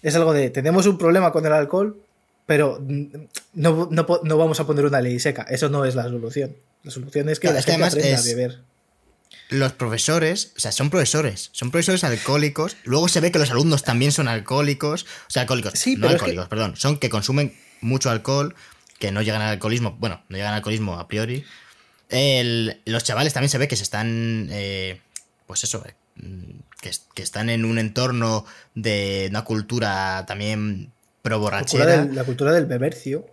es 0.08 0.16
algo 0.16 0.34
de, 0.34 0.50
tenemos 0.50 0.86
un 0.88 0.98
problema 0.98 1.32
con 1.32 1.46
el 1.46 1.54
alcohol, 1.54 2.02
pero 2.46 2.82
no, 3.54 3.90
vamos 3.94 4.60
a 4.60 4.66
poner 4.66 4.86
una 4.86 5.02
ley 5.02 5.20
seca. 5.20 5.44
Eso 5.50 5.70
no 5.70 5.86
es 5.86 5.96
la 5.96 6.04
solución. 6.04 6.56
La 6.84 6.92
solución 6.92 7.30
es 7.30 7.40
que 7.40 7.52
la 7.52 7.62
gente 7.62 7.84
aprenda 7.84 8.20
a 8.20 8.24
beber. 8.24 8.60
Los 9.50 9.74
profesores, 9.74 10.54
o 10.58 10.60
sea, 10.60 10.72
son 10.72 10.90
profesores, 10.90 11.50
son 11.52 11.72
profesores 11.72 12.04
alcohólicos. 12.04 12.78
Luego 12.84 13.08
se 13.08 13.20
ve 13.20 13.32
que 13.32 13.40
los 13.40 13.52
alumnos 13.52 13.84
también 13.84 14.12
son 14.12 14.28
alcohólicos. 14.28 15.04
O 15.04 15.30
sea, 15.30 15.42
alcohólicos, 15.44 15.74
sí, 15.74 15.96
no 15.98 16.08
alcohólicos, 16.08 16.48
perdón. 16.48 16.76
Son 16.76 16.98
que 16.98 17.10
consumen 17.10 17.54
mucho 17.82 18.10
alcohol, 18.10 18.56
que 19.00 19.12
no 19.12 19.22
llegan 19.22 19.42
al 19.42 19.50
alcoholismo. 19.50 19.96
Bueno, 20.00 20.22
no 20.30 20.38
llegan 20.38 20.52
al 20.54 20.58
alcoholismo 20.58 21.00
a 21.00 21.08
priori. 21.08 21.46
los 22.10 23.04
chavales 23.04 23.34
también 23.34 23.50
se 23.50 23.58
ve 23.58 23.68
que 23.68 23.76
se 23.76 23.84
están. 23.84 24.48
Eh, 24.52 25.02
pues 25.46 25.64
eso, 25.64 25.84
Mm, 26.18 26.60
que, 26.82 27.22
están 27.22 27.50
en 27.50 27.66
un 27.66 27.80
entorno 27.80 28.46
de 28.76 29.28
una 29.30 29.44
cultura 29.44 30.26
también 30.28 30.92
pro 31.22 31.40
borrachera. 31.40 32.06
La 32.06 32.24
cultura 32.24 32.52
del, 32.54 32.66
bebercio. 32.66 33.26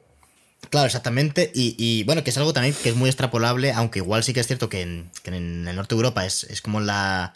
Claro, 0.71 0.87
exactamente. 0.87 1.51
Y, 1.55 2.03
bueno, 2.05 2.25
que 2.25 2.31
es 2.31 2.39
algo 2.39 2.53
también 2.53 2.75
que 2.83 2.89
es 2.89 2.97
muy 2.97 3.09
extrapolable, 3.09 3.73
aunque 3.73 3.99
igual 3.99 4.25
sí 4.25 4.33
que 4.33 4.41
es 4.41 4.47
cierto 4.47 4.69
que 4.69 4.83
en, 4.83 5.11
el 5.27 5.77
norte 5.77 5.95
de 5.95 5.99
Europa 5.99 6.25
es, 6.25 6.61
como 6.63 6.81
la, 6.81 7.35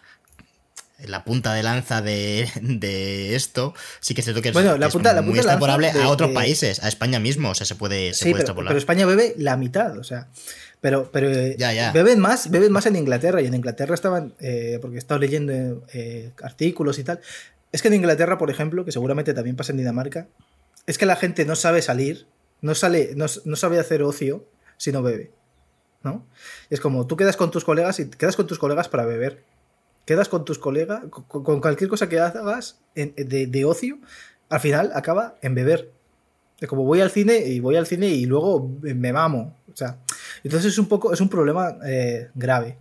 la 1.05 1.25
punta 1.25 1.53
de 1.53 1.63
lanza 1.63 2.01
de, 2.01 3.35
esto, 3.35 3.75
sí 4.01 4.15
que 4.15 4.23
es 4.23 4.25
cierto 4.25 4.43
que 4.43 4.49
es, 4.49 4.55
muy 5.23 5.39
extrapolable 5.39 5.91
a 5.91 6.09
otros 6.09 6.31
países, 6.33 6.83
a 6.83 6.89
España 6.89 7.21
mismo, 7.21 7.51
o 7.51 7.55
sea, 7.55 7.67
se 7.67 7.75
puede, 7.75 8.15
se 8.15 8.31
puede 8.31 8.43
extrapolar. 8.43 8.71
Pero 8.71 8.79
España 8.79 9.05
bebe 9.05 9.35
la 9.37 9.57
mitad, 9.57 9.99
o 9.99 10.05
sea, 10.05 10.29
pero, 10.81 11.11
pero 11.11 11.29
eh, 11.29 11.57
Beben, 11.93 12.21
más, 12.21 12.51
beben 12.51 12.73
más 12.73 12.87
en 12.87 12.97
Inglaterra 12.97 13.43
y 13.43 13.47
en 13.47 13.55
Inglaterra 13.55 13.95
estaban, 13.95 14.35
eh, 14.41 14.79
porque 14.81 14.97
he 14.97 14.99
estado 14.99 15.19
leyendo 15.19 15.85
eh, 15.93 16.33
artículos 16.43 16.99
y 16.99 17.05
tal, 17.05 17.21
es 17.73 17.83
que 17.83 17.89
en 17.89 17.95
Inglaterra, 17.95 18.39
por 18.39 18.51
ejemplo, 18.51 18.85
que 18.85 18.93
seguramente 18.93 19.35
también 19.35 19.57
pasa 19.57 19.73
en 19.73 19.79
Dinamarca, 19.79 20.29
es 20.87 20.97
que 20.97 21.07
la 21.07 21.17
gente 21.17 21.45
no 21.45 21.57
sabe 21.57 21.83
salir, 21.83 22.27
no, 22.61 22.75
sale, 22.75 23.15
no, 23.17 23.29
sabe 23.29 23.79
hacer 23.79 24.03
ocio 24.03 24.45
si 24.77 24.93
no 24.93 25.03
bebe. 25.03 25.33
¿no? 26.03 26.25
Es 26.71 26.81
como 26.81 27.07
tú 27.07 27.17
quedas 27.17 27.37
con 27.37 27.51
tus 27.51 27.65
colegas 27.65 27.99
y 27.99 28.09
quedas 28.09 28.37
con 28.37 28.47
tus 28.47 28.59
colegas 28.59 28.89
para 28.89 29.05
beber. 29.05 29.43
Quedas 30.07 30.29
con 30.29 30.45
tus 30.45 30.59
colegas, 30.59 31.03
con, 31.11 31.61
cualquier 31.61 31.91
cosa 31.91 32.09
que 32.09 32.19
hagas 32.19 32.81
de, 32.95 33.47
de 33.47 33.65
ocio, 33.67 33.99
al 34.49 34.61
final 34.61 34.93
acaba 34.95 35.37
en 35.43 35.55
beber. 35.55 35.93
Es 36.61 36.69
como 36.69 36.85
voy 36.85 37.01
al 37.01 37.11
cine 37.11 37.39
y 37.39 37.61
voy 37.61 37.77
al 37.77 37.87
cine 37.87 38.07
y 38.07 38.25
luego 38.25 38.71
me 38.81 39.13
mamo. 39.13 39.57
O 39.71 39.77
sea, 39.77 39.99
entonces 40.45 40.73
es 40.73 40.79
un 40.79 40.87
poco, 40.87 41.13
es 41.13 41.21
un 41.21 41.29
problema 41.29 41.77
eh, 41.85 42.29
grave. 42.35 42.77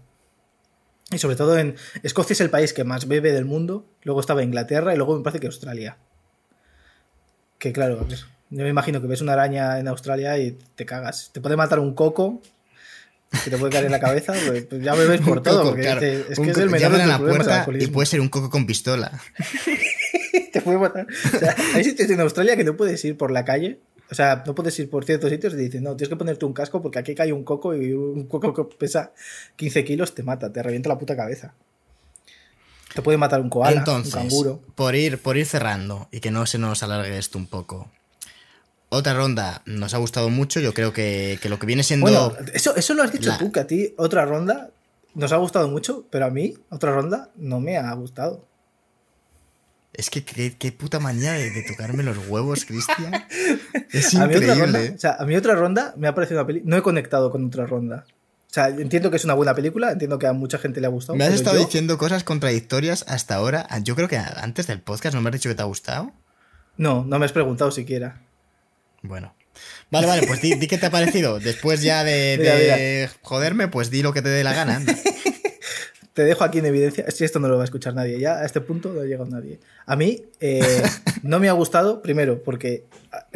Y 1.11 1.17
sobre 1.19 1.35
todo 1.35 1.57
en 1.57 1.75
Escocia 2.03 2.33
es 2.33 2.41
el 2.41 2.49
país 2.49 2.73
que 2.73 2.83
más 2.83 3.07
bebe 3.07 3.31
del 3.31 3.45
mundo, 3.45 3.85
luego 4.03 4.19
estaba 4.19 4.43
Inglaterra 4.43 4.93
y 4.93 4.97
luego 4.97 5.17
me 5.17 5.23
parece 5.23 5.39
que 5.39 5.47
Australia. 5.47 5.97
Que 7.59 7.71
claro, 7.71 8.05
yo 8.09 8.63
me 8.63 8.69
imagino 8.69 9.01
que 9.01 9.07
ves 9.07 9.21
una 9.21 9.33
araña 9.33 9.79
en 9.79 9.87
Australia 9.87 10.37
y 10.37 10.57
te 10.75 10.85
cagas. 10.85 11.31
Te 11.33 11.41
puede 11.41 11.55
matar 11.55 11.79
un 11.79 11.93
coco 11.93 12.41
que 13.43 13.49
te 13.49 13.57
puede 13.57 13.71
caer 13.71 13.85
en 13.85 13.91
la 13.91 13.99
cabeza, 13.99 14.33
pues, 14.47 14.65
pues 14.65 14.83
ya 14.83 14.95
bebes 14.95 15.21
por 15.21 15.41
todo. 15.41 15.75
es 15.75 16.39
que 16.39 16.51
es 16.51 16.57
el 16.57 16.69
menor 16.69 16.97
de 16.97 17.05
la 17.05 17.19
puerta 17.19 17.67
y 17.77 17.87
puede 17.87 18.05
ser 18.05 18.21
un 18.21 18.29
coco 18.29 18.49
con 18.49 18.65
pistola. 18.65 19.11
te 20.53 20.61
puede 20.61 20.77
matar. 20.77 21.07
O 21.33 21.37
sea, 21.37 21.55
hay 21.73 21.83
sitios 21.83 22.09
en 22.09 22.19
Australia 22.19 22.55
que 22.57 22.63
no 22.63 22.75
puedes 22.75 23.03
ir 23.05 23.17
por 23.17 23.31
la 23.31 23.45
calle 23.45 23.79
o 24.09 24.15
sea, 24.15 24.43
no 24.45 24.55
puedes 24.55 24.77
ir 24.79 24.89
por 24.89 25.05
ciertos 25.05 25.29
sitios 25.29 25.53
y 25.53 25.57
dicen, 25.57 25.83
no, 25.83 25.95
tienes 25.95 26.09
que 26.09 26.15
ponerte 26.15 26.45
un 26.45 26.53
casco 26.53 26.81
porque 26.81 26.99
aquí 26.99 27.13
cae 27.13 27.33
un 27.33 27.43
coco 27.43 27.75
y 27.75 27.91
un 27.93 28.25
coco 28.27 28.53
que 28.53 28.63
pesa 28.75 29.11
15 29.55 29.83
kilos 29.83 30.15
te 30.15 30.23
mata, 30.23 30.51
te 30.51 30.63
revienta 30.63 30.89
la 30.89 30.97
puta 30.97 31.15
cabeza. 31.15 31.53
Te 32.93 33.01
puede 33.01 33.17
matar 33.17 33.41
un 33.41 33.49
koala, 33.49 33.83
un 33.85 34.09
canguro. 34.09 34.61
Por 34.75 34.95
ir, 34.95 35.21
por 35.21 35.37
ir 35.37 35.45
cerrando 35.45 36.07
y 36.11 36.21
que 36.21 36.31
no 36.31 36.45
se 36.45 36.57
nos 36.57 36.83
alargue 36.83 37.17
esto 37.17 37.37
un 37.37 37.47
poco. 37.47 37.91
Otra 38.89 39.13
ronda 39.13 39.61
nos 39.65 39.93
ha 39.93 39.97
gustado 39.97 40.29
mucho, 40.29 40.61
yo 40.61 40.73
creo 40.73 40.93
que, 40.93 41.37
lo 41.49 41.59
que 41.59 41.65
viene 41.65 41.83
siendo... 41.83 42.05
Bueno, 42.05 42.33
eso, 42.53 42.73
eso 42.75 42.93
lo 42.93 43.03
has 43.03 43.11
dicho 43.11 43.31
tú, 43.37 43.51
que 43.51 43.59
a 43.59 43.67
ti 43.67 43.93
otra 43.97 44.25
ronda 44.25 44.69
nos 45.13 45.33
ha 45.33 45.37
gustado 45.37 45.67
mucho, 45.67 46.05
pero 46.09 46.25
a 46.25 46.29
mí 46.29 46.53
otra 46.69 46.91
ronda 46.91 47.29
no 47.35 47.59
me 47.59 47.77
ha 47.77 47.93
gustado. 47.93 48.45
Es 49.97 50.11
que 50.11 50.23
qué, 50.23 50.71
puta 50.71 50.99
manía 50.99 51.33
de, 51.33 51.63
tocarme 51.67 52.03
los 52.03 52.17
huevos, 52.27 52.65
Cristian. 52.65 53.25
Es 53.91 54.13
increíble. 54.13 54.93
o 54.95 54.99
sea, 54.99 55.17
a 55.19 55.25
mí 55.25 55.35
otra 55.35 55.55
ronda 55.55 55.95
me 55.97 56.07
ha 56.07 56.13
parecido 56.13 56.39
una 56.39 56.47
película. 56.47 56.69
No 56.69 56.77
he 56.77 56.83
conectado 56.83 57.31
con 57.31 57.45
otra 57.45 57.65
ronda. 57.65 58.05
O 58.49 58.53
sea, 58.53 58.67
entiendo 58.67 59.09
que 59.09 59.17
es 59.17 59.25
una 59.25 59.33
buena 59.33 59.55
película, 59.55 59.91
entiendo 59.91 60.19
que 60.19 60.27
a 60.27 60.33
mucha 60.33 60.59
gente 60.59 60.79
le 60.81 60.87
ha 60.87 60.89
gustado. 60.89 61.17
Me 61.17 61.25
has 61.25 61.33
estado 61.33 61.57
diciendo 61.57 61.97
cosas 61.97 62.23
contradictorias 62.23 63.05
hasta 63.07 63.35
ahora. 63.35 63.67
Yo 63.81 63.95
creo 63.95 64.07
que 64.07 64.17
antes 64.17 64.67
del 64.67 64.81
podcast 64.81 65.15
no 65.15 65.21
me 65.21 65.29
has 65.29 65.33
dicho 65.33 65.49
que 65.49 65.55
te 65.55 65.63
ha 65.63 65.65
gustado. 65.65 66.11
No, 66.77 67.03
no 67.03 67.17
me 67.17 67.25
has 67.25 67.33
preguntado 67.33 67.71
siquiera. 67.71 68.21
Bueno. 69.01 69.33
Vale, 69.89 70.05
vale, 70.05 70.27
pues 70.27 70.41
di, 70.41 70.55
qué 70.67 70.77
te 70.77 70.85
ha 70.85 70.91
parecido. 70.91 71.39
Después 71.39 71.81
ya 71.81 72.03
de, 72.03 73.09
joderme, 73.21 73.67
pues 73.67 73.89
di 73.89 74.01
lo 74.01 74.13
que 74.13 74.21
te 74.21 74.29
dé 74.29 74.43
la 74.43 74.53
gana. 74.53 74.79
te 76.17 76.23
dejo 76.23 76.43
aquí 76.43 76.57
en 76.57 76.65
evidencia. 76.65 77.11
Si 77.11 77.23
esto 77.23 77.37
no 77.37 77.47
lo 77.47 77.57
va 77.57 77.61
a 77.61 77.65
escuchar 77.65 77.93
nadie, 77.93 78.19
ya 78.19 78.39
a 78.39 78.45
este 78.45 78.59
punto 78.59 78.91
no 78.91 79.01
ha 79.01 79.03
llegado 79.03 79.29
nadie. 79.29 79.59
A 79.85 79.95
mí 79.95 80.23
eh, 80.39 80.81
no 81.21 81.39
me 81.39 81.47
ha 81.47 81.51
gustado, 81.51 82.01
primero, 82.01 82.41
porque 82.41 82.85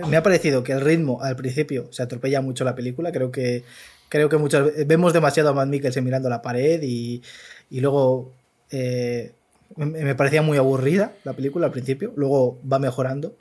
me 0.09 0.17
ha 0.17 0.23
parecido 0.23 0.63
que 0.63 0.71
el 0.71 0.81
ritmo 0.81 1.21
al 1.21 1.35
principio 1.35 1.93
se 1.93 2.01
atropella 2.01 2.41
mucho 2.41 2.63
la 2.63 2.73
película. 2.73 3.11
Creo 3.11 3.29
que, 3.31 3.63
creo 4.09 4.29
que 4.29 4.37
muchas 4.37 4.87
vemos 4.87 5.13
demasiado 5.13 5.49
a 5.49 5.53
Matt 5.53 5.67
Mikkelsen 5.67 6.03
mirando 6.03 6.27
la 6.27 6.41
pared 6.41 6.81
y, 6.81 7.21
y 7.69 7.81
luego 7.81 8.31
eh, 8.71 9.31
me 9.75 10.15
parecía 10.15 10.41
muy 10.41 10.57
aburrida 10.57 11.13
la 11.23 11.33
película 11.33 11.67
al 11.67 11.71
principio. 11.71 12.13
Luego 12.15 12.59
va 12.67 12.79
mejorando. 12.79 13.35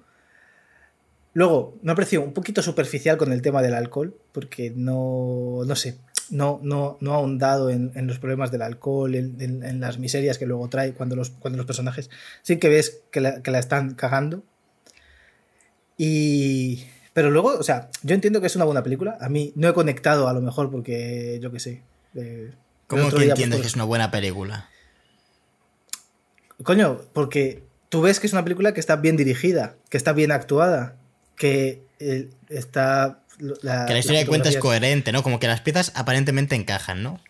Luego, 1.32 1.78
me 1.80 1.92
ha 1.92 1.94
parecido 1.94 2.20
un 2.20 2.34
poquito 2.34 2.60
superficial 2.60 3.16
con 3.16 3.32
el 3.32 3.40
tema 3.40 3.62
del 3.62 3.72
alcohol, 3.72 4.14
porque 4.32 4.70
no, 4.76 5.62
no 5.64 5.76
sé, 5.76 5.96
no, 6.31 6.61
no, 6.62 6.97
no 7.01 7.12
ha 7.12 7.16
ahondado 7.16 7.70
en, 7.70 7.93
los 8.07 8.19
problemas 8.19 8.51
del 8.51 8.62
alcohol, 8.62 9.15
en, 9.15 9.81
las 9.81 9.98
miserias 9.98 10.39
que 10.39 10.47
luego 10.47 10.69
trae 10.69 10.94
cuando 10.94 11.16
los, 11.16 11.31
cuando 11.31 11.57
los 11.57 11.66
personajes 11.66 12.11
sí 12.43 12.59
que 12.59 12.69
ves 12.69 13.02
que 13.11 13.20
la, 13.20 13.59
están 13.59 13.94
cagando. 13.94 14.43
Y... 15.97 16.85
Pero 17.12 17.31
luego, 17.31 17.59
o 17.59 17.62
sea, 17.62 17.90
yo 18.02 18.15
entiendo 18.15 18.40
que 18.40 18.47
es 18.47 18.55
una 18.55 18.65
buena 18.65 18.85
película. 18.85 19.19
A 19.20 19.28
mí 19.28 19.52
no 19.57 19.69
he 19.69 19.74
conectado 19.74 20.28
a 20.28 20.32
lo 20.32 20.40
mejor 20.40 20.70
porque, 20.70 21.40
yo 21.43 21.51
qué 21.51 21.59
sé. 21.59 21.82
¿Cómo 22.86 23.11
que 23.11 23.24
entiendes 23.24 23.59
pues 23.59 23.61
que 23.62 23.66
es 23.66 23.74
una 23.74 23.85
buena 23.85 24.11
película? 24.12 24.70
Coño, 26.62 27.01
porque 27.12 27.65
tú 27.89 28.01
ves 28.02 28.20
que 28.20 28.28
es 28.28 28.32
una 28.32 28.44
película 28.44 28.73
que 28.73 28.81
está 28.81 28.97
bien 28.97 29.16
dirigida, 29.16 29.74
que 29.89 29.97
está 29.97 30.12
bien 30.12 30.31
actuada, 30.31 30.97
que 31.36 31.82
eh, 31.98 32.31
está 32.48 33.23
que 33.40 33.92
la 33.92 33.98
historia 33.98 34.20
de 34.20 34.26
cuenta 34.26 34.48
es 34.48 34.56
coherente, 34.58 35.12
¿no? 35.12 35.22
Como 35.22 35.40
que 35.40 35.48
las 35.48 35.60
piezas 35.60 35.92
aparentemente 35.94 36.54
encajan, 36.54 37.02
¿no? 37.02 37.20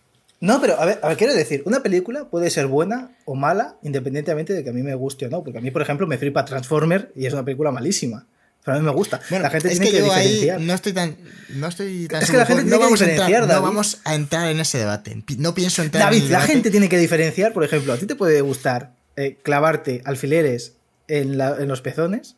No, 0.41 0.59
pero 0.61 0.81
a 0.81 0.87
ver, 0.87 0.99
a 1.03 1.09
ver, 1.09 1.19
quiero 1.19 1.35
decir, 1.35 1.63
una 1.67 1.83
película 1.83 2.25
puede 2.31 2.51
ser 2.51 2.67
buena 2.67 3.11
o 3.27 3.35
mala 3.35 3.77
independientemente 3.83 4.55
de 4.55 4.65
que 4.65 4.71
a 4.71 4.73
mí 4.73 4.83
me 4.83 4.95
guste 4.95 5.27
o 5.27 5.29
no. 5.29 5.45
Porque 5.45 5.59
a 5.59 5.61
mí, 5.61 5.71
por 5.71 5.83
ejemplo, 5.83 6.07
me 6.07 6.17
flipa 6.17 6.45
Transformer 6.45 7.13
y 7.15 7.27
es 7.27 7.35
una 7.35 7.45
película 7.45 7.71
malísima. 7.71 8.27
Pero 8.65 8.77
a 8.77 8.81
mí 8.81 8.87
me 8.87 8.93
gusta. 8.93 9.21
la 9.31 9.51
gente 9.51 9.69
tiene 9.69 9.91
que, 9.91 10.03
diferenciar. 10.03 10.61
no 10.61 10.75
estoy 10.75 10.93
tan. 10.93 11.17
No 11.51 11.69
estoy 11.69 12.09
tan 12.09 12.23
es 12.23 12.31
que 12.31 12.37
la 12.39 12.47
gente 12.47 12.65
tiene 12.65 12.79
que 12.79 12.91
diferenciar. 12.91 13.47
no 13.47 13.63
vamos 13.63 14.01
a 14.05 14.15
entrar 14.15 14.51
en 14.51 14.61
ese 14.61 14.79
debate. 14.79 15.23
No 15.39 15.55
pienso 15.55 15.83
entrar 15.83 16.05
David, 16.05 16.19
en 16.19 16.27
el 16.27 16.33
la 16.33 16.41
gente 16.41 16.71
tiene 16.71 16.89
que 16.89 16.99
diferenciar. 16.99 17.53
Por 17.53 17.65
ejemplo, 17.65 17.93
a 17.93 17.99
ti 17.99 18.07
te 18.07 18.17
puede 18.17 18.41
gustar 18.41 18.95
eh, 19.17 19.39
clavarte 19.43 20.01
alfileres 20.07 20.77
en, 21.07 21.39
en 21.41 21.69
los 21.69 21.83
pezones 21.83 22.37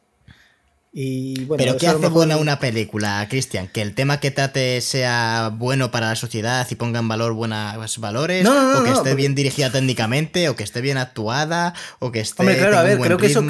pero 0.93 1.77
¿qué 1.79 1.89
hace 1.89 2.09
buena 2.09 2.37
una 2.37 2.59
película, 2.59 3.27
Cristian? 3.31 3.67
¿Que 3.69 3.81
el 3.81 3.95
tema 3.95 4.21
que 4.21 4.31
trate 4.31 4.81
sea 4.81 5.51
bueno 5.55 5.91
para 5.91 6.09
la 6.09 6.17
sociedad 6.17 6.67
y 6.71 6.75
ponga 6.75 6.99
en 6.99 7.09
valor 7.09 7.33
buenos 7.33 7.99
valores? 7.99 8.47
¿O 8.47 8.85
que 8.85 8.91
esté 8.91 9.15
bien 9.15 9.35
dirigida 9.35 9.71
técnicamente? 9.71 10.49
¿O 10.49 10.57
que 10.57 10.65
esté 10.65 10.81
bien 10.81 10.99
actuada? 10.99 11.73
¿O 11.99 12.13
que 12.13 12.21
esté... 12.21 12.43
Hombre, 12.43 12.59
claro, 12.59 12.79
a 12.79 12.83
ver, 12.83 12.99
creo 12.99 13.17
que 13.17 13.27
eso... 13.27 13.43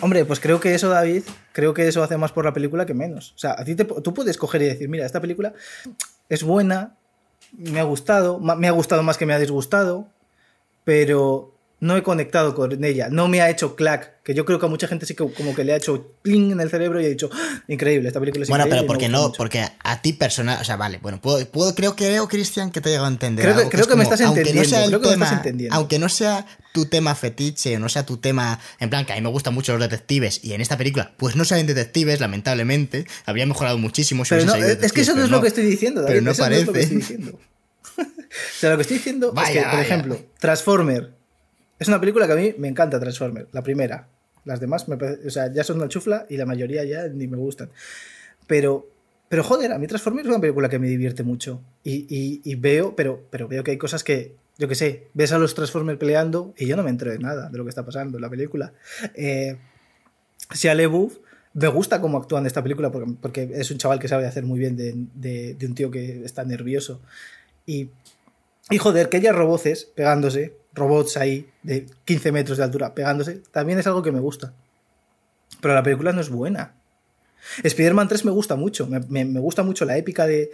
Hombre, 0.00 0.24
pues 0.24 0.40
creo 0.40 0.58
que 0.58 0.74
eso, 0.74 0.88
David, 0.88 1.22
creo 1.52 1.74
que 1.74 1.86
eso 1.86 2.02
hace 2.02 2.16
más 2.16 2.32
por 2.32 2.44
la 2.44 2.52
película 2.52 2.86
que 2.86 2.94
menos. 2.94 3.32
O 3.36 3.38
sea, 3.38 3.52
a 3.52 3.64
ti 3.64 3.76
tú 3.76 4.14
puedes 4.14 4.36
coger 4.36 4.62
y 4.62 4.66
decir, 4.66 4.88
mira, 4.88 5.06
esta 5.06 5.20
película 5.20 5.52
es 6.28 6.42
buena, 6.42 6.96
me 7.52 7.78
ha 7.78 7.84
gustado, 7.84 8.40
me 8.40 8.68
ha 8.68 8.72
gustado 8.72 9.02
más 9.02 9.16
que 9.18 9.26
me 9.26 9.34
ha 9.34 9.38
disgustado, 9.38 10.08
pero 10.84 11.57
no 11.80 11.96
he 11.96 12.02
conectado 12.02 12.54
con 12.54 12.82
ella, 12.84 13.08
no 13.08 13.28
me 13.28 13.40
ha 13.40 13.50
hecho 13.50 13.76
clack, 13.76 14.22
que 14.24 14.34
yo 14.34 14.44
creo 14.44 14.58
que 14.58 14.66
a 14.66 14.68
mucha 14.68 14.88
gente 14.88 15.06
sí 15.06 15.14
que 15.14 15.24
como 15.32 15.54
que 15.54 15.62
le 15.62 15.72
ha 15.72 15.76
hecho 15.76 16.12
pling 16.22 16.50
en 16.50 16.60
el 16.60 16.70
cerebro 16.70 17.00
y 17.00 17.06
ha 17.06 17.08
dicho, 17.08 17.30
¡Ah! 17.32 17.62
increíble, 17.68 18.08
esta 18.08 18.18
película 18.18 18.42
es 18.42 18.48
Bueno, 18.48 18.64
pero 18.68 18.84
porque 18.84 19.08
no, 19.08 19.32
porque 19.32 19.64
a 19.84 20.02
ti 20.02 20.12
personal, 20.12 20.58
o 20.60 20.64
sea, 20.64 20.76
vale, 20.76 20.98
bueno, 21.00 21.20
puedo, 21.20 21.44
puedo 21.46 21.74
creo, 21.76 21.94
creo, 21.94 22.26
Cristian, 22.26 22.72
que 22.72 22.80
te 22.80 22.88
llegado 22.88 23.06
a 23.06 23.10
entender. 23.10 23.44
Creo, 23.70 23.86
que, 23.86 23.94
me 23.94 24.02
estás 24.02 24.20
entendiendo, 24.20 25.00
creo 25.00 25.00
que 25.00 25.68
Aunque 25.70 25.98
no 26.00 26.08
sea 26.08 26.46
tu 26.72 26.86
tema 26.86 27.14
fetiche, 27.14 27.76
o 27.76 27.78
no 27.78 27.88
sea 27.88 28.04
tu 28.04 28.16
tema, 28.16 28.58
en 28.80 28.90
plan, 28.90 29.06
que 29.06 29.12
a 29.12 29.16
mí 29.16 29.22
me 29.22 29.30
gustan 29.30 29.54
mucho 29.54 29.72
los 29.72 29.80
detectives, 29.80 30.40
y 30.42 30.54
en 30.54 30.60
esta 30.60 30.76
película, 30.76 31.14
pues 31.16 31.36
no 31.36 31.44
salen 31.44 31.66
detectives, 31.66 32.20
lamentablemente, 32.20 33.06
habría 33.24 33.46
mejorado 33.46 33.78
muchísimo 33.78 34.24
si 34.24 34.34
pero 34.34 34.54
Es 34.54 34.92
que 34.92 35.02
eso 35.02 35.14
no 35.14 35.22
es 35.22 35.30
lo 35.30 35.40
que 35.40 35.48
estoy 35.48 35.64
diciendo, 35.64 36.02
David, 36.02 36.14
pero 36.14 36.24
no 36.24 36.34
parece. 36.34 36.66
lo 36.66 36.72
que 36.72 36.80
estoy 36.80 36.96
diciendo. 36.96 37.38
o 37.98 38.04
sea, 38.58 38.70
lo 38.70 38.76
que 38.76 38.82
estoy 38.82 38.96
diciendo 38.96 39.32
es 39.44 39.50
que, 39.50 39.62
por 39.62 39.80
ejemplo, 39.80 40.20
Transformer 40.40 41.17
es 41.78 41.88
una 41.88 42.00
película 42.00 42.26
que 42.26 42.32
a 42.32 42.36
mí 42.36 42.54
me 42.58 42.68
encanta 42.68 42.98
Transformer, 42.98 43.48
la 43.52 43.62
primera. 43.62 44.08
Las 44.44 44.60
demás, 44.60 44.88
me 44.88 44.96
o 44.96 45.30
sea, 45.30 45.52
ya 45.52 45.62
son 45.62 45.76
una 45.76 45.88
chufla 45.88 46.26
y 46.28 46.36
la 46.36 46.46
mayoría 46.46 46.84
ya 46.84 47.06
ni 47.08 47.26
me 47.28 47.36
gustan. 47.36 47.70
Pero, 48.46 48.88
pero 49.28 49.44
joder, 49.44 49.72
a 49.72 49.78
mí 49.78 49.86
Transformer 49.86 50.24
es 50.24 50.28
una 50.28 50.40
película 50.40 50.68
que 50.68 50.78
me 50.78 50.88
divierte 50.88 51.22
mucho. 51.22 51.60
Y, 51.84 52.54
veo, 52.56 52.96
pero, 52.96 53.22
pero 53.30 53.46
veo 53.46 53.62
que 53.62 53.72
hay 53.72 53.78
cosas 53.78 54.02
que, 54.02 54.34
yo 54.56 54.66
qué 54.66 54.74
sé, 54.74 55.08
ves 55.14 55.32
a 55.32 55.38
los 55.38 55.54
Transformers 55.54 55.98
peleando 55.98 56.54
y 56.56 56.66
yo 56.66 56.76
no 56.76 56.82
me 56.82 56.90
entero 56.90 57.12
de 57.12 57.18
nada 57.18 57.48
de 57.48 57.58
lo 57.58 57.64
que 57.64 57.70
está 57.70 57.84
pasando 57.84 58.18
en 58.18 58.22
la 58.22 58.30
película. 58.30 58.72
Eh, 59.14 59.56
si 60.52 60.68
a 60.68 60.74
LeBouf 60.74 61.18
me 61.52 61.68
gusta 61.68 62.00
cómo 62.00 62.18
actúa 62.18 62.40
en 62.40 62.46
esta 62.46 62.62
película 62.62 62.90
porque, 62.90 63.50
es 63.54 63.70
un 63.70 63.78
chaval 63.78 63.98
que 63.98 64.08
sabe 64.08 64.26
hacer 64.26 64.44
muy 64.44 64.58
bien 64.58 64.76
de, 64.76 65.54
de 65.54 65.66
un 65.66 65.74
tío 65.74 65.90
que 65.90 66.24
está 66.24 66.44
nervioso. 66.44 67.00
Y, 67.66 67.90
y 68.70 68.78
joder, 68.78 69.08
que 69.08 69.18
haya 69.18 69.32
roboces 69.32 69.84
pegándose 69.94 70.57
robots 70.72 71.16
ahí 71.16 71.50
de 71.62 71.86
15 72.04 72.32
metros 72.32 72.58
de 72.58 72.64
altura 72.64 72.94
pegándose, 72.94 73.42
también 73.50 73.78
es 73.78 73.86
algo 73.86 74.02
que 74.02 74.12
me 74.12 74.20
gusta. 74.20 74.52
Pero 75.60 75.74
la 75.74 75.82
película 75.82 76.12
no 76.12 76.20
es 76.20 76.28
buena. 76.28 76.74
Spider-Man 77.62 78.08
3 78.08 78.24
me 78.24 78.30
gusta 78.30 78.56
mucho, 78.56 78.86
me, 78.86 79.24
gusta 79.40 79.62
mucho 79.62 79.84
la 79.84 79.96
épica 79.96 80.26
de... 80.26 80.50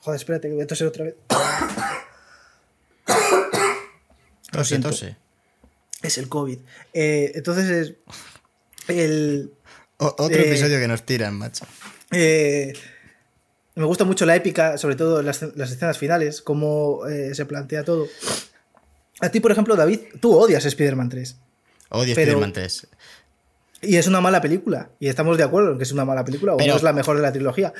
Joder, 0.00 0.16
espérate 0.16 0.48
que 0.48 0.54
voy 0.54 0.62
a 0.62 0.66
toser 0.66 0.86
otra 0.86 1.04
vez. 1.04 1.14
Lo 4.52 4.64
siento. 4.64 4.90
Es 6.02 6.18
el 6.18 6.28
COVID. 6.28 6.58
Eh, 6.92 7.32
entonces 7.34 7.70
es... 7.70 7.94
El... 8.88 9.52
otro 9.98 10.28
eh, 10.28 10.48
episodio 10.48 10.78
que 10.78 10.88
nos 10.88 11.04
tiran, 11.04 11.34
macho. 11.34 11.66
Eh, 12.10 12.72
me 13.74 13.84
gusta 13.84 14.04
mucho 14.04 14.26
la 14.26 14.36
épica, 14.36 14.78
sobre 14.78 14.96
todo 14.96 15.22
las, 15.22 15.42
las 15.56 15.70
escenas 15.70 15.98
finales, 15.98 16.42
cómo 16.42 17.02
se 17.32 17.46
plantea 17.46 17.84
todo. 17.84 18.08
A 19.20 19.30
ti, 19.30 19.40
por 19.40 19.52
ejemplo, 19.52 19.76
David, 19.76 20.00
tú 20.20 20.32
odias 20.32 20.64
Spider-Man 20.64 21.08
3. 21.08 21.36
Odio 21.90 22.12
Spider-Man 22.12 22.52
3. 22.52 22.86
Y 23.82 23.96
es 23.96 24.06
una 24.06 24.20
mala 24.20 24.40
película. 24.40 24.90
Y 24.98 25.08
estamos 25.08 25.36
de 25.38 25.44
acuerdo 25.44 25.72
en 25.72 25.78
que 25.78 25.84
es 25.84 25.92
una 25.92 26.04
mala 26.04 26.24
película 26.24 26.54
o 26.54 26.58
no 26.58 26.76
es 26.76 26.82
la 26.82 26.92
mejor 26.92 27.16
de 27.16 27.22
la 27.22 27.32
trilogía. 27.32 27.72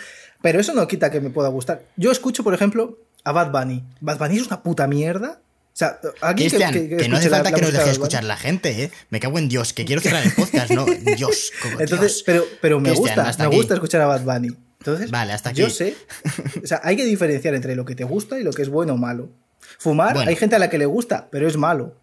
Pero 0.43 0.61
eso 0.61 0.73
no 0.75 0.87
quita 0.87 1.11
que 1.11 1.21
me 1.21 1.31
pueda 1.31 1.49
gustar. 1.49 1.83
Yo 1.97 2.13
escucho, 2.13 2.45
por 2.45 2.55
ejemplo, 2.55 2.99
a 3.25 3.33
Bad 3.33 3.51
Bunny. 3.51 3.85
Bad 4.01 4.19
Bunny 4.19 4.39
es 4.39 4.47
una 4.47 4.63
puta 4.63 4.87
mierda. 4.87 5.41
O 5.41 5.79
sea, 5.79 6.01
aquí 6.23 6.51
que, 6.51 6.97
que, 6.97 7.09
no 7.09 7.19
hace 7.19 7.29
falta 7.29 7.53
que 7.53 7.61
nos 7.61 7.73
deje 7.73 7.91
escuchar 7.91 8.25
la 8.25 8.37
gente, 8.37 8.85
¿eh? 8.85 8.91
Me 9.11 9.21
cago 9.21 9.39
en 9.39 9.49
Dios, 9.49 9.73
que 9.73 9.85
quiero 9.85 10.01
cerrar 10.01 10.25
el 10.25 10.33
podcast, 10.37 10.73
¿no? 10.73 10.85
Dios, 11.17 11.53
como 11.63 11.81
Entonces, 11.81 12.25
pero, 12.27 12.45
pero 12.61 12.81
me 12.81 12.91
gusta, 12.91 13.33
me 13.39 13.47
gusta 13.47 13.75
escuchar 13.75 14.01
a 14.01 14.07
Bad 14.07 14.23
Bunny. 14.23 14.57
Entonces, 14.81 15.11
vale, 15.11 15.33
hasta 15.33 15.51
aquí. 15.51 15.61
yo 15.61 15.71
sé. 15.71 15.97
O 16.63 16.67
sea, 16.67 16.81
hay 16.83 16.97
que 16.97 17.05
diferenciar 17.05 17.55
entre 17.55 17.77
lo 17.77 17.85
que 17.85 17.95
te 17.95 18.05
gusta 18.05 18.41
y 18.41 18.43
lo 18.43 18.53
que 18.53 18.63
es 18.63 18.69
bueno 18.69 18.95
o 18.95 18.97
malo. 18.97 19.31
Fumar, 19.79 20.19
hay 20.19 20.37
gente 20.37 20.57
a 20.57 20.59
la 20.59 20.69
que 20.69 20.77
le 20.77 20.87
gusta, 20.87 21.29
pero 21.31 21.47
es 21.47 21.57
malo. 21.57 21.95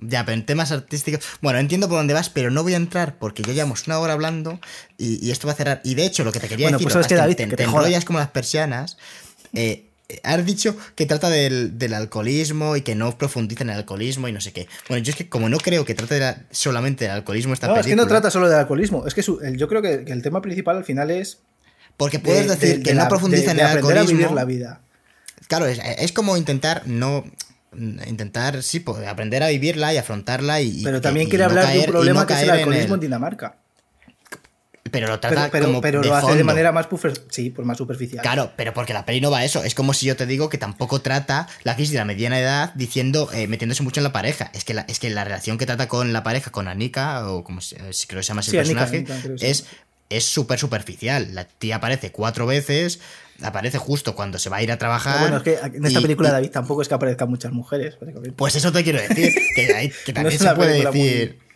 Ya, 0.00 0.24
pero 0.24 0.36
en 0.36 0.44
temas 0.44 0.72
artísticos. 0.72 1.24
Bueno, 1.40 1.58
entiendo 1.58 1.88
por 1.88 1.98
dónde 1.98 2.14
vas, 2.14 2.28
pero 2.28 2.50
no 2.50 2.62
voy 2.62 2.74
a 2.74 2.76
entrar 2.76 3.18
porque 3.18 3.42
ya 3.42 3.52
llevamos 3.52 3.86
una 3.86 3.98
hora 3.98 4.12
hablando 4.12 4.60
y, 4.98 5.30
esto 5.30 5.46
va 5.46 5.54
a 5.54 5.56
cerrar. 5.56 5.80
Y 5.84 5.94
de 5.94 6.04
hecho, 6.04 6.24
lo 6.24 6.32
que 6.32 6.40
te 6.40 6.48
quería 6.48 6.70
decir, 6.70 6.88
pues 6.88 7.06
que 7.06 7.14
David, 7.14 7.36
te, 7.36 7.62
enrollas 7.62 8.04
como 8.04 8.18
las 8.18 8.30
persianas. 8.30 8.98
Eh, 9.54 9.86
has 10.22 10.44
dicho 10.44 10.76
que 10.94 11.06
trata 11.06 11.30
del, 11.30 11.94
alcoholismo 11.94 12.76
y 12.76 12.82
que 12.82 12.94
no 12.94 13.16
profundiza 13.16 13.64
en 13.64 13.70
el 13.70 13.76
alcoholismo 13.76 14.28
y 14.28 14.32
no 14.32 14.40
sé 14.40 14.52
qué. 14.52 14.68
Bueno, 14.88 15.02
yo 15.02 15.10
es 15.10 15.16
que 15.16 15.28
como 15.28 15.48
no 15.48 15.58
creo 15.58 15.84
que 15.84 15.94
trate 15.94 16.42
solamente 16.50 17.04
del 17.04 17.14
alcoholismo 17.14 17.54
esta 17.54 17.66
no, 17.66 17.76
es 17.76 17.86
que 17.86 17.96
no 17.96 18.06
trata 18.06 18.30
solo 18.30 18.48
del 18.48 18.58
alcoholismo. 18.58 19.06
Es 19.06 19.14
que 19.14 19.22
yo 19.22 19.68
creo 19.68 19.82
que, 19.82 20.04
el 20.06 20.22
tema 20.22 20.42
principal 20.42 20.76
al 20.76 20.84
final 20.84 21.10
es. 21.10 21.40
Porque 21.96 22.18
puedes 22.18 22.48
decir 22.48 22.82
que 22.82 22.94
no 22.94 23.08
profundiza 23.08 23.52
en 23.52 23.60
el 23.60 23.66
alcoholismo. 23.66 24.02
A 24.02 24.12
vivir 24.12 24.30
la 24.32 24.44
vida. 24.44 24.80
Claro, 25.48 25.66
es, 25.66 26.12
como 26.12 26.36
intentar 26.36 26.82
no 26.86 27.24
intentar, 28.06 28.62
sí, 28.62 28.80
pues, 28.80 29.06
aprender 29.06 29.42
a 29.42 29.48
vivirla 29.48 29.92
y 29.92 29.98
afrontarla 29.98 30.62
y... 30.62 30.82
Pero 30.82 31.00
también 31.00 31.28
quiere 31.28 31.44
hablar 31.44 31.70
de 31.70 31.80
un 31.80 31.86
problema 31.86 32.26
que 32.26 32.32
es 32.32 32.42
el 32.42 32.50
alcoholismo 32.50 32.94
en, 32.94 33.00
Dinamarca. 33.00 33.56
Pero 34.90 35.08
lo 35.08 35.20
trata 35.20 35.48
pero, 35.50 35.66
como 35.66 35.80
pero, 35.80 36.02
lo 36.02 36.14
hace 36.14 36.34
de 36.34 36.44
manera 36.44 36.72
más 36.72 36.88
sí, 37.30 37.50
pues 37.50 37.66
más 37.66 37.76
superficial. 37.76 38.22
Claro, 38.22 38.52
pero 38.56 38.72
porque 38.72 38.92
la 38.92 39.04
peli 39.04 39.20
no 39.20 39.30
va 39.30 39.38
a 39.38 39.44
eso. 39.44 39.62
Es 39.62 39.74
como 39.74 39.92
si 39.94 40.06
yo 40.06 40.16
te 40.16 40.26
digo 40.26 40.48
que 40.48 40.58
tampoco 40.58 41.00
trata 41.00 41.48
la 41.64 41.74
crisis 41.74 41.92
de 41.92 41.98
la 41.98 42.04
mediana 42.04 42.38
edad 42.38 42.72
diciendo, 42.74 43.28
eh, 43.32 43.46
metiéndose 43.46 43.82
mucho 43.82 44.00
en 44.00 44.04
la 44.04 44.12
pareja. 44.12 44.50
Es 44.54 44.64
que 44.64 44.74
la, 44.74 44.82
es 44.82 44.98
que 44.98 45.10
la 45.10 45.24
relación 45.24 45.58
que 45.58 45.66
trata 45.66 45.88
con 45.88 46.12
la 46.12 46.22
pareja, 46.22 46.50
con 46.50 46.68
Anika, 46.68 47.28
o 47.30 47.44
como 47.44 47.60
se, 47.60 47.76
creo 47.76 47.90
que 47.90 48.22
se 48.22 48.28
llama 48.28 48.40
ese 48.40 48.52
personaje, 48.52 49.04
es 49.40 49.66
es 50.10 50.24
súper 50.24 50.58
superficial. 50.58 51.34
La 51.34 51.46
tía 51.46 51.76
aparece 51.76 52.12
cuatro 52.12 52.46
veces, 52.46 53.00
aparece 53.42 53.78
justo 53.78 54.14
cuando 54.14 54.38
se 54.38 54.50
va 54.50 54.58
a 54.58 54.62
ir 54.62 54.72
a 54.72 54.78
trabajar. 54.78 55.20
bueno, 55.20 55.38
es 55.38 55.42
que 55.42 55.54
en 55.54 55.84
esta 55.84 56.00
película 56.00 56.30
David 56.30 56.50
tampoco 56.50 56.82
es 56.82 56.88
que 56.88 56.94
aparezcan 56.94 57.28
muchas 57.28 57.52
mujeres. 57.52 57.96
Pues 58.36 58.56
eso 58.56 58.72
te 58.72 58.84
quiero 58.84 59.00
decir, 59.00 59.34
que, 59.54 60.12
también 60.12 60.38
se 60.38 60.54
puede 60.54 60.84
decir. 60.84 61.38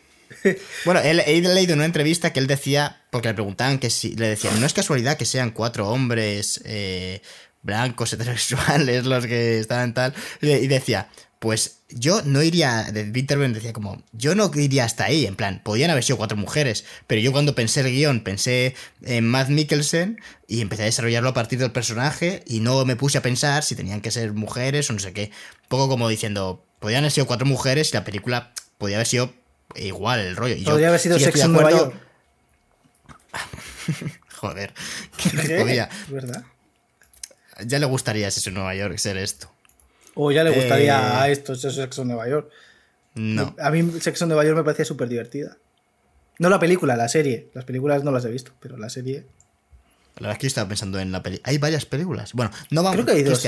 Bueno, 0.85 1.01
he, 1.01 1.12
leído 1.12 1.72
en 1.72 1.81
una 1.81 1.85
entrevista 1.85 2.32
que 2.32 2.39
él 2.40 2.47
decía, 2.47 3.02
porque 3.10 3.28
le 3.28 3.35
preguntaban 3.35 3.78
que 3.78 3.90
si, 3.90 4.14
le 4.14 4.28
decían, 4.28 4.59
no 4.60 4.64
es 4.64 4.72
casualidad 4.72 5.18
que 5.18 5.27
sean 5.27 5.51
cuatro 5.51 5.89
hombres 5.90 6.62
eh, 6.64 7.20
blancos, 7.62 8.12
heterosexuales 8.14 9.05
los 9.05 9.27
que 9.27 9.59
están 9.59 9.93
tal, 9.93 10.14
y 10.40 10.66
decía, 10.68 11.09
Pues 11.41 11.79
yo 11.89 12.21
no 12.23 12.43
iría, 12.43 12.85
de 12.93 13.03
Winterberg 13.05 13.55
decía 13.55 13.73
como, 13.73 14.03
yo 14.12 14.35
no 14.35 14.51
iría 14.55 14.85
hasta 14.85 15.05
ahí, 15.05 15.25
en 15.25 15.37
plan, 15.37 15.62
podían 15.65 15.91
haber 15.91 16.05
sido 16.05 16.19
cuatro 16.19 16.37
mujeres, 16.37 16.85
pero 17.07 17.23
yo 17.23 17.33
cuando 17.33 17.55
pensé 17.55 17.81
el 17.81 17.91
guion 17.91 18.21
pensé 18.21 18.75
en 19.03 19.27
Matt 19.27 19.49
Mikkelsen 19.49 20.21
y 20.47 20.61
empecé 20.61 20.83
a 20.83 20.85
desarrollarlo 20.85 21.31
a 21.31 21.35
partir 21.35 21.59
del 21.59 21.73
personaje 21.73 22.45
y 22.47 22.61
no 22.61 22.85
me 22.85 22.95
puse 22.95 23.17
a 23.17 23.23
pensar 23.23 23.65
si 23.65 23.75
tenían 23.75 24.03
que 24.03 24.11
ser 24.11 24.35
mujeres 24.35 24.91
o 24.91 24.93
no 24.93 24.99
sé 24.99 25.15
qué. 25.15 25.31
Un 25.62 25.69
poco 25.69 25.89
como 25.89 26.11
diciendo, 26.11 26.62
podían 26.79 27.05
haber 27.05 27.12
sido 27.12 27.27
cuatro 27.27 27.47
mujeres 27.47 27.89
y 27.91 27.95
la 27.95 28.05
película 28.05 28.53
podía 28.77 28.97
haber 28.97 29.07
sido 29.07 29.33
igual 29.77 30.21
el 30.21 30.37
rollo. 30.37 30.57
Y 30.57 30.65
Podría 30.65 30.83
yo 30.83 30.89
haber 30.89 31.01
sido 31.01 31.19
sí 31.19 31.25
Sexo 31.25 31.47
en 31.47 31.53
Nueva 31.53 31.71
York. 31.71 31.95
Joder, 34.37 34.75
¿Qué? 35.17 35.59
podía. 35.59 35.85
Es 35.85 36.11
verdad. 36.11 36.45
Ya 37.65 37.79
le 37.79 37.87
gustaría 37.87 38.27
a 38.27 38.29
ese 38.29 38.51
Nueva 38.51 38.75
York 38.75 38.99
ser 38.99 39.17
esto. 39.17 39.51
O 40.15 40.31
ya 40.32 40.45
le 40.45 40.51
gustaría 40.51 40.99
Eh, 40.99 41.20
a 41.23 41.28
estos 41.31 41.61
Sexo 41.61 42.03
en 42.03 42.09
Nueva 42.09 42.28
York. 42.28 42.51
No. 43.15 43.55
A 43.61 43.70
mí 43.70 44.01
Sexo 44.01 44.24
en 44.24 44.28
Nueva 44.28 44.45
York 44.45 44.57
me 44.57 44.65
parecía 44.65 44.85
súper 44.85 45.09
divertida. 45.09 45.57
No 46.39 46.49
la 46.49 46.59
película, 46.59 46.97
la 46.97 47.09
serie. 47.09 47.51
Las 47.55 47.65
películas 47.65 48.03
no 48.03 48.11
las 48.11 48.24
he 48.24 48.31
visto, 48.31 48.53
pero 48.61 48.77
la 48.77 48.89
serie. 48.89 49.27
La 50.16 50.28
verdad 50.28 50.32
es 50.32 50.39
que 50.39 50.45
yo 50.45 50.49
estaba 50.49 50.69
pensando 50.69 50.99
en 50.99 51.12
la 51.12 51.23
peli. 51.23 51.41
Hay 51.45 51.59
varias 51.59 51.87
películas. 51.87 52.32
Bueno, 52.32 52.51
no 52.70 52.82
vamos 52.82 52.97
Creo 52.97 53.07
que 53.07 53.12
hay 53.12 53.23
dos. 53.23 53.47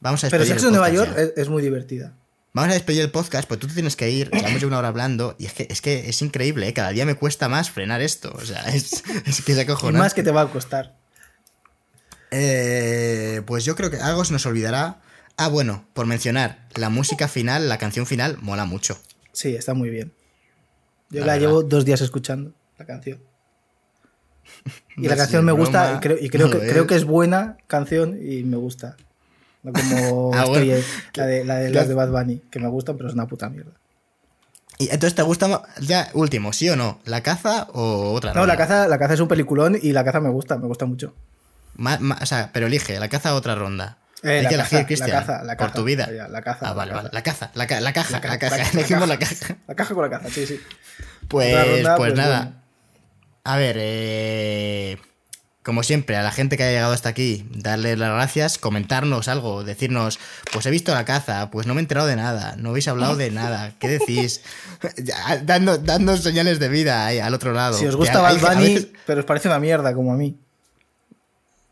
Vamos 0.00 0.22
a 0.24 0.30
Pero 0.30 0.44
Sexo 0.44 0.66
en 0.66 0.72
Nueva 0.72 0.90
York 0.90 1.12
es, 1.16 1.32
es 1.36 1.48
muy 1.48 1.62
divertida. 1.62 2.12
Vamos 2.52 2.70
a 2.70 2.74
despedir 2.74 3.00
el 3.02 3.10
podcast, 3.10 3.48
pues 3.48 3.58
tú 3.58 3.66
te 3.66 3.74
tienes 3.74 3.96
que 3.96 4.10
ir. 4.10 4.30
Llevamos 4.30 4.60
ya 4.60 4.66
una 4.68 4.78
hora 4.78 4.88
hablando. 4.88 5.34
Y 5.38 5.46
es 5.46 5.54
que 5.54 5.66
es, 5.68 5.80
que 5.80 6.08
es 6.08 6.22
increíble, 6.22 6.68
¿eh? 6.68 6.72
Cada 6.72 6.90
día 6.90 7.04
me 7.04 7.16
cuesta 7.16 7.48
más 7.48 7.70
frenar 7.70 8.00
esto. 8.00 8.32
O 8.32 8.44
sea, 8.44 8.62
es, 8.72 9.02
es 9.26 9.42
que 9.42 9.52
es 9.52 9.58
Y 9.58 9.60
acojonante. 9.62 9.98
más 9.98 10.14
que 10.14 10.22
te 10.22 10.30
va 10.30 10.42
a 10.42 10.48
costar. 10.48 10.94
Eh, 12.30 13.42
pues 13.46 13.64
yo 13.64 13.74
creo 13.76 13.90
que 13.90 13.96
algo 13.96 14.24
se 14.24 14.32
nos 14.32 14.46
olvidará. 14.46 15.00
Ah, 15.36 15.48
bueno, 15.48 15.84
por 15.94 16.06
mencionar, 16.06 16.68
la 16.76 16.90
música 16.90 17.26
final, 17.28 17.68
la 17.68 17.78
canción 17.78 18.06
final, 18.06 18.38
mola 18.40 18.64
mucho. 18.64 18.98
Sí, 19.32 19.54
está 19.56 19.74
muy 19.74 19.90
bien. 19.90 20.12
Yo 21.10 21.24
La 21.24 21.36
llevo 21.36 21.62
dos 21.62 21.84
días 21.84 22.00
escuchando, 22.00 22.52
la 22.78 22.84
canción. 22.86 23.20
Y 24.96 25.02
No 25.02 25.08
la 25.08 25.14
es 25.14 25.20
canción 25.20 25.44
me 25.44 25.52
broma, 25.52 25.66
gusta 25.66 25.94
y 25.96 26.00
creo, 26.00 26.16
y 26.20 26.28
creo 26.30 26.46
no 26.46 26.52
que, 26.52 26.58
lo 26.66 26.70
creo 26.72 26.86
que 26.86 26.94
es. 26.94 27.02
es 27.02 27.08
buena 27.08 27.56
canción 27.66 28.16
y 28.22 28.44
me 28.44 28.56
gusta. 28.56 28.96
No 29.64 29.72
como 29.72 30.30
Ah, 30.34 30.44
bueno. 30.44 30.72
la 31.14 31.26
de, 31.26 31.44
la 31.44 31.56
de 31.56 31.70
las 31.70 31.88
de 31.88 31.94
Bad 31.94 32.10
Bunny, 32.10 32.40
que 32.50 32.60
me 32.60 32.68
gustan, 32.68 32.96
pero 32.96 33.08
es 33.08 33.14
una 33.14 33.26
puta 33.26 33.48
mierda. 33.48 33.72
Y 34.78 34.84
entonces, 34.84 35.14
¿te 35.14 35.22
gusta 35.22 35.62
ya 35.80 36.10
último, 36.14 36.52
sí 36.52 36.68
o 36.68 36.76
no? 36.76 37.00
¿La 37.04 37.22
caza 37.22 37.68
o 37.72 38.12
otra? 38.12 38.34
No, 38.34 38.40
ronda? 38.40 38.54
la 38.54 38.58
caza, 38.58 38.88
la 38.88 38.98
caza 38.98 39.14
es 39.14 39.20
un 39.20 39.28
peliculón 39.28 39.76
y 39.80 39.92
la 39.92 40.04
caza 40.04 40.20
me 40.20 40.30
gusta, 40.30 40.58
me 40.58 40.66
gusta 40.66 40.84
mucho. 40.86 41.14
Ma- 41.76 41.98
ma- 42.00 42.18
o 42.20 42.26
sea, 42.26 42.50
pero 42.52 42.66
elige, 42.66 42.98
¿la 43.00 43.08
caza 43.08 43.34
o 43.34 43.36
otra 43.36 43.54
ronda? 43.54 43.98
Eh, 44.24 44.30
Hay 44.38 44.42
la 44.42 44.48
que 44.48 44.56
caza, 44.56 44.76
elegir, 44.76 44.78
la 44.80 44.86
Cristian, 44.86 45.10
caza, 45.10 45.44
la 45.44 45.56
por 45.56 45.72
tu 45.72 45.84
vida. 45.84 46.08
La 46.30 46.42
caza, 46.42 46.58
Ah, 46.62 46.68
la 46.68 46.72
vale, 46.74 46.90
caza. 46.92 47.02
vale. 47.02 47.10
La 47.14 47.22
caza, 47.22 47.50
la, 47.54 47.66
ca- 47.66 47.80
la 47.80 47.92
caja, 47.92 48.10
la, 48.12 48.20
ca- 48.20 48.38
caja. 48.38 48.56
la 48.56 48.62
Elegimos 48.70 49.08
la 49.08 49.18
caja. 49.18 49.56
La 49.68 49.74
caja 49.74 49.94
con 49.94 50.02
la 50.10 50.10
caza, 50.18 50.30
sí, 50.30 50.46
sí. 50.46 50.60
Pues, 51.28 51.54
ronda, 51.54 51.96
pues 51.96 52.12
pues, 52.12 52.18
nada. 52.18 52.62
A 53.44 53.56
ver, 53.58 53.76
eh, 53.78 54.98
como 55.62 55.82
siempre, 55.82 56.16
a 56.16 56.22
la 56.22 56.30
gente 56.30 56.56
que 56.56 56.62
haya 56.62 56.72
llegado 56.72 56.92
hasta 56.92 57.08
aquí, 57.08 57.46
darle 57.54 57.96
las 57.96 58.10
gracias, 58.10 58.58
comentarnos 58.58 59.28
algo, 59.28 59.64
decirnos, 59.64 60.18
pues 60.52 60.66
he 60.66 60.70
visto 60.70 60.92
la 60.94 61.04
caza, 61.06 61.50
pues 61.50 61.66
no 61.66 61.74
me 61.74 61.80
he 61.80 61.82
enterado 61.84 62.06
de 62.06 62.16
nada, 62.16 62.54
no 62.58 62.70
habéis 62.70 62.86
hablado 62.88 63.16
de 63.16 63.30
nada, 63.30 63.72
¿qué 63.78 63.88
decís? 63.88 64.42
Dando, 65.44 65.78
dando 65.78 66.16
señales 66.18 66.58
de 66.58 66.68
vida 66.68 67.06
ahí, 67.06 67.18
al 67.18 67.32
otro 67.34 67.52
lado. 67.52 67.78
Si 67.78 67.86
os 67.86 67.96
gusta 67.96 68.20
Bad 68.20 68.40
Bunny, 68.40 68.74
veces, 68.74 68.88
pero 69.06 69.20
os 69.20 69.26
parece 69.26 69.48
una 69.48 69.58
mierda, 69.58 69.94
como 69.94 70.12
a 70.12 70.16
mí. 70.16 70.38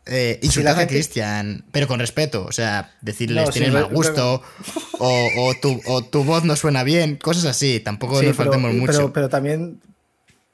Eh, 0.05 0.39
insultad 0.41 0.71
la 0.71 0.77
a 0.77 0.79
gente- 0.81 0.93
Cristian, 0.95 1.65
pero 1.71 1.87
con 1.87 1.99
respeto, 1.99 2.45
o 2.45 2.51
sea, 2.51 2.93
decirles 3.01 3.45
No, 3.45 3.51
sí, 3.51 3.59
tienes 3.59 3.73
re- 3.73 3.81
mal 3.81 3.93
gusto, 3.93 4.41
o, 4.99 5.27
o 5.37 5.53
tu, 5.61 5.79
o 5.85 6.03
tu 6.03 6.23
voz 6.23 6.43
no 6.43 6.55
suena 6.55 6.83
bien, 6.83 7.15
cosas 7.15 7.45
así, 7.45 7.79
tampoco 7.79 8.19
Sí, 8.19 8.25
nos 8.27 8.35
pero, 8.37 8.51
faltemos 8.51 8.73
mucho. 8.75 8.91
pero, 8.93 9.13
pero 9.13 9.29
también 9.29 9.79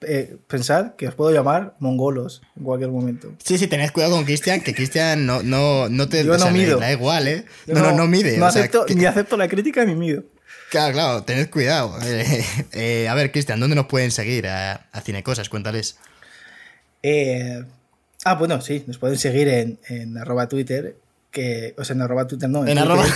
eh, 0.02 0.38
pensar 0.48 0.96
que 0.98 1.08
os 1.08 1.16
puedo 1.16 1.32
llamar 1.32 1.76
mongolos 1.80 2.42
en 2.58 2.64
cualquier 2.64 2.90
momento. 2.92 3.34
Sí, 3.44 3.58
sí, 3.58 3.68
tened 3.68 3.92
cuidado 3.92 4.16
con 4.16 4.24
Cristian, 4.26 4.62
que 4.62 4.74
Cristian 4.74 5.26
no, 5.26 5.44
no, 5.44 5.90
no 5.90 6.08
te 6.08 6.24
Yo 6.24 6.38
sea, 6.40 6.50
no 6.52 6.58
le 6.58 6.64
mido. 6.66 6.80
da 6.80 6.92
igual, 6.92 7.28
¿eh? 7.28 7.46
Yo 7.68 7.74
No, 7.74 7.82
no, 7.82 7.92
no 7.98 8.08
mide. 8.08 8.38
No 8.38 8.46
o 8.46 8.52
sea, 8.52 8.62
acepto, 8.62 8.86
que- 8.86 8.96
Ni 8.96 9.06
acepto 9.06 9.36
la 9.36 9.48
crítica 9.50 9.84
ni 9.84 9.96
mido. 9.96 10.24
Claro, 10.72 10.94
claro, 10.94 11.24
tened 11.24 11.50
cuidado. 11.50 11.98
Eh, 12.06 12.46
eh, 12.74 13.08
a 13.10 13.14
ver, 13.16 13.32
Cristian, 13.32 13.60
¿dónde 13.60 13.76
nos 13.76 13.88
pueden 13.88 14.12
seguir 14.12 14.48
a, 14.48 14.88
a 14.92 15.02
Cinecosas? 15.02 15.50
Cuéntales. 15.50 15.98
Eh, 17.04 17.64
ah, 18.26 18.36
bueno, 18.36 18.62
sí, 18.62 18.84
nos 18.88 18.98
pueden 18.98 19.18
seguir 19.18 19.48
en, 19.48 19.80
en 19.88 20.18
arroba 20.18 20.48
Twitter. 20.48 20.98
Que, 21.32 21.76
o 21.78 21.84
sea, 21.84 21.96
en 21.96 22.02
arroba 22.02 22.28
Twitter 22.28 22.50
no. 22.50 22.66
En 22.66 22.78
Twitter. 22.78 22.84
arroba... 22.84 23.06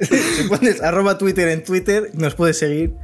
si 0.00 0.48
pones 0.48 0.82
arroba 0.82 1.18
Twitter 1.18 1.48
en 1.48 1.64
Twitter, 1.64 2.10
nos 2.14 2.34
puedes 2.34 2.58
seguir 2.58 2.94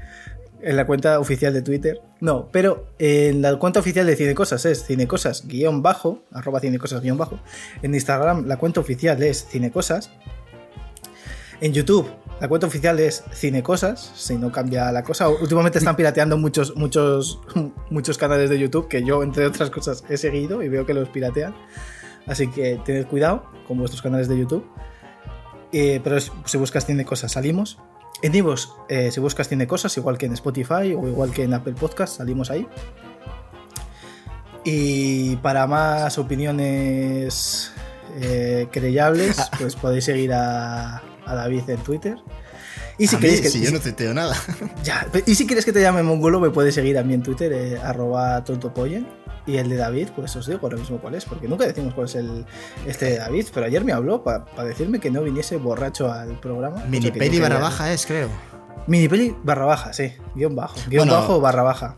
en 0.64 0.76
la 0.76 0.86
cuenta 0.86 1.20
oficial 1.20 1.52
de 1.52 1.62
Twitter. 1.62 2.00
No, 2.20 2.48
pero 2.50 2.88
en 2.98 3.42
la 3.42 3.56
cuenta 3.56 3.80
oficial 3.80 4.06
de 4.06 4.16
Cinecosas 4.16 4.64
es 4.64 4.84
cinecosas 4.86 5.46
guion 5.46 5.82
bajo, 5.82 6.22
arroba 6.32 6.60
cinecosas 6.60 7.02
guion 7.02 7.18
bajo. 7.18 7.38
En 7.82 7.94
Instagram 7.94 8.46
la 8.46 8.56
cuenta 8.56 8.80
oficial 8.80 9.22
es 9.22 9.46
cinecosas. 9.46 10.10
En 11.64 11.72
YouTube 11.72 12.06
la 12.42 12.48
cuenta 12.48 12.66
oficial 12.66 13.00
es 13.00 13.24
cinecosas, 13.32 14.12
si 14.14 14.36
no 14.36 14.52
cambia 14.52 14.92
la 14.92 15.02
cosa. 15.02 15.30
Últimamente 15.30 15.78
están 15.78 15.96
pirateando 15.96 16.36
muchos, 16.36 16.76
muchos, 16.76 17.40
muchos 17.90 18.18
canales 18.18 18.50
de 18.50 18.58
YouTube 18.58 18.86
que 18.86 19.02
yo, 19.02 19.22
entre 19.22 19.46
otras 19.46 19.70
cosas, 19.70 20.04
he 20.10 20.18
seguido 20.18 20.62
y 20.62 20.68
veo 20.68 20.84
que 20.84 20.92
los 20.92 21.08
piratean. 21.08 21.54
Así 22.26 22.48
que 22.48 22.78
tened 22.84 23.06
cuidado 23.06 23.46
con 23.66 23.78
vuestros 23.78 24.02
canales 24.02 24.28
de 24.28 24.38
YouTube. 24.38 24.66
Eh, 25.72 26.02
pero 26.04 26.18
si 26.20 26.58
buscas 26.58 26.84
Cine 26.84 27.06
Cosas, 27.06 27.32
salimos. 27.32 27.78
En 28.20 28.34
Ivos, 28.34 28.74
eh, 28.90 29.10
si 29.10 29.20
buscas 29.20 29.48
Cine 29.48 29.66
Cosas, 29.66 29.96
igual 29.96 30.18
que 30.18 30.26
en 30.26 30.34
Spotify 30.34 30.94
o 30.94 31.08
igual 31.08 31.30
que 31.30 31.44
en 31.44 31.54
Apple 31.54 31.72
Podcast, 31.80 32.18
salimos 32.18 32.50
ahí. 32.50 32.68
Y 34.64 35.36
para 35.36 35.66
más 35.66 36.18
opiniones 36.18 37.72
eh, 38.20 38.68
creyables, 38.70 39.50
pues 39.58 39.76
podéis 39.76 40.04
seguir 40.04 40.34
a, 40.34 41.02
a 41.26 41.34
David 41.34 41.68
en 41.70 41.78
Twitter. 41.78 42.18
Y 42.96 43.08
si 43.08 43.16
A 43.16 43.18
mí, 43.18 43.22
queréis 43.22 43.40
que, 43.40 43.50
si 43.50 43.60
yo 43.60 43.72
no 43.72 43.80
tuiteo 43.80 44.14
nada. 44.14 44.36
ya, 44.84 45.08
y 45.26 45.34
si 45.34 45.46
quieres 45.46 45.64
que 45.64 45.72
te 45.72 45.80
llame 45.80 46.02
mongolo, 46.02 46.38
me 46.40 46.50
puedes 46.50 46.74
seguir 46.74 46.96
a 46.98 47.02
mí 47.02 47.14
en 47.14 47.22
Twitter, 47.22 47.52
eh, 47.52 47.78
arroba 47.82 48.44
tontopollen. 48.44 49.06
Y 49.46 49.58
el 49.58 49.68
de 49.68 49.76
David, 49.76 50.08
pues 50.16 50.34
os 50.36 50.46
digo 50.46 50.60
ahora 50.62 50.78
mismo 50.78 50.98
cuál 50.98 51.16
es, 51.16 51.26
porque 51.26 51.48
nunca 51.48 51.66
decimos 51.66 51.92
cuál 51.92 52.06
es 52.06 52.14
el 52.14 52.46
este 52.86 53.06
de 53.06 53.18
David, 53.18 53.46
pero 53.52 53.66
ayer 53.66 53.84
me 53.84 53.92
habló 53.92 54.22
para 54.22 54.46
decirme 54.64 55.00
que 55.00 55.10
no 55.10 55.22
viniese 55.22 55.56
borracho 55.58 56.10
al 56.10 56.40
programa. 56.40 56.82
Minipeli 56.86 57.38
barra 57.40 57.58
baja 57.58 57.92
es, 57.92 58.06
creo. 58.06 58.28
Minipeli 58.86 59.36
barra 59.42 59.66
baja, 59.66 59.92
sí, 59.92 60.12
guion 60.34 60.56
bajo. 60.56 60.76
Guión 60.88 61.08
Bueno. 61.08 61.20
bajo 61.20 61.40
barra 61.40 61.62
baja. 61.62 61.96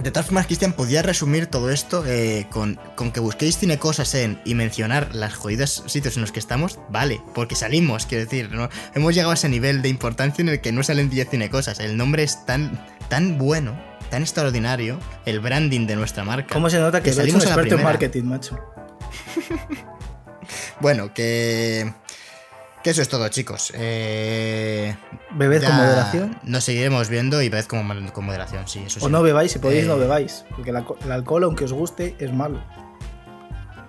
De 0.00 0.12
todas 0.12 0.26
formas, 0.26 0.46
Cristian, 0.46 0.72
podía 0.72 1.02
resumir 1.02 1.48
todo 1.48 1.70
esto 1.70 2.04
eh, 2.06 2.46
con, 2.50 2.78
con 2.94 3.10
que 3.10 3.18
busquéis 3.18 3.58
Cinecosas 3.58 4.14
en 4.14 4.40
y 4.44 4.54
mencionar 4.54 5.14
las 5.14 5.34
jodidas 5.34 5.82
sitios 5.86 6.16
en 6.16 6.20
los 6.22 6.30
que 6.30 6.38
estamos, 6.38 6.78
vale, 6.88 7.20
porque 7.34 7.56
salimos, 7.56 8.06
quiero 8.06 8.24
decir, 8.24 8.50
¿no? 8.52 8.68
hemos 8.94 9.14
llegado 9.14 9.32
a 9.32 9.34
ese 9.34 9.48
nivel 9.48 9.82
de 9.82 9.88
importancia 9.88 10.42
en 10.42 10.50
el 10.50 10.60
que 10.60 10.70
no 10.70 10.84
salen 10.84 11.10
10 11.10 11.30
Cinecosas. 11.30 11.80
El 11.80 11.96
nombre 11.96 12.22
es 12.22 12.46
tan, 12.46 12.86
tan 13.08 13.38
bueno, 13.38 13.76
tan 14.10 14.22
extraordinario, 14.22 15.00
el 15.26 15.40
branding 15.40 15.86
de 15.86 15.96
nuestra 15.96 16.22
marca. 16.24 16.54
¿Cómo 16.54 16.70
se 16.70 16.78
nota 16.78 17.00
que, 17.00 17.10
que 17.10 17.12
soy 17.12 17.30
un 17.30 17.40
salimos 17.40 17.46
a 17.46 17.48
la 17.48 17.54
experto 17.54 17.76
en 17.76 17.82
marketing, 17.82 18.24
macho? 18.24 18.58
Bueno, 20.80 21.12
que... 21.12 21.92
Que 22.82 22.90
eso 22.90 23.02
es 23.02 23.08
todo, 23.08 23.28
chicos. 23.28 23.72
Eh, 23.74 24.94
Bebed 25.32 25.64
con 25.64 25.76
moderación. 25.76 26.38
Nos 26.44 26.64
seguiremos 26.64 27.08
viendo 27.08 27.42
y 27.42 27.48
bebed 27.48 27.66
con, 27.66 27.84
mo- 27.86 28.12
con 28.12 28.24
moderación, 28.24 28.68
sí, 28.68 28.82
eso 28.86 29.00
sí. 29.00 29.06
O 29.06 29.08
no 29.08 29.22
bebáis, 29.22 29.52
si 29.52 29.58
podéis, 29.58 29.84
Eh, 29.84 29.88
no 29.88 29.98
bebáis. 29.98 30.44
Porque 30.54 30.70
el 30.70 30.76
alco- 30.76 30.96
el 31.04 31.10
alcohol, 31.12 31.44
aunque 31.44 31.64
os 31.64 31.72
guste, 31.72 32.14
es 32.18 32.32
malo. 32.32 32.62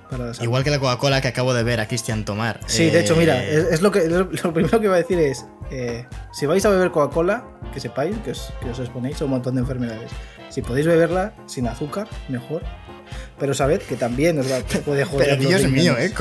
Para 0.09 0.25
la. 0.25 0.43
Igual 0.43 0.63
que 0.63 0.71
la 0.71 0.79
Coca-Cola 0.79 1.21
que 1.21 1.27
acabo 1.27 1.53
de 1.53 1.61
ver 1.63 1.79
a 1.79 1.87
Cristian 1.87 2.25
tomar. 2.25 2.61
Sí, 2.65 2.89
de 2.89 3.01
hecho, 3.01 3.15
mira, 3.15 3.43
Eh, 3.43 3.59
es, 3.59 3.65
es 3.73 3.81
lo 3.81 3.91
que 3.91 4.07
lo, 4.09 4.23
lo 4.43 4.53
primero 4.53 4.79
que 4.79 4.85
iba 4.87 4.95
a 4.95 4.97
decir 4.97 5.19
es, 5.19 5.45
eh, 5.69 6.07
si 6.33 6.47
vais 6.47 6.65
a 6.65 6.69
beber 6.69 6.89
Coca-Cola, 6.89 7.45
que 7.71 7.79
sepáis 7.79 8.17
que 8.25 8.31
os, 8.31 8.51
que 8.59 8.71
os 8.71 8.79
exponéis 8.79 9.21
a 9.21 9.25
un 9.25 9.31
montón 9.31 9.53
de 9.55 9.61
enfermedades. 9.61 10.09
Si 10.49 10.63
podéis 10.63 10.87
beberla 10.87 11.33
sin 11.45 11.67
azúcar, 11.67 12.07
mejor. 12.27 12.63
Pero 13.39 13.53
sabed 13.53 13.81
que 13.81 13.95
también 13.95 14.37
os 14.39 14.51
va- 14.51 14.59
puede 14.85 15.05
joder. 15.05 15.37
Pero 15.37 15.49
Dios 15.49 15.63
mío, 15.71 15.95
eh, 15.97 16.11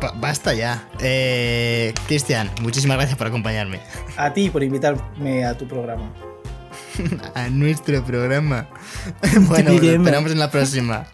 pa- 0.00 0.12
basta 0.16 0.54
ya. 0.54 0.88
Eh, 1.00 1.92
Cristian, 2.06 2.50
muchísimas 2.60 2.96
gracias 2.96 3.18
por 3.18 3.26
acompañarme 3.26 3.80
A 4.16 4.32
ti 4.32 4.48
por 4.50 4.62
invitarme 4.62 5.44
a 5.44 5.56
tu 5.56 5.68
programa. 5.68 6.12
a 7.34 7.48
nuestro 7.48 8.02
programa. 8.04 8.68
bueno, 9.48 9.72
nos 9.72 9.82
esperamos 9.82 10.32
en 10.32 10.38
la 10.38 10.50
próxima. 10.50 11.06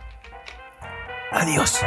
Adiós. 1.32 1.78